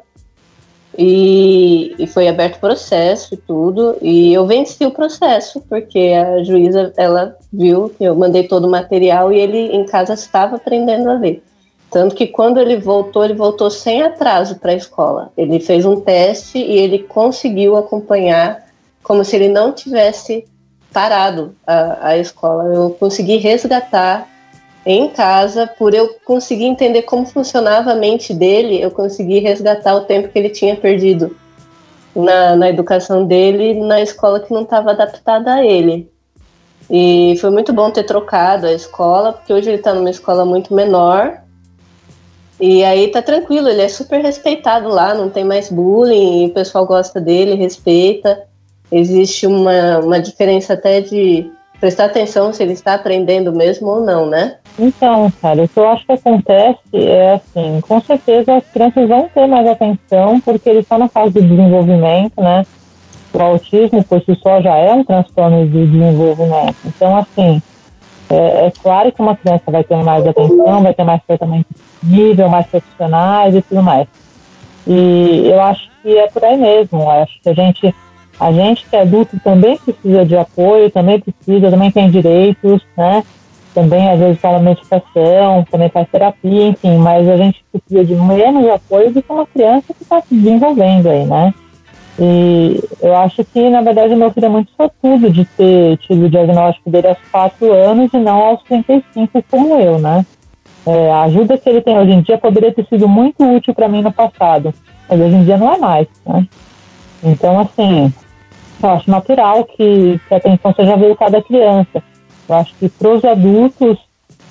e, 0.97 1.95
e, 1.99 2.07
foi 2.07 2.27
aberto 2.27 2.59
processo 2.59 3.33
e 3.33 3.37
tudo, 3.37 3.97
e 4.01 4.33
eu 4.33 4.45
venci 4.45 4.85
o 4.85 4.91
processo, 4.91 5.61
porque 5.67 6.13
a 6.13 6.43
juíza, 6.43 6.93
ela 6.97 7.35
viu 7.51 7.89
que 7.89 8.03
eu 8.03 8.15
mandei 8.15 8.47
todo 8.47 8.65
o 8.65 8.71
material 8.71 9.31
e 9.31 9.39
ele 9.39 9.57
em 9.75 9.85
casa 9.85 10.13
estava 10.13 10.55
aprendendo 10.55 11.09
a 11.09 11.13
ler. 11.13 11.43
Tanto 11.91 12.15
que 12.15 12.27
quando 12.27 12.59
ele 12.59 12.77
voltou, 12.77 13.23
ele 13.23 13.33
voltou 13.33 13.69
sem 13.69 14.01
atraso 14.01 14.55
para 14.55 14.71
a 14.71 14.75
escola. 14.75 15.31
Ele 15.37 15.59
fez 15.59 15.85
um 15.85 15.99
teste 16.01 16.57
e 16.57 16.77
ele 16.77 16.99
conseguiu 16.99 17.77
acompanhar 17.77 18.65
como 19.01 19.23
se 19.23 19.35
ele 19.35 19.47
não 19.47 19.71
tivesse 19.71 20.45
parado 20.91 21.55
a, 21.65 22.09
a 22.09 22.17
escola. 22.17 22.65
Eu 22.65 22.89
consegui 22.91 23.37
resgatar 23.37 24.27
em 24.85 25.09
casa, 25.09 25.65
por 25.65 25.93
eu 25.93 26.15
conseguir 26.23 26.65
entender 26.65 27.01
como 27.03 27.25
funcionava 27.25 27.91
a 27.91 27.95
mente 27.95 28.33
dele, 28.33 28.79
eu 28.79 28.91
consegui 28.91 29.39
resgatar 29.39 29.95
o 29.95 30.01
tempo 30.01 30.29
que 30.29 30.37
ele 30.37 30.49
tinha 30.49 30.75
perdido 30.75 31.35
na, 32.15 32.55
na 32.55 32.69
educação 32.69 33.25
dele 33.25 33.73
na 33.73 33.99
escola 33.99 34.39
que 34.39 34.53
não 34.53 34.61
estava 34.61 34.91
adaptada 34.91 35.55
a 35.55 35.65
ele. 35.65 36.09
E 36.89 37.35
foi 37.41 37.49
muito 37.49 37.73
bom 37.73 37.89
ter 37.89 38.03
trocado 38.03 38.67
a 38.67 38.73
escola, 38.73 39.33
porque 39.33 39.51
hoje 39.51 39.69
ele 39.69 39.77
está 39.77 39.93
numa 39.93 40.09
escola 40.09 40.45
muito 40.45 40.73
menor. 40.73 41.41
E 42.59 42.83
aí 42.83 43.09
tá 43.09 43.21
tranquilo, 43.21 43.67
ele 43.67 43.81
é 43.81 43.89
super 43.89 44.21
respeitado 44.21 44.87
lá, 44.87 45.13
não 45.13 45.29
tem 45.29 45.43
mais 45.43 45.69
bullying, 45.69 46.45
o 46.45 46.53
pessoal 46.53 46.85
gosta 46.85 47.19
dele, 47.19 47.55
respeita. 47.55 48.43
Existe 48.91 49.47
uma, 49.47 49.99
uma 49.99 50.19
diferença 50.19 50.73
até 50.73 51.01
de 51.01 51.51
prestar 51.79 52.05
atenção 52.05 52.53
se 52.53 52.61
ele 52.63 52.73
está 52.73 52.93
aprendendo 52.93 53.51
mesmo 53.51 53.87
ou 53.87 54.01
não, 54.01 54.27
né? 54.27 54.57
Então, 54.77 55.31
cara, 55.41 55.63
o 55.63 55.67
que 55.67 55.77
eu 55.77 55.87
acho 55.87 56.05
que 56.05 56.11
acontece 56.11 56.79
é 56.93 57.33
assim, 57.33 57.79
com 57.81 58.01
certeza 58.01 58.57
as 58.57 58.65
crianças 58.65 59.07
vão 59.07 59.29
ter 59.33 59.47
mais 59.47 59.67
atenção 59.67 60.39
porque 60.41 60.69
eles 60.69 60.83
estão 60.83 60.97
na 60.97 61.07
fase 61.07 61.33
de 61.33 61.41
desenvolvimento, 61.41 62.41
né? 62.41 62.65
O 63.33 63.41
autismo 63.41 64.03
por 64.03 64.21
si 64.21 64.35
só 64.41 64.61
já 64.61 64.75
é 64.75 64.93
um 64.93 65.03
transtorno 65.03 65.65
de 65.67 65.87
desenvolvimento. 65.87 66.75
Então, 66.85 67.17
assim, 67.17 67.61
é, 68.29 68.67
é 68.67 68.73
claro 68.81 69.11
que 69.11 69.21
uma 69.21 69.35
criança 69.35 69.63
vai 69.67 69.83
ter 69.83 69.95
mais 70.03 70.27
atenção, 70.27 70.83
vai 70.83 70.93
ter 70.93 71.03
mais 71.03 71.21
tratamento 71.25 71.67
nível, 72.03 72.49
mais 72.49 72.65
profissionais 72.67 73.55
e 73.55 73.61
tudo 73.61 73.81
mais. 73.81 74.07
E 74.87 75.47
eu 75.47 75.61
acho 75.61 75.89
que 76.01 76.17
é 76.17 76.27
por 76.27 76.43
aí 76.43 76.57
mesmo. 76.57 77.01
Eu 77.01 77.09
acho 77.09 77.39
que 77.41 77.49
a 77.49 77.53
gente, 77.53 77.95
a 78.39 78.51
gente 78.51 78.85
que 78.85 78.95
é 78.95 79.01
adulto 79.01 79.39
também 79.43 79.77
precisa 79.77 80.25
de 80.25 80.37
apoio, 80.37 80.91
também 80.91 81.19
precisa, 81.19 81.69
também 81.69 81.91
tem 81.91 82.09
direitos, 82.09 82.81
né? 82.97 83.23
Também 83.75 84.09
às 84.09 84.17
vezes 84.17 84.39
fala 84.39 84.57
meditação, 84.57 85.65
também 85.69 85.89
faz 85.89 86.07
terapia, 86.09 86.69
enfim, 86.69 86.97
mas 86.97 87.27
a 87.27 87.35
gente 87.35 87.63
precisa 87.71 88.05
de 88.05 88.15
menos 88.15 88.67
apoio 88.69 89.11
do 89.11 89.21
que 89.21 89.31
uma 89.31 89.45
criança 89.45 89.93
que 89.93 90.01
está 90.01 90.21
se 90.21 90.33
desenvolvendo 90.33 91.09
aí, 91.09 91.25
né? 91.25 91.53
E 92.17 92.81
eu 93.01 93.13
acho 93.17 93.43
que, 93.43 93.69
na 93.69 93.81
verdade, 93.81 94.15
meu 94.15 94.31
filho 94.31 94.45
é 94.45 94.49
muito 94.49 94.71
sortudo 94.71 95.29
de 95.29 95.43
ter 95.43 95.97
tido 95.97 96.25
o 96.25 96.29
diagnóstico 96.29 96.89
dele 96.89 97.09
aos 97.09 97.17
4 97.29 97.73
anos 97.73 98.13
e 98.13 98.17
não 98.17 98.37
aos 98.37 98.63
35, 98.63 99.43
como 99.51 99.75
eu, 99.75 99.99
né? 99.99 100.25
É, 100.87 101.11
a 101.11 101.23
ajuda 101.23 101.57
que 101.57 101.69
ele 101.69 101.81
tem 101.81 101.97
hoje 101.97 102.11
em 102.11 102.21
dia 102.21 102.37
poderia 102.37 102.71
ter 102.71 102.85
sido 102.85 103.09
muito 103.09 103.43
útil 103.43 103.73
para 103.73 103.89
mim 103.89 104.01
no 104.01 104.13
passado, 104.13 104.73
mas 105.09 105.19
hoje 105.19 105.35
em 105.35 105.43
dia 105.43 105.57
não 105.57 105.73
é 105.73 105.77
mais, 105.77 106.07
né? 106.25 106.47
Então, 107.21 107.59
assim, 107.59 108.13
eu 108.81 108.89
acho 108.89 109.11
natural 109.11 109.65
que, 109.65 110.21
que 110.27 110.33
a 110.33 110.37
atenção 110.37 110.73
seja 110.73 110.95
voltada 110.95 111.39
à 111.39 111.43
criança. 111.43 112.01
Eu 112.47 112.55
acho 112.55 112.73
que 112.75 112.89
para 112.89 113.09
os 113.09 113.25
adultos 113.25 113.97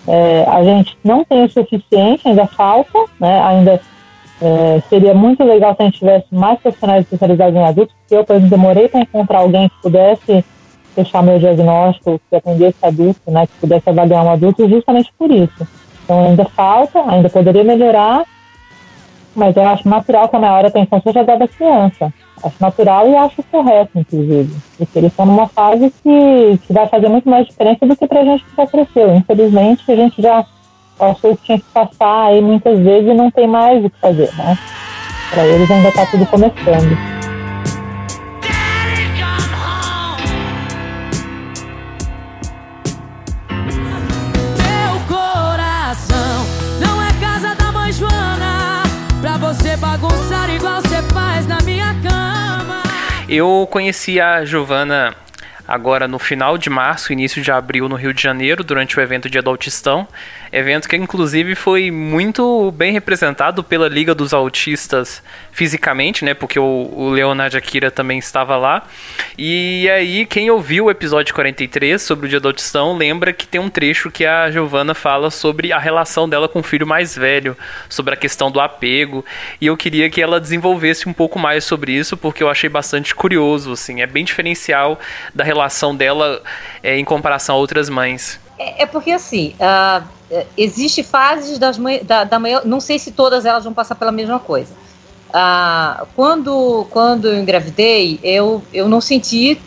é, 0.07 0.45
a 0.49 0.63
gente 0.63 0.97
não 1.03 1.25
tem 1.25 1.45
o 1.45 1.51
suficiente, 1.51 2.29
ainda 2.29 2.47
falta, 2.47 2.99
né? 3.19 3.43
Ainda 3.43 3.81
é, 4.41 4.83
seria 4.89 5.15
muito 5.15 5.43
legal 5.45 5.75
se 5.75 5.83
a 5.83 5.85
gente 5.87 5.99
tivesse 5.99 6.27
mais 6.31 6.59
profissionais 6.61 7.05
especializados 7.05 7.55
em 7.55 7.65
adultos, 7.65 7.95
porque 8.01 8.15
eu, 8.15 8.25
por 8.25 8.37
exemplo, 8.37 8.57
demorei 8.57 8.89
para 8.89 9.01
encontrar 9.01 9.39
alguém 9.39 9.69
que 9.69 9.83
pudesse 9.83 10.45
fechar 10.95 11.23
meu 11.23 11.39
diagnóstico, 11.39 12.21
que 12.29 12.37
atendesse 12.37 12.77
adulto, 12.83 13.21
né? 13.31 13.47
Que 13.47 13.53
pudesse 13.61 13.89
avaliar 13.89 14.25
um 14.25 14.31
adulto, 14.31 14.69
justamente 14.69 15.13
por 15.19 15.31
isso. 15.31 15.67
Então 16.05 16.27
ainda 16.27 16.45
falta, 16.45 17.03
ainda 17.09 17.31
poderia 17.31 17.65
melhorar, 17.65 18.25
mas 19.35 19.57
eu 19.57 19.67
acho 19.67 19.89
natural 19.89 20.29
que 20.29 20.37
a 20.37 20.41
maior 20.41 20.65
atenção 20.65 21.01
seja 21.03 21.25
dada 21.25 21.45
à 21.45 21.49
criança. 21.49 22.13
Acho 22.43 22.57
natural 22.61 23.09
e 23.09 23.17
acho 23.17 23.43
correto, 23.45 23.99
inclusive. 23.99 24.55
Porque 24.77 24.99
eles 24.99 25.11
estão 25.11 25.27
numa 25.27 25.49
fase 25.49 25.93
que, 26.03 26.59
que 26.67 26.73
vai 26.73 26.87
fazer 26.89 27.09
muito 27.09 27.29
mais 27.29 27.47
diferença 27.47 27.87
do 27.87 27.97
que 27.97 28.07
pra 28.07 28.25
gente 28.25 28.45
que 28.45 28.57
já 28.57 28.67
cresceu. 28.67 29.15
Infelizmente, 29.15 29.91
a 29.91 29.97
gente 29.97 30.21
já 30.21 30.45
passou 30.99 31.33
o 31.33 31.37
que 31.37 31.45
tinha 31.45 31.59
que 31.59 31.65
passar 31.73 32.27
aí 32.27 32.41
muitas 32.41 32.79
vezes 32.79 33.11
e 33.11 33.15
não 33.15 33.31
tem 33.31 33.47
mais 33.47 33.85
o 33.85 33.91
que 33.91 33.99
fazer, 33.99 34.31
né? 34.37 34.59
Para 35.31 35.47
eles 35.47 35.71
ainda 35.71 35.89
está 35.89 36.07
tudo 36.07 36.27
começando. 36.27 37.34
Eu 53.29 53.69
conheci 53.71 54.21
a 54.21 54.45
Giovana 54.45 55.15
agora 55.67 56.07
no 56.07 56.19
final 56.19 56.59
de 56.59 56.69
março, 56.69 57.13
início 57.13 57.41
de 57.43 57.51
abril, 57.51 57.89
no 57.89 57.97
Rio 57.97 58.13
de 58.13 58.23
Janeiro, 58.23 58.63
durante 58.63 58.99
o 58.99 59.01
evento 59.01 59.31
Dia 59.31 59.41
do 59.41 59.51
Autistão. 59.51 60.07
Evento 60.57 60.89
que, 60.89 60.95
inclusive, 60.95 61.57
foi 61.57 61.91
muito 61.91 62.71
bem 62.71 62.93
representado 62.93 63.65
pela 63.65 63.89
Liga 63.89 64.15
dos 64.15 64.33
Autistas 64.33 65.21
fisicamente, 65.51 66.25
né? 66.25 66.33
Porque 66.33 66.61
o, 66.61 66.93
o 66.95 67.11
Leonardo 67.11 67.57
Akira 67.57 67.91
também 67.91 68.21
estava 68.21 68.57
lá. 68.57 68.85
E 69.37 69.91
aí, 69.91 70.25
quem 70.25 70.49
ouviu 70.53 70.85
o 70.85 70.91
episódio 70.93 71.35
43 71.35 72.01
sobre 72.01 72.27
o 72.27 72.29
Dia 72.29 72.39
do 72.39 72.47
Autistão, 72.47 72.97
lembra 72.97 73.33
que 73.33 73.49
tem 73.49 73.61
um 73.61 73.69
trecho 73.69 74.13
que 74.13 74.25
a 74.25 74.49
Giovana 74.49 74.95
fala 74.95 75.29
sobre 75.29 75.73
a 75.73 75.79
relação 75.81 76.29
dela 76.29 76.49
com 76.49 76.61
o 76.61 76.63
filho 76.63 76.87
mais 76.87 77.17
velho, 77.17 77.57
sobre 77.89 78.15
a 78.15 78.17
questão 78.17 78.49
do 78.49 78.61
apego. 78.61 79.25
E 79.61 79.67
eu 79.67 79.77
queria 79.77 80.09
que 80.09 80.23
ela 80.23 80.41
desenvolvesse 80.41 81.09
um 81.09 81.13
pouco 81.13 81.37
mais 81.37 81.65
sobre 81.65 81.91
isso, 81.91 82.17
porque 82.17 82.45
eu 82.45 82.49
achei 82.49 82.71
bastante 82.71 83.13
curioso, 83.13 83.73
assim. 83.73 84.03
É 84.03 84.07
bem 84.07 84.25
diferencial 84.25 85.01
da 85.35 85.43
relação 85.43 85.97
dela 85.97 86.41
é, 86.81 86.97
em 86.97 87.05
comparação 87.05 87.57
a 87.57 87.59
outras 87.59 87.89
mães. 87.89 88.39
É, 88.59 88.85
é 88.85 88.87
porque 88.87 89.11
assim, 89.11 89.55
uh, 89.59 90.07
existe 90.57 91.03
fases 91.03 91.59
das 91.59 91.79
da, 92.05 92.25
da 92.25 92.39
não 92.65 92.81
sei 92.81 92.99
se 92.99 93.13
todas 93.13 93.45
elas 93.45 93.65
vão 93.65 93.73
passar 93.73 93.95
pela 93.95 94.13
mesma 94.13 94.39
coisa. 94.39 94.73
Uh, 95.31 96.07
quando, 96.15 96.87
quando 96.91 97.27
eu 97.27 97.39
engravidei, 97.39 98.21
eu, 98.23 98.63
eu 98.73 98.89
não 98.89 99.01
senti 99.01 99.61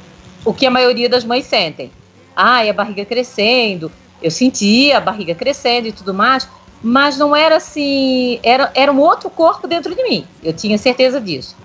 o 0.45 0.53
que 0.53 0.65
a 0.65 0.71
maioria 0.71 1.09
das 1.09 1.25
mães 1.25 1.45
sentem. 1.45 1.91
Ai, 2.35 2.69
a 2.69 2.73
barriga 2.73 3.03
crescendo, 3.03 3.91
eu 4.21 4.31
sentia 4.31 4.97
a 4.97 5.01
barriga 5.01 5.35
crescendo 5.35 5.87
e 5.87 5.91
tudo 5.91 6.13
mais, 6.13 6.47
mas 6.81 7.17
não 7.17 7.35
era 7.35 7.57
assim, 7.57 8.39
era, 8.43 8.71
era 8.73 8.91
um 8.91 8.99
outro 8.99 9.29
corpo 9.29 9.67
dentro 9.67 9.93
de 9.93 10.03
mim, 10.03 10.25
eu 10.43 10.53
tinha 10.53 10.77
certeza 10.77 11.19
disso. 11.19 11.55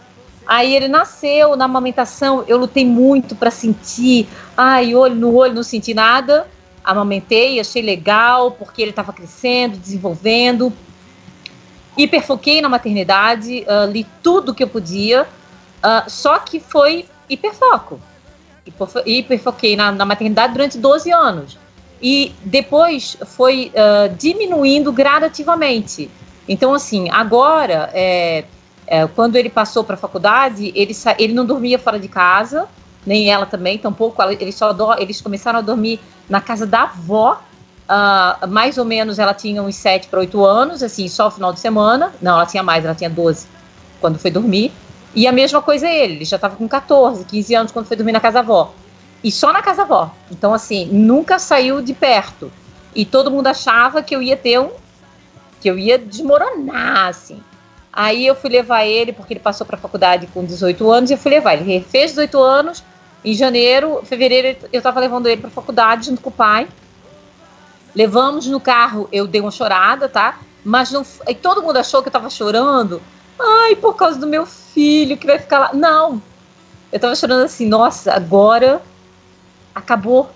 Aí 0.47 0.75
ele 0.75 0.89
nasceu 0.89 1.55
na 1.55 1.67
amamentação, 1.67 2.45
eu 2.49 2.59
lutei 2.59 2.85
muito 2.85 3.37
para 3.37 3.51
sentir, 3.51 4.27
ai, 4.57 4.95
olho 4.95 5.15
no 5.15 5.33
olho, 5.35 5.55
não 5.55 5.63
senti 5.63 5.95
nada, 5.95 6.49
amamentei, 6.85 7.61
achei 7.61 7.83
legal, 7.83 8.53
porque 8.53 8.83
ele 8.83 8.91
estava 8.91 9.13
crescendo, 9.13 9.77
desenvolvendo. 9.77 10.73
Hiperfoquei 11.97 12.61
na 12.61 12.69
maternidade, 12.69 13.65
uh, 13.69 13.91
li 13.91 14.07
tudo 14.23 14.55
que 14.55 14.63
eu 14.63 14.69
podia, 14.69 15.23
uh, 15.23 16.11
só 16.11 16.39
que 16.39 16.59
foi 16.59 17.07
hiperfoco. 17.29 18.01
Hiperfoquei 19.05 19.77
na, 19.77 19.93
na, 19.93 20.05
maternidade 20.05 20.53
durante 20.53 20.79
12 20.79 21.13
anos. 21.13 21.59
E 22.01 22.35
depois 22.45 23.17
foi 23.27 23.71
uh, 23.75 24.15
diminuindo 24.17 24.93
gradativamente. 24.93 26.11
Então, 26.49 26.75
assim, 26.75 27.09
agora, 27.11 27.91
é, 27.93 28.45
é, 28.87 29.07
quando 29.07 29.37
ele 29.37 29.49
passou 29.49 29.85
para 29.85 29.95
a 29.95 29.99
faculdade, 29.99 30.73
ele, 30.75 30.95
ele 31.19 31.33
não 31.33 31.47
dormia 31.47 31.79
fora 31.79 31.99
de 31.99 32.09
casa, 32.09 32.69
nem 33.07 33.31
ela 33.31 33.47
também, 33.47 33.79
tampouco. 33.79 34.23
Eles, 34.23 34.55
só 34.55 34.75
eles 34.99 35.21
começaram 35.21 35.59
a 35.59 35.63
dormir 35.63 36.01
na 36.29 36.41
casa 36.41 36.67
da 36.67 36.83
avó. 36.83 37.41
Uh, 37.83 38.47
mais 38.49 38.79
ou 38.79 38.85
menos 38.85 39.19
ela 39.19 39.35
tinha 39.35 39.63
uns 39.63 39.77
7 39.77 40.09
para 40.09 40.21
8 40.21 40.45
anos, 40.45 40.83
assim, 40.83 41.09
só 41.09 41.31
final 41.31 41.53
de 41.53 41.61
semana. 41.61 42.13
Não, 42.23 42.33
ela 42.33 42.47
tinha 42.47 42.63
mais, 42.63 42.85
ela 42.85 42.95
tinha 42.95 43.11
12 43.11 43.47
quando 44.01 44.19
foi 44.19 44.31
dormir. 44.31 44.73
E 45.15 45.27
a 45.27 45.33
mesma 45.33 45.61
coisa 45.61 45.89
ele, 45.89 46.15
ele 46.15 46.25
já 46.25 46.37
estava 46.37 46.57
com 46.57 46.67
14, 46.67 47.25
15 47.25 47.55
anos 47.55 47.73
quando 47.73 47.87
foi 47.87 47.97
dormir 47.97 48.13
na 48.13 48.21
casa 48.21 48.35
da 48.35 48.41
avó. 48.41 48.73
E 49.23 49.31
só 49.31 49.53
na 49.53 49.63
casa 49.63 49.79
da 49.79 49.83
avó. 49.83 50.15
Então, 50.31 50.55
assim, 50.55 50.87
nunca 50.87 51.39
saiu 51.39 51.81
de 51.83 51.93
perto. 51.93 52.51
E 52.95 53.05
todo 53.05 53.31
mundo 53.31 53.47
achava 53.47 54.03
que 54.03 54.15
eu 54.15 54.23
ia 54.23 54.37
ter 54.37 54.59
um. 54.59 54.71
que 55.61 55.71
eu 55.71 55.79
ia 55.79 55.99
desmoronar, 55.99 57.09
assim. 57.09 57.41
Aí 57.93 58.27
eu 58.27 58.35
fui 58.35 58.51
levar 58.51 58.85
ele, 58.85 59.13
porque 59.13 59.35
ele 59.35 59.41
passou 59.41 59.67
para 59.67 59.77
a 59.77 59.81
faculdade 59.81 60.27
com 60.29 60.45
18 60.45 60.91
anos, 60.91 61.11
e 61.11 61.15
eu 61.15 61.19
fui 61.19 61.31
levar. 61.31 61.55
Ele 61.55 61.81
fez 61.81 62.13
18 62.13 62.41
anos, 62.41 62.83
em 63.25 63.35
janeiro, 63.35 64.03
fevereiro, 64.05 64.67
eu 64.73 64.79
estava 64.79 64.99
levando 64.99 65.29
ele 65.29 65.41
para 65.41 65.51
faculdade 65.51 66.07
junto 66.07 66.21
com 66.21 66.31
o 66.31 66.33
pai. 66.33 66.69
Levamos 67.95 68.47
no 68.47 68.59
carro, 68.59 69.09
eu 69.13 69.27
dei 69.27 69.41
uma 69.41 69.51
chorada, 69.51 70.09
tá? 70.09 70.41
Mas 70.65 70.91
não, 70.91 71.05
aí 71.27 71.35
todo 71.35 71.63
mundo 71.63 71.77
achou 71.77 72.03
que 72.03 72.09
eu 72.09 72.11
estava 72.11 72.31
chorando. 72.31 73.01
Ai, 73.39 73.77
por 73.77 73.95
causa 73.95 74.19
do 74.19 74.27
meu 74.27 74.47
filho 74.47 75.17
que 75.17 75.27
vai 75.27 75.39
ficar 75.39 75.59
lá. 75.59 75.71
Não. 75.73 76.23
Eu 76.91 76.97
estava 76.97 77.15
chorando 77.15 77.45
assim, 77.45 77.67
nossa, 77.67 78.13
agora 78.13 78.83
acabou. 79.75 80.31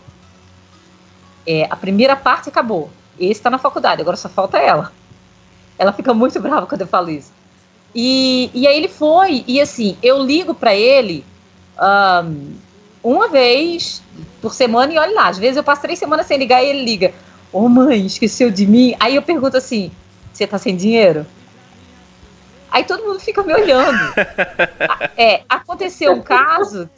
É, 1.46 1.66
a 1.70 1.76
primeira 1.76 2.14
parte 2.14 2.48
acabou. 2.48 2.90
Esse 3.18 3.32
está 3.32 3.50
na 3.50 3.58
faculdade, 3.58 4.00
agora 4.00 4.16
só 4.16 4.28
falta 4.28 4.58
ela. 4.58 4.92
Ela 5.78 5.92
fica 5.92 6.12
muito 6.14 6.40
brava 6.40 6.66
quando 6.66 6.82
eu 6.82 6.86
falo 6.86 7.10
isso. 7.10 7.32
E, 7.94 8.50
e 8.52 8.66
aí 8.66 8.76
ele 8.76 8.88
foi, 8.88 9.44
e 9.46 9.60
assim, 9.60 9.96
eu 10.02 10.22
ligo 10.22 10.54
para 10.54 10.74
ele. 10.74 11.24
Um, 11.78 12.56
uma 13.06 13.28
vez 13.28 14.02
por 14.42 14.52
semana 14.52 14.92
e 14.92 14.98
olha 14.98 15.14
lá, 15.14 15.28
às 15.28 15.38
vezes 15.38 15.56
eu 15.56 15.62
passo 15.62 15.80
três 15.80 15.96
semanas 15.96 16.26
sem 16.26 16.36
ligar 16.36 16.62
e 16.64 16.68
ele 16.68 16.84
liga. 16.84 17.14
Ô 17.52 17.60
oh, 17.60 17.68
mãe, 17.68 18.04
esqueceu 18.04 18.50
de 18.50 18.66
mim? 18.66 18.96
Aí 18.98 19.14
eu 19.14 19.22
pergunto 19.22 19.56
assim: 19.56 19.92
você 20.32 20.44
tá 20.44 20.58
sem 20.58 20.76
dinheiro? 20.76 21.24
Aí 22.68 22.82
todo 22.82 23.04
mundo 23.04 23.20
fica 23.20 23.44
me 23.44 23.54
olhando. 23.54 24.12
é, 25.16 25.42
aconteceu 25.48 26.12
um 26.12 26.20
caso. 26.20 26.90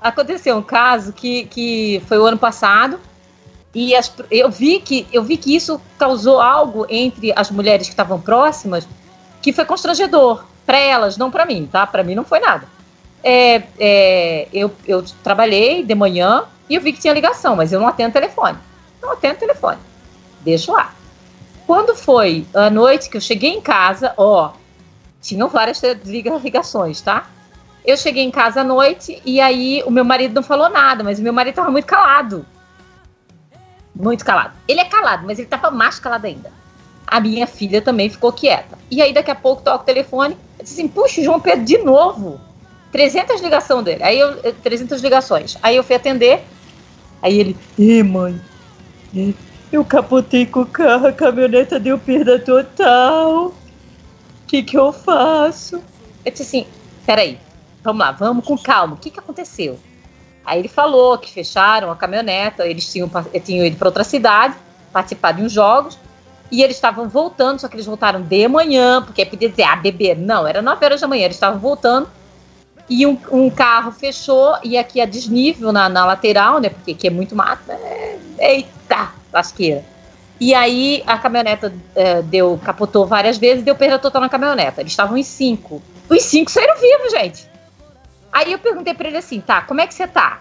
Aconteceu 0.00 0.56
um 0.56 0.62
caso 0.62 1.12
que, 1.12 1.44
que 1.44 2.02
foi 2.08 2.18
o 2.18 2.24
ano 2.24 2.38
passado. 2.38 2.98
E 3.74 3.94
as, 3.94 4.10
eu, 4.30 4.50
vi 4.50 4.80
que, 4.80 5.06
eu 5.12 5.22
vi 5.22 5.36
que 5.36 5.54
isso 5.54 5.78
causou 5.98 6.40
algo 6.40 6.86
entre 6.88 7.30
as 7.36 7.50
mulheres 7.50 7.86
que 7.86 7.92
estavam 7.92 8.18
próximas 8.18 8.88
que 9.42 9.52
foi 9.52 9.66
constrangedor 9.66 10.46
para 10.64 10.78
elas, 10.78 11.18
não 11.18 11.30
para 11.30 11.44
mim, 11.44 11.68
tá? 11.70 11.86
Para 11.86 12.02
mim 12.02 12.14
não 12.14 12.24
foi 12.24 12.40
nada 12.40 12.77
é, 13.22 13.62
é, 13.78 14.48
eu, 14.52 14.70
eu 14.86 15.04
trabalhei 15.22 15.82
de 15.82 15.94
manhã 15.94 16.44
e 16.68 16.74
eu 16.74 16.80
vi 16.80 16.92
que 16.92 17.00
tinha 17.00 17.12
ligação, 17.12 17.56
mas 17.56 17.72
eu 17.72 17.80
não 17.80 17.88
atendo 17.88 18.12
telefone. 18.12 18.58
Não 19.00 19.12
atendo 19.12 19.38
telefone. 19.38 19.78
Deixo 20.40 20.72
lá. 20.72 20.94
Quando 21.66 21.94
foi 21.94 22.46
a 22.54 22.70
noite 22.70 23.10
que 23.10 23.16
eu 23.16 23.20
cheguei 23.20 23.50
em 23.50 23.60
casa, 23.60 24.14
ó, 24.16 24.52
tinham 25.20 25.48
várias 25.48 25.82
ligações, 26.04 27.00
tá? 27.00 27.28
Eu 27.84 27.96
cheguei 27.96 28.22
em 28.22 28.30
casa 28.30 28.60
à 28.60 28.64
noite 28.64 29.20
e 29.24 29.40
aí 29.40 29.82
o 29.86 29.90
meu 29.90 30.04
marido 30.04 30.34
não 30.34 30.42
falou 30.42 30.68
nada, 30.68 31.02
mas 31.02 31.18
o 31.18 31.22
meu 31.22 31.32
marido 31.32 31.54
tava 31.54 31.70
muito 31.70 31.86
calado. 31.86 32.46
Muito 33.94 34.24
calado. 34.24 34.54
Ele 34.66 34.80
é 34.80 34.84
calado, 34.84 35.26
mas 35.26 35.38
ele 35.38 35.48
tava 35.48 35.70
mais 35.70 35.98
calado 35.98 36.26
ainda. 36.26 36.52
A 37.06 37.20
minha 37.20 37.46
filha 37.46 37.80
também 37.82 38.08
ficou 38.08 38.32
quieta. 38.32 38.78
E 38.90 39.02
aí 39.02 39.12
daqui 39.12 39.30
a 39.30 39.34
pouco 39.34 39.62
toca 39.62 39.82
o 39.82 39.86
telefone. 39.86 40.36
Assim: 40.60 40.86
puxa, 40.86 41.22
João 41.22 41.40
Pedro 41.40 41.64
de 41.64 41.78
novo. 41.78 42.40
300 42.92 43.40
ligações 43.40 43.84
dele. 43.84 44.02
Aí 44.02 44.18
eu, 44.18 44.52
300 44.54 45.00
ligações. 45.02 45.56
Aí 45.62 45.76
eu 45.76 45.84
fui 45.84 45.96
atender. 45.96 46.42
Aí 47.20 47.38
ele, 47.38 47.56
ih, 47.78 48.02
mãe, 48.02 48.40
eu 49.72 49.84
capotei 49.84 50.46
com 50.46 50.60
o 50.60 50.66
carro, 50.66 51.06
a 51.08 51.12
caminhoneta 51.12 51.78
deu 51.78 51.98
perda 51.98 52.38
total. 52.38 53.46
O 53.46 53.54
que 54.46 54.62
que 54.62 54.78
eu 54.78 54.92
faço? 54.92 55.82
Eu 56.24 56.32
disse 56.32 56.42
assim, 56.42 56.66
peraí, 57.04 57.38
vamos 57.82 58.00
lá, 58.00 58.12
vamos 58.12 58.44
com 58.44 58.56
calma. 58.56 58.94
O 58.94 58.96
que 58.96 59.10
que 59.10 59.18
aconteceu? 59.18 59.78
Aí 60.44 60.60
ele 60.60 60.68
falou 60.68 61.18
que 61.18 61.30
fecharam 61.30 61.90
a 61.90 61.96
caminhoneta, 61.96 62.66
eles 62.66 62.90
tinham, 62.90 63.10
tinham 63.44 63.66
ido 63.66 63.76
para 63.76 63.88
outra 63.88 64.04
cidade, 64.04 64.56
participar 64.92 65.32
de 65.32 65.42
uns 65.42 65.52
jogos, 65.52 65.98
e 66.50 66.62
eles 66.62 66.76
estavam 66.76 67.06
voltando, 67.08 67.60
só 67.60 67.68
que 67.68 67.76
eles 67.76 67.84
voltaram 67.84 68.22
de 68.22 68.48
manhã, 68.48 69.02
porque 69.02 69.26
podia 69.26 69.50
dizer, 69.50 69.64
ah, 69.64 69.76
beber. 69.76 70.16
Não, 70.16 70.46
era 70.46 70.62
9 70.62 70.82
horas 70.82 71.00
da 71.00 71.08
manhã, 71.08 71.24
eles 71.24 71.36
estavam 71.36 71.58
voltando 71.58 72.08
e 72.88 73.06
um, 73.06 73.18
um, 73.30 73.50
carro 73.50 73.92
fechou 73.92 74.56
e 74.62 74.78
aqui 74.78 75.00
a 75.00 75.06
desnível 75.06 75.72
na, 75.72 75.88
na 75.88 76.06
lateral, 76.06 76.58
né? 76.58 76.70
Porque 76.70 76.92
aqui 76.92 77.06
é 77.06 77.10
muito 77.10 77.36
mato. 77.36 77.70
É, 77.70 78.18
eita, 78.38 79.12
lasqueira. 79.32 79.84
E 80.40 80.54
aí 80.54 81.02
a 81.06 81.18
caminhoneta 81.18 81.72
é, 81.94 82.22
deu, 82.22 82.58
capotou 82.64 83.06
várias 83.06 83.36
vezes 83.36 83.60
e 83.62 83.64
deu 83.64 83.74
perda 83.74 83.98
total 83.98 84.22
na 84.22 84.28
caminhoneta. 84.28 84.80
Eles 84.80 84.92
estavam 84.92 85.16
em 85.16 85.22
cinco. 85.22 85.82
Os 86.08 86.22
cinco 86.22 86.50
saíram 86.50 86.76
vivos, 86.76 87.12
gente. 87.12 87.48
Aí 88.32 88.52
eu 88.52 88.58
perguntei 88.58 88.94
pra 88.94 89.08
ele 89.08 89.16
assim, 89.16 89.40
tá, 89.40 89.62
como 89.62 89.80
é 89.80 89.86
que 89.86 89.94
você 89.94 90.06
tá? 90.06 90.40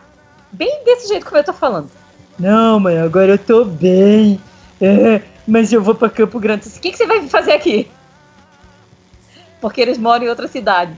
Bem 0.52 0.84
desse 0.86 1.08
jeito 1.08 1.26
como 1.26 1.38
eu 1.38 1.44
tô 1.44 1.54
falando. 1.54 1.90
Não, 2.40 2.80
mãe, 2.80 2.98
agora 3.00 3.34
eu 3.34 3.38
tô 3.38 3.66
bem. 3.66 4.40
É, 4.80 5.22
mas 5.48 5.74
eu 5.74 5.82
vou 5.82 5.96
pra 5.96 6.10
Campo 6.10 6.40
Grande. 6.40 6.68
O 6.68 6.80
que, 6.80 6.92
que 6.92 6.98
você 6.98 7.08
vai 7.08 7.28
fazer 7.28 7.54
aqui? 7.54 7.90
Porque 9.60 9.82
eles 9.82 9.98
moram 9.98 10.26
em 10.26 10.30
outra 10.30 10.48
cidade. 10.48 10.96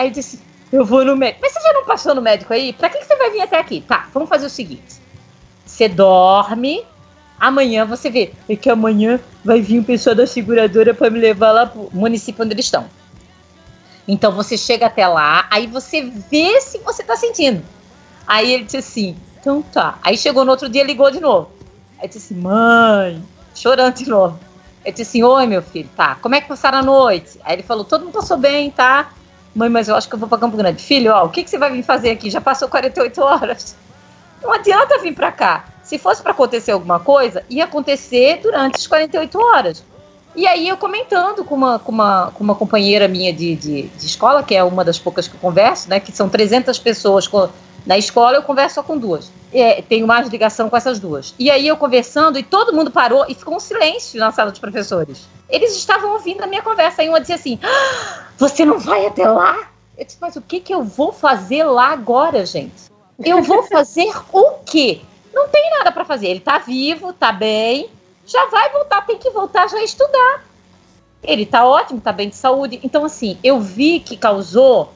Aí 0.00 0.08
eu 0.08 0.12
disse, 0.12 0.40
eu 0.72 0.82
vou 0.82 1.04
no 1.04 1.14
médico. 1.14 1.40
Mas 1.42 1.52
você 1.52 1.60
já 1.60 1.74
não 1.74 1.84
passou 1.84 2.14
no 2.14 2.22
médico 2.22 2.50
aí? 2.54 2.72
Pra 2.72 2.88
que, 2.88 3.00
que 3.00 3.04
você 3.04 3.16
vai 3.16 3.30
vir 3.30 3.42
até 3.42 3.58
aqui? 3.58 3.82
Tá, 3.86 4.08
vamos 4.14 4.30
fazer 4.30 4.46
o 4.46 4.50
seguinte. 4.50 4.98
Você 5.66 5.90
dorme, 5.90 6.86
amanhã 7.38 7.84
você 7.84 8.08
vê. 8.08 8.32
É 8.48 8.56
que 8.56 8.70
amanhã 8.70 9.20
vai 9.44 9.60
vir 9.60 9.78
um 9.78 9.84
pessoal 9.84 10.16
da 10.16 10.26
seguradora 10.26 10.94
para 10.94 11.10
me 11.10 11.18
levar 11.18 11.52
lá 11.52 11.66
pro 11.66 11.90
município 11.92 12.42
onde 12.42 12.54
eles 12.54 12.64
estão. 12.64 12.86
Então 14.08 14.32
você 14.32 14.56
chega 14.56 14.86
até 14.86 15.06
lá, 15.06 15.46
aí 15.50 15.66
você 15.66 16.00
vê 16.00 16.58
se 16.62 16.78
você 16.78 17.02
tá 17.02 17.14
sentindo. 17.14 17.62
Aí 18.26 18.54
ele 18.54 18.64
disse 18.64 18.78
assim, 18.78 19.16
então 19.38 19.60
tá. 19.60 19.98
Aí 20.02 20.16
chegou 20.16 20.46
no 20.46 20.50
outro 20.50 20.70
dia, 20.70 20.82
ligou 20.82 21.10
de 21.10 21.20
novo. 21.20 21.50
Aí 22.00 22.08
disse 22.08 22.32
assim, 22.32 22.40
mãe, 22.40 23.22
chorando 23.54 23.96
de 23.96 24.08
novo. 24.08 24.40
Ele 24.82 24.92
disse 24.92 25.10
assim, 25.10 25.22
oi 25.22 25.46
meu 25.46 25.60
filho, 25.60 25.90
tá, 25.94 26.14
como 26.22 26.34
é 26.34 26.40
que 26.40 26.48
passaram 26.48 26.78
a 26.78 26.82
noite? 26.82 27.38
Aí 27.44 27.56
ele 27.56 27.62
falou, 27.62 27.84
todo 27.84 28.06
mundo 28.06 28.14
passou 28.14 28.38
bem, 28.38 28.70
tá? 28.70 29.12
Mãe, 29.54 29.68
mas 29.68 29.88
eu 29.88 29.96
acho 29.96 30.08
que 30.08 30.14
eu 30.14 30.18
vou 30.18 30.28
para 30.28 30.38
Campo 30.38 30.56
Grande. 30.56 30.82
Filho, 30.82 31.12
ó, 31.12 31.24
o 31.24 31.28
que, 31.28 31.42
que 31.42 31.50
você 31.50 31.58
vai 31.58 31.70
vir 31.72 31.82
fazer 31.82 32.10
aqui? 32.10 32.30
Já 32.30 32.40
passou 32.40 32.68
48 32.68 33.20
horas. 33.22 33.76
Não 34.42 34.52
adianta 34.52 34.98
vir 34.98 35.14
para 35.14 35.32
cá. 35.32 35.64
Se 35.82 35.98
fosse 35.98 36.22
para 36.22 36.32
acontecer 36.32 36.72
alguma 36.72 37.00
coisa, 37.00 37.44
ia 37.50 37.64
acontecer 37.64 38.40
durante 38.42 38.76
as 38.76 38.86
48 38.86 39.38
horas. 39.38 39.84
E 40.36 40.46
aí 40.46 40.68
eu 40.68 40.76
comentando 40.76 41.44
com 41.44 41.54
uma, 41.56 41.78
com 41.78 41.90
uma, 41.90 42.30
com 42.32 42.44
uma 42.44 42.54
companheira 42.54 43.08
minha 43.08 43.32
de, 43.32 43.56
de, 43.56 43.82
de 43.82 44.06
escola, 44.06 44.42
que 44.42 44.54
é 44.54 44.62
uma 44.62 44.84
das 44.84 44.98
poucas 44.98 45.26
que 45.26 45.34
eu 45.34 45.40
converso, 45.40 45.88
né? 45.90 45.98
Que 45.98 46.12
são 46.12 46.28
300 46.28 46.78
pessoas 46.78 47.26
com, 47.26 47.48
na 47.84 47.98
escola, 47.98 48.36
eu 48.36 48.42
converso 48.42 48.76
só 48.76 48.82
com 48.82 48.96
duas. 48.96 49.32
É, 49.52 49.82
tenho 49.82 50.06
mais 50.06 50.28
ligação 50.28 50.70
com 50.70 50.76
essas 50.76 51.00
duas. 51.00 51.34
E 51.38 51.50
aí 51.50 51.66
eu 51.66 51.76
conversando 51.76 52.38
e 52.38 52.42
todo 52.42 52.72
mundo 52.72 52.90
parou 52.90 53.26
e 53.28 53.34
ficou 53.34 53.56
um 53.56 53.60
silêncio 53.60 54.20
na 54.20 54.30
sala 54.30 54.50
dos 54.50 54.60
professores. 54.60 55.28
Eles 55.48 55.76
estavam 55.76 56.12
ouvindo 56.12 56.42
a 56.42 56.46
minha 56.46 56.62
conversa. 56.62 57.02
Aí 57.02 57.08
uma 57.08 57.20
dizia 57.20 57.34
assim: 57.34 57.58
ah, 57.62 58.19
Você 58.40 58.64
não 58.64 58.78
vai 58.78 59.06
até 59.06 59.28
lá? 59.28 59.68
Eu 59.98 60.04
disse: 60.06 60.16
Mas 60.18 60.34
o 60.34 60.40
que, 60.40 60.60
que 60.60 60.72
eu 60.72 60.82
vou 60.82 61.12
fazer 61.12 61.62
lá 61.62 61.88
agora, 61.88 62.46
gente? 62.46 62.90
Eu 63.22 63.42
vou 63.42 63.62
fazer 63.68 64.10
o 64.32 64.52
quê? 64.64 65.02
Não 65.32 65.46
tem 65.48 65.70
nada 65.70 65.92
para 65.92 66.06
fazer. 66.06 66.28
Ele 66.28 66.40
tá 66.40 66.56
vivo, 66.56 67.12
tá 67.12 67.30
bem, 67.30 67.90
já 68.26 68.46
vai 68.46 68.70
voltar, 68.70 69.06
tem 69.06 69.18
que 69.18 69.28
voltar 69.28 69.68
já 69.68 69.76
a 69.76 69.84
estudar. 69.84 70.44
Ele 71.22 71.44
tá 71.44 71.66
ótimo, 71.66 72.00
tá 72.00 72.12
bem 72.12 72.30
de 72.30 72.36
saúde. 72.36 72.80
Então, 72.82 73.04
assim, 73.04 73.38
eu 73.44 73.60
vi 73.60 74.00
que 74.00 74.16
causou. 74.16 74.90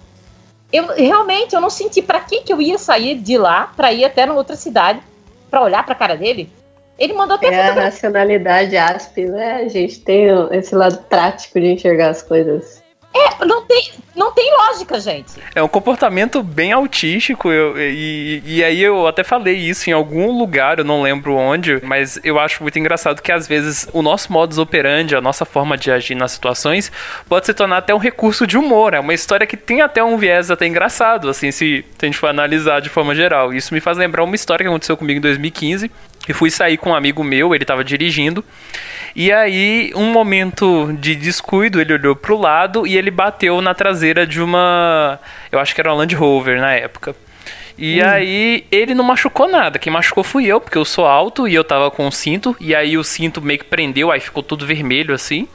Eu 0.72 0.86
realmente 0.94 1.54
eu 1.54 1.60
não 1.60 1.68
senti 1.68 2.00
para 2.00 2.20
que, 2.20 2.40
que 2.40 2.52
eu 2.52 2.62
ia 2.62 2.78
sair 2.78 3.16
de 3.16 3.36
lá 3.36 3.72
para 3.76 3.92
ir 3.92 4.06
até 4.06 4.24
na 4.24 4.32
outra 4.32 4.56
cidade 4.56 5.00
para 5.50 5.62
olhar 5.62 5.84
para 5.84 5.92
a 5.92 5.98
cara 5.98 6.16
dele. 6.16 6.50
Ele 6.98 7.12
mandou 7.12 7.36
até 7.36 7.48
É 7.48 7.68
a 7.68 7.74
racionalidade 7.74 8.74
ASP, 8.74 9.26
né? 9.26 9.56
A 9.56 9.68
gente 9.68 10.00
tem 10.00 10.28
esse 10.52 10.74
lado 10.74 11.04
prático 11.10 11.60
de 11.60 11.72
enxergar 11.72 12.08
as 12.08 12.22
coisas. 12.22 12.83
É, 13.14 13.44
não 13.44 13.64
tem, 13.64 13.92
não 14.16 14.32
tem 14.32 14.50
lógica, 14.56 14.98
gente. 14.98 15.34
É 15.54 15.62
um 15.62 15.68
comportamento 15.68 16.42
bem 16.42 16.72
autístico, 16.72 17.50
eu, 17.52 17.78
e, 17.78 18.42
e 18.44 18.64
aí 18.64 18.82
eu 18.82 19.06
até 19.06 19.22
falei 19.22 19.54
isso 19.54 19.88
em 19.88 19.92
algum 19.92 20.36
lugar, 20.36 20.80
eu 20.80 20.84
não 20.84 21.00
lembro 21.00 21.36
onde, 21.36 21.80
mas 21.84 22.18
eu 22.24 22.40
acho 22.40 22.60
muito 22.60 22.76
engraçado 22.76 23.22
que 23.22 23.30
às 23.30 23.46
vezes 23.46 23.88
o 23.92 24.02
nosso 24.02 24.32
modus 24.32 24.58
operandi, 24.58 25.14
a 25.14 25.20
nossa 25.20 25.44
forma 25.44 25.78
de 25.78 25.92
agir 25.92 26.16
nas 26.16 26.32
situações, 26.32 26.90
pode 27.28 27.46
se 27.46 27.54
tornar 27.54 27.78
até 27.78 27.94
um 27.94 27.98
recurso 27.98 28.48
de 28.48 28.58
humor. 28.58 28.94
É 28.94 28.98
uma 28.98 29.14
história 29.14 29.46
que 29.46 29.56
tem 29.56 29.80
até 29.80 30.02
um 30.02 30.16
viés 30.16 30.50
até 30.50 30.66
engraçado, 30.66 31.28
assim, 31.28 31.52
se, 31.52 31.84
se 31.96 32.04
a 32.04 32.06
gente 32.06 32.18
for 32.18 32.26
analisar 32.26 32.80
de 32.80 32.88
forma 32.88 33.14
geral. 33.14 33.54
Isso 33.54 33.72
me 33.72 33.80
faz 33.80 33.96
lembrar 33.96 34.24
uma 34.24 34.34
história 34.34 34.64
que 34.64 34.68
aconteceu 34.68 34.96
comigo 34.96 35.18
em 35.18 35.22
2015. 35.22 35.88
Eu 36.28 36.34
fui 36.34 36.50
sair 36.50 36.76
com 36.76 36.90
um 36.90 36.94
amigo 36.94 37.22
meu, 37.22 37.54
ele 37.54 37.64
tava 37.64 37.84
dirigindo. 37.84 38.44
E 39.14 39.30
aí, 39.30 39.92
um 39.94 40.10
momento 40.10 40.92
de 40.98 41.14
descuido, 41.14 41.80
ele 41.80 41.92
olhou 41.92 42.16
pro 42.16 42.36
lado 42.36 42.86
e 42.86 42.96
ele 42.96 43.10
bateu 43.10 43.60
na 43.60 43.74
traseira 43.74 44.26
de 44.26 44.40
uma. 44.40 45.20
Eu 45.52 45.58
acho 45.58 45.74
que 45.74 45.80
era 45.80 45.90
uma 45.90 45.98
Land 45.98 46.14
Rover 46.14 46.60
na 46.60 46.72
época. 46.72 47.14
E 47.76 48.02
hum. 48.02 48.06
aí, 48.06 48.66
ele 48.70 48.94
não 48.94 49.04
machucou 49.04 49.48
nada. 49.48 49.78
Quem 49.78 49.92
machucou 49.92 50.24
fui 50.24 50.46
eu, 50.46 50.60
porque 50.60 50.78
eu 50.78 50.84
sou 50.84 51.06
alto 51.06 51.46
e 51.46 51.54
eu 51.54 51.62
tava 51.62 51.90
com 51.90 52.06
o 52.06 52.12
cinto. 52.12 52.56
E 52.58 52.74
aí, 52.74 52.96
o 52.96 53.04
cinto 53.04 53.40
meio 53.40 53.58
que 53.58 53.66
prendeu, 53.66 54.10
aí 54.10 54.20
ficou 54.20 54.42
tudo 54.42 54.66
vermelho 54.66 55.14
assim. 55.14 55.46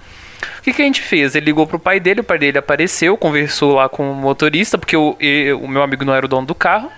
O 0.60 0.62
que, 0.62 0.72
que, 0.72 0.82
a 0.82 0.86
gente 0.86 1.02
fez? 1.02 1.36
Ele 1.36 1.48
ligou 1.48 1.68
pro 1.68 1.80
pai 1.80 2.00
dele, 2.00 2.22
o 2.22 2.24
pai 2.24 2.38
dele 2.38 2.58
apareceu, 2.58 3.18
conversou 3.18 3.76
lá 3.76 3.90
com 3.90 4.10
o 4.12 4.16
motorista, 4.16 4.78
porque 4.78 4.96
o, 4.96 5.18
o 5.62 5.68
meu 5.68 5.82
amigo 5.84 6.06
não 6.06 6.16
era 6.16 6.26
o 6.26 6.30
dono 6.30 6.48
do 6.48 6.56
carro. 6.56 6.90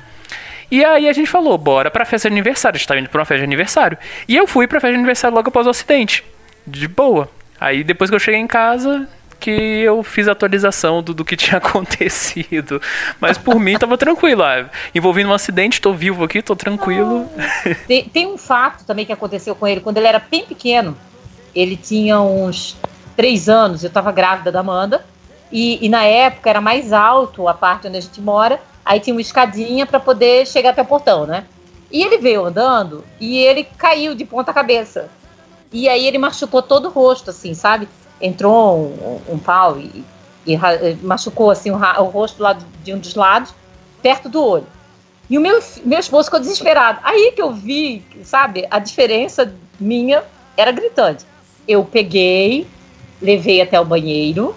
E 0.71 0.85
aí 0.85 1.09
a 1.09 1.13
gente 1.13 1.29
falou, 1.29 1.57
bora 1.57 1.91
pra 1.91 2.05
festa 2.05 2.29
de 2.29 2.33
aniversário. 2.33 2.77
A 2.77 2.79
gente 2.79 2.87
tá 2.87 2.97
indo 2.97 3.09
pra 3.09 3.19
uma 3.19 3.25
festa 3.25 3.39
de 3.39 3.43
aniversário. 3.43 3.97
E 4.25 4.37
eu 4.37 4.47
fui 4.47 4.65
pra 4.67 4.79
festa 4.79 4.93
de 4.93 4.97
aniversário 4.97 5.35
logo 5.35 5.49
após 5.49 5.67
o 5.67 5.69
acidente. 5.69 6.23
De 6.65 6.87
boa. 6.87 7.29
Aí 7.59 7.83
depois 7.83 8.09
que 8.09 8.15
eu 8.15 8.19
cheguei 8.19 8.39
em 8.39 8.47
casa, 8.47 9.07
que 9.41 9.51
eu 9.51 10.01
fiz 10.03 10.27
a 10.27 10.31
atualização 10.31 11.03
do, 11.03 11.13
do 11.13 11.25
que 11.25 11.35
tinha 11.37 11.57
acontecido. 11.57 12.81
Mas 13.19 13.37
por 13.37 13.59
mim 13.59 13.77
tava 13.77 13.97
tranquilo. 13.97 14.43
Ah, 14.43 14.69
envolvido 14.95 15.29
um 15.29 15.33
acidente, 15.33 15.81
tô 15.81 15.91
vivo 15.91 16.23
aqui, 16.23 16.41
tô 16.41 16.55
tranquilo. 16.55 17.27
Tem, 17.85 18.05
tem, 18.05 18.27
um 18.27 18.37
fato 18.37 18.85
também 18.85 19.05
que 19.05 19.11
aconteceu 19.11 19.53
com 19.55 19.67
ele 19.67 19.81
quando 19.81 19.97
ele 19.97 20.07
era 20.07 20.19
bem 20.19 20.45
pequeno. 20.45 20.95
Ele 21.53 21.75
tinha 21.75 22.21
uns 22.21 22.77
três 23.17 23.49
anos, 23.49 23.83
eu 23.83 23.89
tava 23.89 24.11
grávida 24.11 24.51
da 24.51 24.61
Amanda. 24.61 25.03
E, 25.51 25.85
e 25.85 25.89
na 25.89 26.05
época 26.05 26.49
era 26.49 26.61
mais 26.61 26.93
alto 26.93 27.47
a 27.49 27.53
parte 27.53 27.87
onde 27.87 27.97
a 27.97 28.01
gente 28.01 28.21
mora. 28.21 28.57
Aí 28.91 28.99
tinha 28.99 29.13
uma 29.13 29.21
escadinha 29.21 29.85
para 29.85 30.01
poder 30.01 30.45
chegar 30.45 30.71
até 30.71 30.81
o 30.81 30.85
portão, 30.85 31.25
né? 31.25 31.45
E 31.89 32.03
ele 32.03 32.17
veio 32.17 32.43
andando 32.43 33.05
e 33.21 33.37
ele 33.37 33.63
caiu 33.63 34.13
de 34.13 34.25
ponta 34.25 34.51
cabeça. 34.51 35.09
E 35.71 35.87
aí 35.87 36.05
ele 36.05 36.17
machucou 36.17 36.61
todo 36.61 36.89
o 36.89 36.91
rosto, 36.91 37.29
assim, 37.29 37.53
sabe? 37.53 37.87
Entrou 38.19 38.77
um, 38.77 39.21
um, 39.29 39.39
pau 39.39 39.79
e, 39.79 40.03
e, 40.45 40.57
machucou 41.01 41.51
assim 41.51 41.71
o, 41.71 41.75
o, 41.77 42.03
rosto 42.03 42.43
lá 42.43 42.57
de 42.83 42.93
um 42.93 42.99
dos 42.99 43.15
lados, 43.15 43.55
perto 44.01 44.27
do 44.27 44.43
olho. 44.43 44.67
E 45.29 45.37
o 45.37 45.41
meu, 45.41 45.57
meu 45.85 45.99
esposo 45.99 46.25
ficou 46.25 46.41
desesperado. 46.41 46.99
Aí 47.01 47.31
que 47.33 47.41
eu 47.41 47.53
vi, 47.53 48.03
sabe, 48.25 48.67
a 48.69 48.77
diferença 48.77 49.55
minha 49.79 50.21
era 50.57 50.73
gritante. 50.73 51.23
Eu 51.65 51.85
peguei, 51.85 52.67
levei 53.21 53.61
até 53.61 53.79
o 53.79 53.85
banheiro, 53.85 54.53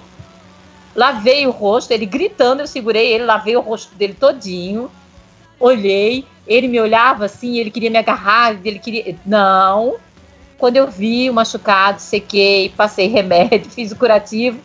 lavei 0.95 1.47
o 1.47 1.51
rosto, 1.51 1.91
ele 1.93 2.07
gritando, 2.07 2.61
eu 2.61 2.67
segurei 2.67 3.13
ele, 3.13 3.25
lavei 3.25 3.57
o 3.57 3.61
rosto 3.61 3.95
dele 3.95 4.15
todinho, 4.15 4.91
olhei, 5.59 6.27
ele 6.47 6.69
me 6.69 6.81
olhava 6.81 7.25
assim, 7.25 7.59
ele 7.59 7.71
queria 7.71 7.91
me 7.91 7.99
agarrar, 7.99 8.59
ele 8.65 8.79
queria. 8.79 9.17
Não. 9.25 9.97
Quando 10.59 10.77
eu 10.77 10.87
vi 10.87 11.29
o 11.29 11.35
machucado, 11.35 12.01
sequei, 12.01 12.69
passei 12.71 13.09
remédio, 13.09 13.71
fiz 13.71 13.93
o 13.93 13.97
curativo. 13.97 14.59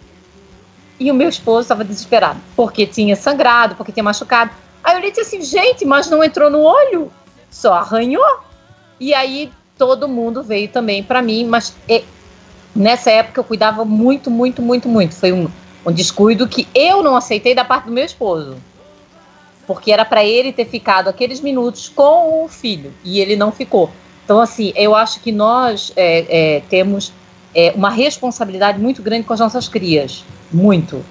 E 1.00 1.10
o 1.10 1.14
meu 1.14 1.30
esposo 1.30 1.62
estava 1.62 1.84
desesperado, 1.84 2.40
porque 2.56 2.86
tinha 2.86 3.16
sangrado, 3.16 3.76
porque 3.76 3.92
tinha 3.92 4.04
machucado. 4.04 4.52
Aí 4.84 4.96
eu 4.96 5.02
disse 5.02 5.22
assim, 5.22 5.42
gente, 5.42 5.86
mas 5.86 6.10
não 6.10 6.24
entrou 6.24 6.50
no 6.50 6.62
olho, 6.62 7.12
só 7.50 7.74
arranhou. 7.74 8.42
E 9.00 9.14
aí 9.14 9.50
todo 9.78 10.10
mundo 10.10 10.44
veio 10.44 10.68
também 10.68 11.02
para 11.02 11.22
mim, 11.22 11.46
mas 11.46 11.74
e, 11.88 12.04
nessa 12.76 13.10
época 13.12 13.40
eu 13.40 13.46
cuidava 13.46 13.86
muito, 13.86 14.30
muito, 14.30 14.62
muito, 14.62 14.90
muito. 14.90 15.16
Foi 15.16 15.32
um, 15.32 15.50
um 15.86 15.92
descuido 15.92 16.48
que 16.48 16.68
eu 16.74 17.02
não 17.02 17.16
aceitei 17.16 17.56
da 17.56 17.64
parte 17.64 17.86
do 17.86 17.92
meu 17.92 18.06
esposo. 18.06 18.58
Porque 19.66 19.92
era 19.92 20.04
para 20.04 20.24
ele 20.26 20.52
ter 20.52 20.66
ficado 20.66 21.08
aqueles 21.08 21.42
minutos 21.42 21.88
com 21.90 22.44
o 22.44 22.48
filho 22.48 22.94
e 23.04 23.20
ele 23.20 23.36
não 23.36 23.52
ficou. 23.52 23.90
Então, 24.26 24.40
assim, 24.40 24.74
eu 24.76 24.96
acho 24.96 25.20
que 25.22 25.32
nós 25.32 25.92
é, 25.96 26.58
é, 26.58 26.60
temos 26.70 27.12
é, 27.54 27.74
uma 27.76 27.90
responsabilidade 27.90 28.80
muito 28.80 29.02
grande 29.02 29.26
com 29.26 29.34
as 29.34 29.40
nossas 29.40 29.68
crias. 29.68 30.24
Muito. 30.52 31.04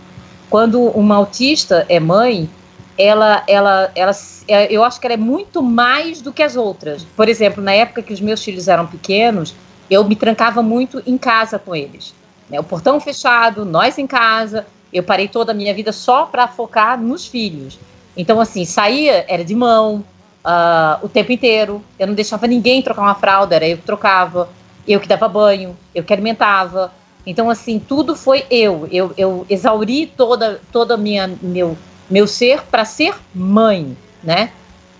Quando 0.50 0.80
uma 0.80 1.16
autista 1.16 1.84
é 1.88 2.00
mãe, 2.00 2.48
ela, 2.96 3.44
ela, 3.46 3.90
ela, 3.94 4.12
é, 4.48 4.72
eu 4.72 4.82
acho 4.82 5.00
que 5.00 5.06
ela 5.06 5.14
é 5.14 5.18
muito 5.18 5.62
mais 5.62 6.20
do 6.20 6.32
que 6.32 6.42
as 6.42 6.56
outras. 6.56 7.04
Por 7.16 7.28
exemplo, 7.28 7.62
na 7.62 7.72
época 7.72 8.02
que 8.02 8.12
os 8.12 8.20
meus 8.20 8.42
filhos 8.42 8.66
eram 8.66 8.86
pequenos, 8.86 9.54
eu 9.90 10.04
me 10.04 10.16
trancava 10.16 10.62
muito 10.62 11.02
em 11.06 11.16
casa 11.16 11.58
com 11.58 11.74
eles. 11.74 12.14
Né? 12.48 12.58
O 12.58 12.64
portão 12.64 13.00
fechado, 13.00 13.64
nós 13.64 13.98
em 13.98 14.06
casa. 14.06 14.66
Eu 14.92 15.02
parei 15.02 15.28
toda 15.28 15.52
a 15.52 15.54
minha 15.54 15.74
vida 15.74 15.92
só 15.92 16.24
para 16.24 16.48
focar 16.48 16.98
nos 16.98 17.26
filhos. 17.26 17.78
Então, 18.16 18.40
assim, 18.40 18.64
saía, 18.64 19.24
era 19.28 19.44
de 19.44 19.54
mão, 19.54 20.04
uh, 20.44 21.04
o 21.04 21.08
tempo 21.08 21.30
inteiro. 21.32 21.82
Eu 21.98 22.06
não 22.06 22.14
deixava 22.14 22.46
ninguém 22.46 22.82
trocar 22.82 23.02
uma 23.02 23.14
fralda, 23.14 23.54
era 23.54 23.68
eu 23.68 23.76
que 23.76 23.84
trocava. 23.84 24.48
Eu 24.86 24.98
que 24.98 25.06
dava 25.06 25.28
banho, 25.28 25.76
eu 25.94 26.02
que 26.02 26.12
alimentava. 26.12 26.90
Então, 27.26 27.50
assim, 27.50 27.78
tudo 27.78 28.16
foi 28.16 28.44
eu. 28.50 28.88
Eu, 28.90 29.12
eu 29.18 29.46
exauri 29.50 30.06
toda, 30.06 30.60
toda 30.72 30.96
minha 30.96 31.30
meu, 31.42 31.76
meu 32.08 32.26
ser 32.26 32.62
para 32.62 32.86
ser 32.86 33.14
mãe, 33.34 33.94
né? 34.22 34.50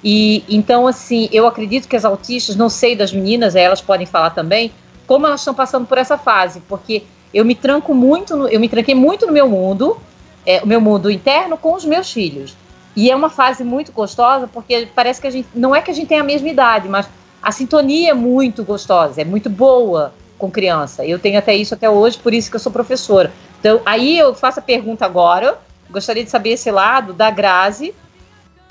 E 0.05 0.45
então, 0.49 0.87
assim, 0.87 1.29
eu 1.33 1.47
acredito 1.47 1.89
que 1.89 1.97
as 1.97 2.05
autistas, 2.05 2.55
não 2.55 2.69
sei 2.69 2.95
das 2.95 3.13
meninas, 3.13 3.57
elas 3.57 3.81
podem 3.81 4.07
falar 4.07 4.31
também, 4.31 4.71
como 5.07 5.27
elas 5.27 5.41
estão 5.41 5.55
passando 5.55 5.87
por 5.87 5.97
essa 5.97 6.19
fase, 6.19 6.61
porque 6.69 7.03
eu 7.33 7.45
me 7.45 7.55
tranco 7.55 7.95
muito, 7.95 8.37
no, 8.37 8.49
eu 8.49 8.61
me 8.61 8.69
tranquei 8.69 8.95
muito 8.95 9.27
no 9.27 9.33
meu 9.33 9.49
mundo, 9.49 9.99
é, 10.47 10.63
o 10.63 10.67
meu 10.67 10.81
mundo 10.81 11.11
interno 11.11 11.57
com 11.57 11.75
os 11.75 11.85
meus 11.85 12.13
filhos. 12.13 12.57
E 12.97 13.11
é 13.11 13.17
uma 13.17 13.31
fase 13.31 13.63
muito 13.63 13.93
gostosa, 13.93 14.49
porque 14.49 14.89
parece 14.95 15.21
que 15.21 15.27
a 15.27 15.31
gente. 15.31 15.49
Não 15.55 15.75
é 15.75 15.81
que 15.81 15.91
a 15.91 15.95
gente 15.95 16.09
tem 16.09 16.19
a 16.19 16.25
mesma 16.25 16.49
idade, 16.49 16.89
mas 16.89 17.09
a 17.43 17.53
sintonia 17.53 18.11
é 18.11 18.15
muito 18.15 18.65
gostosa, 18.65 19.21
é 19.21 19.25
muito 19.25 19.49
boa 19.49 20.13
com 20.37 20.51
criança. 20.51 21.05
Eu 21.05 21.19
tenho 21.19 21.39
até 21.39 21.55
isso 21.55 21.75
até 21.75 21.89
hoje, 21.89 22.19
por 22.19 22.33
isso 22.33 22.51
que 22.51 22.57
eu 22.57 22.61
sou 22.61 22.73
professora. 22.73 23.33
Então, 23.61 23.81
aí 23.85 24.19
eu 24.19 24.35
faço 24.35 24.59
a 24.59 24.63
pergunta 24.63 25.05
agora. 25.05 25.59
Gostaria 25.91 26.25
de 26.25 26.31
saber 26.31 26.51
esse 26.51 26.71
lado 26.71 27.13
da 27.13 27.31
Grazi, 27.31 27.95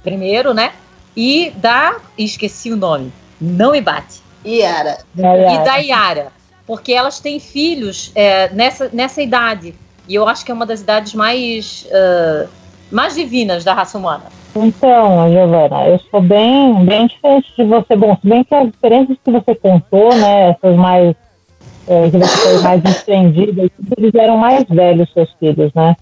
primeiro, 0.03 0.53
né? 0.53 0.73
E 1.15 1.51
da. 1.55 1.97
Esqueci 2.17 2.71
o 2.71 2.75
nome. 2.75 3.13
Não 3.39 3.71
me 3.71 3.81
bate. 3.81 4.21
Iara. 4.45 4.99
E 5.53 5.63
da 5.63 5.77
Iara 5.77 6.36
porque 6.67 6.91
elas 6.91 7.21
têm 7.21 7.39
filhos 7.39 8.11
é, 8.13 8.49
nessa, 8.49 8.89
nessa 8.91 9.21
idade. 9.21 9.73
E 10.07 10.13
eu 10.13 10.27
acho 10.27 10.45
que 10.45 10.51
é 10.51 10.53
uma 10.53 10.65
das 10.65 10.81
idades 10.81 11.13
mais, 11.13 11.87
uh, 11.87 12.47
mais 12.91 13.15
divinas 13.15 13.63
da 13.63 13.73
raça 13.73 13.97
humana. 13.97 14.25
Então, 14.55 15.31
Giovana, 15.31 15.87
eu 15.87 15.99
sou 16.11 16.21
bem, 16.21 16.85
bem 16.85 17.07
diferente 17.07 17.53
de 17.57 17.63
você. 17.63 17.95
Bom, 17.95 18.17
se 18.21 18.27
bem 18.27 18.43
que 18.43 18.53
as 18.53 18.71
diferenças 18.71 19.17
que 19.23 19.31
você 19.31 19.55
contou, 19.55 20.13
né, 20.15 20.49
essas 20.51 20.75
mais. 20.75 21.15
É, 21.89 22.09
que 22.09 22.17
você 22.17 22.37
foi 22.37 22.61
mais 22.61 22.83
empreendida, 22.83 23.71
eles 23.97 24.15
eram 24.15 24.37
mais 24.37 24.65
velhos, 24.67 25.09
seus 25.13 25.31
filhos, 25.39 25.71
né? 25.73 25.95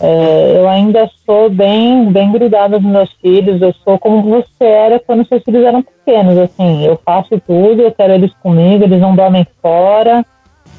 É, 0.00 0.56
eu 0.56 0.68
ainda 0.68 1.10
sou 1.24 1.48
bem, 1.48 2.10
bem 2.10 2.32
grudada 2.32 2.78
nos 2.78 2.90
meus 2.90 3.12
filhos. 3.20 3.60
Eu 3.62 3.72
sou 3.84 3.98
como 3.98 4.22
você 4.22 4.64
era 4.64 4.98
quando 4.98 5.26
seus 5.26 5.42
filhos 5.42 5.64
eram 5.64 5.82
pequenos. 5.82 6.36
Assim, 6.38 6.84
eu 6.84 6.98
faço 7.04 7.40
tudo, 7.46 7.80
eu 7.80 7.92
quero 7.92 8.12
eles 8.12 8.32
comigo, 8.42 8.84
eles 8.84 9.00
não 9.00 9.14
dormem 9.14 9.46
fora. 9.62 10.24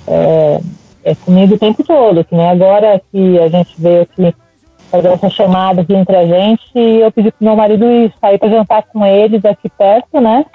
É, 0.07 0.59
é 1.03 1.15
comigo 1.15 1.55
o 1.55 1.59
tempo 1.59 1.83
todo. 1.83 2.23
Que 2.23 2.35
nem 2.35 2.49
agora 2.49 3.01
que 3.11 3.39
a 3.39 3.47
gente 3.47 3.73
veio 3.77 4.01
aqui 4.01 4.33
fazer 4.91 5.07
essa 5.09 5.29
chamada 5.29 5.81
aqui 5.81 5.93
entre 5.93 6.15
a 6.15 6.25
gente 6.25 6.63
e 6.75 7.01
eu 7.01 7.11
pedi 7.11 7.31
pro 7.31 7.45
meu 7.45 7.55
marido 7.55 7.85
ir 7.85 8.13
sair 8.21 8.37
para 8.37 8.49
jantar 8.49 8.83
com 8.83 9.05
eles 9.05 9.43
aqui 9.43 9.69
perto, 9.69 10.21
né? 10.21 10.45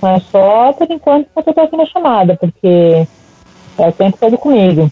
Mas 0.00 0.22
só 0.24 0.72
por 0.72 0.90
enquanto 0.90 1.28
eu 1.36 1.52
tô 1.52 1.60
aqui 1.60 1.76
na 1.76 1.84
chamada, 1.84 2.36
porque 2.36 3.06
é 3.78 3.88
o 3.88 3.92
tempo 3.92 4.16
todo 4.18 4.38
comigo. 4.38 4.90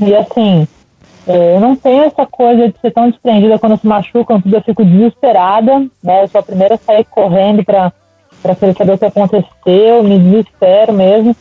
E 0.00 0.14
assim, 0.14 0.66
eu 1.26 1.60
não 1.60 1.74
tenho 1.74 2.04
essa 2.04 2.26
coisa 2.26 2.68
de 2.68 2.78
ser 2.80 2.90
tão 2.90 3.08
desprendida 3.08 3.58
quando 3.58 3.78
se 3.78 3.86
machucam, 3.86 4.40
tudo 4.40 4.56
eu 4.56 4.62
fico 4.62 4.84
desesperada, 4.84 5.78
né? 6.02 6.22
Eu 6.22 6.28
sou 6.28 6.40
a 6.40 6.42
primeira 6.42 6.74
a 6.74 6.78
sair 6.78 7.04
correndo 7.04 7.64
para 7.64 7.92
querer 8.58 8.76
saber 8.76 8.92
o 8.92 8.98
que 8.98 9.04
aconteceu, 9.06 10.02
me 10.02 10.18
desespero 10.18 10.92
mesmo. 10.92 11.34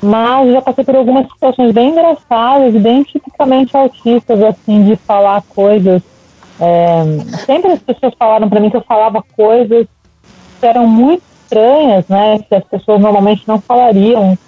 Mas 0.00 0.52
já 0.52 0.62
passei 0.62 0.84
por 0.84 0.96
algumas 0.96 1.26
situações 1.26 1.72
bem 1.72 1.90
engraçadas, 1.90 2.72
bem 2.74 3.02
tipicamente 3.02 3.76
autistas, 3.76 4.42
assim, 4.42 4.84
de 4.84 4.96
falar 4.96 5.42
coisas. 5.42 6.02
É, 6.60 7.02
sempre 7.44 7.72
as 7.72 7.80
pessoas 7.80 8.14
falaram 8.18 8.48
para 8.48 8.60
mim 8.60 8.70
que 8.70 8.76
eu 8.76 8.82
falava 8.82 9.22
coisas 9.36 9.86
que 10.58 10.66
eram 10.66 10.86
muito 10.86 11.22
estranhas, 11.42 12.06
né? 12.08 12.38
Que 12.48 12.54
as 12.54 12.64
pessoas 12.64 13.00
normalmente 13.00 13.46
não 13.46 13.60
falariam. 13.60 14.38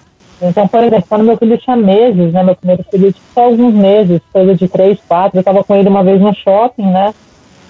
Então, 0.42 0.66
por 0.66 0.82
exemplo, 0.82 1.04
quando 1.08 1.24
meu 1.24 1.36
filho 1.36 1.58
tinha 1.58 1.76
meses, 1.76 2.32
né? 2.32 2.42
Meu 2.42 2.56
primeiro 2.56 2.82
filho 2.90 3.12
tinha 3.12 3.24
só 3.34 3.44
alguns 3.44 3.74
meses, 3.74 4.20
coisa 4.32 4.54
de 4.54 4.68
três, 4.68 4.98
quatro. 5.06 5.36
Eu 5.36 5.40
estava 5.40 5.62
com 5.62 5.74
ele 5.74 5.88
uma 5.88 6.02
vez 6.02 6.20
no 6.20 6.34
shopping, 6.34 6.86
né? 6.86 7.14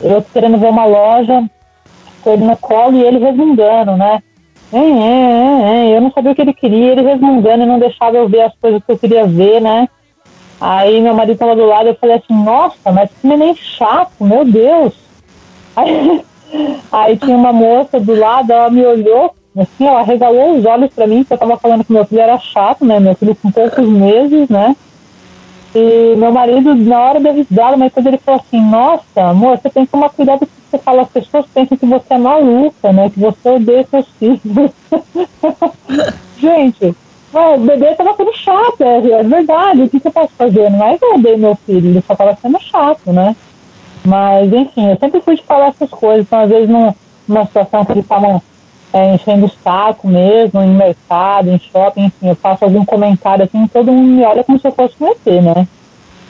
Eu 0.00 0.22
querendo 0.22 0.58
ver 0.58 0.68
uma 0.68 0.84
loja, 0.84 1.44
com 2.22 2.32
ele 2.32 2.44
no 2.44 2.56
colo 2.56 2.96
e 2.96 3.02
ele 3.02 3.18
resmungando, 3.18 3.96
né? 3.96 4.22
É, 4.72 4.78
é, 4.78 4.82
é, 4.82 5.90
é. 5.90 5.96
Eu 5.96 6.00
não 6.00 6.12
sabia 6.12 6.30
o 6.30 6.34
que 6.34 6.42
ele 6.42 6.54
queria, 6.54 6.92
ele 6.92 7.02
resmungando 7.02 7.64
e 7.64 7.66
não 7.66 7.78
deixava 7.78 8.16
eu 8.16 8.28
ver 8.28 8.42
as 8.42 8.54
coisas 8.54 8.82
que 8.84 8.92
eu 8.92 8.98
queria 8.98 9.26
ver, 9.26 9.60
né? 9.60 9.88
Aí 10.60 11.00
meu 11.00 11.14
marido 11.14 11.34
estava 11.34 11.56
do 11.56 11.64
lado, 11.64 11.88
eu 11.88 11.94
falei 11.94 12.16
assim, 12.16 12.44
nossa, 12.44 12.92
mas 12.92 13.10
que 13.10 13.26
neném 13.26 13.54
chato, 13.56 14.12
meu 14.20 14.44
Deus. 14.44 14.94
Aí, 15.76 16.20
aí 16.90 17.16
tinha 17.16 17.36
uma 17.36 17.52
moça 17.52 18.00
do 18.00 18.12
lado, 18.12 18.52
ela 18.52 18.68
me 18.68 18.84
olhou, 18.84 19.32
assim, 19.56 19.86
ela 19.86 20.02
regalou 20.02 20.56
os 20.56 20.64
olhos 20.64 20.90
para 20.94 21.06
mim, 21.06 21.18
porque 21.18 21.32
eu 21.32 21.36
estava 21.36 21.56
falando 21.56 21.84
que 21.84 21.92
meu 21.92 22.04
filho 22.04 22.20
era 22.20 22.38
chato, 22.38 22.84
né? 22.84 23.00
Meu 23.00 23.14
filho 23.14 23.34
com 23.34 23.50
poucos 23.50 23.88
meses, 23.88 24.48
né? 24.48 24.76
E 25.74 26.14
meu 26.16 26.32
marido, 26.32 26.74
na 26.74 27.00
hora 27.00 27.20
da 27.20 27.30
risada, 27.30 27.76
mas 27.76 27.88
depois 27.88 28.06
ele 28.06 28.18
falou 28.18 28.40
assim, 28.40 28.60
nossa, 28.60 29.22
amor, 29.22 29.58
você 29.58 29.70
tem 29.70 29.86
que 29.86 29.92
tomar 29.92 30.10
cuidado 30.10 30.40
com 30.40 30.44
o 30.46 30.48
que 30.48 30.70
você 30.70 30.78
fala, 30.78 31.02
as 31.02 31.08
pessoas 31.08 31.46
pensam 31.46 31.78
que 31.78 31.86
você 31.86 32.14
é 32.14 32.18
maluca, 32.18 32.92
né? 32.92 33.10
Que 33.10 33.20
você 33.20 33.48
odeia 33.48 33.86
seus 33.88 34.08
filhos. 34.18 34.70
Gente, 36.38 36.94
o 37.32 37.58
bebê 37.58 37.94
tava 37.94 38.16
sendo 38.16 38.32
chato, 38.34 38.80
é, 38.80 38.98
é, 38.98 39.22
verdade, 39.22 39.82
o 39.82 39.88
que, 39.88 40.00
você 40.00 40.10
pode 40.10 40.32
fazer? 40.32 40.70
Não 40.70 40.84
é 40.84 40.98
que 40.98 41.04
eu 41.04 41.14
odeio 41.14 41.38
meu 41.38 41.54
filho, 41.54 41.90
ele 41.90 42.02
só 42.04 42.16
tava 42.16 42.36
sendo 42.40 42.60
chato, 42.60 43.12
né? 43.12 43.36
Mas, 44.04 44.52
enfim, 44.52 44.90
eu 44.90 44.96
sempre 44.96 45.20
fui 45.20 45.36
de 45.36 45.42
falar 45.42 45.68
essas 45.68 45.90
coisas, 45.90 46.26
então 46.26 46.40
às 46.40 46.48
vezes 46.48 46.68
numa 46.68 47.46
situação 47.46 47.84
que 47.84 47.92
eles 47.92 48.04
estavam 48.04 48.42
é, 48.92 49.14
enchendo 49.14 49.46
o 49.46 49.50
saco 49.62 50.08
mesmo, 50.08 50.60
em 50.60 50.74
mercado, 50.74 51.50
em 51.50 51.58
shopping, 51.58 52.04
enfim, 52.04 52.28
eu 52.28 52.34
faço 52.34 52.64
algum 52.64 52.84
comentário 52.84 53.44
assim, 53.44 53.66
todo 53.68 53.92
mundo 53.92 54.08
me 54.08 54.24
olha 54.24 54.44
como 54.44 54.58
se 54.58 54.66
eu 54.66 54.72
fosse 54.72 54.96
conhecer, 54.96 55.42
né? 55.42 55.66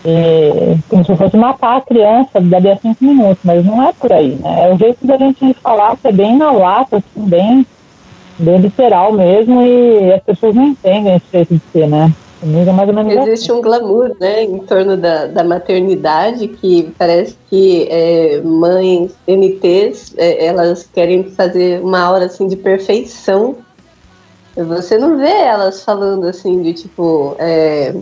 E, 0.05 0.79
como 0.89 1.05
se 1.05 1.13
eu 1.13 1.17
fosse 1.17 1.37
matar 1.37 1.77
a 1.77 1.81
criança 1.81 2.41
dali 2.41 2.71
a 2.71 2.77
cinco 2.77 3.05
minutos, 3.05 3.39
mas 3.45 3.65
não 3.65 3.83
é 3.83 3.93
por 3.93 4.13
aí, 4.13 4.39
né? 4.43 4.69
É 4.69 4.75
o 4.75 4.79
jeito 4.79 5.07
da 5.07 5.17
gente 5.17 5.55
falar 5.55 5.97
que 5.97 6.09
é 6.09 6.13
bem 6.13 6.37
na 6.37 6.51
lata, 6.51 6.97
assim, 6.99 7.29
bem, 7.29 7.67
bem 8.39 8.59
literal 8.59 9.13
mesmo, 9.13 9.63
e 9.63 10.13
as 10.13 10.23
pessoas 10.23 10.55
não 10.55 10.65
entendem 10.65 11.17
esse 11.17 11.27
jeito 11.33 11.55
de 11.55 11.63
ser, 11.73 11.89
né? 11.89 12.13
Mais 12.43 12.89
ou 12.89 12.95
menos 12.95 13.29
Existe 13.29 13.51
assim. 13.51 13.59
um 13.59 13.63
glamour, 13.63 14.17
né, 14.19 14.45
em 14.45 14.59
torno 14.61 14.97
da, 14.97 15.27
da 15.27 15.45
maternidade 15.45 16.49
que 16.49 16.93
parece 16.99 17.37
que 17.51 17.87
é, 17.91 18.41
mães 18.41 19.13
MTs, 19.27 20.15
é, 20.17 20.47
elas 20.47 20.89
querem 20.93 21.25
fazer 21.25 21.83
uma 21.83 22.01
aura 22.01 22.25
assim 22.25 22.49
de 22.49 22.57
perfeição. 22.57 23.57
Você 24.57 24.97
não 24.97 25.19
vê 25.19 25.31
elas 25.31 25.85
falando 25.85 26.27
assim 26.27 26.63
de 26.63 26.73
tipo, 26.73 27.37
é, 27.39 27.95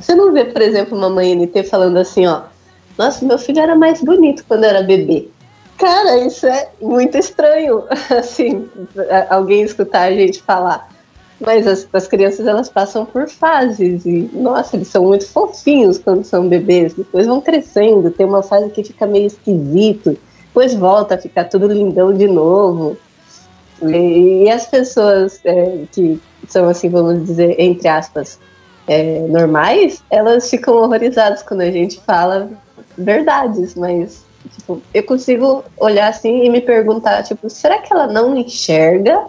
você 0.00 0.14
não 0.14 0.32
vê, 0.32 0.46
por 0.46 0.62
exemplo, 0.62 0.96
uma 0.96 1.10
mãe 1.10 1.34
NT 1.34 1.64
falando 1.64 1.98
assim, 1.98 2.26
ó, 2.26 2.42
nossa, 2.96 3.24
meu 3.24 3.38
filho 3.38 3.60
era 3.60 3.76
mais 3.76 4.02
bonito 4.02 4.44
quando 4.48 4.64
era 4.64 4.82
bebê. 4.82 5.28
Cara, 5.78 6.18
isso 6.18 6.46
é 6.46 6.68
muito 6.80 7.18
estranho, 7.18 7.84
assim, 8.10 8.68
alguém 9.28 9.62
escutar 9.62 10.02
a 10.02 10.12
gente 10.12 10.42
falar. 10.42 10.91
Mas 11.44 11.66
as, 11.66 11.88
as 11.92 12.06
crianças 12.06 12.46
elas 12.46 12.68
passam 12.68 13.04
por 13.04 13.28
fases 13.28 14.06
e, 14.06 14.30
nossa, 14.32 14.76
eles 14.76 14.88
são 14.88 15.04
muito 15.04 15.26
fofinhos 15.26 15.98
quando 15.98 16.24
são 16.24 16.48
bebês. 16.48 16.94
Depois 16.94 17.26
vão 17.26 17.40
crescendo, 17.40 18.10
tem 18.10 18.24
uma 18.26 18.42
fase 18.42 18.70
que 18.70 18.84
fica 18.84 19.06
meio 19.06 19.26
esquisito, 19.26 20.16
depois 20.46 20.74
volta 20.74 21.16
a 21.16 21.18
ficar 21.18 21.44
tudo 21.44 21.66
lindão 21.66 22.14
de 22.14 22.28
novo. 22.28 22.96
E, 23.82 24.44
e 24.44 24.50
as 24.50 24.66
pessoas 24.66 25.40
é, 25.44 25.84
que 25.90 26.20
são, 26.48 26.68
assim, 26.68 26.88
vamos 26.88 27.24
dizer, 27.24 27.58
entre 27.58 27.88
aspas, 27.88 28.38
é, 28.86 29.20
normais, 29.20 30.02
elas 30.10 30.48
ficam 30.48 30.74
horrorizadas 30.76 31.42
quando 31.42 31.62
a 31.62 31.70
gente 31.70 32.00
fala 32.00 32.50
verdades, 32.96 33.74
mas 33.74 34.24
tipo, 34.54 34.82
eu 34.92 35.02
consigo 35.04 35.64
olhar 35.76 36.08
assim 36.08 36.44
e 36.44 36.50
me 36.50 36.60
perguntar, 36.60 37.22
tipo, 37.22 37.48
será 37.48 37.78
que 37.78 37.92
ela 37.92 38.06
não 38.06 38.36
enxerga 38.36 39.24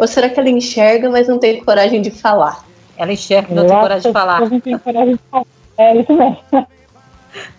ou 0.00 0.08
será 0.08 0.30
que 0.30 0.40
ela 0.40 0.48
enxerga, 0.48 1.10
mas 1.10 1.28
não 1.28 1.38
tem 1.38 1.62
coragem 1.62 2.00
de 2.00 2.10
falar? 2.10 2.64
Ela 2.96 3.12
enxerga 3.12 3.52
e 3.52 3.54
não 3.54 3.66
tem 3.66 3.78
coragem 3.78 4.10
de 4.10 4.12
falar. 4.18 4.40
Não 4.48 4.58
tem 4.58 4.78
coragem 4.78 5.14
de 5.14 5.20
falar. 5.30 5.46
É 5.76 5.96
isso 5.96 6.12
mesmo. 6.16 6.66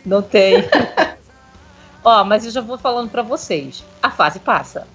Não 0.04 0.22
tem. 0.24 0.56
Ó, 2.04 2.24
mas 2.24 2.44
eu 2.44 2.52
já 2.52 2.60
vou 2.60 2.80
falando 2.80 3.12
para 3.12 3.22
vocês. 3.22 3.84
A 4.02 4.10
fase 4.10 4.40
passa. 4.40 4.88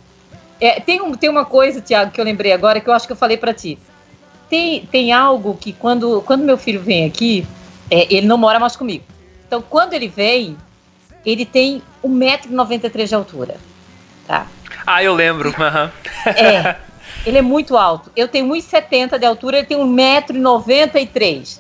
É, 0.61 0.81
tem, 0.81 1.01
um, 1.01 1.15
tem 1.15 1.31
uma 1.31 1.45
coisa, 1.45 1.81
Tiago, 1.81 2.11
que 2.11 2.21
eu 2.21 2.25
lembrei 2.25 2.53
agora 2.53 2.81
que 2.81 2.91
eu 2.91 2.93
acho 2.93 3.07
que 3.07 3.13
eu 3.13 3.17
falei 3.17 3.37
para 3.37 3.55
ti. 3.55 3.79
Tem, 4.51 4.85
tem 4.87 5.13
algo 5.13 5.55
que 5.55 5.73
quando, 5.73 6.23
quando 6.23 6.43
meu 6.43 6.59
filho 6.59 6.81
vem 6.81 7.05
aqui, 7.05 7.47
é, 7.89 8.13
ele 8.13 8.27
não 8.27 8.37
mora 8.37 8.59
mais 8.59 8.75
comigo. 8.75 9.05
Então, 9.47 9.63
quando 9.63 9.93
ele 9.93 10.09
vem, 10.09 10.57
ele 11.25 11.47
tem 11.47 11.81
1,93m 12.05 13.07
de 13.07 13.15
altura. 13.15 13.57
Tá? 14.27 14.49
Ah, 14.85 15.01
eu 15.01 15.15
lembro. 15.15 15.55
Uhum. 15.57 16.33
É. 16.33 16.77
Ele 17.27 17.39
é 17.39 17.43
muito 17.43 17.77
alto. 17.77 18.11
Eu 18.14 18.29
tenho 18.29 18.47
1,70 18.47 19.18
de 19.18 19.27
altura, 19.27 19.59
ele 19.59 19.66
tem 19.66 19.77
1,93m. 19.77 21.59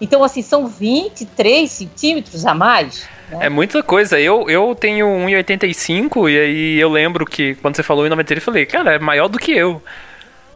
Então, 0.00 0.22
assim, 0.22 0.40
são 0.40 0.68
23 0.68 1.70
centímetros 1.70 2.46
a 2.46 2.54
mais. 2.54 3.08
Né? 3.28 3.46
É 3.46 3.48
muita 3.48 3.82
coisa. 3.82 4.20
Eu, 4.20 4.48
eu 4.48 4.74
tenho 4.74 5.06
1,85 5.06 6.30
e 6.30 6.38
aí 6.38 6.78
eu 6.78 6.88
lembro 6.88 7.26
que 7.26 7.54
quando 7.56 7.76
você 7.76 7.82
falou 7.82 8.04
1,93 8.04 8.36
eu 8.36 8.42
falei, 8.42 8.66
cara, 8.66 8.94
é 8.94 8.98
maior 8.98 9.28
do 9.28 9.38
que 9.38 9.52
eu. 9.52 9.82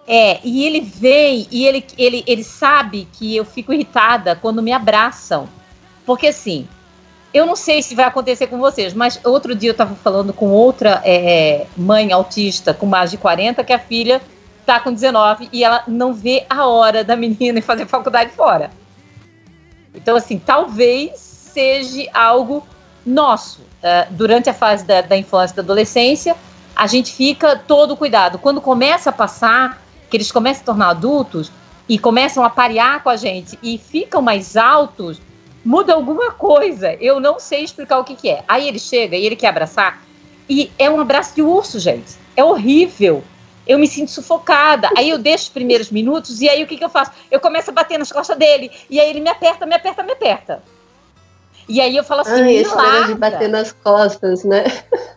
É, 0.06 0.38
e 0.42 0.64
ele 0.64 0.80
vem 0.80 1.46
e 1.50 1.66
ele, 1.66 1.84
ele, 1.98 2.24
ele 2.26 2.42
sabe 2.42 3.06
que 3.12 3.36
eu 3.36 3.44
fico 3.44 3.72
irritada 3.72 4.34
quando 4.34 4.62
me 4.62 4.72
abraçam. 4.72 5.48
Porque 6.06 6.28
assim, 6.28 6.66
eu 7.32 7.44
não 7.44 7.54
sei 7.54 7.82
se 7.82 7.94
vai 7.94 8.06
acontecer 8.06 8.46
com 8.46 8.58
vocês, 8.58 8.94
mas 8.94 9.20
outro 9.24 9.54
dia 9.54 9.70
eu 9.70 9.72
estava 9.72 9.94
falando 9.94 10.32
com 10.32 10.48
outra 10.50 11.02
é, 11.04 11.60
é, 11.60 11.66
mãe 11.76 12.10
autista 12.10 12.72
com 12.72 12.86
mais 12.86 13.10
de 13.10 13.18
40, 13.18 13.62
que 13.64 13.72
a 13.72 13.78
filha 13.78 14.20
está 14.60 14.80
com 14.80 14.92
19 14.92 15.48
e 15.52 15.62
ela 15.62 15.82
não 15.86 16.14
vê 16.14 16.46
a 16.48 16.66
hora 16.66 17.04
da 17.04 17.16
menina 17.16 17.60
fazer 17.62 17.86
faculdade 17.86 18.32
fora. 18.32 18.70
Então, 19.94 20.16
assim, 20.16 20.38
talvez 20.38 21.18
seja 21.18 22.08
algo 22.12 22.66
nosso. 23.04 23.60
Uh, 23.78 24.12
durante 24.12 24.50
a 24.50 24.54
fase 24.54 24.84
da, 24.84 25.00
da 25.00 25.16
infância 25.16 25.54
e 25.54 25.56
da 25.56 25.62
adolescência, 25.62 26.36
a 26.74 26.86
gente 26.86 27.12
fica 27.12 27.56
todo 27.56 27.96
cuidado. 27.96 28.38
Quando 28.38 28.60
começa 28.60 29.10
a 29.10 29.12
passar, 29.12 29.82
que 30.10 30.16
eles 30.16 30.30
começam 30.30 30.62
a 30.62 30.66
tornar 30.66 30.88
adultos 30.90 31.50
e 31.88 31.98
começam 31.98 32.44
a 32.44 32.50
parear 32.50 33.02
com 33.02 33.10
a 33.10 33.16
gente 33.16 33.58
e 33.62 33.78
ficam 33.78 34.20
mais 34.20 34.56
altos, 34.56 35.20
muda 35.64 35.94
alguma 35.94 36.30
coisa. 36.30 36.94
Eu 36.94 37.20
não 37.20 37.38
sei 37.38 37.64
explicar 37.64 37.98
o 37.98 38.04
que, 38.04 38.14
que 38.14 38.28
é. 38.28 38.44
Aí 38.48 38.66
ele 38.68 38.78
chega 38.78 39.16
e 39.16 39.24
ele 39.24 39.36
quer 39.36 39.48
abraçar. 39.48 40.02
E 40.48 40.70
é 40.78 40.88
um 40.88 41.00
abraço 41.00 41.34
de 41.34 41.42
urso, 41.42 41.78
gente. 41.78 42.16
É 42.36 42.42
horrível. 42.42 43.22
Eu 43.66 43.78
me 43.78 43.86
sinto 43.86 44.10
sufocada. 44.10 44.88
Aí 44.96 45.10
eu 45.10 45.18
deixo 45.18 45.44
os 45.44 45.50
primeiros 45.50 45.90
minutos 45.90 46.40
e 46.40 46.48
aí 46.48 46.62
o 46.62 46.66
que, 46.66 46.76
que 46.76 46.84
eu 46.84 46.88
faço? 46.88 47.12
Eu 47.30 47.38
começo 47.38 47.70
a 47.70 47.74
bater 47.74 47.98
nas 47.98 48.10
costas 48.10 48.36
dele. 48.36 48.70
E 48.88 48.98
aí 48.98 49.10
ele 49.10 49.20
me 49.20 49.28
aperta, 49.28 49.66
me 49.66 49.74
aperta, 49.74 50.02
me 50.02 50.12
aperta. 50.12 50.62
E 51.68 51.82
aí 51.82 51.94
eu 51.94 52.02
falo 52.02 52.22
assim, 52.22 52.40
Ai, 52.40 52.56
esse 52.56 52.74
larga. 52.74 53.06
de 53.08 53.14
bater 53.14 53.48
nas 53.48 53.72
costas, 53.72 54.42
né? 54.42 54.64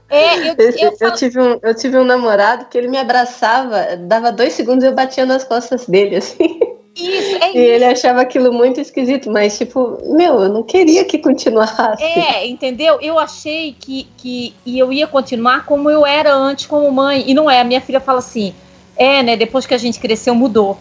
É, 0.10 0.50
eu, 0.50 0.56
eu, 0.60 0.70
eu, 0.70 0.98
falo... 0.98 1.12
eu, 1.12 1.16
tive 1.16 1.39
um, 1.39 1.60
eu 1.64 1.74
tive 1.74 1.98
um 1.98 2.04
namorado 2.04 2.66
que 2.66 2.78
ele 2.78 2.89
me 2.89 2.98
abraçava, 2.98 3.96
dava 3.96 4.34
dois 4.34 4.52
segundos 4.52 4.84
e 4.84 4.88
eu 4.88 4.94
batia 4.94 5.26
nas 5.26 5.46
costas 5.46 5.86
dele, 5.86 6.18
assim. 6.18 6.60
Isso, 6.96 7.36
é 7.38 7.54
E 7.54 7.58
ele 7.58 7.86
achava 7.86 8.22
aquilo 8.22 8.52
muito 8.52 8.82
esquisito, 8.82 9.32
mas 9.32 9.58
tipo, 9.58 9.98
meu, 10.14 10.42
eu 10.42 10.50
não 10.50 10.64
queria 10.64 11.06
que 11.06 11.18
continuasse. 11.18 12.04
É, 12.04 12.46
entendeu? 12.48 13.00
Eu 13.02 13.18
achei 13.18 13.74
que, 13.80 14.08
que 14.18 14.54
e 14.66 14.78
eu 14.78 14.92
ia 14.92 15.08
continuar 15.08 15.66
como 15.66 15.89
eu 15.89 16.06
era 16.06 16.34
antes 16.34 16.66
como 16.66 16.92
mãe. 16.92 17.24
E 17.28 17.34
não 17.34 17.50
é. 17.50 17.62
A 17.62 17.64
minha 17.64 17.82
filha 17.82 18.00
fala 18.00 18.20
assim: 18.20 18.54
é, 18.98 19.24
né? 19.24 19.38
Depois 19.38 19.66
que 19.66 19.74
a 19.74 19.78
gente 19.78 20.00
cresceu, 20.00 20.36
mudou. 20.36 20.78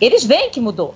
Eles 0.00 0.24
veem 0.24 0.50
que 0.50 0.60
mudou. 0.60 0.94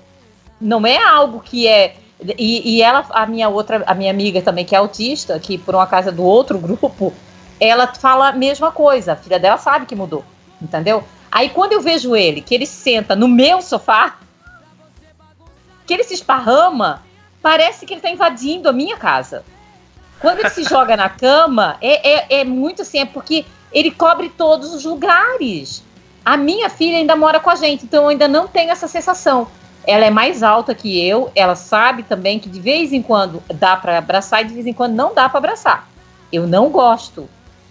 Não 0.60 0.86
é 0.86 1.02
algo 1.02 1.40
que 1.40 1.66
é. 1.66 1.96
E, 2.36 2.76
e 2.76 2.82
ela, 2.82 3.06
a 3.10 3.26
minha 3.26 3.48
outra, 3.48 3.82
a 3.86 3.94
minha 3.94 4.10
amiga 4.10 4.40
também, 4.42 4.64
que 4.64 4.74
é 4.74 4.78
autista, 4.78 5.38
que 5.38 5.58
por 5.58 5.74
uma 5.74 5.86
casa 5.86 6.10
do 6.12 6.24
outro 6.24 6.58
grupo, 6.60 7.12
ela 7.60 7.86
fala 7.88 8.28
a 8.28 8.32
mesma 8.32 8.70
coisa. 8.70 9.12
A 9.12 9.16
filha 9.16 9.38
dela 9.38 9.58
sabe 9.58 9.86
que 9.86 9.96
mudou. 9.96 10.24
Entendeu? 10.60 11.02
Aí 11.30 11.48
quando 11.50 11.72
eu 11.72 11.80
vejo 11.80 12.16
ele, 12.16 12.40
que 12.40 12.54
ele 12.54 12.66
senta 12.66 13.14
no 13.14 13.28
meu 13.28 13.60
sofá, 13.60 14.16
que 15.88 15.94
ele 15.94 16.04
se 16.04 16.12
esparrama, 16.12 17.02
parece 17.40 17.86
que 17.86 17.94
ele 17.94 18.00
está 18.00 18.10
invadindo 18.10 18.68
a 18.68 18.72
minha 18.74 18.98
casa. 18.98 19.42
Quando 20.20 20.40
ele 20.40 20.50
se 20.50 20.62
joga 20.68 20.94
na 20.98 21.08
cama, 21.08 21.78
é, 21.80 22.36
é, 22.36 22.40
é 22.40 22.44
muito 22.44 22.82
assim, 22.82 22.98
é 22.98 23.06
porque 23.06 23.46
ele 23.72 23.90
cobre 23.90 24.28
todos 24.28 24.74
os 24.74 24.84
lugares. 24.84 25.82
A 26.22 26.36
minha 26.36 26.68
filha 26.68 26.98
ainda 26.98 27.16
mora 27.16 27.40
com 27.40 27.48
a 27.48 27.54
gente, 27.54 27.86
então 27.86 28.02
eu 28.02 28.08
ainda 28.10 28.28
não 28.28 28.46
tenho 28.46 28.70
essa 28.70 28.86
sensação. 28.86 29.48
Ela 29.86 30.04
é 30.04 30.10
mais 30.10 30.42
alta 30.42 30.74
que 30.74 31.02
eu, 31.02 31.32
ela 31.34 31.56
sabe 31.56 32.02
também 32.02 32.38
que 32.38 32.50
de 32.50 32.60
vez 32.60 32.92
em 32.92 33.00
quando 33.00 33.42
dá 33.54 33.74
para 33.74 33.96
abraçar 33.96 34.42
e 34.42 34.48
de 34.48 34.52
vez 34.52 34.66
em 34.66 34.74
quando 34.74 34.94
não 34.94 35.14
dá 35.14 35.26
para 35.26 35.38
abraçar. 35.38 35.88
Eu 36.30 36.46
não 36.46 36.68
gosto. 36.68 37.26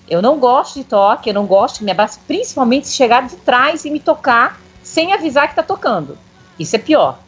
Eu 0.09 0.23
não 0.23 0.39
gosto 0.39 0.79
de 0.79 0.85
toque, 0.85 1.29
eu 1.29 1.35
não 1.35 1.45
gosto 1.45 1.79
que 1.79 1.83
me 1.83 1.91
abrace, 1.91 2.17
principalmente 2.25 2.87
se 2.87 2.95
chegar 2.95 3.27
de 3.27 3.35
trás 3.35 3.85
e 3.85 3.91
me 3.91 3.99
tocar 3.99 4.59
sem 4.81 5.13
avisar 5.13 5.49
que 5.49 5.55
tá 5.55 5.61
tocando. 5.61 6.17
Isso 6.57 6.75
é 6.75 6.79
pior. 6.79 7.19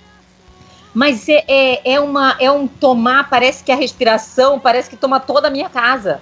Mas 0.94 1.28
é, 1.30 1.44
é, 1.48 1.94
é, 1.94 2.00
uma, 2.00 2.36
é 2.40 2.52
um 2.52 2.68
tomar, 2.68 3.30
parece 3.30 3.64
que 3.64 3.72
a 3.72 3.76
respiração, 3.76 4.60
parece 4.60 4.90
que 4.90 4.98
toma 4.98 5.20
toda 5.20 5.48
a 5.48 5.52
minha 5.52 5.70
casa. 5.70 6.20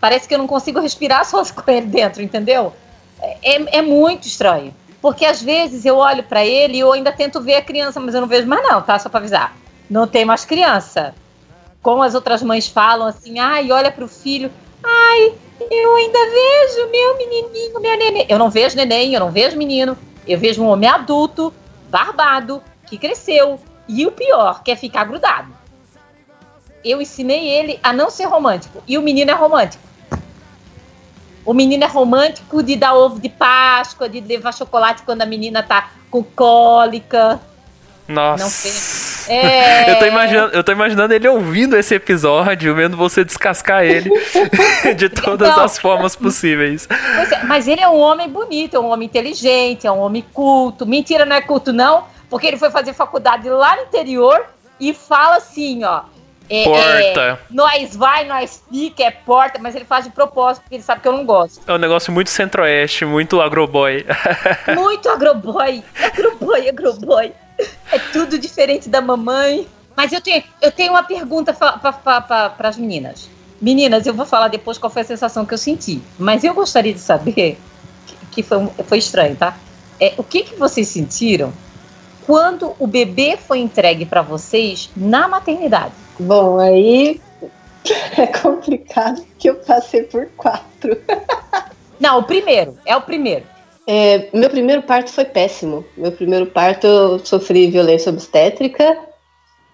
Parece 0.00 0.26
que 0.26 0.34
eu 0.34 0.38
não 0.38 0.46
consigo 0.46 0.80
respirar 0.80 1.24
só 1.28 1.44
com 1.44 1.70
ele 1.70 1.86
dentro, 1.86 2.22
entendeu? 2.22 2.72
É, 3.42 3.78
é 3.78 3.82
muito 3.82 4.26
estranho. 4.26 4.74
Porque 5.00 5.24
às 5.24 5.40
vezes 5.40 5.84
eu 5.84 5.96
olho 5.96 6.24
para 6.24 6.44
ele 6.44 6.76
e 6.76 6.80
eu 6.80 6.92
ainda 6.92 7.12
tento 7.12 7.40
ver 7.40 7.56
a 7.56 7.62
criança, 7.62 8.00
mas 8.00 8.14
eu 8.14 8.20
não 8.20 8.28
vejo 8.28 8.48
mais 8.48 8.62
não, 8.62 8.82
tá? 8.82 8.98
Só 8.98 9.08
para 9.08 9.20
avisar. 9.20 9.56
Não 9.88 10.06
tem 10.06 10.24
mais 10.24 10.44
criança. 10.44 11.14
Como 11.80 12.02
as 12.02 12.14
outras 12.14 12.42
mães 12.42 12.66
falam 12.66 13.06
assim, 13.06 13.38
ai, 13.38 13.70
olha 13.70 13.92
pro 13.92 14.08
filho, 14.08 14.50
ai, 14.82 15.32
eu 15.70 15.96
ainda 15.96 16.18
vejo 16.18 16.90
meu 16.90 17.16
menininho, 17.16 17.80
meu 17.80 17.98
neném. 17.98 18.26
Eu 18.28 18.38
não 18.38 18.50
vejo 18.50 18.76
neném, 18.76 19.14
eu 19.14 19.20
não 19.20 19.30
vejo 19.30 19.56
menino. 19.56 19.96
Eu 20.26 20.38
vejo 20.38 20.62
um 20.62 20.68
homem 20.68 20.88
adulto, 20.88 21.54
barbado, 21.88 22.62
que 22.86 22.98
cresceu. 22.98 23.58
E 23.88 24.06
o 24.06 24.12
pior, 24.12 24.62
que 24.62 24.70
é 24.70 24.76
ficar 24.76 25.04
grudado. 25.04 25.48
Eu 26.84 27.00
ensinei 27.00 27.48
ele 27.48 27.80
a 27.82 27.92
não 27.92 28.10
ser 28.10 28.26
romântico. 28.26 28.82
E 28.86 28.96
o 28.98 29.02
menino 29.02 29.30
é 29.30 29.34
romântico. 29.34 29.82
O 31.44 31.54
menino 31.54 31.82
é 31.82 31.86
romântico 31.86 32.62
de 32.62 32.76
dar 32.76 32.94
ovo 32.94 33.18
de 33.18 33.28
Páscoa, 33.28 34.08
de 34.08 34.20
levar 34.20 34.52
chocolate 34.52 35.02
quando 35.02 35.22
a 35.22 35.26
menina 35.26 35.62
tá 35.62 35.90
com 36.10 36.22
cólica. 36.22 37.40
Nossa. 38.06 38.68
É... 39.32 39.90
Eu, 39.92 39.98
tô 39.98 40.06
imaginando, 40.06 40.54
eu 40.54 40.64
tô 40.64 40.72
imaginando 40.72 41.12
ele 41.12 41.28
ouvindo 41.28 41.76
esse 41.76 41.94
episódio, 41.94 42.74
vendo 42.74 42.96
você 42.96 43.22
descascar 43.22 43.84
ele 43.84 44.10
de 44.96 45.10
todas 45.10 45.50
Então- 45.50 45.64
as 45.64 45.78
formas 45.78 46.16
possíveis. 46.16 46.88
É, 46.90 47.44
mas 47.44 47.68
ele 47.68 47.82
é 47.82 47.88
um 47.88 47.98
homem 47.98 48.26
bonito, 48.28 48.74
é 48.76 48.80
um 48.80 48.90
homem 48.90 49.04
inteligente, 49.06 49.86
é 49.86 49.92
um 49.92 49.98
homem 49.98 50.24
culto. 50.32 50.86
Mentira, 50.86 51.26
não 51.26 51.36
é 51.36 51.42
culto, 51.42 51.74
não, 51.74 52.04
porque 52.30 52.46
ele 52.46 52.56
foi 52.58 52.70
fazer 52.70 52.92
faculdade 52.92 53.48
lá 53.48 53.76
no 53.76 53.82
interior 53.82 54.44
e 54.78 54.92
fala 54.94 55.36
assim, 55.36 55.82
ó. 55.84 56.02
é- 56.48 56.64
Porta. 56.64 57.20
é, 57.20 57.38
nós 57.50 57.96
vai, 57.96 58.24
nós 58.26 58.62
fica, 58.70 59.02
é 59.04 59.10
porta, 59.10 59.58
mas 59.60 59.74
ele 59.74 59.84
faz 59.84 60.04
de 60.04 60.10
propósito, 60.10 60.62
porque 60.62 60.76
ele 60.76 60.82
sabe 60.82 61.00
que 61.02 61.08
eu 61.08 61.12
não 61.12 61.24
gosto. 61.24 61.60
É 61.66 61.72
um 61.72 61.78
negócio 61.78 62.12
muito 62.12 62.30
centro-oeste, 62.30 63.04
muito 63.04 63.40
agroboy. 63.40 64.04
Muito 64.74 65.08
agroboy, 65.08 65.82
agroboy, 66.02 66.68
agroboy. 66.68 67.32
É 67.92 67.98
tudo 68.12 68.38
diferente 68.38 68.88
da 68.88 69.00
mamãe. 69.00 69.66
Mas 69.96 70.12
eu 70.12 70.20
tenho, 70.20 70.44
eu 70.62 70.70
tenho 70.70 70.92
uma 70.92 71.02
pergunta 71.02 71.52
para 71.52 72.68
as 72.68 72.76
meninas. 72.76 73.28
Meninas, 73.60 74.06
eu 74.06 74.14
vou 74.14 74.24
falar 74.24 74.46
depois 74.46 74.78
qual 74.78 74.88
foi 74.90 75.02
a 75.02 75.04
sensação 75.04 75.44
que 75.44 75.52
eu 75.52 75.58
senti. 75.58 76.00
Mas 76.16 76.44
eu 76.44 76.54
gostaria 76.54 76.94
de 76.94 77.00
saber, 77.00 77.58
que, 78.06 78.16
que 78.30 78.42
foi, 78.44 78.64
foi 78.84 78.98
estranho, 78.98 79.34
tá? 79.34 79.56
É, 80.00 80.14
o 80.16 80.22
que, 80.22 80.44
que 80.44 80.54
vocês 80.54 80.86
sentiram 80.86 81.52
quando 82.28 82.74
o 82.78 82.86
bebê 82.86 83.38
foi 83.38 83.58
entregue 83.58 84.04
para 84.04 84.20
vocês 84.20 84.90
na 84.94 85.26
maternidade? 85.26 85.94
Bom, 86.20 86.58
aí 86.58 87.18
é 88.18 88.26
complicado 88.26 89.24
que 89.38 89.48
eu 89.48 89.54
passei 89.54 90.02
por 90.02 90.26
quatro. 90.36 90.94
Não, 91.98 92.18
o 92.18 92.22
primeiro, 92.24 92.76
é 92.84 92.94
o 92.94 93.00
primeiro. 93.00 93.46
É, 93.86 94.28
meu 94.34 94.50
primeiro 94.50 94.82
parto 94.82 95.10
foi 95.10 95.24
péssimo. 95.24 95.86
Meu 95.96 96.12
primeiro 96.12 96.44
parto 96.44 96.86
eu 96.86 97.18
sofri 97.20 97.70
violência 97.70 98.12
obstétrica, 98.12 98.98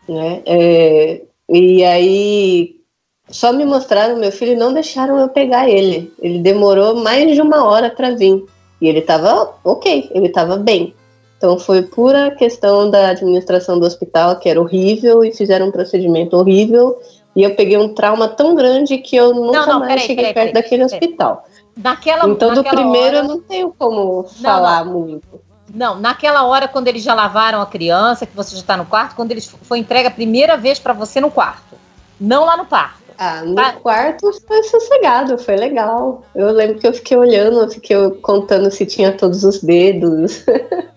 né? 0.09 0.41
É, 0.47 1.23
e 1.49 1.85
aí 1.85 2.77
só 3.29 3.53
me 3.53 3.65
mostraram 3.65 4.17
meu 4.17 4.31
filho 4.31 4.53
e 4.53 4.57
não 4.57 4.73
deixaram 4.73 5.19
eu 5.19 5.29
pegar 5.29 5.69
ele. 5.69 6.15
Ele 6.21 6.39
demorou 6.39 6.95
mais 7.03 7.35
de 7.35 7.41
uma 7.41 7.65
hora 7.65 7.91
para 7.91 8.15
vir. 8.15 8.45
E 8.81 8.89
ele 8.89 9.03
tava 9.03 9.57
ok, 9.65 10.09
ele 10.15 10.29
tava 10.29 10.57
bem. 10.57 10.95
Então 11.45 11.59
foi 11.59 11.83
pura 11.83 12.31
questão 12.31 12.89
da 12.91 13.11
administração 13.11 13.79
do 13.79 13.85
hospital, 13.85 14.37
que 14.37 14.49
era 14.49 14.59
horrível, 14.59 15.23
e 15.23 15.31
fizeram 15.31 15.67
um 15.67 15.71
procedimento 15.71 16.35
horrível. 16.39 16.99
E 17.37 17.43
eu 17.43 17.55
peguei 17.55 17.77
um 17.77 17.93
trauma 17.93 18.27
tão 18.29 18.55
grande 18.55 18.97
que 18.97 19.15
eu 19.15 19.35
nunca 19.35 19.67
não, 19.67 19.81
mais 19.81 19.93
peraí, 19.93 20.07
cheguei 20.07 20.25
peraí, 20.25 20.33
perto 20.33 20.53
peraí, 20.53 20.63
daquele 20.63 20.85
hospital. 20.85 21.45
Naquela, 21.77 22.27
Então, 22.31 22.49
do 22.49 22.57
naquela 22.63 22.77
primeiro 22.81 23.17
hora- 23.19 23.27
eu 23.27 23.29
não 23.29 23.41
tenho 23.41 23.75
como 23.79 24.23
falar 24.23 24.87
muito. 24.87 25.39
Não, 25.75 26.01
naquela 26.01 26.47
hora, 26.47 26.67
quando 26.67 26.89
eles 26.89 27.03
já 27.03 27.13
lavaram 27.13 27.61
a 27.61 27.67
criança, 27.67 28.25
que 28.25 28.35
você 28.35 28.55
já 28.55 28.63
está 28.63 28.77
no 28.79 28.87
quarto, 28.87 29.15
quando 29.15 29.31
eles 29.33 29.47
foi 29.47 29.79
entregue 29.81 30.09
a 30.09 30.11
primeira 30.11 30.57
vez 30.57 30.79
para 30.79 30.95
você 30.95 31.21
no 31.21 31.31
quarto. 31.31 31.77
Não 32.19 32.47
lá 32.47 32.57
no 32.57 32.65
parto. 32.65 33.04
Ah, 33.19 33.43
no 33.45 33.59
Ah. 33.61 33.73
quarto 33.73 34.31
foi 34.47 34.63
sossegado, 34.65 35.39
foi 35.39 35.57
legal. 35.57 36.23
Eu 36.35 36.51
lembro 36.51 36.79
que 36.79 36.87
eu 36.87 36.93
fiquei 36.93 37.17
olhando, 37.17 37.61
eu 37.61 37.71
fiquei 37.71 37.97
contando 38.23 38.71
se 38.71 38.85
tinha 38.87 39.13
todos 39.13 39.45
os 39.45 39.63
dedos. 39.63 40.45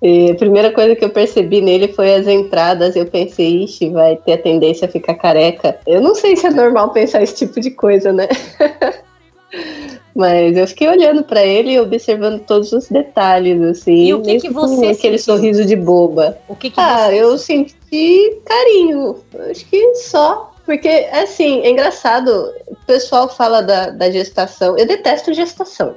E 0.00 0.30
a 0.30 0.34
primeira 0.36 0.70
coisa 0.72 0.94
que 0.94 1.04
eu 1.04 1.10
percebi 1.10 1.60
nele 1.60 1.88
foi 1.88 2.14
as 2.14 2.28
entradas. 2.28 2.94
Eu 2.94 3.06
pensei, 3.06 3.64
ixi, 3.64 3.90
vai 3.90 4.14
ter 4.14 4.34
a 4.34 4.38
tendência 4.38 4.86
a 4.86 4.88
ficar 4.88 5.16
careca. 5.16 5.76
Eu 5.84 6.00
não 6.00 6.14
sei 6.14 6.36
se 6.36 6.46
é 6.46 6.50
normal 6.50 6.90
pensar 6.90 7.20
esse 7.20 7.34
tipo 7.34 7.60
de 7.60 7.72
coisa, 7.72 8.12
né? 8.12 8.28
Mas 10.14 10.56
eu 10.56 10.68
fiquei 10.68 10.88
olhando 10.88 11.24
pra 11.24 11.44
ele 11.44 11.72
e 11.72 11.80
observando 11.80 12.40
todos 12.40 12.72
os 12.72 12.88
detalhes, 12.88 13.60
assim. 13.62 14.06
E 14.06 14.14
o 14.14 14.22
que 14.22 14.38
que 14.38 14.50
você 14.50 14.74
com 14.76 14.88
aquele 14.90 15.18
sentiu? 15.18 15.34
sorriso 15.34 15.64
de 15.64 15.74
boba. 15.74 16.38
O 16.48 16.54
que 16.54 16.70
que 16.70 16.80
Ah, 16.80 17.06
você... 17.08 17.16
eu 17.22 17.38
senti 17.38 18.38
carinho. 18.44 19.16
Acho 19.50 19.66
que 19.66 19.94
só. 19.96 20.52
Porque, 20.68 21.08
assim, 21.12 21.62
é 21.62 21.70
engraçado. 21.70 22.52
O 22.66 22.76
pessoal 22.86 23.26
fala 23.26 23.62
da, 23.62 23.88
da 23.88 24.10
gestação. 24.10 24.76
Eu 24.76 24.86
detesto 24.86 25.32
gestação. 25.32 25.94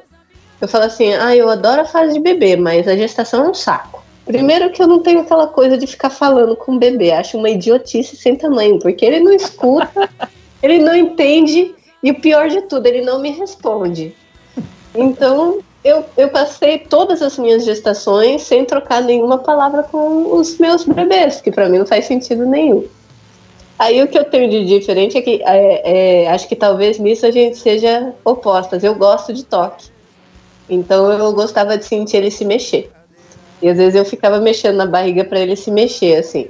Eu 0.61 0.67
falo 0.69 0.85
assim, 0.85 1.13
ah, 1.13 1.35
eu 1.35 1.49
adoro 1.49 1.81
a 1.81 1.85
fase 1.85 2.13
de 2.13 2.21
bebê, 2.21 2.55
mas 2.55 2.87
a 2.87 2.95
gestação 2.95 3.43
é 3.43 3.49
um 3.49 3.53
saco. 3.53 4.01
Primeiro 4.23 4.69
que 4.69 4.81
eu 4.81 4.87
não 4.87 4.99
tenho 4.99 5.19
aquela 5.19 5.47
coisa 5.47 5.77
de 5.77 5.85
ficar 5.85 6.09
falando 6.09 6.55
com 6.55 6.75
o 6.75 6.79
bebê. 6.79 7.11
Acho 7.11 7.37
uma 7.37 7.49
idiotice 7.49 8.15
sem 8.15 8.37
tamanho, 8.37 8.79
porque 8.79 9.03
ele 9.03 9.19
não 9.19 9.33
escuta, 9.33 10.09
ele 10.63 10.77
não 10.79 10.95
entende 10.95 11.75
e 12.01 12.11
o 12.11 12.21
pior 12.21 12.47
de 12.47 12.61
tudo, 12.61 12.87
ele 12.87 13.01
não 13.01 13.19
me 13.19 13.31
responde. 13.31 14.15
Então, 14.95 15.59
eu, 15.83 16.05
eu 16.15 16.29
passei 16.29 16.77
todas 16.77 17.21
as 17.21 17.37
minhas 17.37 17.65
gestações 17.65 18.43
sem 18.43 18.63
trocar 18.63 19.01
nenhuma 19.01 19.37
palavra 19.37 19.83
com 19.83 20.33
os 20.33 20.57
meus 20.59 20.85
bebês, 20.85 21.41
que 21.41 21.51
pra 21.51 21.67
mim 21.67 21.79
não 21.79 21.85
faz 21.85 22.05
sentido 22.05 22.45
nenhum. 22.45 22.87
Aí 23.81 23.99
o 24.03 24.07
que 24.07 24.15
eu 24.15 24.23
tenho 24.23 24.47
de 24.47 24.63
diferente 24.63 25.17
é 25.17 25.21
que 25.23 25.41
é, 25.43 26.25
é, 26.25 26.29
acho 26.29 26.47
que 26.47 26.55
talvez 26.55 26.99
nisso 26.99 27.25
a 27.25 27.31
gente 27.31 27.57
seja 27.57 28.13
opostas. 28.23 28.83
Eu 28.83 28.93
gosto 28.93 29.33
de 29.33 29.43
toque. 29.43 29.89
Então 30.69 31.11
eu 31.11 31.33
gostava 31.33 31.75
de 31.75 31.83
sentir 31.83 32.17
ele 32.17 32.29
se 32.29 32.45
mexer. 32.45 32.91
E 33.59 33.67
às 33.67 33.77
vezes 33.79 33.95
eu 33.95 34.05
ficava 34.05 34.39
mexendo 34.39 34.75
na 34.75 34.85
barriga 34.85 35.23
para 35.23 35.39
ele 35.39 35.55
se 35.55 35.71
mexer, 35.71 36.17
assim. 36.17 36.47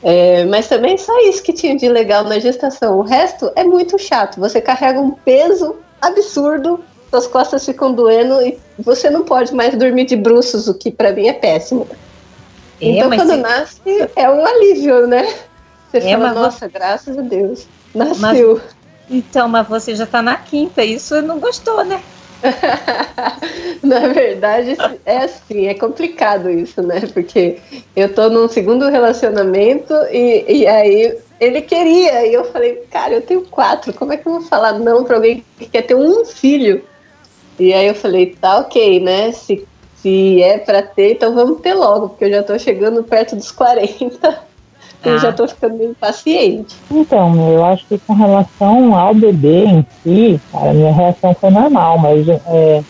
É, 0.00 0.44
mas 0.44 0.68
também 0.68 0.96
só 0.96 1.18
isso 1.28 1.42
que 1.42 1.52
tinha 1.52 1.76
de 1.76 1.88
legal 1.88 2.22
na 2.22 2.38
gestação. 2.38 3.00
O 3.00 3.02
resto 3.02 3.50
é 3.56 3.64
muito 3.64 3.98
chato. 3.98 4.38
Você 4.38 4.60
carrega 4.60 5.00
um 5.00 5.10
peso 5.10 5.74
absurdo, 6.00 6.78
suas 7.10 7.26
costas 7.26 7.66
ficam 7.66 7.92
doendo 7.92 8.40
e 8.40 8.56
você 8.78 9.10
não 9.10 9.22
pode 9.22 9.52
mais 9.52 9.76
dormir 9.76 10.04
de 10.04 10.14
bruços, 10.14 10.68
o 10.68 10.74
que 10.74 10.92
para 10.92 11.10
mim 11.10 11.26
é 11.26 11.32
péssimo. 11.32 11.88
É, 12.80 12.90
então 12.90 13.10
quando 13.10 13.30
você- 13.30 13.36
nasce 13.38 14.08
é 14.14 14.30
um 14.30 14.46
alívio, 14.46 15.08
né? 15.08 15.26
Você 15.94 16.08
É, 16.08 16.12
fala, 16.12 16.24
mas 16.26 16.34
nossa, 16.34 16.66
graças 16.68 17.16
a 17.16 17.22
Deus, 17.22 17.68
nasceu. 17.94 18.60
Então, 19.08 19.48
mas 19.48 19.68
você 19.68 19.94
já 19.94 20.04
tá 20.04 20.20
na 20.20 20.36
quinta, 20.36 20.84
isso 20.84 21.22
não 21.22 21.38
gostou, 21.38 21.84
né? 21.84 22.02
Na 23.80 24.08
verdade, 24.08 24.76
é 25.06 25.18
assim, 25.18 25.66
é 25.66 25.74
complicado 25.74 26.50
isso, 26.50 26.82
né? 26.82 27.00
Porque 27.12 27.58
eu 27.94 28.12
tô 28.12 28.28
num 28.28 28.48
segundo 28.48 28.88
relacionamento 28.88 29.94
e, 30.10 30.44
e 30.48 30.66
aí 30.66 31.16
ele 31.40 31.62
queria, 31.62 32.26
e 32.26 32.34
eu 32.34 32.44
falei, 32.46 32.74
cara, 32.90 33.14
eu 33.14 33.22
tenho 33.22 33.42
quatro, 33.42 33.92
como 33.92 34.12
é 34.12 34.16
que 34.16 34.26
eu 34.26 34.32
vou 34.32 34.42
falar 34.42 34.72
não 34.72 35.04
pra 35.04 35.16
alguém 35.16 35.44
que 35.58 35.66
quer 35.66 35.82
ter 35.82 35.94
um 35.94 36.24
filho? 36.24 36.82
E 37.58 37.72
aí 37.72 37.86
eu 37.86 37.94
falei, 37.94 38.34
tá 38.40 38.58
ok, 38.58 38.98
né? 38.98 39.30
Se, 39.30 39.64
se 39.96 40.42
é 40.42 40.58
pra 40.58 40.82
ter, 40.82 41.12
então 41.12 41.34
vamos 41.34 41.60
ter 41.60 41.74
logo, 41.74 42.08
porque 42.10 42.24
eu 42.24 42.30
já 42.30 42.42
tô 42.42 42.58
chegando 42.58 43.04
perto 43.04 43.36
dos 43.36 43.52
40. 43.52 44.53
Eu 45.10 45.18
já 45.18 45.32
tô 45.32 45.46
ficando 45.46 45.76
meio 45.76 45.90
impaciente. 45.90 46.76
Então, 46.90 47.52
eu 47.52 47.64
acho 47.64 47.86
que 47.86 47.98
com 47.98 48.14
relação 48.14 48.96
ao 48.96 49.14
bebê 49.14 49.64
em 49.64 49.86
si, 50.02 50.40
cara, 50.50 50.72
minha 50.72 50.92
reação 50.92 51.34
foi 51.34 51.50
normal, 51.50 51.98
mas 51.98 52.28
é, 52.28 52.82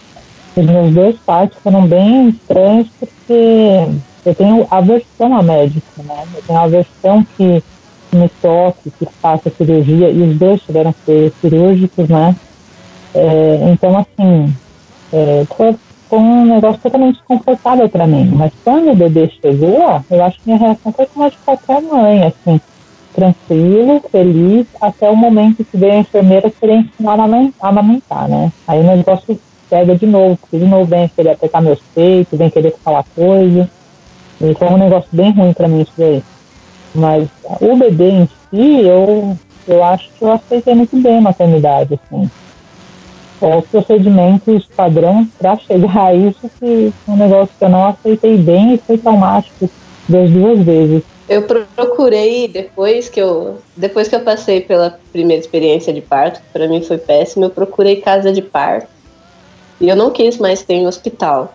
os 0.57 0.65
meus 0.65 0.95
dois 0.95 1.17
partos 1.19 1.59
foram 1.63 1.87
bem 1.87 2.29
estranhos 2.29 2.89
porque 2.99 3.89
eu 4.25 4.35
tenho 4.35 4.67
aversão 4.71 5.37
a 5.37 5.43
médico, 5.43 6.03
né? 6.03 6.25
Eu 6.35 6.43
tenho 6.43 6.59
aversão 6.59 7.27
que 7.37 7.63
me 8.13 8.29
toque, 8.41 8.91
que 8.99 9.07
faça 9.21 9.51
cirurgia, 9.51 10.09
e 10.09 10.23
os 10.23 10.39
dois 10.39 10.63
tiveram 10.63 10.93
que 10.93 11.01
ser 11.05 11.33
cirúrgicos, 11.41 12.09
né? 12.09 12.35
É, 13.15 13.71
então, 13.73 13.97
assim, 13.99 14.55
é, 15.13 15.45
foi, 15.57 15.77
foi, 16.15 16.19
um 16.21 16.45
negócio 16.47 16.81
totalmente 16.81 17.17
desconfortável 17.17 17.89
para 17.89 18.07
mim. 18.07 18.31
Mas 18.35 18.53
quando 18.63 18.91
o 18.91 18.95
bebê 18.95 19.31
chegou, 19.41 20.01
eu 20.11 20.25
acho 20.25 20.39
que 20.39 20.47
minha 20.47 20.59
reação 20.59 20.93
foi 20.93 21.07
como 21.07 21.25
a 21.25 21.29
de 21.29 21.37
qualquer 21.39 21.83
mãe, 21.83 22.25
assim, 22.25 22.61
tranquilo, 23.15 24.03
feliz, 24.11 24.67
até 24.81 25.11
o 25.11 25.17
momento 25.17 25.65
que 25.65 25.77
veio 25.77 25.95
a 25.95 25.99
enfermeira 25.99 26.51
querer 26.51 26.77
ensinar 26.77 27.19
a 27.19 27.69
amamentar, 27.69 28.29
né? 28.29 28.53
Aí 28.67 28.81
o 28.81 28.97
negócio 28.97 29.39
pega 29.69 29.97
de 29.97 30.07
novo, 30.07 30.37
porque 30.37 30.59
de 30.59 30.67
novo 30.67 30.85
vem 30.85 31.09
querer 31.09 31.31
apertar 31.31 31.61
meus 31.61 31.81
peitos, 31.95 32.39
vem 32.39 32.51
querer 32.51 32.75
falar 32.85 33.05
coisa. 33.15 33.69
E 34.41 34.55
foi 34.55 34.69
um 34.69 34.79
negócio 34.79 35.09
bem 35.13 35.33
ruim 35.33 35.53
para 35.53 35.69
mim 35.69 35.83
isso 35.83 35.93
daí. 35.97 36.23
Mas 36.95 37.29
o 37.61 37.77
bebê 37.77 38.11
em 38.11 38.27
si, 38.27 38.81
eu, 38.83 39.37
eu 39.67 39.83
acho 39.83 40.09
que 40.17 40.25
eu 40.25 40.33
aceitei 40.33 40.75
muito 40.75 40.97
bem 40.97 41.19
a 41.19 41.23
maternidade, 41.23 41.95
assim. 41.95 42.31
Os 43.45 43.67
procedimentos 43.67 44.65
padrão 44.75 45.29
para 45.39 45.57
chegar 45.59 46.07
a 46.07 46.15
isso 46.15 46.51
que 46.59 46.93
um 47.07 47.17
negócio 47.17 47.55
que 47.59 47.65
eu 47.65 47.69
não 47.69 47.87
aceitei 47.87 48.39
bem 48.39 48.75
e 48.75 48.79
foi 48.79 48.97
traumático 48.97 49.69
das 50.09 50.31
duas 50.31 50.59
vezes. 50.61 51.03
Eu 51.29 51.43
procurei 51.43 52.49
depois 52.49 53.09
que 53.09 53.21
eu 53.21 53.59
depois 53.77 54.09
que 54.09 54.15
eu 54.15 54.21
passei 54.21 54.61
pela 54.61 54.99
primeira 55.13 55.41
experiência 55.41 55.93
de 55.93 56.01
parto, 56.01 56.41
que 56.41 56.47
para 56.53 56.69
mim 56.69 56.83
foi 56.83 56.99
péssimo, 56.99 57.45
eu 57.45 57.51
procurei 57.51 57.97
casa 57.97 58.33
de 58.33 58.41
parto 58.41 58.89
e 59.81 59.89
eu 59.89 59.97
não 59.97 60.11
quis 60.11 60.39
mais 60.39 60.63
ter 60.63 60.75
em 60.75 60.87
hospital. 60.87 61.55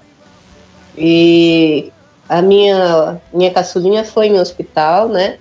E 0.97 1.91
a 2.27 2.41
minha, 2.41 3.19
minha 3.33 3.51
caçulinha 3.51 4.03
foi 4.03 4.27
em 4.27 4.39
hospital, 4.39 5.07
né? 5.07 5.37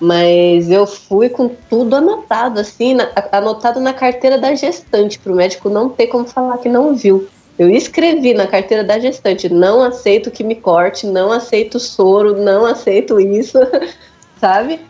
Mas 0.00 0.70
eu 0.70 0.86
fui 0.86 1.28
com 1.28 1.48
tudo 1.68 1.94
anotado, 1.94 2.58
assim, 2.58 2.94
na, 2.94 3.10
anotado 3.30 3.78
na 3.80 3.92
carteira 3.92 4.38
da 4.38 4.54
gestante, 4.54 5.18
para 5.18 5.32
o 5.32 5.36
médico 5.36 5.68
não 5.68 5.90
ter 5.90 6.06
como 6.06 6.24
falar 6.24 6.58
que 6.58 6.68
não 6.68 6.94
viu. 6.94 7.28
Eu 7.58 7.68
escrevi 7.68 8.32
na 8.32 8.46
carteira 8.46 8.82
da 8.82 8.98
gestante: 8.98 9.52
não 9.52 9.82
aceito 9.82 10.30
que 10.30 10.42
me 10.42 10.54
corte, 10.54 11.06
não 11.06 11.30
aceito 11.30 11.78
soro, 11.78 12.34
não 12.34 12.64
aceito 12.64 13.20
isso, 13.20 13.58
sabe? 14.40 14.80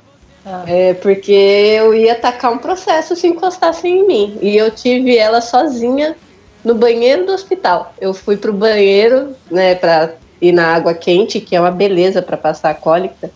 Ah. 0.47 0.65
É, 0.67 0.95
porque 0.95 1.33
eu 1.33 1.93
ia 1.93 2.13
atacar 2.13 2.53
um 2.53 2.59
processo 2.59 3.17
se 3.17 3.27
encostassem 3.27 4.01
em 4.01 4.07
mim. 4.07 4.39
E 4.41 4.57
eu 4.57 4.71
tive 4.71 5.17
ela 5.17 5.41
sozinha 5.41 6.17
no 6.65 6.75
banheiro 6.75 7.27
do 7.27 7.33
hospital. 7.33 7.93
Eu 8.01 8.15
fui 8.15 8.37
pro 8.37 8.53
banheiro, 8.53 9.35
né, 9.51 9.75
para 9.75 10.15
ir 10.41 10.53
na 10.53 10.75
água 10.75 10.95
quente, 10.95 11.41
que 11.41 11.57
é 11.57 11.61
uma 11.61 11.71
beleza 11.71 12.23
para 12.23 12.37
passar 12.37 12.71
a 12.71 12.75
cólica. 12.75 13.31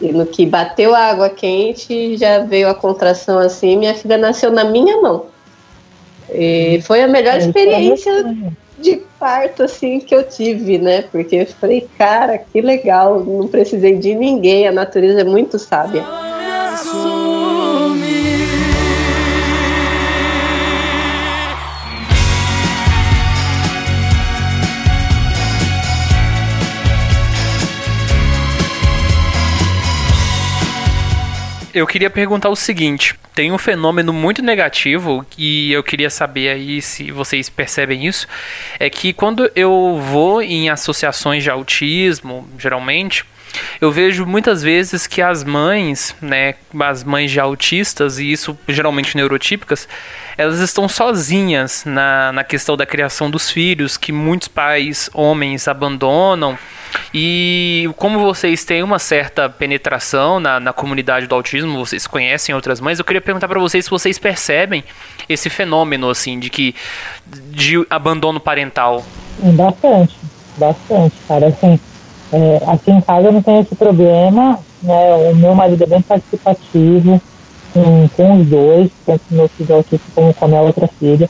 E 0.00 0.12
no 0.12 0.24
que 0.24 0.46
bateu 0.46 0.94
a 0.94 1.00
água 1.00 1.28
quente, 1.28 2.16
já 2.16 2.38
veio 2.38 2.68
a 2.68 2.74
contração 2.74 3.38
assim, 3.38 3.76
minha 3.76 3.94
filha 3.94 4.16
nasceu 4.16 4.50
na 4.50 4.64
minha 4.64 5.00
mão. 5.00 5.26
E 6.32 6.80
foi 6.82 7.02
a 7.02 7.08
melhor 7.08 7.36
experiência 7.36 8.12
de 8.78 9.02
parto 9.18 9.62
assim 9.62 10.00
que 10.00 10.14
eu 10.14 10.22
tive, 10.22 10.78
né? 10.78 11.02
Porque 11.02 11.36
eu 11.36 11.46
falei, 11.46 11.86
cara, 11.98 12.38
que 12.38 12.60
legal, 12.60 13.20
não 13.20 13.46
precisei 13.46 13.98
de 13.98 14.14
ninguém, 14.14 14.66
a 14.66 14.72
natureza 14.72 15.20
é 15.20 15.24
muito 15.24 15.58
sábia. 15.58 16.04
Eu 31.72 31.86
queria 31.86 32.10
perguntar 32.10 32.48
o 32.48 32.56
seguinte: 32.56 33.14
tem 33.34 33.52
um 33.52 33.58
fenômeno 33.58 34.12
muito 34.12 34.42
negativo 34.42 35.24
e 35.36 35.72
eu 35.72 35.82
queria 35.82 36.10
saber 36.10 36.50
aí 36.50 36.82
se 36.82 37.10
vocês 37.10 37.48
percebem 37.48 38.06
isso. 38.06 38.26
É 38.78 38.90
que 38.90 39.12
quando 39.12 39.50
eu 39.54 40.00
vou 40.02 40.42
em 40.42 40.68
associações 40.68 41.42
de 41.42 41.50
autismo, 41.50 42.48
geralmente, 42.58 43.24
eu 43.80 43.90
vejo 43.90 44.26
muitas 44.26 44.62
vezes 44.62 45.06
que 45.06 45.22
as 45.22 45.42
mães, 45.42 46.14
né, 46.20 46.54
as 46.80 47.02
mães 47.02 47.30
de 47.30 47.40
autistas, 47.40 48.18
e 48.18 48.30
isso 48.30 48.56
geralmente 48.68 49.16
neurotípicas, 49.16 49.88
elas 50.36 50.60
estão 50.60 50.88
sozinhas 50.88 51.84
na, 51.84 52.32
na 52.32 52.44
questão 52.44 52.76
da 52.76 52.86
criação 52.86 53.30
dos 53.30 53.50
filhos, 53.50 53.96
que 53.96 54.12
muitos 54.12 54.48
pais, 54.48 55.10
homens, 55.12 55.66
abandonam. 55.68 56.58
E 57.12 57.90
como 57.96 58.18
vocês 58.18 58.64
têm 58.64 58.82
uma 58.82 58.98
certa 58.98 59.48
penetração 59.48 60.40
na, 60.40 60.60
na 60.60 60.72
comunidade 60.72 61.26
do 61.26 61.34
autismo, 61.34 61.78
vocês 61.78 62.06
conhecem 62.06 62.54
outras 62.54 62.80
mães, 62.80 62.98
eu 62.98 63.04
queria 63.04 63.20
perguntar 63.20 63.48
para 63.48 63.60
vocês 63.60 63.84
se 63.84 63.90
vocês 63.90 64.18
percebem 64.18 64.84
esse 65.28 65.50
fenômeno, 65.50 66.08
assim, 66.08 66.38
de 66.38 66.50
que 66.50 66.74
de 67.26 67.84
abandono 67.88 68.40
parental. 68.40 69.04
Bastante, 69.38 70.16
bastante, 70.56 71.14
cara. 71.26 71.46
Assim, 71.48 71.80
é, 72.32 72.62
aqui 72.66 72.90
em 72.90 73.00
casa 73.00 73.28
eu 73.28 73.32
não 73.32 73.42
tenho 73.42 73.60
esse 73.60 73.74
problema, 73.74 74.58
né? 74.82 75.14
O 75.30 75.34
meu 75.34 75.54
marido 75.54 75.82
é 75.82 75.86
bem 75.86 76.02
participativo 76.02 77.20
com, 77.72 78.08
com 78.16 78.40
os 78.40 78.46
dois, 78.46 78.90
tanto 79.06 79.22
meu 79.30 79.48
filho 79.48 79.74
autista 79.74 80.06
como 80.14 80.32
com 80.34 80.44
a 80.44 80.48
minha 80.48 80.60
outra 80.60 80.88
filha. 80.98 81.28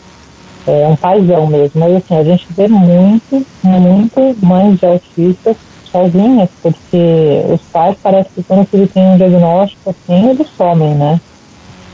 É 0.67 0.87
um 0.87 0.97
paizão 0.97 1.47
mesmo. 1.47 1.81
Mas 1.81 1.97
assim, 1.97 2.17
a 2.17 2.25
gente 2.25 2.47
vê 2.51 2.69
muito, 2.69 3.47
muito 3.63 4.37
mães 4.45 4.79
de 4.79 4.87
autistas 4.87 5.57
sozinhas, 5.91 6.49
porque 6.63 7.43
os 7.53 7.61
pais 7.73 7.97
parece 8.03 8.31
que 8.31 8.43
quando 8.43 8.67
filho 8.67 8.87
tem 8.87 9.03
um 9.03 9.17
diagnóstico 9.17 9.91
assim, 9.91 10.31
eles 10.31 10.49
somem, 10.57 10.95
né? 10.95 11.21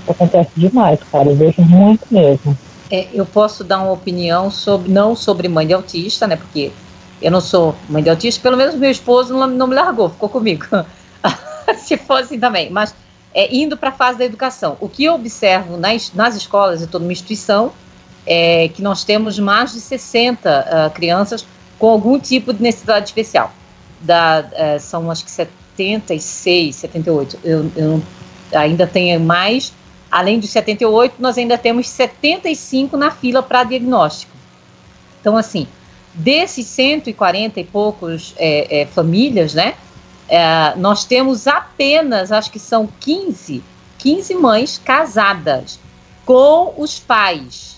Isso 0.03 0.11
acontece 0.11 0.51
demais, 0.57 1.01
cara. 1.11 1.29
Eu 1.29 1.37
vejo 1.37 1.63
muito 1.63 2.07
mesmo. 2.11 2.57
É, 2.91 3.09
eu 3.13 3.27
posso 3.27 3.65
dar 3.65 3.79
uma 3.79 3.93
opinião 3.93 4.51
sobre, 4.51 4.93
não 4.93 5.17
sobre 5.17 5.49
mãe 5.49 5.67
de 5.67 5.73
autista, 5.73 6.27
né? 6.27 6.37
Porque 6.37 6.71
eu 7.21 7.31
não 7.31 7.41
sou 7.41 7.75
mãe 7.89 8.03
de 8.03 8.11
autista, 8.11 8.43
pelo 8.43 8.57
menos 8.57 8.75
meu 8.75 8.91
esposo 8.91 9.35
não, 9.35 9.47
não 9.47 9.67
me 9.67 9.75
largou, 9.75 10.11
ficou 10.11 10.29
comigo. 10.29 10.67
Se 11.79 11.97
fosse 11.97 12.39
também. 12.39 12.71
Mas 12.71 12.95
é, 13.35 13.55
indo 13.55 13.77
para 13.77 13.89
a 13.89 13.93
fase 13.93 14.19
da 14.19 14.25
educação, 14.25 14.77
o 14.81 14.89
que 14.89 15.05
eu 15.05 15.15
observo 15.15 15.77
nas, 15.77 16.13
nas 16.15 16.37
escolas, 16.37 16.81
eu 16.81 16.87
estou 16.87 17.01
numa 17.01 17.13
instituição, 17.13 17.73
é 18.27 18.69
que 18.69 18.83
nós 18.83 19.05
temos 19.05 19.39
mais 19.39 19.73
de 19.73 19.81
60 19.81 20.49
uh, 20.49 20.87
ah, 20.87 20.91
crianças 20.91 21.47
com 21.79 21.89
algum 21.89 22.19
tipo 22.19 22.53
de 22.53 22.63
necessidade 22.63 23.07
especial. 23.07 23.53
Da, 24.01 24.45
uh, 24.53 24.81
são 24.81 25.11
acho 25.11 25.25
que 25.25 25.31
76, 25.31 26.75
78. 26.77 27.39
Eu, 27.45 27.71
eu 27.77 28.03
ainda 28.53 28.87
tenho 28.87 29.21
mais. 29.21 29.73
Além 30.11 30.39
dos 30.39 30.51
78, 30.51 31.15
nós 31.19 31.37
ainda 31.37 31.59
temos 31.59 31.89
75 31.89 32.97
na 32.97 33.11
fila 33.11 33.43
para 33.43 33.65
diagnóstico. 33.65 34.33
Então, 35.21 35.37
assim, 35.37 35.67
Desses 36.17 36.67
140 36.69 37.61
e 37.61 37.65
poucos 37.65 38.35
é, 38.39 38.81
é, 38.81 38.87
famílias, 38.87 39.53
né? 39.53 39.75
É, 40.27 40.75
nós 40.77 41.05
temos 41.05 41.47
apenas, 41.47 42.33
acho 42.33 42.51
que 42.51 42.59
são 42.59 42.89
15, 43.01 43.63
15 43.99 44.35
mães 44.35 44.81
casadas 44.83 45.79
com 46.25 46.73
os 46.79 46.99
pais, 46.99 47.76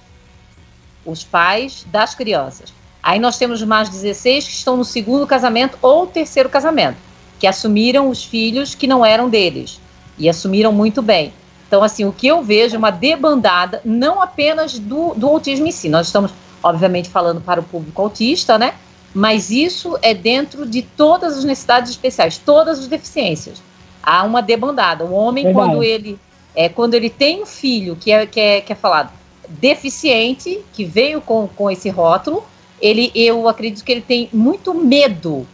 os 1.10 1.24
pais 1.24 1.86
das 1.90 2.14
crianças. 2.14 2.72
Aí 3.02 3.18
nós 3.18 3.38
temos 3.38 3.62
mais 3.62 3.88
16 3.88 4.44
que 4.44 4.52
estão 4.52 4.76
no 4.76 4.84
segundo 4.84 5.26
casamento 5.26 5.78
ou 5.80 6.06
terceiro 6.06 6.48
casamento, 6.48 6.96
que 7.38 7.46
assumiram 7.46 8.08
os 8.08 8.24
filhos 8.24 8.74
que 8.74 8.86
não 8.86 9.04
eram 9.04 9.28
deles 9.28 9.80
e 10.18 10.28
assumiram 10.28 10.72
muito 10.72 11.00
bem. 11.00 11.32
Então, 11.66 11.82
assim, 11.82 12.04
o 12.04 12.12
que 12.12 12.26
eu 12.26 12.42
vejo 12.42 12.74
é 12.74 12.78
uma 12.78 12.90
debandada, 12.90 13.80
não 13.84 14.20
apenas 14.20 14.78
do, 14.78 15.14
do 15.14 15.28
autismo 15.28 15.66
em 15.66 15.72
si, 15.72 15.88
nós 15.88 16.06
estamos 16.06 16.32
obviamente 16.62 17.08
falando 17.08 17.40
para 17.40 17.60
o 17.60 17.62
público 17.62 18.02
autista, 18.02 18.58
né? 18.58 18.74
Mas 19.14 19.50
isso 19.50 19.98
é 20.02 20.12
dentro 20.12 20.66
de 20.66 20.82
todas 20.82 21.38
as 21.38 21.44
necessidades 21.44 21.90
especiais, 21.90 22.36
todas 22.38 22.78
as 22.78 22.86
deficiências. 22.86 23.62
Há 24.02 24.22
uma 24.24 24.42
debandada. 24.42 25.04
O 25.04 25.12
homem, 25.12 25.44
Verdade. 25.44 25.66
quando 25.66 25.82
ele 25.82 26.18
é 26.54 26.68
quando 26.68 26.94
ele 26.94 27.08
tem 27.08 27.42
um 27.42 27.46
filho 27.46 27.94
que 27.96 28.10
é, 28.10 28.26
que 28.26 28.40
é, 28.40 28.60
que 28.60 28.72
é 28.72 28.76
falado 28.76 29.12
deficiente, 29.48 30.64
que 30.72 30.84
veio 30.84 31.20
com, 31.20 31.48
com 31.48 31.70
esse 31.70 31.88
rótulo, 31.88 32.44
ele, 32.80 33.10
eu 33.14 33.48
acredito 33.48 33.84
que 33.84 33.92
ele 33.92 34.00
tem 34.00 34.28
muito 34.32 34.74
medo, 34.74 35.46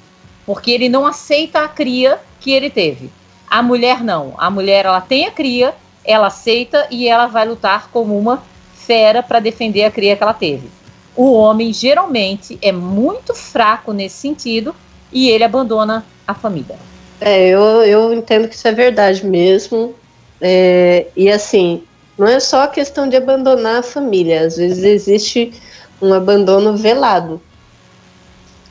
porque 0.44 0.70
ele 0.70 0.88
não 0.88 1.06
aceita 1.06 1.60
a 1.60 1.68
cria 1.68 2.18
que 2.40 2.50
ele 2.50 2.68
teve. 2.68 3.10
A 3.48 3.62
mulher 3.62 4.02
não. 4.02 4.34
A 4.36 4.50
mulher 4.50 4.84
ela 4.84 5.00
tem 5.00 5.26
a 5.26 5.30
cria, 5.30 5.74
ela 6.04 6.26
aceita 6.26 6.86
e 6.90 7.08
ela 7.08 7.26
vai 7.26 7.46
lutar 7.46 7.88
como 7.90 8.18
uma 8.18 8.42
fera 8.74 9.22
para 9.22 9.40
defender 9.40 9.84
a 9.84 9.90
cria 9.90 10.16
que 10.16 10.22
ela 10.22 10.34
teve. 10.34 10.68
O 11.16 11.32
homem 11.32 11.72
geralmente 11.72 12.58
é 12.60 12.72
muito 12.72 13.34
fraco 13.34 13.92
nesse 13.92 14.16
sentido 14.16 14.74
e 15.12 15.30
ele 15.30 15.44
abandona 15.44 16.04
a 16.26 16.34
família. 16.34 16.76
É, 17.20 17.48
eu, 17.48 17.60
eu 17.84 18.12
entendo 18.12 18.48
que 18.48 18.54
isso 18.54 18.66
é 18.66 18.72
verdade 18.72 19.24
mesmo. 19.24 19.94
É, 20.40 21.06
e 21.16 21.30
assim, 21.30 21.84
não 22.16 22.26
é 22.26 22.38
só 22.38 22.62
a 22.62 22.68
questão 22.68 23.08
de 23.08 23.16
abandonar 23.16 23.76
a 23.76 23.82
família, 23.82 24.46
às 24.46 24.56
vezes 24.56 24.84
existe 24.84 25.52
um 26.00 26.12
abandono 26.12 26.76
velado. 26.76 27.40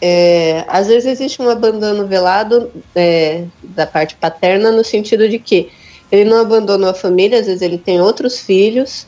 É, 0.02 0.66
às 0.68 0.88
vezes 0.88 1.06
existe 1.06 1.42
um 1.42 1.50
abandono 1.50 2.06
velado 2.06 2.70
é, 2.94 3.46
da 3.64 3.88
parte 3.88 4.16
paterna 4.16 4.70
no 4.70 4.84
sentido 4.84 5.30
de 5.30 5.40
que 5.40 5.72
ele 6.12 6.30
não 6.30 6.42
abandonou 6.42 6.90
a 6.90 6.94
família, 6.94 7.40
às 7.40 7.46
vezes 7.46 7.62
ele 7.62 7.78
tem 7.78 8.02
outros 8.02 8.40
filhos, 8.40 9.08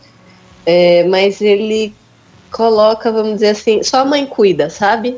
é, 0.65 1.03
mas 1.03 1.41
ele 1.41 1.93
coloca, 2.51 3.11
vamos 3.11 3.35
dizer 3.35 3.49
assim, 3.49 3.83
só 3.83 3.99
a 3.99 4.05
mãe 4.05 4.25
cuida, 4.25 4.69
sabe? 4.69 5.17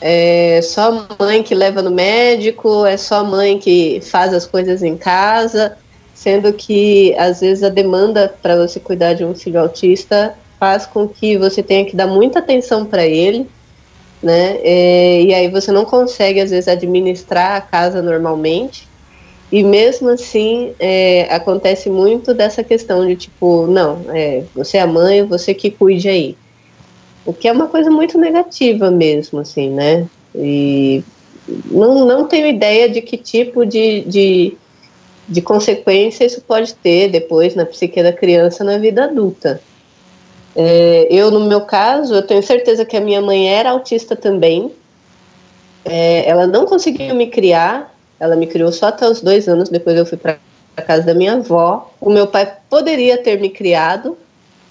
É 0.00 0.60
só 0.62 1.06
a 1.18 1.24
mãe 1.24 1.42
que 1.42 1.54
leva 1.54 1.80
no 1.80 1.90
médico, 1.90 2.84
é 2.84 2.96
só 2.96 3.20
a 3.20 3.24
mãe 3.24 3.58
que 3.58 4.00
faz 4.02 4.34
as 4.34 4.44
coisas 4.44 4.82
em 4.82 4.96
casa, 4.96 5.78
sendo 6.24 6.54
que 6.54 7.14
às 7.18 7.42
vezes 7.42 7.62
a 7.62 7.68
demanda 7.68 8.34
para 8.40 8.56
você 8.56 8.80
cuidar 8.80 9.12
de 9.12 9.26
um 9.26 9.34
filho 9.34 9.60
autista 9.60 10.34
faz 10.58 10.86
com 10.86 11.06
que 11.06 11.36
você 11.36 11.62
tenha 11.62 11.84
que 11.84 11.94
dar 11.94 12.06
muita 12.06 12.38
atenção 12.38 12.86
para 12.86 13.04
ele, 13.04 13.46
né? 14.22 14.56
É, 14.62 15.20
e 15.20 15.34
aí 15.34 15.48
você 15.48 15.70
não 15.70 15.84
consegue 15.84 16.40
às 16.40 16.50
vezes 16.50 16.66
administrar 16.66 17.56
a 17.56 17.60
casa 17.60 18.00
normalmente. 18.00 18.88
E 19.52 19.62
mesmo 19.62 20.08
assim, 20.08 20.72
é, 20.80 21.28
acontece 21.30 21.90
muito 21.90 22.32
dessa 22.32 22.64
questão 22.64 23.06
de 23.06 23.16
tipo, 23.16 23.66
não, 23.66 24.06
é, 24.08 24.44
você 24.54 24.78
é 24.78 24.80
a 24.80 24.86
mãe, 24.86 25.22
você 25.24 25.52
que 25.52 25.70
cuide 25.70 26.08
aí. 26.08 26.38
O 27.26 27.34
que 27.34 27.48
é 27.48 27.52
uma 27.52 27.66
coisa 27.66 27.90
muito 27.90 28.16
negativa 28.16 28.90
mesmo, 28.90 29.40
assim, 29.40 29.68
né? 29.68 30.06
E 30.34 31.04
não, 31.70 32.06
não 32.06 32.26
tenho 32.26 32.46
ideia 32.46 32.88
de 32.88 33.02
que 33.02 33.18
tipo 33.18 33.66
de, 33.66 34.00
de, 34.06 34.56
de 35.28 35.40
consequência 35.40 36.24
isso 36.24 36.40
pode 36.42 36.74
ter 36.74 37.08
depois 37.08 37.54
na 37.54 37.64
psique 37.64 38.02
da 38.02 38.12
criança 38.12 38.62
na 38.62 38.78
vida 38.78 39.04
adulta. 39.04 39.60
É, 40.56 41.08
eu, 41.10 41.30
no 41.30 41.40
meu 41.40 41.62
caso, 41.62 42.14
eu 42.14 42.22
tenho 42.22 42.42
certeza 42.42 42.84
que 42.84 42.96
a 42.96 43.00
minha 43.00 43.20
mãe 43.20 43.48
era 43.48 43.70
autista 43.70 44.14
também. 44.14 44.70
É, 45.84 46.28
ela 46.28 46.46
não 46.46 46.64
conseguiu 46.64 47.14
me 47.14 47.26
criar, 47.26 47.94
ela 48.20 48.36
me 48.36 48.46
criou 48.46 48.70
só 48.70 48.86
até 48.86 49.08
os 49.08 49.20
dois 49.20 49.48
anos, 49.48 49.68
depois 49.68 49.96
eu 49.96 50.06
fui 50.06 50.16
para 50.16 50.38
a 50.76 50.82
casa 50.82 51.02
da 51.02 51.14
minha 51.14 51.34
avó. 51.34 51.90
O 52.00 52.10
meu 52.10 52.26
pai 52.26 52.56
poderia 52.70 53.18
ter 53.18 53.40
me 53.40 53.50
criado, 53.50 54.16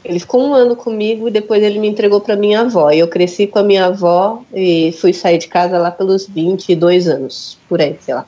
ele 0.06 0.20
ficou 0.20 0.41
um 0.41 0.54
ano 0.54 0.76
comigo 0.76 1.28
e 1.28 1.32
depois 1.32 1.62
ele 1.62 1.80
me 1.80 1.88
entregou 1.88 2.22
para 2.22 2.36
minha 2.36 2.62
avó. 2.62 2.91
E 2.91 2.99
eu 2.99 3.08
cresci 3.08 3.45
com 3.45 3.60
a 3.60 3.64
minha 3.64 3.86
avó 3.88 4.41
e 4.54 4.91
fui 4.93 5.14
sair 5.14 5.38
de 5.38 5.47
casa 5.47 5.78
lá 5.78 5.91
pelos 5.91 6.28
22 6.28 7.08
anos, 7.08 7.58
por 7.68 7.82
aí, 7.82 7.97
sei 8.01 8.16
lá. 8.16 8.26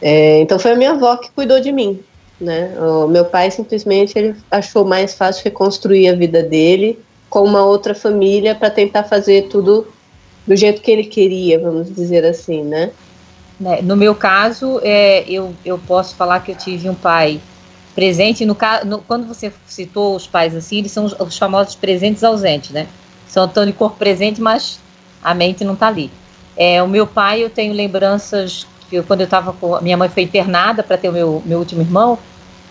É, 0.00 0.40
então 0.40 0.58
foi 0.58 0.72
a 0.72 0.76
minha 0.76 0.92
avó 0.92 1.16
que 1.16 1.30
cuidou 1.30 1.60
de 1.60 1.72
mim, 1.72 2.00
né? 2.40 2.74
O 2.78 3.08
meu 3.08 3.24
pai 3.24 3.50
simplesmente 3.50 4.18
ele 4.18 4.34
achou 4.50 4.84
mais 4.84 5.14
fácil 5.14 5.44
reconstruir 5.44 6.08
a 6.08 6.14
vida 6.14 6.42
dele 6.42 6.98
com 7.30 7.42
uma 7.42 7.64
outra 7.64 7.94
família 7.94 8.54
para 8.54 8.70
tentar 8.70 9.04
fazer 9.04 9.48
tudo 9.48 9.86
do 10.46 10.54
jeito 10.54 10.80
que 10.80 10.90
ele 10.90 11.04
queria, 11.04 11.58
vamos 11.58 11.92
dizer 11.92 12.24
assim, 12.24 12.62
né? 12.62 12.90
né 13.58 13.80
no 13.82 13.96
meu 13.96 14.14
caso, 14.14 14.80
é, 14.82 15.24
eu, 15.28 15.52
eu 15.64 15.78
posso 15.78 16.14
falar 16.14 16.40
que 16.40 16.52
eu 16.52 16.56
tive 16.56 16.88
um 16.88 16.94
pai 16.94 17.40
presente, 17.96 18.44
no, 18.44 18.56
no, 18.84 18.98
quando 18.98 19.26
você 19.26 19.52
citou 19.66 20.14
os 20.14 20.26
pais 20.26 20.54
assim, 20.54 20.78
eles 20.78 20.92
são 20.92 21.06
os, 21.06 21.18
os 21.18 21.36
famosos 21.36 21.74
presentes 21.74 22.22
ausentes, 22.22 22.70
né? 22.70 22.86
São 23.26 23.46
de 23.46 23.72
corpo 23.72 23.96
presente, 23.96 24.40
mas 24.40 24.78
a 25.22 25.34
mente 25.34 25.64
não 25.64 25.74
está 25.74 25.88
ali. 25.88 26.10
É, 26.56 26.82
o 26.82 26.86
meu 26.86 27.06
pai, 27.06 27.42
eu 27.42 27.50
tenho 27.50 27.72
lembranças 27.72 28.66
quando 29.06 29.20
eu 29.20 29.24
estava 29.24 29.52
com. 29.52 29.80
Minha 29.80 29.96
mãe 29.96 30.08
foi 30.08 30.22
internada 30.22 30.82
para 30.82 30.96
ter 30.96 31.08
o 31.08 31.12
meu, 31.12 31.42
meu 31.44 31.58
último 31.58 31.80
irmão, 31.80 32.18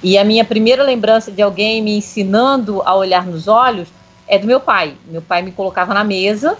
e 0.03 0.17
a 0.17 0.23
minha 0.23 0.45
primeira 0.45 0.83
lembrança 0.83 1.31
de 1.31 1.41
alguém 1.41 1.81
me 1.81 1.97
ensinando 1.97 2.81
a 2.85 2.95
olhar 2.95 3.25
nos 3.25 3.47
olhos 3.47 3.87
é 4.27 4.37
do 4.37 4.47
meu 4.47 4.59
pai. 4.59 4.95
Meu 5.07 5.21
pai 5.21 5.41
me 5.41 5.51
colocava 5.51 5.93
na 5.93 6.03
mesa 6.03 6.57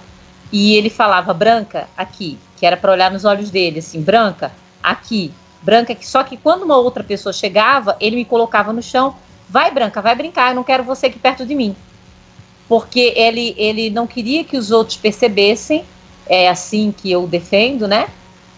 e 0.51 0.75
ele 0.75 0.89
falava, 0.89 1.33
Branca, 1.33 1.87
aqui, 1.97 2.37
que 2.57 2.65
era 2.65 2.77
para 2.77 2.91
olhar 2.91 3.11
nos 3.11 3.25
olhos 3.25 3.49
dele, 3.49 3.79
assim, 3.79 4.01
Branca, 4.01 4.51
aqui 4.81 5.33
branca, 5.65 5.95
que 5.95 6.07
só 6.07 6.23
que 6.23 6.37
quando 6.37 6.61
uma 6.61 6.77
outra 6.77 7.03
pessoa 7.03 7.33
chegava, 7.33 7.97
ele 7.99 8.15
me 8.15 8.23
colocava 8.23 8.71
no 8.71 8.83
chão. 8.83 9.15
Vai, 9.49 9.71
branca, 9.71 10.01
vai 10.01 10.15
brincar, 10.15 10.51
eu 10.51 10.55
não 10.55 10.63
quero 10.63 10.83
você 10.83 11.07
aqui 11.07 11.17
perto 11.17 11.43
de 11.43 11.55
mim. 11.55 11.75
Porque 12.69 13.13
ele, 13.15 13.55
ele 13.57 13.89
não 13.89 14.05
queria 14.05 14.43
que 14.43 14.57
os 14.57 14.69
outros 14.69 14.95
percebessem, 14.95 15.83
é 16.27 16.47
assim 16.47 16.93
que 16.95 17.11
eu 17.11 17.27
defendo, 17.27 17.87
né? 17.87 18.07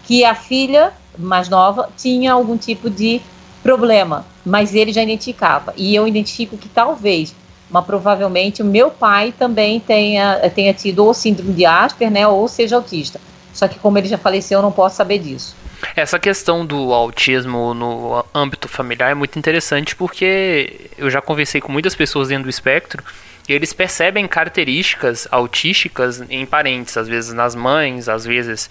Que 0.08 0.24
a 0.24 0.34
filha 0.34 0.92
mais 1.16 1.48
nova 1.48 1.88
tinha 1.96 2.32
algum 2.32 2.56
tipo 2.56 2.90
de 2.90 3.20
problema, 3.62 4.24
mas 4.44 4.74
ele 4.74 4.92
já 4.92 5.02
identificava. 5.02 5.72
E 5.76 5.94
eu 5.94 6.08
identifico 6.08 6.56
que 6.56 6.68
talvez, 6.68 7.34
mas 7.70 7.84
provavelmente, 7.84 8.62
o 8.62 8.64
meu 8.64 8.90
pai 8.90 9.32
também 9.38 9.78
tenha, 9.78 10.50
tenha 10.54 10.72
tido 10.72 11.04
ou 11.04 11.14
síndrome 11.14 11.52
de 11.52 11.66
Asper, 11.66 12.10
né? 12.10 12.26
Ou 12.26 12.48
seja 12.48 12.76
autista. 12.76 13.20
Só 13.52 13.68
que 13.68 13.78
como 13.78 13.98
ele 13.98 14.08
já 14.08 14.16
faleceu, 14.16 14.58
eu 14.58 14.62
não 14.62 14.72
posso 14.72 14.96
saber 14.96 15.18
disso. 15.18 15.54
Essa 15.94 16.18
questão 16.18 16.64
do 16.64 16.92
autismo 16.92 17.74
no 17.74 18.24
âmbito 18.34 18.68
familiar 18.68 19.10
é 19.10 19.14
muito 19.14 19.38
interessante 19.38 19.94
porque 19.94 20.90
eu 20.96 21.10
já 21.10 21.20
conversei 21.20 21.60
com 21.60 21.70
muitas 21.70 21.94
pessoas 21.94 22.28
dentro 22.28 22.44
do 22.44 22.50
espectro 22.50 23.02
e 23.48 23.52
eles 23.52 23.72
percebem 23.72 24.26
características 24.26 25.28
autísticas 25.30 26.22
em 26.28 26.44
parentes, 26.44 26.96
às 26.96 27.08
vezes 27.08 27.32
nas 27.32 27.54
mães, 27.54 28.08
às 28.08 28.24
vezes 28.24 28.68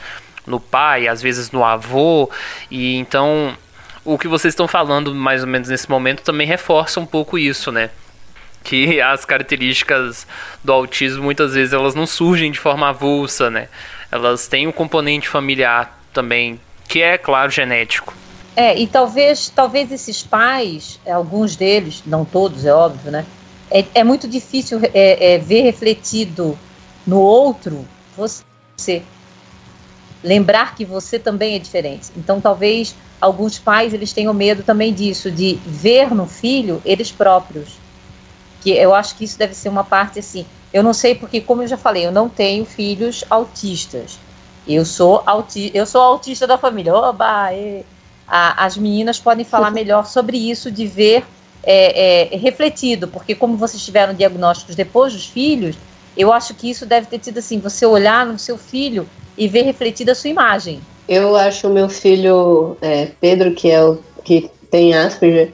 no 0.47 0.59
pai, 0.59 1.07
às 1.07 1.21
vezes 1.21 1.51
no 1.51 1.63
avô, 1.63 2.29
e 2.71 2.95
então 2.95 3.55
o 4.03 4.17
que 4.17 4.27
vocês 4.27 4.53
estão 4.53 4.67
falando 4.67 5.13
mais 5.13 5.41
ou 5.41 5.47
menos 5.47 5.67
nesse 5.67 5.89
momento 5.89 6.23
também 6.23 6.47
reforça 6.47 6.99
um 6.99 7.05
pouco 7.05 7.37
isso, 7.37 7.71
né? 7.71 7.89
Que 8.63 8.99
as 9.01 9.25
características 9.25 10.25
do 10.63 10.71
autismo 10.71 11.23
muitas 11.23 11.53
vezes 11.53 11.73
elas 11.73 11.93
não 11.93 12.07
surgem 12.07 12.51
de 12.51 12.59
forma 12.59 12.89
avulsa, 12.89 13.49
né? 13.49 13.67
Elas 14.11 14.47
têm 14.47 14.65
um 14.65 14.71
componente 14.71 15.27
familiar 15.27 16.01
também 16.13 16.59
que 16.87 17.01
é, 17.01 17.17
claro, 17.17 17.51
genético. 17.51 18.13
É, 18.55 18.75
e 18.75 18.87
talvez, 18.87 19.49
talvez 19.49 19.91
esses 19.91 20.23
pais, 20.23 20.99
alguns 21.05 21.55
deles, 21.55 22.01
não 22.05 22.25
todos, 22.25 22.65
é 22.65 22.73
óbvio, 22.73 23.11
né? 23.11 23.25
É, 23.69 23.85
é 23.93 24.03
muito 24.03 24.27
difícil 24.27 24.79
é, 24.93 25.33
é, 25.33 25.37
ver 25.37 25.61
refletido 25.61 26.57
no 27.05 27.19
outro 27.19 27.85
você. 28.15 29.03
Lembrar 30.23 30.75
que 30.75 30.83
você 30.83 31.19
também 31.19 31.55
é 31.55 31.59
diferente. 31.59 32.11
Então, 32.15 32.41
talvez 32.41 32.95
alguns 33.21 33.59
pais 33.59 33.93
eles 33.93 34.13
tenham 34.13 34.33
medo 34.33 34.63
também 34.63 34.93
disso, 34.93 35.31
de 35.31 35.55
ver 35.65 36.13
no 36.13 36.27
filho 36.27 36.81
eles 36.83 37.11
próprios. 37.11 37.77
Que 38.61 38.71
eu 38.71 38.93
acho 38.93 39.15
que 39.15 39.23
isso 39.23 39.37
deve 39.37 39.53
ser 39.53 39.69
uma 39.69 39.83
parte 39.83 40.19
assim. 40.19 40.45
Eu 40.73 40.83
não 40.83 40.93
sei 40.93 41.15
porque, 41.15 41.39
como 41.39 41.63
eu 41.63 41.67
já 41.67 41.77
falei, 41.77 42.05
eu 42.05 42.11
não 42.11 42.27
tenho 42.27 42.65
filhos 42.65 43.23
autistas. 43.29 44.19
Eu 44.67 44.83
sou, 44.83 45.23
auti 45.25 45.71
eu 45.73 45.85
sou 45.85 46.01
autista 46.01 46.45
da 46.45 46.57
família. 46.57 46.93
Oba! 46.93 47.53
E, 47.53 47.85
a, 48.27 48.65
as 48.65 48.75
meninas 48.75 49.19
podem 49.19 49.45
falar 49.45 49.71
melhor 49.71 50.05
sobre 50.05 50.37
isso, 50.37 50.69
de 50.69 50.85
ver 50.85 51.25
é, 51.63 52.33
é, 52.33 52.37
refletido, 52.37 53.07
porque 53.07 53.33
como 53.33 53.57
vocês 53.57 53.83
tiveram 53.83 54.13
diagnósticos 54.13 54.75
depois 54.75 55.13
dos 55.13 55.25
filhos, 55.25 55.75
eu 56.15 56.33
acho 56.33 56.53
que 56.53 56.69
isso 56.69 56.85
deve 56.85 57.07
ter 57.07 57.19
tido 57.19 57.37
assim, 57.37 57.59
você 57.59 57.85
olhar 57.85 58.25
no 58.25 58.39
seu 58.39 58.57
filho 58.57 59.07
e 59.37 59.47
ver 59.47 59.63
refletida 59.63 60.11
a 60.11 60.15
sua 60.15 60.29
imagem. 60.29 60.79
Eu 61.07 61.35
acho 61.35 61.67
o 61.67 61.73
meu 61.73 61.87
filho 61.87 62.75
é, 62.81 63.09
Pedro, 63.21 63.51
que 63.53 63.69
é 63.69 63.83
o 63.83 63.99
que 64.23 64.49
tem 64.69 64.93
Asperger, 64.93 65.53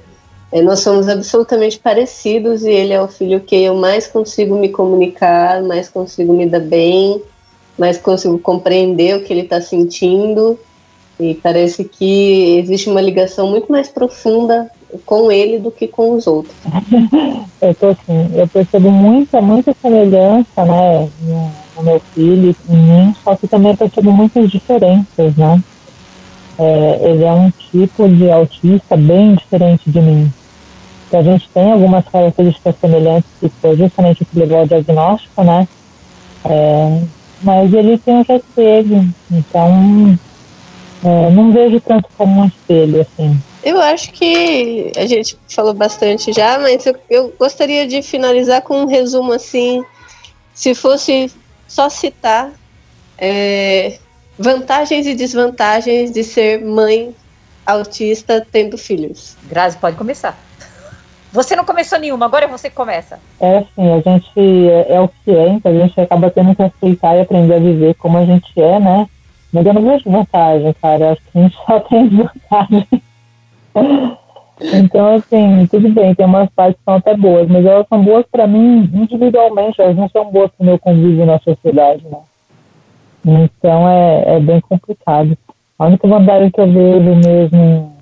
é, 0.52 0.62
nós 0.62 0.82
somos 0.82 1.10
absolutamente 1.10 1.80
parecidos 1.80 2.64
e 2.64 2.70
ele 2.70 2.94
é 2.94 3.02
o 3.02 3.08
filho 3.08 3.40
que 3.40 3.56
eu 3.56 3.76
mais 3.76 4.08
consigo 4.08 4.56
me 4.56 4.70
comunicar, 4.70 5.64
mais 5.64 5.90
consigo 5.90 6.32
me 6.34 6.46
dar 6.46 6.60
bem, 6.60 7.22
mas 7.76 7.98
consigo 7.98 8.38
compreender 8.38 9.16
o 9.16 9.24
que 9.24 9.34
ele 9.34 9.42
está 9.42 9.60
sentindo 9.60 10.60
e 11.20 11.34
parece 11.34 11.84
que 11.84 12.60
existe 12.60 12.88
uma 12.88 13.02
ligação 13.02 13.48
muito 13.48 13.72
mais 13.72 13.88
profunda 13.88 14.70
com 15.06 15.32
ele 15.32 15.58
do 15.58 15.72
que 15.72 15.88
com 15.88 16.12
os 16.12 16.28
outros. 16.28 16.56
eu 17.60 17.74
tô 17.74 17.88
assim, 17.88 18.32
eu 18.36 18.48
percebo 18.48 18.92
muita, 18.92 19.42
muita 19.42 19.76
semelhança, 19.82 20.66
né, 20.66 21.10
no, 21.76 21.84
meu 21.84 22.02
filho 22.14 22.56
em 22.70 22.76
mim, 22.76 23.16
só 23.24 23.36
que 23.36 23.48
também 23.48 23.76
percebo 23.76 24.12
muitas 24.12 24.50
diferenças, 24.50 25.36
né. 25.36 25.62
É, 26.58 27.00
ele 27.10 27.24
é 27.24 27.32
um 27.32 27.52
tipo 27.72 28.08
de 28.08 28.30
autista 28.30 28.96
bem 28.96 29.34
diferente 29.36 29.90
de 29.90 30.00
mim. 30.00 30.32
a 31.12 31.22
gente 31.22 31.50
tem 31.50 31.72
algumas 31.72 32.06
características 32.06 32.76
semelhantes 32.80 33.30
que 33.40 33.50
foi 33.50 33.76
justamente 33.76 34.24
o 34.24 34.26
que 34.26 34.40
levou 34.40 34.60
ao 34.60 34.68
diagnóstico, 34.68 35.44
né, 35.44 35.68
é, 36.46 37.02
mas 37.42 37.74
ele 37.74 37.98
tem 37.98 38.16
um 38.16 38.22
receio, 38.24 39.14
então 39.32 40.20
é, 41.04 41.30
não 41.32 41.52
vejo 41.52 41.82
tanto 41.82 42.08
como 42.18 42.42
um 42.42 42.46
espelho, 42.46 43.02
assim. 43.02 43.38
Eu 43.64 43.80
acho 43.82 44.12
que 44.12 44.92
a 44.98 45.06
gente 45.06 45.38
falou 45.48 45.74
bastante 45.74 46.34
já, 46.34 46.60
mas 46.60 46.86
eu, 46.86 46.96
eu 47.10 47.34
gostaria 47.40 47.88
de 47.88 48.02
finalizar 48.02 48.62
com 48.62 48.82
um 48.82 48.86
resumo 48.86 49.32
assim, 49.32 49.84
se 50.54 50.74
fosse 50.76 51.32
só 51.74 51.90
citar 51.90 52.52
é, 53.18 53.98
vantagens 54.38 55.08
e 55.08 55.16
desvantagens 55.16 56.12
de 56.12 56.24
ser 56.24 56.64
mãe 56.64 57.16
autista 57.66 58.46
tendo 58.52 58.78
filhos. 58.78 59.36
Grazi, 59.46 59.78
pode 59.78 59.98
começar. 59.98 60.38
Você 61.32 61.56
não 61.56 61.66
começou 61.66 61.98
nenhuma, 61.98 62.28
agora 62.28 62.46
é 62.46 62.48
você 62.48 62.70
que 62.70 62.76
começa. 62.76 63.20
É 63.40 63.58
assim, 63.58 63.92
a 63.92 64.00
gente 64.02 64.70
é, 64.70 64.94
é 64.94 65.00
o 65.00 65.08
que 65.08 65.32
é, 65.32 65.50
então 65.50 65.72
a 65.72 65.76
gente 65.76 66.00
acaba 66.00 66.30
tendo 66.30 66.56
que 66.56 66.62
aceitar 66.62 67.16
e 67.16 67.22
aprender 67.22 67.56
a 67.56 67.60
viver 67.60 67.96
como 67.96 68.20
a 68.20 68.26
gente 68.26 68.52
é, 68.62 68.80
né? 68.80 69.10
Mas 69.52 69.66
eu 69.66 69.74
não 69.74 69.84
vejo 69.84 70.12
vantagem, 70.12 70.76
cara. 70.80 71.14
Acho 71.14 71.22
que 71.22 71.40
a 71.40 71.42
gente 71.42 71.58
só 71.66 71.80
tem 71.80 72.08
vantagem. 72.10 72.88
Então, 74.62 75.16
assim, 75.16 75.68
tudo 75.68 75.90
bem, 75.90 76.14
tem 76.14 76.26
umas 76.26 76.50
partes 76.52 76.78
que 76.78 76.84
são 76.86 76.96
até 76.96 77.16
boas, 77.18 77.48
mas 77.48 77.66
elas 77.66 77.88
são 77.88 78.04
boas 78.04 78.26
para 78.32 78.48
mim 78.48 78.90
individualmente, 78.94 79.82
elas 79.82 79.96
não 79.96 80.08
são 80.10 80.32
boas 80.32 80.52
para 80.52 80.64
o 80.64 80.66
meu 80.66 80.80
convívio 80.80 81.26
na 81.26 81.40
sociedade, 81.40 82.06
né? 82.08 82.20
Então 83.26 83.90
é, 83.90 84.36
é 84.36 84.40
bem 84.40 84.62
complicado. 84.62 85.38
A 85.80 85.86
única 85.88 86.08
vantagem 86.08 86.52
que 86.52 86.60
eu 86.60 86.72
vejo 86.72 87.16
mesmo 87.16 87.94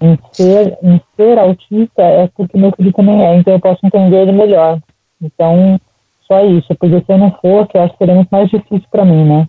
em 0.00 0.18
ser, 0.32 0.78
em 0.82 1.00
ser 1.16 1.38
autista 1.38 2.02
é 2.02 2.28
porque 2.34 2.58
meu 2.58 2.72
filho 2.72 2.92
também 2.92 3.24
é, 3.24 3.36
então 3.36 3.54
eu 3.54 3.60
posso 3.60 3.84
entender 3.84 4.22
ele 4.22 4.32
melhor. 4.32 4.78
Então, 5.20 5.80
só 6.26 6.44
isso, 6.44 6.74
porque 6.74 7.00
se 7.00 7.04
eu 7.08 7.18
não 7.18 7.30
fosse, 7.30 7.70
eu 7.74 7.82
acho 7.82 7.92
que 7.92 7.98
seria 7.98 8.14
muito 8.14 8.30
mais 8.30 8.50
difícil 8.50 8.86
para 8.90 9.04
mim, 9.04 9.24
né? 9.24 9.48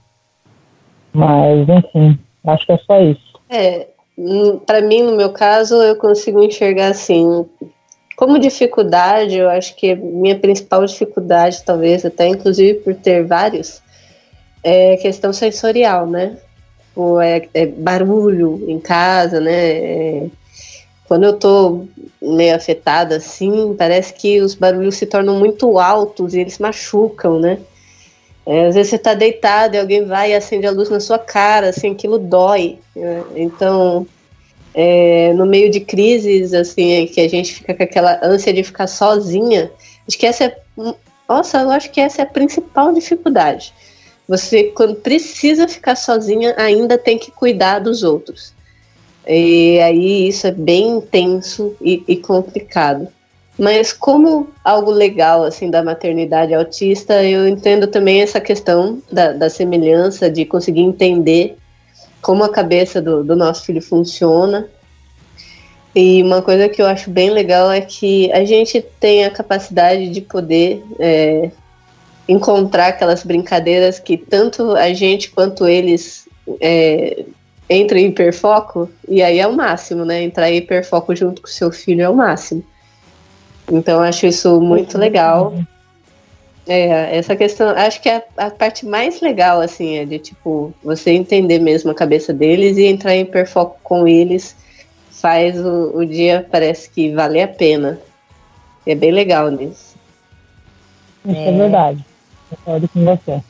Mas, 1.11 1.67
enfim, 1.67 2.19
acho 2.45 2.65
que 2.65 2.71
é 2.71 2.77
só 2.77 3.01
isso. 3.01 3.39
É, 3.49 3.87
para 4.65 4.81
mim, 4.81 5.03
no 5.03 5.15
meu 5.15 5.31
caso, 5.31 5.75
eu 5.81 5.95
consigo 5.95 6.43
enxergar 6.43 6.89
assim, 6.89 7.45
como 8.15 8.39
dificuldade, 8.39 9.37
eu 9.37 9.49
acho 9.49 9.75
que 9.75 9.95
minha 9.95 10.37
principal 10.37 10.85
dificuldade, 10.85 11.63
talvez 11.65 12.05
até 12.05 12.27
inclusive 12.27 12.79
por 12.79 12.95
ter 12.95 13.25
vários, 13.25 13.81
é 14.63 14.97
questão 14.97 15.33
sensorial, 15.33 16.07
né? 16.07 16.37
Ou 16.95 17.19
é, 17.19 17.47
é 17.53 17.65
barulho 17.65 18.63
em 18.67 18.79
casa, 18.79 19.39
né? 19.39 19.51
É, 19.51 20.27
quando 21.05 21.23
eu 21.23 21.33
tô 21.33 21.85
meio 22.21 22.55
afetada 22.55 23.17
assim, 23.17 23.75
parece 23.77 24.13
que 24.13 24.39
os 24.39 24.55
barulhos 24.55 24.95
se 24.95 25.05
tornam 25.05 25.37
muito 25.37 25.79
altos 25.79 26.33
e 26.33 26.39
eles 26.39 26.59
machucam, 26.59 27.39
né? 27.39 27.59
É, 28.45 28.67
às 28.67 28.75
vezes 28.75 28.89
você 28.89 28.97
tá 28.97 29.13
deitado 29.13 29.75
e 29.75 29.79
alguém 29.79 30.05
vai 30.05 30.31
e 30.31 30.35
acende 30.35 30.67
a 30.67 30.71
luz 30.71 30.89
na 30.89 30.99
sua 30.99 31.17
cara, 31.17 31.69
assim, 31.69 31.91
aquilo 31.91 32.19
dói. 32.19 32.77
Né? 32.95 33.23
Então, 33.35 34.05
é, 34.73 35.31
no 35.33 35.45
meio 35.45 35.71
de 35.71 35.79
crises, 35.79 36.53
assim, 36.53 37.07
que 37.07 37.21
a 37.21 37.29
gente 37.29 37.53
fica 37.53 37.73
com 37.73 37.83
aquela 37.83 38.19
ânsia 38.23 38.53
de 38.53 38.63
ficar 38.63 38.87
sozinha, 38.87 39.71
acho 40.07 40.17
que 40.17 40.25
essa 40.25 40.45
é. 40.45 40.57
Nossa, 41.27 41.61
eu 41.61 41.71
acho 41.71 41.89
que 41.89 42.01
essa 42.01 42.21
é 42.21 42.25
a 42.25 42.27
principal 42.27 42.93
dificuldade. 42.93 43.73
Você, 44.27 44.65
quando 44.65 44.95
precisa 44.95 45.67
ficar 45.67 45.95
sozinha, 45.95 46.53
ainda 46.57 46.97
tem 46.97 47.17
que 47.17 47.31
cuidar 47.31 47.79
dos 47.79 48.03
outros. 48.03 48.53
E 49.27 49.79
aí 49.79 50.27
isso 50.27 50.47
é 50.47 50.51
bem 50.51 50.97
intenso 50.97 51.75
e, 51.81 52.03
e 52.07 52.17
complicado. 52.17 53.07
Mas 53.57 53.93
como 53.93 54.49
algo 54.63 54.89
legal 54.89 55.43
assim 55.43 55.69
da 55.69 55.83
maternidade 55.83 56.53
autista, 56.53 57.23
eu 57.23 57.47
entendo 57.47 57.85
também 57.87 58.21
essa 58.21 58.41
questão 58.41 59.01
da, 59.11 59.31
da 59.31 59.49
semelhança, 59.49 60.29
de 60.29 60.43
conseguir 60.43 60.81
entender 60.81 61.55
como 62.21 62.43
a 62.43 62.49
cabeça 62.49 63.01
do, 63.01 63.23
do, 63.23 63.35
nosso 63.35 63.65
filho 63.65 63.81
funciona. 63.81 64.67
E 65.95 66.23
uma 66.23 66.41
coisa 66.41 66.67
que 66.67 66.81
eu 66.81 66.87
acho 66.87 67.11
bem 67.11 67.29
legal 67.29 67.71
é 67.71 67.81
que 67.81 68.31
a 68.31 68.43
gente 68.43 68.83
tem 68.99 69.25
a 69.25 69.29
capacidade 69.29 70.09
de 70.09 70.21
poder 70.21 70.83
é, 70.97 71.51
encontrar 72.27 72.87
aquelas 72.87 73.23
brincadeiras 73.23 73.99
que 73.99 74.17
tanto 74.17 74.71
a 74.71 74.91
gente 74.93 75.29
quanto 75.29 75.67
eles 75.67 76.27
é, 76.59 77.23
entram 77.69 77.99
em 77.99 78.07
hiperfoco, 78.07 78.89
e 79.07 79.21
aí 79.21 79.39
é 79.39 79.47
o 79.47 79.53
máximo, 79.53 80.03
né? 80.03 80.23
Entrar 80.23 80.49
em 80.49 80.57
hiperfoco 80.57 81.15
junto 81.15 81.43
com 81.43 81.47
o 81.47 81.51
seu 81.51 81.71
filho 81.71 82.01
é 82.01 82.09
o 82.09 82.15
máximo. 82.15 82.63
Então 83.71 84.01
acho 84.01 84.25
isso 84.25 84.59
muito 84.59 84.97
legal. 84.97 85.53
É, 86.65 87.17
essa 87.17 87.35
questão, 87.35 87.69
acho 87.69 88.01
que 88.01 88.07
é 88.07 88.23
a, 88.37 88.45
a, 88.47 88.51
parte 88.51 88.85
mais 88.85 89.19
legal, 89.19 89.59
assim, 89.59 89.97
é 89.97 90.05
de 90.05 90.17
tipo, 90.17 90.73
você 90.81 91.11
entender 91.11 91.59
mesmo 91.59 91.91
a 91.91 91.95
cabeça 91.95 92.33
deles 92.33 92.77
e 92.77 92.85
entrar 92.85 93.15
em 93.15 93.21
hiperfoco 93.21 93.77
com 93.83 94.07
eles 94.07 94.55
faz 95.11 95.57
o, 95.57 95.97
o 95.97 96.05
dia, 96.05 96.45
parece 96.49 96.89
que 96.89 97.11
vale 97.11 97.41
a 97.41 97.47
pena. 97.47 97.99
É 98.85 98.93
bem 98.95 99.11
legal 99.11 99.49
nisso. 99.49 99.95
Isso 101.25 101.37
é, 101.37 101.47
é 101.47 101.51
verdade. 101.51 102.05
Concordo 102.49 102.89
com 102.89 103.05
você. 103.05 103.41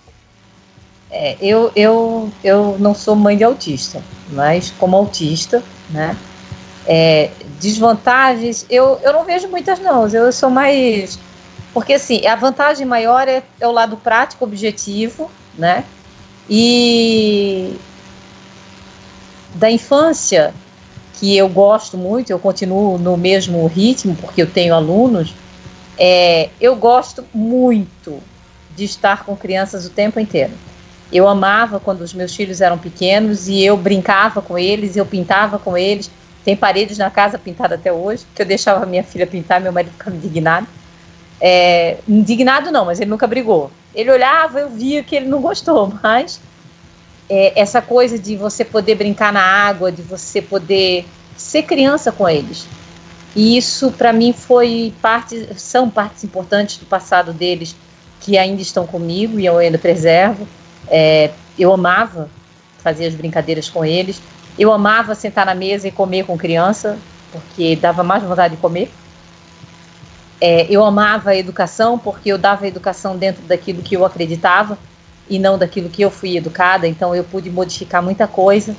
É, 1.09 1.37
eu, 1.41 1.71
eu, 1.75 2.31
eu 2.43 2.77
não 2.79 2.93
sou 2.95 3.15
mãe 3.15 3.37
de 3.37 3.43
autista, 3.43 4.01
mas 4.29 4.71
como 4.71 4.95
autista, 4.95 5.63
né? 5.89 6.17
É, 6.87 7.29
desvantagens, 7.59 8.65
eu, 8.69 8.99
eu 9.03 9.13
não 9.13 9.23
vejo 9.23 9.47
muitas 9.47 9.79
não, 9.79 10.07
eu 10.07 10.31
sou 10.31 10.49
mais... 10.49 11.19
Porque 11.73 11.93
assim, 11.93 12.25
a 12.27 12.35
vantagem 12.35 12.85
maior 12.85 13.27
é, 13.27 13.41
é 13.59 13.67
o 13.67 13.71
lado 13.71 13.97
prático, 13.97 14.45
objetivo, 14.45 15.29
né? 15.57 15.83
E 16.47 17.75
da 19.55 19.71
infância, 19.71 20.53
que 21.15 21.35
eu 21.35 21.47
gosto 21.47 21.97
muito, 21.97 22.29
eu 22.29 22.37
continuo 22.37 22.97
no 22.97 23.17
mesmo 23.17 23.65
ritmo, 23.67 24.15
porque 24.15 24.41
eu 24.41 24.49
tenho 24.49 24.75
alunos, 24.75 25.33
é, 25.97 26.49
eu 26.59 26.75
gosto 26.75 27.23
muito 27.33 28.19
de 28.75 28.83
estar 28.83 29.23
com 29.23 29.35
crianças 29.35 29.85
o 29.85 29.89
tempo 29.89 30.19
inteiro. 30.19 30.53
Eu 31.11 31.27
amava 31.27 31.79
quando 31.79 32.01
os 32.01 32.13
meus 32.13 32.35
filhos 32.35 32.59
eram 32.59 32.77
pequenos 32.77 33.47
e 33.47 33.63
eu 33.63 33.77
brincava 33.77 34.41
com 34.41 34.57
eles, 34.57 34.95
eu 34.95 35.05
pintava 35.05 35.59
com 35.59 35.77
eles. 35.77 36.09
Tem 36.43 36.55
paredes 36.55 36.97
na 36.97 37.09
casa 37.09 37.37
pintadas 37.37 37.79
até 37.79 37.91
hoje, 37.91 38.25
que 38.35 38.41
eu 38.41 38.45
deixava 38.45 38.85
minha 38.85 39.03
filha 39.03 39.25
pintar, 39.25 39.61
meu 39.61 39.71
marido 39.71 39.91
ficava 39.91 40.15
indignado. 40.15 40.67
É, 41.39 41.97
indignado 42.07 42.71
não, 42.71 42.85
mas 42.85 42.99
ele 42.99 43.09
nunca 43.09 43.27
brigou. 43.27 43.71
Ele 43.93 44.11
olhava, 44.11 44.59
eu 44.59 44.69
via 44.69 45.03
que 45.03 45.15
ele 45.15 45.27
não 45.27 45.41
gostou, 45.41 45.93
mas 46.03 46.39
é, 47.29 47.59
essa 47.59 47.81
coisa 47.81 48.19
de 48.19 48.35
você 48.35 48.65
poder 48.65 48.95
brincar 48.95 49.31
na 49.31 49.41
água, 49.41 49.91
de 49.91 50.01
você 50.01 50.41
poder 50.41 51.05
ser 51.37 51.63
criança 51.63 52.11
com 52.11 52.27
eles. 52.27 52.67
E 53.35 53.57
isso 53.57 53.91
para 53.91 54.13
mim 54.13 54.31
foi 54.31 54.93
parte, 55.01 55.49
são 55.57 55.89
partes 55.89 56.23
importantes 56.23 56.77
do 56.77 56.85
passado 56.85 57.33
deles 57.33 57.75
que 58.19 58.37
ainda 58.37 58.61
estão 58.61 58.85
comigo 58.85 59.39
e 59.39 59.45
eu 59.45 59.57
ainda 59.57 59.77
preservo. 59.77 60.47
É, 60.87 61.31
eu 61.57 61.73
amava 61.73 62.29
fazer 62.79 63.05
as 63.05 63.15
brincadeiras 63.15 63.69
com 63.69 63.83
eles. 63.83 64.21
Eu 64.57 64.71
amava 64.71 65.15
sentar 65.15 65.45
na 65.45 65.55
mesa 65.55 65.87
e 65.87 65.91
comer 65.91 66.25
com 66.25 66.37
criança, 66.37 66.97
porque 67.31 67.75
dava 67.75 68.03
mais 68.03 68.23
vontade 68.23 68.55
de 68.55 68.61
comer. 68.61 68.91
É, 70.39 70.67
eu 70.69 70.83
amava 70.83 71.31
a 71.31 71.35
educação, 71.35 71.97
porque 71.97 72.29
eu 72.29 72.37
dava 72.37 72.67
educação 72.67 73.17
dentro 73.17 73.41
daquilo 73.43 73.81
que 73.81 73.95
eu 73.95 74.05
acreditava 74.05 74.77
e 75.29 75.39
não 75.39 75.57
daquilo 75.57 75.89
que 75.89 76.01
eu 76.01 76.11
fui 76.11 76.37
educada. 76.37 76.87
Então 76.87 77.15
eu 77.15 77.23
pude 77.23 77.49
modificar 77.49 78.03
muita 78.03 78.27
coisa 78.27 78.75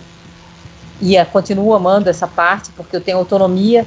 e 1.01 1.19
uh, 1.19 1.27
continuo 1.27 1.75
amando 1.75 2.09
essa 2.09 2.27
parte, 2.27 2.71
porque 2.77 2.95
eu 2.95 3.01
tenho 3.01 3.19
autonomia, 3.19 3.87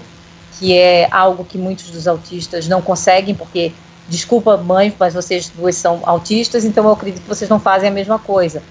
que 0.57 0.77
é 0.77 1.07
algo 1.11 1.45
que 1.45 1.57
muitos 1.57 1.89
dos 1.91 2.07
autistas 2.07 2.67
não 2.67 2.81
conseguem, 2.81 3.33
porque 3.35 3.71
desculpa, 4.09 4.57
mãe, 4.57 4.93
mas 4.97 5.13
vocês 5.13 5.49
duas 5.49 5.75
são 5.75 6.01
autistas, 6.03 6.65
então 6.65 6.83
eu 6.85 6.91
acredito 6.91 7.21
que 7.21 7.27
vocês 7.27 7.49
não 7.49 7.59
fazem 7.59 7.89
a 7.89 7.91
mesma 7.91 8.17
coisa. 8.17 8.61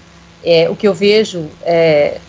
É, 0.43 0.69
o 0.69 0.75
que 0.75 0.87
eu 0.87 0.93
vejo 0.93 1.49
é, 1.63 2.19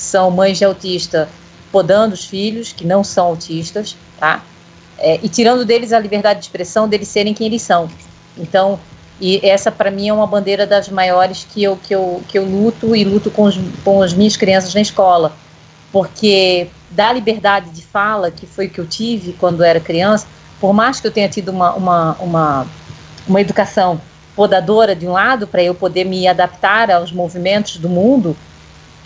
são 0.00 0.30
mães 0.30 0.58
de 0.58 0.64
autista 0.64 1.28
podando 1.72 2.14
os 2.14 2.24
filhos 2.24 2.72
que 2.72 2.86
não 2.86 3.04
são 3.04 3.26
autistas, 3.26 3.96
tá? 4.18 4.42
É, 4.98 5.20
e 5.22 5.28
tirando 5.28 5.64
deles 5.64 5.92
a 5.92 5.98
liberdade 5.98 6.40
de 6.40 6.46
expressão, 6.46 6.88
deles 6.88 7.08
serem 7.08 7.34
quem 7.34 7.46
eles 7.46 7.62
são. 7.62 7.88
Então, 8.36 8.78
e 9.20 9.40
essa 9.46 9.70
para 9.70 9.90
mim 9.90 10.08
é 10.08 10.12
uma 10.12 10.26
bandeira 10.26 10.66
das 10.66 10.88
maiores 10.88 11.46
que 11.50 11.62
eu, 11.62 11.76
que 11.76 11.94
eu, 11.94 12.22
que 12.28 12.38
eu 12.38 12.44
luto 12.44 12.94
e 12.94 13.04
luto 13.04 13.30
com, 13.30 13.44
os, 13.44 13.58
com 13.84 14.02
as 14.02 14.12
minhas 14.12 14.36
crianças 14.36 14.74
na 14.74 14.80
escola. 14.80 15.32
Porque 15.92 16.68
da 16.90 17.12
liberdade 17.12 17.70
de 17.70 17.82
fala, 17.82 18.30
que 18.30 18.46
foi 18.46 18.68
que 18.68 18.78
eu 18.78 18.86
tive 18.86 19.32
quando 19.34 19.62
era 19.62 19.80
criança, 19.80 20.26
por 20.60 20.72
mais 20.72 21.00
que 21.00 21.06
eu 21.06 21.10
tenha 21.10 21.28
tido 21.28 21.50
uma, 21.50 21.74
uma, 21.74 22.16
uma, 22.20 22.66
uma 23.26 23.40
educação 23.40 24.00
podadora 24.34 24.94
de 24.94 25.06
um 25.06 25.12
lado, 25.12 25.46
para 25.46 25.62
eu 25.62 25.74
poder 25.74 26.04
me 26.04 26.28
adaptar 26.28 26.90
aos 26.90 27.10
movimentos 27.10 27.78
do 27.78 27.88
mundo, 27.88 28.36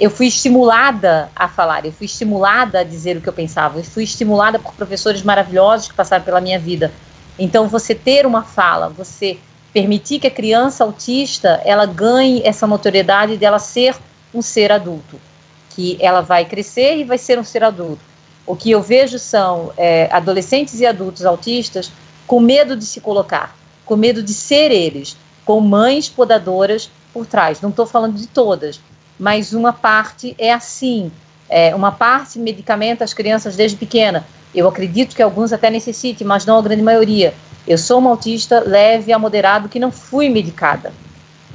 eu 0.01 0.11
fui 0.11 0.27
estimulada 0.29 1.31
a 1.37 1.47
falar, 1.47 1.85
eu 1.85 1.93
fui 1.93 2.07
estimulada 2.07 2.81
a 2.81 2.85
dizer 2.85 3.19
o 3.19 3.21
que 3.21 3.29
eu 3.29 3.33
pensava, 3.35 3.79
eu 3.79 3.85
fui 3.85 4.03
estimulada 4.03 4.59
por 4.59 4.73
professores 4.73 5.23
maravilhosos 5.23 5.89
que 5.89 5.95
passaram 5.95 6.25
pela 6.25 6.41
minha 6.41 6.59
vida. 6.59 6.91
Então, 7.39 7.69
você 7.69 7.95
ter 7.95 8.25
uma 8.25 8.43
fala, 8.43 8.89
você 8.89 9.39
permitir 9.75 10.19
que 10.19 10.27
a 10.27 10.31
criança 10.31 10.85
autista 10.85 11.61
ela 11.67 11.85
ganhe 11.85 12.41
essa 12.45 12.67
notoriedade 12.67 13.37
dela 13.37 13.59
ser 13.59 13.95
um 14.33 14.41
ser 14.41 14.73
adulto, 14.73 15.21
que 15.69 15.99
ela 16.01 16.23
vai 16.23 16.47
crescer 16.47 16.97
e 16.97 17.05
vai 17.05 17.19
ser 17.19 17.39
um 17.39 17.45
ser 17.45 17.63
adulto. 17.63 18.01
O 18.47 18.57
que 18.57 18.71
eu 18.71 18.81
vejo 18.81 19.19
são 19.19 19.71
é, 19.77 20.09
adolescentes 20.11 20.81
e 20.81 20.87
adultos 20.87 21.27
autistas 21.27 21.93
com 22.27 22.41
medo 22.41 22.75
de 22.75 22.87
se 22.87 23.03
colocar, 23.03 23.55
com 23.85 23.97
medo 23.97 24.23
de 24.23 24.33
ser 24.33 24.71
eles, 24.71 25.17
com 25.45 25.61
mães 25.61 26.09
podadoras 26.09 26.91
por 27.13 27.27
trás. 27.27 27.61
Não 27.61 27.71
estou 27.71 27.87
falando 27.87 28.17
de 28.17 28.27
todas, 28.27 28.81
mas 29.21 29.53
uma 29.53 29.71
parte 29.71 30.35
é 30.39 30.51
assim. 30.51 31.13
É, 31.47 31.75
uma 31.75 31.93
parte 31.93 32.39
medicamenta 32.39 33.05
as 33.05 33.13
crianças 33.13 33.55
desde 33.55 33.77
pequena. 33.77 34.27
Eu 34.55 34.67
acredito 34.67 35.15
que 35.15 35.23
alguns 35.23 35.53
até 35.53 35.69
necessitem, 35.69 36.27
mas 36.27 36.47
não 36.47 36.59
a 36.59 36.63
grande 36.63 36.83
maioria. 36.83 37.35
Eu 37.69 37.77
sou 37.77 37.99
uma 37.99 38.09
autista 38.09 38.61
leve 38.61 39.13
a 39.13 39.19
moderado 39.19 39.69
que 39.69 39.79
não 39.79 39.93
fui 39.93 40.31
medicada. 40.31 40.93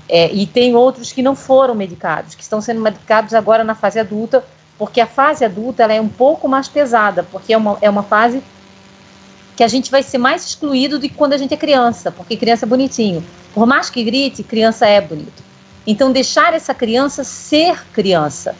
É, 0.07 0.31
e 0.31 0.45
tem 0.45 0.75
outros 0.75 1.11
que 1.11 1.23
não 1.23 1.35
foram 1.35 1.73
medicados, 1.73 2.35
que 2.35 2.43
estão 2.43 2.61
sendo 2.61 2.79
medicados 2.79 3.33
agora 3.33 3.63
na 3.63 3.73
fase 3.73 3.99
adulta, 3.99 4.45
porque 4.77 5.01
a 5.01 5.07
fase 5.07 5.43
adulta 5.43 5.81
ela 5.81 5.93
é 5.93 5.99
um 5.99 6.07
pouco 6.07 6.47
mais 6.47 6.67
pesada, 6.67 7.23
porque 7.23 7.51
é 7.51 7.57
uma, 7.57 7.79
é 7.81 7.89
uma 7.89 8.03
fase 8.03 8.43
que 9.55 9.63
a 9.63 9.67
gente 9.67 9.89
vai 9.89 10.03
ser 10.03 10.19
mais 10.19 10.45
excluído 10.45 10.99
do 10.99 11.09
que 11.09 11.15
quando 11.15 11.33
a 11.33 11.37
gente 11.37 11.55
é 11.55 11.57
criança, 11.57 12.11
porque 12.11 12.37
criança 12.37 12.65
é 12.65 12.69
bonitinho. 12.69 13.25
Por 13.53 13.65
mais 13.65 13.89
que 13.89 14.03
grite, 14.03 14.43
criança 14.43 14.85
é 14.85 15.01
bonito. 15.01 15.54
Então, 15.85 16.11
deixar 16.11 16.53
essa 16.53 16.73
criança 16.73 17.23
ser 17.23 17.85
criança 17.93 18.55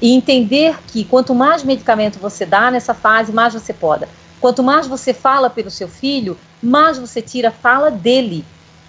e 0.00 0.14
entender 0.14 0.76
que 0.86 1.04
quanto 1.04 1.34
mais 1.34 1.62
medicamento 1.62 2.18
você 2.18 2.44
dá 2.46 2.70
nessa 2.70 2.94
fase, 2.94 3.32
mais 3.32 3.54
você 3.54 3.72
poda. 3.72 4.08
Quanto 4.40 4.62
mais 4.62 4.86
você 4.86 5.14
fala 5.14 5.48
pelo 5.48 5.70
seu 5.70 5.86
filho, 5.86 6.36
mais 6.60 6.98
você 6.98 7.22
tira 7.22 7.48
a 7.48 7.52
fala 7.52 7.90
dele. 7.90 8.44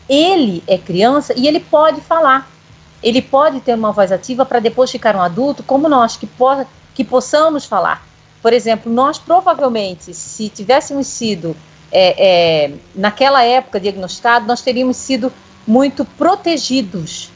Ele 0.09 0.63
é 0.65 0.77
criança 0.77 1.33
e 1.37 1.47
ele 1.47 1.59
pode 1.59 2.01
falar. 2.01 2.49
Ele 3.03 3.21
pode 3.21 3.59
ter 3.59 3.75
uma 3.75 3.91
voz 3.91 4.11
ativa 4.11 4.45
para 4.45 4.59
depois 4.59 4.89
ficar 4.89 5.15
um 5.15 5.21
adulto, 5.21 5.61
como 5.61 5.89
nós, 5.89 6.15
que, 6.17 6.25
po 6.25 6.65
que 6.95 7.03
possamos 7.03 7.65
falar. 7.65 8.03
Por 8.41 8.53
exemplo, 8.53 8.91
nós 8.91 9.19
provavelmente, 9.19 10.13
se 10.13 10.49
tivéssemos 10.49 11.07
sido 11.07 11.55
é, 11.91 12.65
é, 12.65 12.71
naquela 12.95 13.43
época 13.43 13.79
diagnosticados, 13.79 14.47
nós 14.47 14.61
teríamos 14.61 14.97
sido 14.97 15.31
muito 15.67 16.03
protegidos 16.03 17.32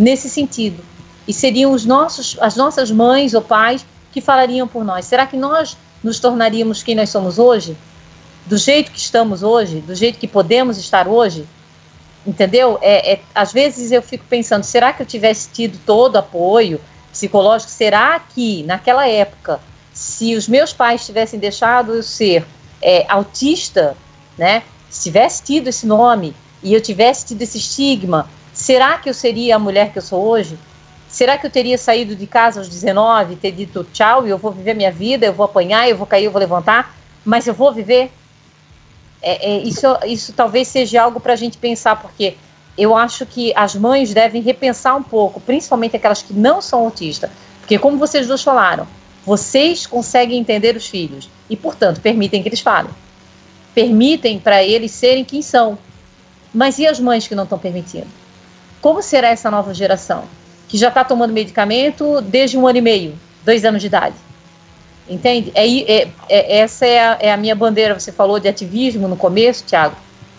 nesse 0.00 0.30
sentido. 0.30 0.82
E 1.28 1.32
seriam 1.32 1.72
os 1.72 1.84
nossos, 1.84 2.36
as 2.40 2.56
nossas 2.56 2.90
mães 2.90 3.34
ou 3.34 3.42
pais 3.42 3.84
que 4.10 4.20
falariam 4.20 4.66
por 4.66 4.82
nós. 4.82 5.04
Será 5.04 5.26
que 5.26 5.36
nós 5.36 5.76
nos 6.02 6.18
tornaríamos 6.18 6.82
quem 6.82 6.94
nós 6.94 7.10
somos 7.10 7.38
hoje? 7.38 7.76
Do 8.46 8.56
jeito 8.56 8.90
que 8.90 8.98
estamos 8.98 9.42
hoje? 9.42 9.80
Do 9.80 9.94
jeito 9.94 10.18
que 10.18 10.26
podemos 10.26 10.78
estar 10.78 11.06
hoje? 11.06 11.46
Entendeu? 12.26 12.78
É, 12.80 13.12
é, 13.12 13.20
às 13.34 13.52
vezes 13.52 13.92
eu 13.92 14.00
fico 14.00 14.24
pensando, 14.28 14.64
será 14.64 14.92
que 14.92 15.02
eu 15.02 15.06
tivesse 15.06 15.50
tido 15.50 15.78
todo 15.84 16.16
apoio 16.16 16.80
psicológico? 17.12 17.70
Será 17.70 18.18
que 18.18 18.62
naquela 18.62 19.06
época, 19.06 19.60
se 19.92 20.34
os 20.34 20.48
meus 20.48 20.72
pais 20.72 21.04
tivessem 21.04 21.38
deixado 21.38 21.94
eu 21.94 22.02
ser 22.02 22.46
é, 22.82 23.04
autista, 23.06 23.94
né? 24.38 24.62
Se 24.88 25.04
tivesse 25.04 25.42
tido 25.42 25.68
esse 25.68 25.86
nome 25.86 26.34
e 26.62 26.72
eu 26.72 26.80
tivesse 26.80 27.26
tido 27.26 27.42
esse 27.42 27.58
estigma, 27.58 28.28
será 28.60 28.98
que 28.98 29.08
eu 29.08 29.14
seria 29.14 29.56
a 29.56 29.58
mulher 29.58 29.90
que 29.90 29.98
eu 29.98 30.02
sou 30.02 30.22
hoje? 30.22 30.58
Será 31.08 31.38
que 31.38 31.46
eu 31.46 31.50
teria 31.50 31.78
saído 31.78 32.14
de 32.14 32.26
casa 32.26 32.60
aos 32.60 32.68
19 32.68 33.32
e 33.32 33.36
ter 33.36 33.52
dito 33.52 33.84
tchau 33.84 34.26
e 34.26 34.30
eu 34.30 34.36
vou 34.36 34.52
viver 34.52 34.74
minha 34.74 34.92
vida, 34.92 35.24
eu 35.24 35.32
vou 35.32 35.46
apanhar, 35.46 35.88
eu 35.88 35.96
vou 35.96 36.06
cair, 36.06 36.26
eu 36.26 36.30
vou 36.30 36.38
levantar, 36.38 36.94
mas 37.24 37.46
eu 37.46 37.54
vou 37.54 37.72
viver? 37.72 38.12
É, 39.22 39.52
é, 39.52 39.58
isso, 39.62 39.86
isso 40.06 40.34
talvez 40.34 40.68
seja 40.68 41.02
algo 41.02 41.18
para 41.18 41.32
a 41.32 41.36
gente 41.36 41.56
pensar, 41.56 41.96
porque 41.96 42.36
eu 42.76 42.94
acho 42.94 43.24
que 43.24 43.50
as 43.56 43.74
mães 43.74 44.12
devem 44.12 44.42
repensar 44.42 44.94
um 44.94 45.02
pouco, 45.02 45.40
principalmente 45.40 45.96
aquelas 45.96 46.22
que 46.22 46.34
não 46.34 46.60
são 46.60 46.80
autistas, 46.84 47.30
porque 47.60 47.78
como 47.78 47.96
vocês 47.96 48.26
dois 48.26 48.42
falaram, 48.42 48.86
vocês 49.24 49.86
conseguem 49.86 50.38
entender 50.38 50.76
os 50.76 50.86
filhos 50.86 51.30
e, 51.48 51.56
portanto, 51.56 52.00
permitem 52.00 52.42
que 52.42 52.48
eles 52.48 52.60
falem. 52.60 52.90
Permitem 53.74 54.38
para 54.38 54.62
eles 54.62 54.90
serem 54.90 55.24
quem 55.24 55.40
são. 55.40 55.78
Mas 56.52 56.78
e 56.78 56.86
as 56.86 57.00
mães 57.00 57.26
que 57.26 57.34
não 57.34 57.44
estão 57.44 57.58
permitindo? 57.58 58.08
Como 58.80 59.02
será 59.02 59.28
essa 59.28 59.50
nova 59.50 59.74
geração? 59.74 60.24
que 60.70 60.78
já 60.78 60.86
está 60.86 61.02
tomando 61.02 61.32
medicamento 61.32 62.20
desde 62.20 62.56
um 62.56 62.64
ano 62.64 62.78
e 62.78 62.80
meio, 62.80 63.18
dois 63.44 63.64
anos 63.64 63.80
de 63.80 63.88
idade. 63.88 64.14
Entende? 65.08 65.50
É, 65.52 65.66
é, 65.66 66.12
é 66.28 66.58
essa 66.60 66.86
é 66.86 67.00
a, 67.00 67.18
é 67.20 67.32
a, 67.32 67.36
minha 67.36 67.56
bandeira. 67.56 67.98
Você 67.98 68.12
falou 68.12 68.38
de 68.38 68.46
ativismo 68.46 69.08
no 69.08 69.16
começo, 69.16 69.64
Tiago. 69.66 69.96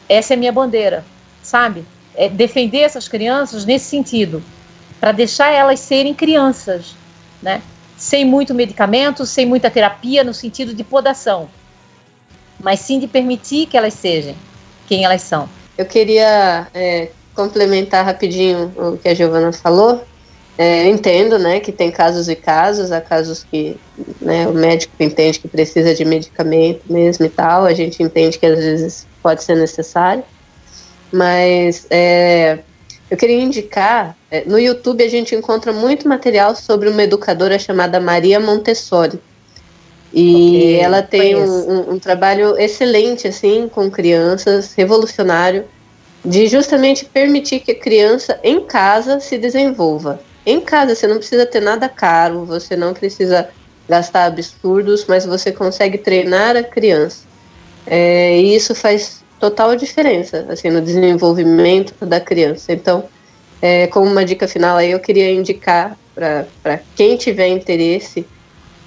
Essa 0.07 0.33
é 0.33 0.35
a 0.35 0.37
minha 0.37 0.51
bandeira, 0.53 1.03
sabe? 1.43 1.83
É 2.15 2.29
defender 2.29 2.79
essas 2.79 3.09
crianças 3.09 3.65
nesse 3.65 3.89
sentido, 3.89 4.41
para 5.01 5.11
deixar 5.11 5.51
elas 5.51 5.81
serem 5.81 6.13
crianças, 6.13 6.95
né? 7.41 7.61
Sem 7.97 8.23
muito 8.23 8.53
medicamento, 8.53 9.25
sem 9.25 9.45
muita 9.45 9.69
terapia 9.69 10.23
no 10.23 10.33
sentido 10.33 10.73
de 10.73 10.83
podação, 10.83 11.49
mas 12.57 12.79
sim 12.79 12.99
de 12.99 13.07
permitir 13.07 13.65
que 13.65 13.77
elas 13.77 13.93
sejam 13.93 14.33
quem 14.87 15.03
elas 15.03 15.21
são. 15.21 15.49
Eu 15.77 15.85
queria 15.85 16.67
é, 16.73 17.09
complementar 17.35 18.05
rapidinho 18.05 18.71
o 18.75 18.97
que 18.97 19.09
a 19.09 19.13
Giovana 19.13 19.51
falou. 19.51 20.03
É, 20.57 20.87
entendo, 20.87 21.39
né, 21.39 21.59
que 21.59 21.71
tem 21.71 21.89
casos 21.89 22.27
e 22.27 22.35
casos, 22.35 22.91
há 22.91 22.99
casos 22.99 23.43
que 23.43 23.77
né, 24.21 24.45
o 24.47 24.53
médico 24.53 24.93
entende 24.99 25.39
que 25.39 25.47
precisa 25.47 25.95
de 25.95 26.03
medicamento 26.03 26.81
mesmo 26.87 27.25
e 27.25 27.29
tal, 27.29 27.63
a 27.63 27.73
gente 27.73 28.03
entende 28.03 28.37
que 28.37 28.45
às 28.45 28.59
vezes 28.59 29.07
pode 29.23 29.43
ser 29.43 29.55
necessário, 29.55 30.23
mas 31.11 31.87
é, 31.89 32.59
eu 33.09 33.17
queria 33.17 33.41
indicar, 33.41 34.15
é, 34.29 34.43
no 34.45 34.59
YouTube 34.59 35.03
a 35.03 35.09
gente 35.09 35.33
encontra 35.33 35.71
muito 35.71 36.07
material 36.07 36.53
sobre 36.55 36.89
uma 36.89 37.01
educadora 37.01 37.57
chamada 37.57 37.99
Maria 37.99 38.39
Montessori, 38.39 39.19
e 40.13 40.57
okay, 40.57 40.79
ela 40.79 41.01
tem 41.01 41.35
um, 41.37 41.71
um, 41.71 41.91
um 41.93 41.99
trabalho 41.99 42.57
excelente, 42.59 43.27
assim, 43.27 43.69
com 43.69 43.89
crianças, 43.89 44.73
revolucionário, 44.73 45.65
de 46.23 46.47
justamente 46.47 47.05
permitir 47.05 47.59
que 47.61 47.71
a 47.71 47.79
criança 47.79 48.39
em 48.43 48.61
casa 48.65 49.19
se 49.19 49.37
desenvolva 49.37 50.19
em 50.45 50.59
casa. 50.59 50.95
Você 50.95 51.07
não 51.07 51.17
precisa 51.17 51.45
ter 51.45 51.61
nada 51.61 51.89
caro, 51.89 52.45
você 52.45 52.75
não 52.75 52.93
precisa 52.93 53.49
gastar 53.89 54.25
absurdos, 54.25 55.05
mas 55.07 55.25
você 55.25 55.51
consegue 55.51 55.97
treinar 55.97 56.55
a 56.55 56.63
criança. 56.63 57.25
É, 57.85 58.39
e 58.39 58.55
isso 58.55 58.75
faz 58.75 59.23
total 59.39 59.75
diferença 59.75 60.45
assim, 60.49 60.69
no 60.69 60.81
desenvolvimento 60.81 62.05
da 62.05 62.19
criança. 62.19 62.71
Então, 62.71 63.05
é, 63.61 63.87
como 63.87 64.09
uma 64.09 64.23
dica 64.23 64.47
final 64.47 64.77
aí, 64.77 64.91
eu 64.91 64.99
queria 64.99 65.31
indicar 65.31 65.97
para 66.13 66.79
quem 66.95 67.17
tiver 67.17 67.47
interesse 67.47 68.25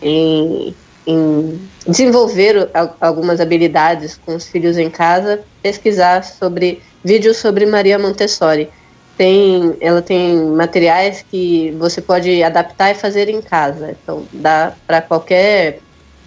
em, 0.01 0.75
em 1.07 1.61
desenvolver 1.87 2.71
algumas 3.01 3.41
habilidades 3.41 4.19
com 4.25 4.37
os 4.37 4.47
filhos 4.47 4.79
em 4.79 4.91
casa, 4.91 5.43
pesquisar 5.63 6.23
sobre 6.23 6.83
vídeos 7.05 7.37
sobre 7.37 7.67
Maria 7.67 7.99
Montessori 7.99 8.71
tem, 9.17 9.77
ela 9.81 10.03
tem 10.03 10.45
materiais 10.47 11.25
que 11.31 11.71
você 11.79 12.01
pode 12.01 12.43
adaptar 12.43 12.91
e 12.91 12.95
fazer 12.95 13.29
em 13.29 13.41
casa. 13.41 13.97
Então 14.03 14.27
dá 14.33 14.73
para 14.87 15.01
qualquer 15.01 15.81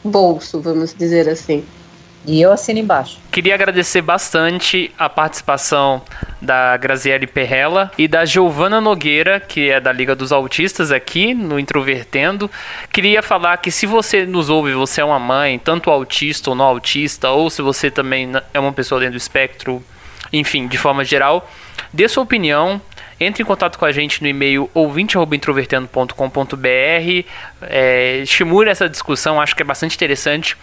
bolso, 0.04 0.62
vamos 0.62 0.94
dizer 0.94 1.28
assim. 1.28 1.66
E 2.26 2.41
eu 2.41 2.52
assino 2.52 2.80
embaixo. 2.80 3.20
Queria 3.32 3.54
agradecer 3.54 4.02
bastante 4.02 4.91
a 4.98 5.08
participação 5.08 6.02
da 6.41 6.76
Graziele 6.76 7.26
Perrella 7.26 7.90
e 7.98 8.06
da 8.06 8.26
Giovana 8.26 8.82
Nogueira, 8.82 9.40
que 9.40 9.70
é 9.70 9.80
da 9.80 9.94
Liga 9.94 10.14
dos 10.14 10.34
Autistas 10.34 10.91
aqui 10.91 11.34
no 11.34 11.58
Introvertendo. 11.58 12.52
Queria 12.91 13.22
falar 13.22 13.56
que 13.58 13.72
se 13.72 13.86
você 13.86 14.26
nos 14.26 14.49
ouve, 14.49 14.74
você 14.74 14.99
é 14.99 15.06
uma 15.06 15.20
mãe, 15.20 15.58
tanto 15.58 15.90
autista 15.90 16.49
ou 16.49 16.56
não 16.56 16.66
autista, 16.66 17.30
ou 17.30 17.49
se 17.49 17.62
você 17.62 17.90
também 17.90 18.30
é 18.54 18.60
uma 18.60 18.74
pessoa 18.74 18.99
dentro 18.99 19.14
do 19.14 19.22
espectro, 19.22 19.82
enfim, 20.32 20.68
de 20.68 20.78
forma 20.78 21.04
geral, 21.04 21.49
Dê 21.94 22.08
sua 22.08 22.24
opinião, 22.24 22.82
entre 23.20 23.44
em 23.44 23.45
contato 23.45 23.78
com 23.80 23.86
a 23.86 23.91
gente 23.91 24.22
no 24.22 24.28
e-mail 24.28 24.70
ouvinte.introvertendo.com.br, 24.74 27.26
é, 27.62 28.18
estimule 28.20 28.70
essa 28.70 28.88
discussão, 28.90 29.41
acho 29.41 29.56
que 29.56 29.62
é 29.62 29.66
bastante 29.66 29.95
interessante. 29.95 30.58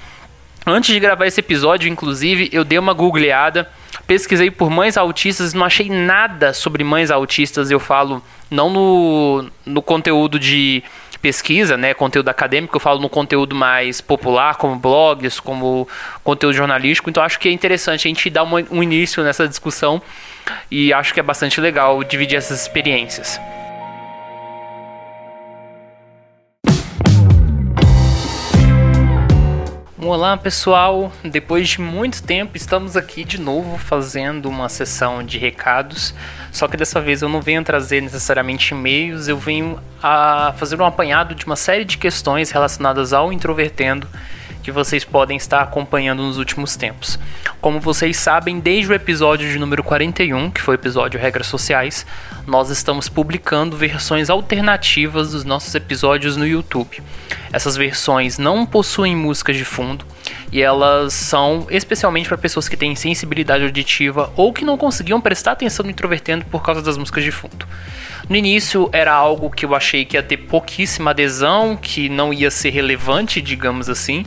Antes 0.66 0.94
de 0.94 1.00
gravar 1.00 1.26
esse 1.26 1.40
episódio, 1.40 1.90
inclusive, 1.90 2.48
eu 2.52 2.64
dei 2.64 2.78
uma 2.78 2.92
googleada, 2.92 3.68
pesquisei 4.06 4.50
por 4.50 4.70
mães 4.70 4.96
autistas, 4.96 5.52
não 5.52 5.66
achei 5.66 5.90
nada 5.90 6.54
sobre 6.54 6.84
mães 6.84 7.10
autistas, 7.10 7.70
eu 7.70 7.80
falo 7.80 8.22
não 8.50 8.70
no, 8.70 9.50
no 9.66 9.82
conteúdo 9.82 10.38
de 10.38 10.82
pesquisa, 11.24 11.74
né, 11.78 11.94
conteúdo 11.94 12.28
acadêmico, 12.28 12.76
eu 12.76 12.80
falo 12.80 13.00
no 13.00 13.08
conteúdo 13.08 13.56
mais 13.56 14.02
popular, 14.02 14.56
como 14.56 14.76
blogs, 14.76 15.40
como 15.40 15.88
conteúdo 16.22 16.54
jornalístico, 16.54 17.08
então 17.08 17.22
acho 17.22 17.38
que 17.38 17.48
é 17.48 17.50
interessante 17.50 18.06
a 18.06 18.08
gente 18.10 18.28
dar 18.28 18.44
um 18.44 18.82
início 18.82 19.24
nessa 19.24 19.48
discussão 19.48 20.02
e 20.70 20.92
acho 20.92 21.14
que 21.14 21.20
é 21.20 21.22
bastante 21.22 21.62
legal 21.62 22.04
dividir 22.04 22.36
essas 22.36 22.60
experiências. 22.60 23.40
Olá 30.06 30.36
pessoal, 30.36 31.10
depois 31.24 31.66
de 31.66 31.80
muito 31.80 32.22
tempo 32.22 32.58
estamos 32.58 32.94
aqui 32.94 33.24
de 33.24 33.40
novo 33.40 33.78
fazendo 33.78 34.50
uma 34.50 34.68
sessão 34.68 35.24
de 35.24 35.38
recados. 35.38 36.14
Só 36.52 36.68
que 36.68 36.76
dessa 36.76 37.00
vez 37.00 37.22
eu 37.22 37.28
não 37.30 37.40
venho 37.40 37.64
trazer 37.64 38.02
necessariamente 38.02 38.74
e-mails, 38.74 39.28
eu 39.28 39.38
venho 39.38 39.80
a 40.02 40.52
fazer 40.58 40.78
um 40.78 40.84
apanhado 40.84 41.34
de 41.34 41.46
uma 41.46 41.56
série 41.56 41.86
de 41.86 41.96
questões 41.96 42.50
relacionadas 42.50 43.14
ao 43.14 43.32
introvertendo 43.32 44.06
que 44.64 44.72
vocês 44.72 45.04
podem 45.04 45.36
estar 45.36 45.60
acompanhando 45.60 46.22
nos 46.22 46.38
últimos 46.38 46.74
tempos. 46.74 47.18
Como 47.60 47.78
vocês 47.78 48.16
sabem, 48.16 48.58
desde 48.58 48.90
o 48.90 48.94
episódio 48.94 49.46
de 49.46 49.58
número 49.58 49.84
41, 49.84 50.50
que 50.50 50.62
foi 50.62 50.74
o 50.74 50.80
episódio 50.80 51.20
Regras 51.20 51.46
Sociais, 51.46 52.06
nós 52.46 52.70
estamos 52.70 53.06
publicando 53.06 53.76
versões 53.76 54.30
alternativas 54.30 55.32
dos 55.32 55.44
nossos 55.44 55.74
episódios 55.74 56.38
no 56.38 56.46
YouTube. 56.46 57.02
Essas 57.52 57.76
versões 57.76 58.38
não 58.38 58.64
possuem 58.64 59.14
músicas 59.14 59.56
de 59.56 59.66
fundo 59.66 60.06
e 60.50 60.62
elas 60.62 61.12
são 61.12 61.66
especialmente 61.68 62.26
para 62.26 62.38
pessoas 62.38 62.66
que 62.66 62.76
têm 62.76 62.96
sensibilidade 62.96 63.64
auditiva 63.64 64.32
ou 64.34 64.50
que 64.50 64.64
não 64.64 64.78
conseguiam 64.78 65.20
prestar 65.20 65.52
atenção 65.52 65.84
no 65.84 65.90
introvertendo 65.90 66.46
por 66.46 66.62
causa 66.62 66.80
das 66.80 66.96
músicas 66.96 67.22
de 67.22 67.30
fundo. 67.30 67.66
No 68.26 68.36
início 68.36 68.88
era 68.90 69.12
algo 69.12 69.50
que 69.50 69.66
eu 69.66 69.74
achei 69.74 70.04
que 70.04 70.16
ia 70.16 70.22
ter 70.22 70.38
pouquíssima 70.38 71.10
adesão, 71.10 71.76
que 71.76 72.08
não 72.08 72.32
ia 72.32 72.50
ser 72.50 72.70
relevante, 72.70 73.40
digamos 73.40 73.90
assim, 73.90 74.24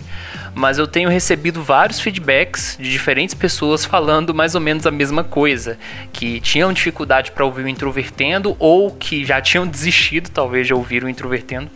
mas 0.54 0.78
eu 0.78 0.86
tenho 0.86 1.10
recebido 1.10 1.64
vários 1.64 2.00
feedbacks 2.00 2.78
de 2.80 2.92
diferentes 2.92 3.34
pessoas 3.34 3.86
falando 3.86 4.36
mais 4.36 4.54
ou 4.54 4.62
menos 4.62 4.86
a 4.86 4.92
mesma 4.92 5.24
coisa, 5.24 5.80
que 6.14 6.40
tinham 6.42 6.72
dificuldade 6.72 7.32
para 7.32 7.44
ouvir 7.44 7.64
o 7.64 7.68
introvertendo 7.68 8.56
ou 8.60 8.92
que 8.92 9.26
já 9.26 9.42
tinham 9.42 9.66
desistido 9.66 10.30
talvez 10.30 10.68
de 10.68 10.76
ouvir 10.76 11.04
o 11.04 11.10
introvertendo, 11.10 11.70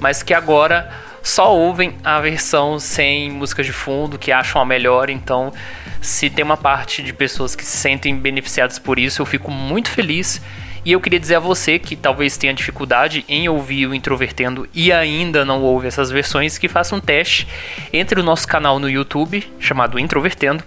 mas 0.00 0.24
que 0.24 0.34
agora 0.34 0.90
só 1.22 1.54
ouvem 1.54 1.94
a 2.02 2.20
versão 2.20 2.80
sem 2.80 3.30
música 3.30 3.62
de 3.62 3.72
fundo, 3.72 4.18
que 4.18 4.32
acham 4.32 4.60
a 4.60 4.64
melhor, 4.64 5.08
então 5.08 5.52
se 6.00 6.28
tem 6.30 6.44
uma 6.44 6.56
parte 6.56 7.00
de 7.00 7.12
pessoas 7.12 7.54
que 7.54 7.64
se 7.64 7.76
sentem 7.76 8.16
beneficiadas 8.16 8.78
por 8.78 8.98
isso, 8.98 9.22
eu 9.22 9.26
fico 9.26 9.52
muito 9.52 9.88
feliz 9.88 10.40
e 10.84 10.92
eu 10.92 11.00
queria 11.00 11.20
dizer 11.20 11.34
a 11.34 11.40
você 11.40 11.78
que 11.78 11.94
talvez 11.94 12.36
tenha 12.36 12.54
dificuldade 12.54 13.24
em 13.28 13.48
ouvir 13.48 13.86
o 13.86 13.94
Introvertendo 13.94 14.68
e 14.74 14.90
ainda 14.90 15.44
não 15.44 15.62
ouve 15.62 15.86
essas 15.86 16.10
versões, 16.10 16.56
que 16.56 16.68
faça 16.68 16.94
um 16.94 17.00
teste 17.00 17.46
entre 17.92 18.18
o 18.18 18.22
nosso 18.22 18.48
canal 18.48 18.78
no 18.78 18.88
YouTube, 18.88 19.46
chamado 19.58 19.98
Introvertendo, 19.98 20.64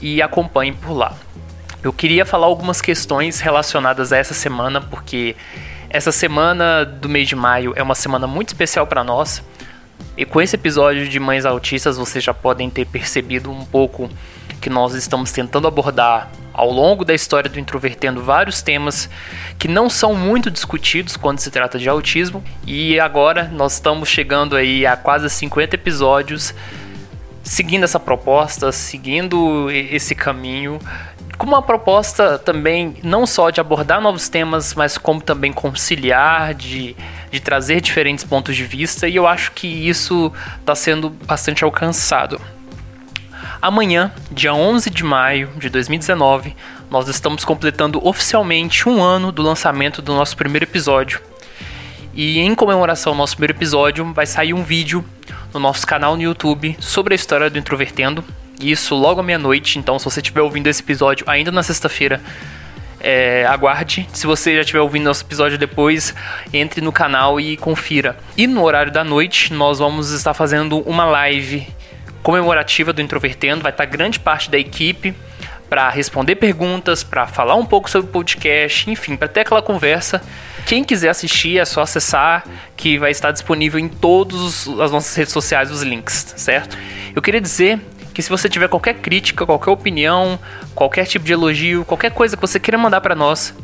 e 0.00 0.22
acompanhe 0.22 0.72
por 0.72 0.92
lá. 0.92 1.16
Eu 1.82 1.92
queria 1.92 2.24
falar 2.24 2.46
algumas 2.46 2.80
questões 2.80 3.40
relacionadas 3.40 4.12
a 4.12 4.16
essa 4.16 4.34
semana, 4.34 4.80
porque 4.80 5.34
essa 5.90 6.12
semana 6.12 6.84
do 6.84 7.08
mês 7.08 7.28
de 7.28 7.34
maio 7.34 7.72
é 7.76 7.82
uma 7.82 7.94
semana 7.94 8.26
muito 8.26 8.48
especial 8.48 8.86
para 8.86 9.02
nós. 9.02 9.42
E 10.16 10.24
com 10.24 10.40
esse 10.40 10.54
episódio 10.54 11.08
de 11.08 11.18
Mães 11.18 11.44
Autistas, 11.44 11.96
vocês 11.96 12.22
já 12.22 12.32
podem 12.32 12.70
ter 12.70 12.86
percebido 12.86 13.50
um 13.50 13.64
pouco 13.64 14.08
que 14.60 14.70
nós 14.70 14.94
estamos 14.94 15.32
tentando 15.32 15.66
abordar 15.68 16.30
ao 16.56 16.72
longo 16.72 17.04
da 17.04 17.14
história 17.14 17.50
do 17.50 17.60
Introvertendo 17.60 18.22
vários 18.22 18.62
temas 18.62 19.10
que 19.58 19.68
não 19.68 19.90
são 19.90 20.14
muito 20.14 20.50
discutidos 20.50 21.14
quando 21.14 21.38
se 21.38 21.50
trata 21.50 21.78
de 21.78 21.86
autismo. 21.86 22.42
E 22.66 22.98
agora 22.98 23.44
nós 23.52 23.74
estamos 23.74 24.08
chegando 24.08 24.56
aí 24.56 24.86
a 24.86 24.96
quase 24.96 25.28
50 25.28 25.74
episódios 25.76 26.54
seguindo 27.42 27.84
essa 27.84 28.00
proposta, 28.00 28.72
seguindo 28.72 29.70
esse 29.70 30.16
caminho, 30.16 30.80
com 31.38 31.46
uma 31.46 31.62
proposta 31.62 32.38
também 32.38 32.96
não 33.02 33.26
só 33.26 33.50
de 33.50 33.60
abordar 33.60 34.00
novos 34.00 34.28
temas, 34.28 34.74
mas 34.74 34.98
como 34.98 35.20
também 35.20 35.52
conciliar, 35.52 36.54
de, 36.54 36.96
de 37.30 37.38
trazer 37.38 37.80
diferentes 37.80 38.24
pontos 38.24 38.56
de 38.56 38.64
vista, 38.64 39.06
e 39.06 39.14
eu 39.14 39.26
acho 39.26 39.52
que 39.52 39.68
isso 39.68 40.32
está 40.58 40.74
sendo 40.74 41.10
bastante 41.10 41.62
alcançado. 41.62 42.40
Amanhã, 43.60 44.12
dia 44.30 44.54
11 44.54 44.90
de 44.90 45.02
maio 45.02 45.50
de 45.56 45.68
2019, 45.68 46.54
nós 46.90 47.08
estamos 47.08 47.44
completando 47.44 48.06
oficialmente 48.06 48.88
um 48.88 49.02
ano 49.02 49.32
do 49.32 49.42
lançamento 49.42 50.00
do 50.00 50.14
nosso 50.14 50.36
primeiro 50.36 50.64
episódio. 50.64 51.20
E 52.14 52.38
em 52.38 52.54
comemoração 52.54 53.12
ao 53.12 53.18
nosso 53.18 53.36
primeiro 53.36 53.54
episódio, 53.54 54.12
vai 54.12 54.26
sair 54.26 54.54
um 54.54 54.62
vídeo 54.62 55.04
no 55.52 55.60
nosso 55.60 55.86
canal 55.86 56.16
no 56.16 56.22
YouTube 56.22 56.76
sobre 56.80 57.14
a 57.14 57.16
história 57.16 57.50
do 57.50 57.58
Introvertendo. 57.58 58.24
Isso 58.60 58.94
logo 58.94 59.20
à 59.20 59.22
meia-noite, 59.22 59.78
então 59.78 59.98
se 59.98 60.04
você 60.04 60.20
estiver 60.20 60.40
ouvindo 60.40 60.66
esse 60.66 60.82
episódio 60.82 61.24
ainda 61.28 61.52
na 61.52 61.62
sexta-feira, 61.62 62.22
é, 63.00 63.46
aguarde. 63.46 64.08
Se 64.12 64.26
você 64.26 64.54
já 64.54 64.62
estiver 64.62 64.80
ouvindo 64.80 65.04
nosso 65.04 65.24
episódio 65.24 65.58
depois, 65.58 66.14
entre 66.52 66.80
no 66.80 66.90
canal 66.90 67.38
e 67.38 67.56
confira. 67.56 68.16
E 68.36 68.46
no 68.46 68.64
horário 68.64 68.90
da 68.90 69.04
noite, 69.04 69.52
nós 69.52 69.78
vamos 69.78 70.10
estar 70.10 70.34
fazendo 70.34 70.80
uma 70.80 71.04
live 71.04 71.66
comemorativa 72.26 72.92
do 72.92 73.00
Introvertendo. 73.00 73.62
Vai 73.62 73.70
estar 73.70 73.84
grande 73.84 74.18
parte 74.18 74.50
da 74.50 74.58
equipe 74.58 75.14
para 75.70 75.88
responder 75.88 76.34
perguntas, 76.34 77.04
para 77.04 77.24
falar 77.24 77.54
um 77.54 77.64
pouco 77.64 77.88
sobre 77.88 78.08
o 78.08 78.12
podcast, 78.12 78.90
enfim, 78.90 79.16
para 79.16 79.28
ter 79.28 79.40
aquela 79.40 79.62
conversa. 79.62 80.20
Quem 80.66 80.82
quiser 80.82 81.10
assistir 81.10 81.58
é 81.58 81.64
só 81.64 81.82
acessar, 81.82 82.44
que 82.76 82.98
vai 82.98 83.12
estar 83.12 83.30
disponível 83.30 83.78
em 83.78 83.88
todas 83.88 84.66
as 84.66 84.90
nossas 84.90 85.14
redes 85.14 85.32
sociais 85.32 85.70
os 85.70 85.82
links, 85.82 86.34
certo? 86.36 86.76
Eu 87.14 87.22
queria 87.22 87.40
dizer 87.40 87.80
que 88.12 88.20
se 88.20 88.28
você 88.28 88.48
tiver 88.48 88.66
qualquer 88.66 88.94
crítica, 88.94 89.46
qualquer 89.46 89.70
opinião, 89.70 90.36
qualquer 90.74 91.06
tipo 91.06 91.24
de 91.24 91.32
elogio, 91.32 91.84
qualquer 91.84 92.10
coisa 92.10 92.36
que 92.36 92.40
você 92.40 92.58
queira 92.58 92.76
mandar 92.76 93.00
para 93.00 93.14
nós, 93.14 93.54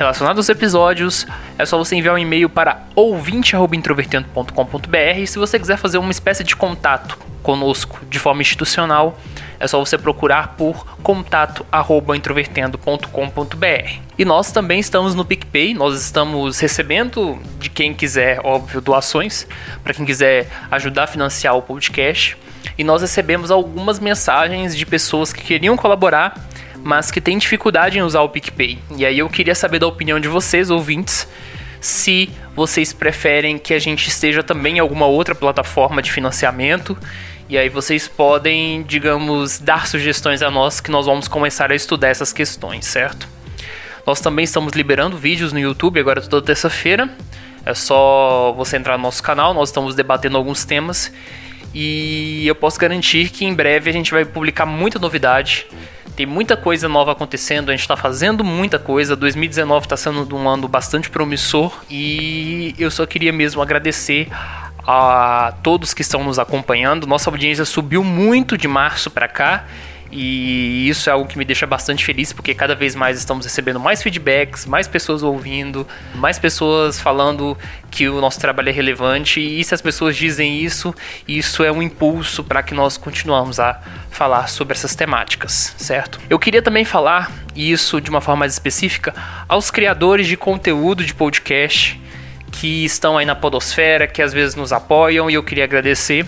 relacionado 0.00 0.38
aos 0.38 0.48
episódios, 0.48 1.26
é 1.58 1.66
só 1.66 1.76
você 1.76 1.94
enviar 1.94 2.14
um 2.14 2.18
e-mail 2.18 2.48
para 2.48 2.84
ouvinte@introvertendo.com.br. 2.96 5.18
E 5.18 5.26
se 5.26 5.38
você 5.38 5.58
quiser 5.58 5.76
fazer 5.76 5.98
uma 5.98 6.10
espécie 6.10 6.42
de 6.42 6.56
contato 6.56 7.18
conosco 7.42 8.00
de 8.08 8.18
forma 8.18 8.40
institucional, 8.40 9.18
é 9.58 9.68
só 9.68 9.78
você 9.78 9.98
procurar 9.98 10.54
por 10.56 10.86
contato@introvertendo.com.br. 11.02 14.00
E 14.18 14.24
nós 14.24 14.50
também 14.50 14.80
estamos 14.80 15.14
no 15.14 15.22
PicPay, 15.22 15.74
nós 15.74 16.00
estamos 16.00 16.58
recebendo 16.58 17.38
de 17.58 17.68
quem 17.68 17.92
quiser, 17.92 18.40
óbvio, 18.42 18.80
doações, 18.80 19.46
para 19.84 19.92
quem 19.92 20.06
quiser 20.06 20.48
ajudar 20.70 21.04
a 21.04 21.06
financiar 21.06 21.54
o 21.56 21.62
podcast. 21.62 22.38
E 22.78 22.84
nós 22.84 23.02
recebemos 23.02 23.50
algumas 23.50 24.00
mensagens 24.00 24.74
de 24.74 24.86
pessoas 24.86 25.30
que 25.30 25.42
queriam 25.42 25.76
colaborar 25.76 26.48
mas 26.82 27.10
que 27.10 27.20
tem 27.20 27.38
dificuldade 27.38 27.98
em 27.98 28.02
usar 28.02 28.22
o 28.22 28.28
PicPay. 28.28 28.78
E 28.96 29.04
aí 29.04 29.18
eu 29.18 29.28
queria 29.28 29.54
saber 29.54 29.78
da 29.78 29.86
opinião 29.86 30.18
de 30.18 30.28
vocês, 30.28 30.70
ouvintes, 30.70 31.26
se 31.80 32.30
vocês 32.54 32.92
preferem 32.92 33.58
que 33.58 33.72
a 33.74 33.78
gente 33.78 34.08
esteja 34.08 34.42
também 34.42 34.76
em 34.76 34.80
alguma 34.80 35.06
outra 35.06 35.34
plataforma 35.34 36.02
de 36.02 36.10
financiamento. 36.10 36.96
E 37.48 37.58
aí 37.58 37.68
vocês 37.68 38.06
podem, 38.06 38.82
digamos, 38.82 39.58
dar 39.58 39.86
sugestões 39.86 40.42
a 40.42 40.50
nós 40.50 40.80
que 40.80 40.90
nós 40.90 41.06
vamos 41.06 41.26
começar 41.26 41.72
a 41.72 41.74
estudar 41.74 42.08
essas 42.08 42.32
questões, 42.32 42.86
certo? 42.86 43.28
Nós 44.06 44.20
também 44.20 44.44
estamos 44.44 44.72
liberando 44.72 45.16
vídeos 45.16 45.52
no 45.52 45.58
YouTube 45.58 46.00
agora 46.00 46.20
toda 46.20 46.46
terça-feira. 46.46 47.10
É 47.64 47.74
só 47.74 48.52
você 48.56 48.76
entrar 48.76 48.96
no 48.96 49.02
nosso 49.02 49.22
canal, 49.22 49.52
nós 49.52 49.68
estamos 49.68 49.94
debatendo 49.94 50.36
alguns 50.36 50.64
temas 50.64 51.12
e 51.74 52.46
eu 52.46 52.54
posso 52.54 52.78
garantir 52.78 53.30
que 53.30 53.44
em 53.44 53.54
breve 53.54 53.90
a 53.90 53.92
gente 53.92 54.10
vai 54.10 54.24
publicar 54.24 54.66
muita 54.66 54.98
novidade 54.98 55.66
tem 56.16 56.26
muita 56.26 56.56
coisa 56.56 56.88
nova 56.88 57.12
acontecendo, 57.12 57.70
a 57.70 57.72
gente 57.72 57.82
está 57.82 57.96
fazendo 57.96 58.44
muita 58.44 58.78
coisa. 58.78 59.16
2019 59.16 59.86
está 59.86 59.96
sendo 59.96 60.36
um 60.36 60.48
ano 60.48 60.68
bastante 60.68 61.10
promissor 61.10 61.72
e 61.90 62.74
eu 62.78 62.90
só 62.90 63.06
queria 63.06 63.32
mesmo 63.32 63.62
agradecer 63.62 64.28
a 64.86 65.54
todos 65.62 65.94
que 65.94 66.02
estão 66.02 66.24
nos 66.24 66.38
acompanhando. 66.38 67.06
Nossa 67.06 67.30
audiência 67.30 67.64
subiu 67.64 68.02
muito 68.02 68.56
de 68.56 68.66
março 68.66 69.10
para 69.10 69.28
cá 69.28 69.64
e 70.12 70.88
isso 70.88 71.08
é 71.08 71.12
algo 71.12 71.28
que 71.28 71.38
me 71.38 71.44
deixa 71.44 71.66
bastante 71.66 72.04
feliz, 72.04 72.32
porque 72.32 72.52
cada 72.52 72.74
vez 72.74 72.94
mais 72.94 73.18
estamos 73.18 73.46
recebendo 73.46 73.78
mais 73.78 74.02
feedbacks, 74.02 74.66
mais 74.66 74.88
pessoas 74.88 75.22
ouvindo, 75.22 75.86
mais 76.14 76.38
pessoas 76.38 76.98
falando 76.98 77.56
que 77.90 78.08
o 78.08 78.20
nosso 78.20 78.40
trabalho 78.40 78.68
é 78.70 78.72
relevante. 78.72 79.40
E 79.40 79.62
se 79.62 79.72
as 79.72 79.80
pessoas 79.80 80.16
dizem 80.16 80.58
isso, 80.60 80.94
isso 81.28 81.62
é 81.62 81.70
um 81.70 81.80
impulso 81.80 82.42
para 82.42 82.62
que 82.62 82.74
nós 82.74 82.96
continuamos 82.96 83.60
a 83.60 83.80
falar 84.10 84.48
sobre 84.48 84.74
essas 84.74 84.96
temáticas, 84.96 85.74
certo? 85.78 86.20
Eu 86.28 86.38
queria 86.38 86.60
também 86.60 86.84
falar 86.84 87.30
isso 87.54 88.00
de 88.00 88.10
uma 88.10 88.20
forma 88.20 88.40
mais 88.40 88.52
específica 88.52 89.14
aos 89.48 89.70
criadores 89.70 90.26
de 90.26 90.36
conteúdo 90.36 91.04
de 91.04 91.14
podcast 91.14 92.00
que 92.50 92.84
estão 92.84 93.16
aí 93.16 93.24
na 93.24 93.36
podosfera, 93.36 94.08
que 94.08 94.20
às 94.20 94.32
vezes 94.32 94.56
nos 94.56 94.72
apoiam 94.72 95.30
e 95.30 95.34
eu 95.34 95.42
queria 95.42 95.64
agradecer. 95.64 96.26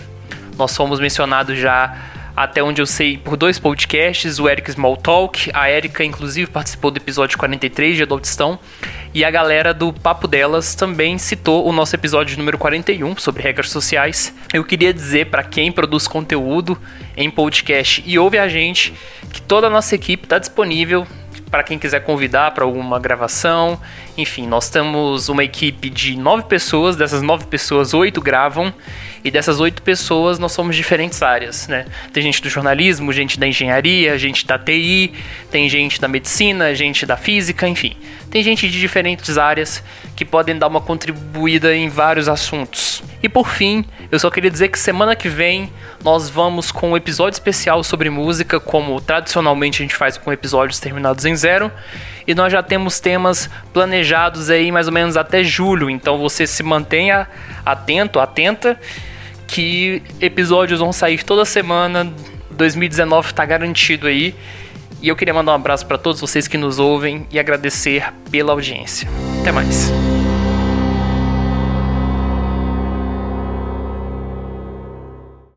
Nós 0.57 0.75
fomos 0.75 0.99
mencionados 0.99 1.57
já 1.57 1.95
até 2.35 2.63
onde 2.63 2.81
eu 2.81 2.85
sei, 2.85 3.17
por 3.17 3.37
dois 3.37 3.59
podcasts, 3.59 4.39
o 4.39 4.49
Eric 4.49 4.71
Small 4.71 4.97
Talk, 4.97 5.51
a 5.53 5.69
Erika 5.69 6.03
inclusive 6.03 6.49
participou 6.49 6.89
do 6.89 6.97
episódio 6.97 7.37
43 7.37 7.95
de 7.95 8.03
Adoltistão, 8.03 8.59
e 9.13 9.23
a 9.23 9.29
galera 9.29 9.73
do 9.73 9.93
Papo 9.93 10.27
Delas 10.27 10.73
também 10.73 11.17
citou 11.19 11.67
o 11.67 11.71
nosso 11.71 11.95
episódio 11.95 12.37
número 12.37 12.57
41 12.57 13.15
sobre 13.17 13.43
regras 13.43 13.69
sociais. 13.69 14.33
Eu 14.51 14.63
queria 14.63 14.91
dizer 14.91 15.27
para 15.27 15.43
quem 15.43 15.71
produz 15.71 16.07
conteúdo 16.07 16.75
em 17.15 17.29
podcast 17.29 18.03
e 18.05 18.17
ouve 18.17 18.37
a 18.37 18.47
gente 18.47 18.93
que 19.31 19.41
toda 19.41 19.67
a 19.67 19.69
nossa 19.69 19.95
equipe 19.95 20.25
está 20.25 20.39
disponível 20.39 21.07
para 21.49 21.63
quem 21.63 21.77
quiser 21.77 21.99
convidar 21.99 22.51
para 22.51 22.63
alguma 22.63 22.99
gravação 22.99 23.79
Enfim, 24.17 24.47
nós 24.47 24.69
temos 24.69 25.27
uma 25.27 25.43
equipe 25.43 25.89
de 25.89 26.15
nove 26.15 26.43
pessoas, 26.43 26.95
dessas 26.95 27.21
nove 27.23 27.45
pessoas, 27.45 27.93
oito 27.93 28.21
gravam, 28.21 28.71
e 29.23 29.31
dessas 29.31 29.59
oito 29.59 29.81
pessoas 29.81 30.37
nós 30.37 30.51
somos 30.51 30.75
diferentes 30.75 31.21
áreas, 31.23 31.67
né? 31.67 31.85
Tem 32.11 32.21
gente 32.21 32.41
do 32.41 32.49
jornalismo, 32.49 33.11
gente 33.11 33.39
da 33.39 33.47
engenharia, 33.47 34.17
gente 34.19 34.45
da 34.45 34.59
TI, 34.59 35.13
tem 35.49 35.67
gente 35.67 35.99
da 35.99 36.07
medicina, 36.07 36.75
gente 36.75 37.05
da 37.05 37.17
física, 37.17 37.67
enfim. 37.67 37.95
Tem 38.29 38.43
gente 38.43 38.69
de 38.69 38.79
diferentes 38.79 39.37
áreas 39.37 39.83
que 40.15 40.25
podem 40.25 40.57
dar 40.57 40.67
uma 40.67 40.81
contribuída 40.81 41.75
em 41.75 41.89
vários 41.89 42.29
assuntos. 42.29 43.01
E 43.21 43.29
por 43.29 43.47
fim, 43.47 43.85
eu 44.11 44.19
só 44.19 44.29
queria 44.29 44.51
dizer 44.51 44.67
que 44.67 44.77
semana 44.77 45.15
que 45.15 45.29
vem 45.29 45.71
nós 46.03 46.29
vamos 46.29 46.71
com 46.71 46.91
um 46.91 46.97
episódio 47.03 47.35
especial 47.35 47.83
sobre 47.83 48.09
música, 48.09 48.61
como 48.61 48.99
tradicionalmente 49.01 49.81
a 49.81 49.85
gente 49.85 49.95
faz 49.95 50.17
com 50.17 50.31
episódios 50.31 50.79
terminados 50.79 51.25
em 51.25 51.35
zero 51.35 51.69
e 52.25 52.33
nós 52.33 52.51
já 52.51 52.63
temos 52.63 53.01
temas 53.01 53.49
planejados 53.73 54.49
aí 54.49 54.71
mais 54.71 54.87
ou 54.87 54.93
menos 54.93 55.17
até 55.17 55.43
julho. 55.43 55.89
Então 55.89 56.17
você 56.17 56.47
se 56.47 56.63
mantenha 56.63 57.27
atento, 57.65 58.19
atenta, 58.19 58.79
que 59.45 60.01
episódios 60.21 60.79
vão 60.79 60.93
sair 60.93 61.23
toda 61.23 61.43
semana. 61.43 62.11
2019 62.51 63.27
está 63.27 63.45
garantido 63.45 64.07
aí. 64.07 64.33
E 65.01 65.09
eu 65.09 65.15
queria 65.17 65.33
mandar 65.33 65.51
um 65.51 65.55
abraço 65.55 65.85
para 65.85 65.97
todos 65.97 66.21
vocês 66.21 66.47
que 66.47 66.57
nos 66.57 66.79
ouvem 66.79 67.27
e 67.29 67.37
agradecer 67.37 68.13
pela 68.31 68.53
audiência. 68.53 69.09
Até 69.41 69.51
mais. 69.51 69.91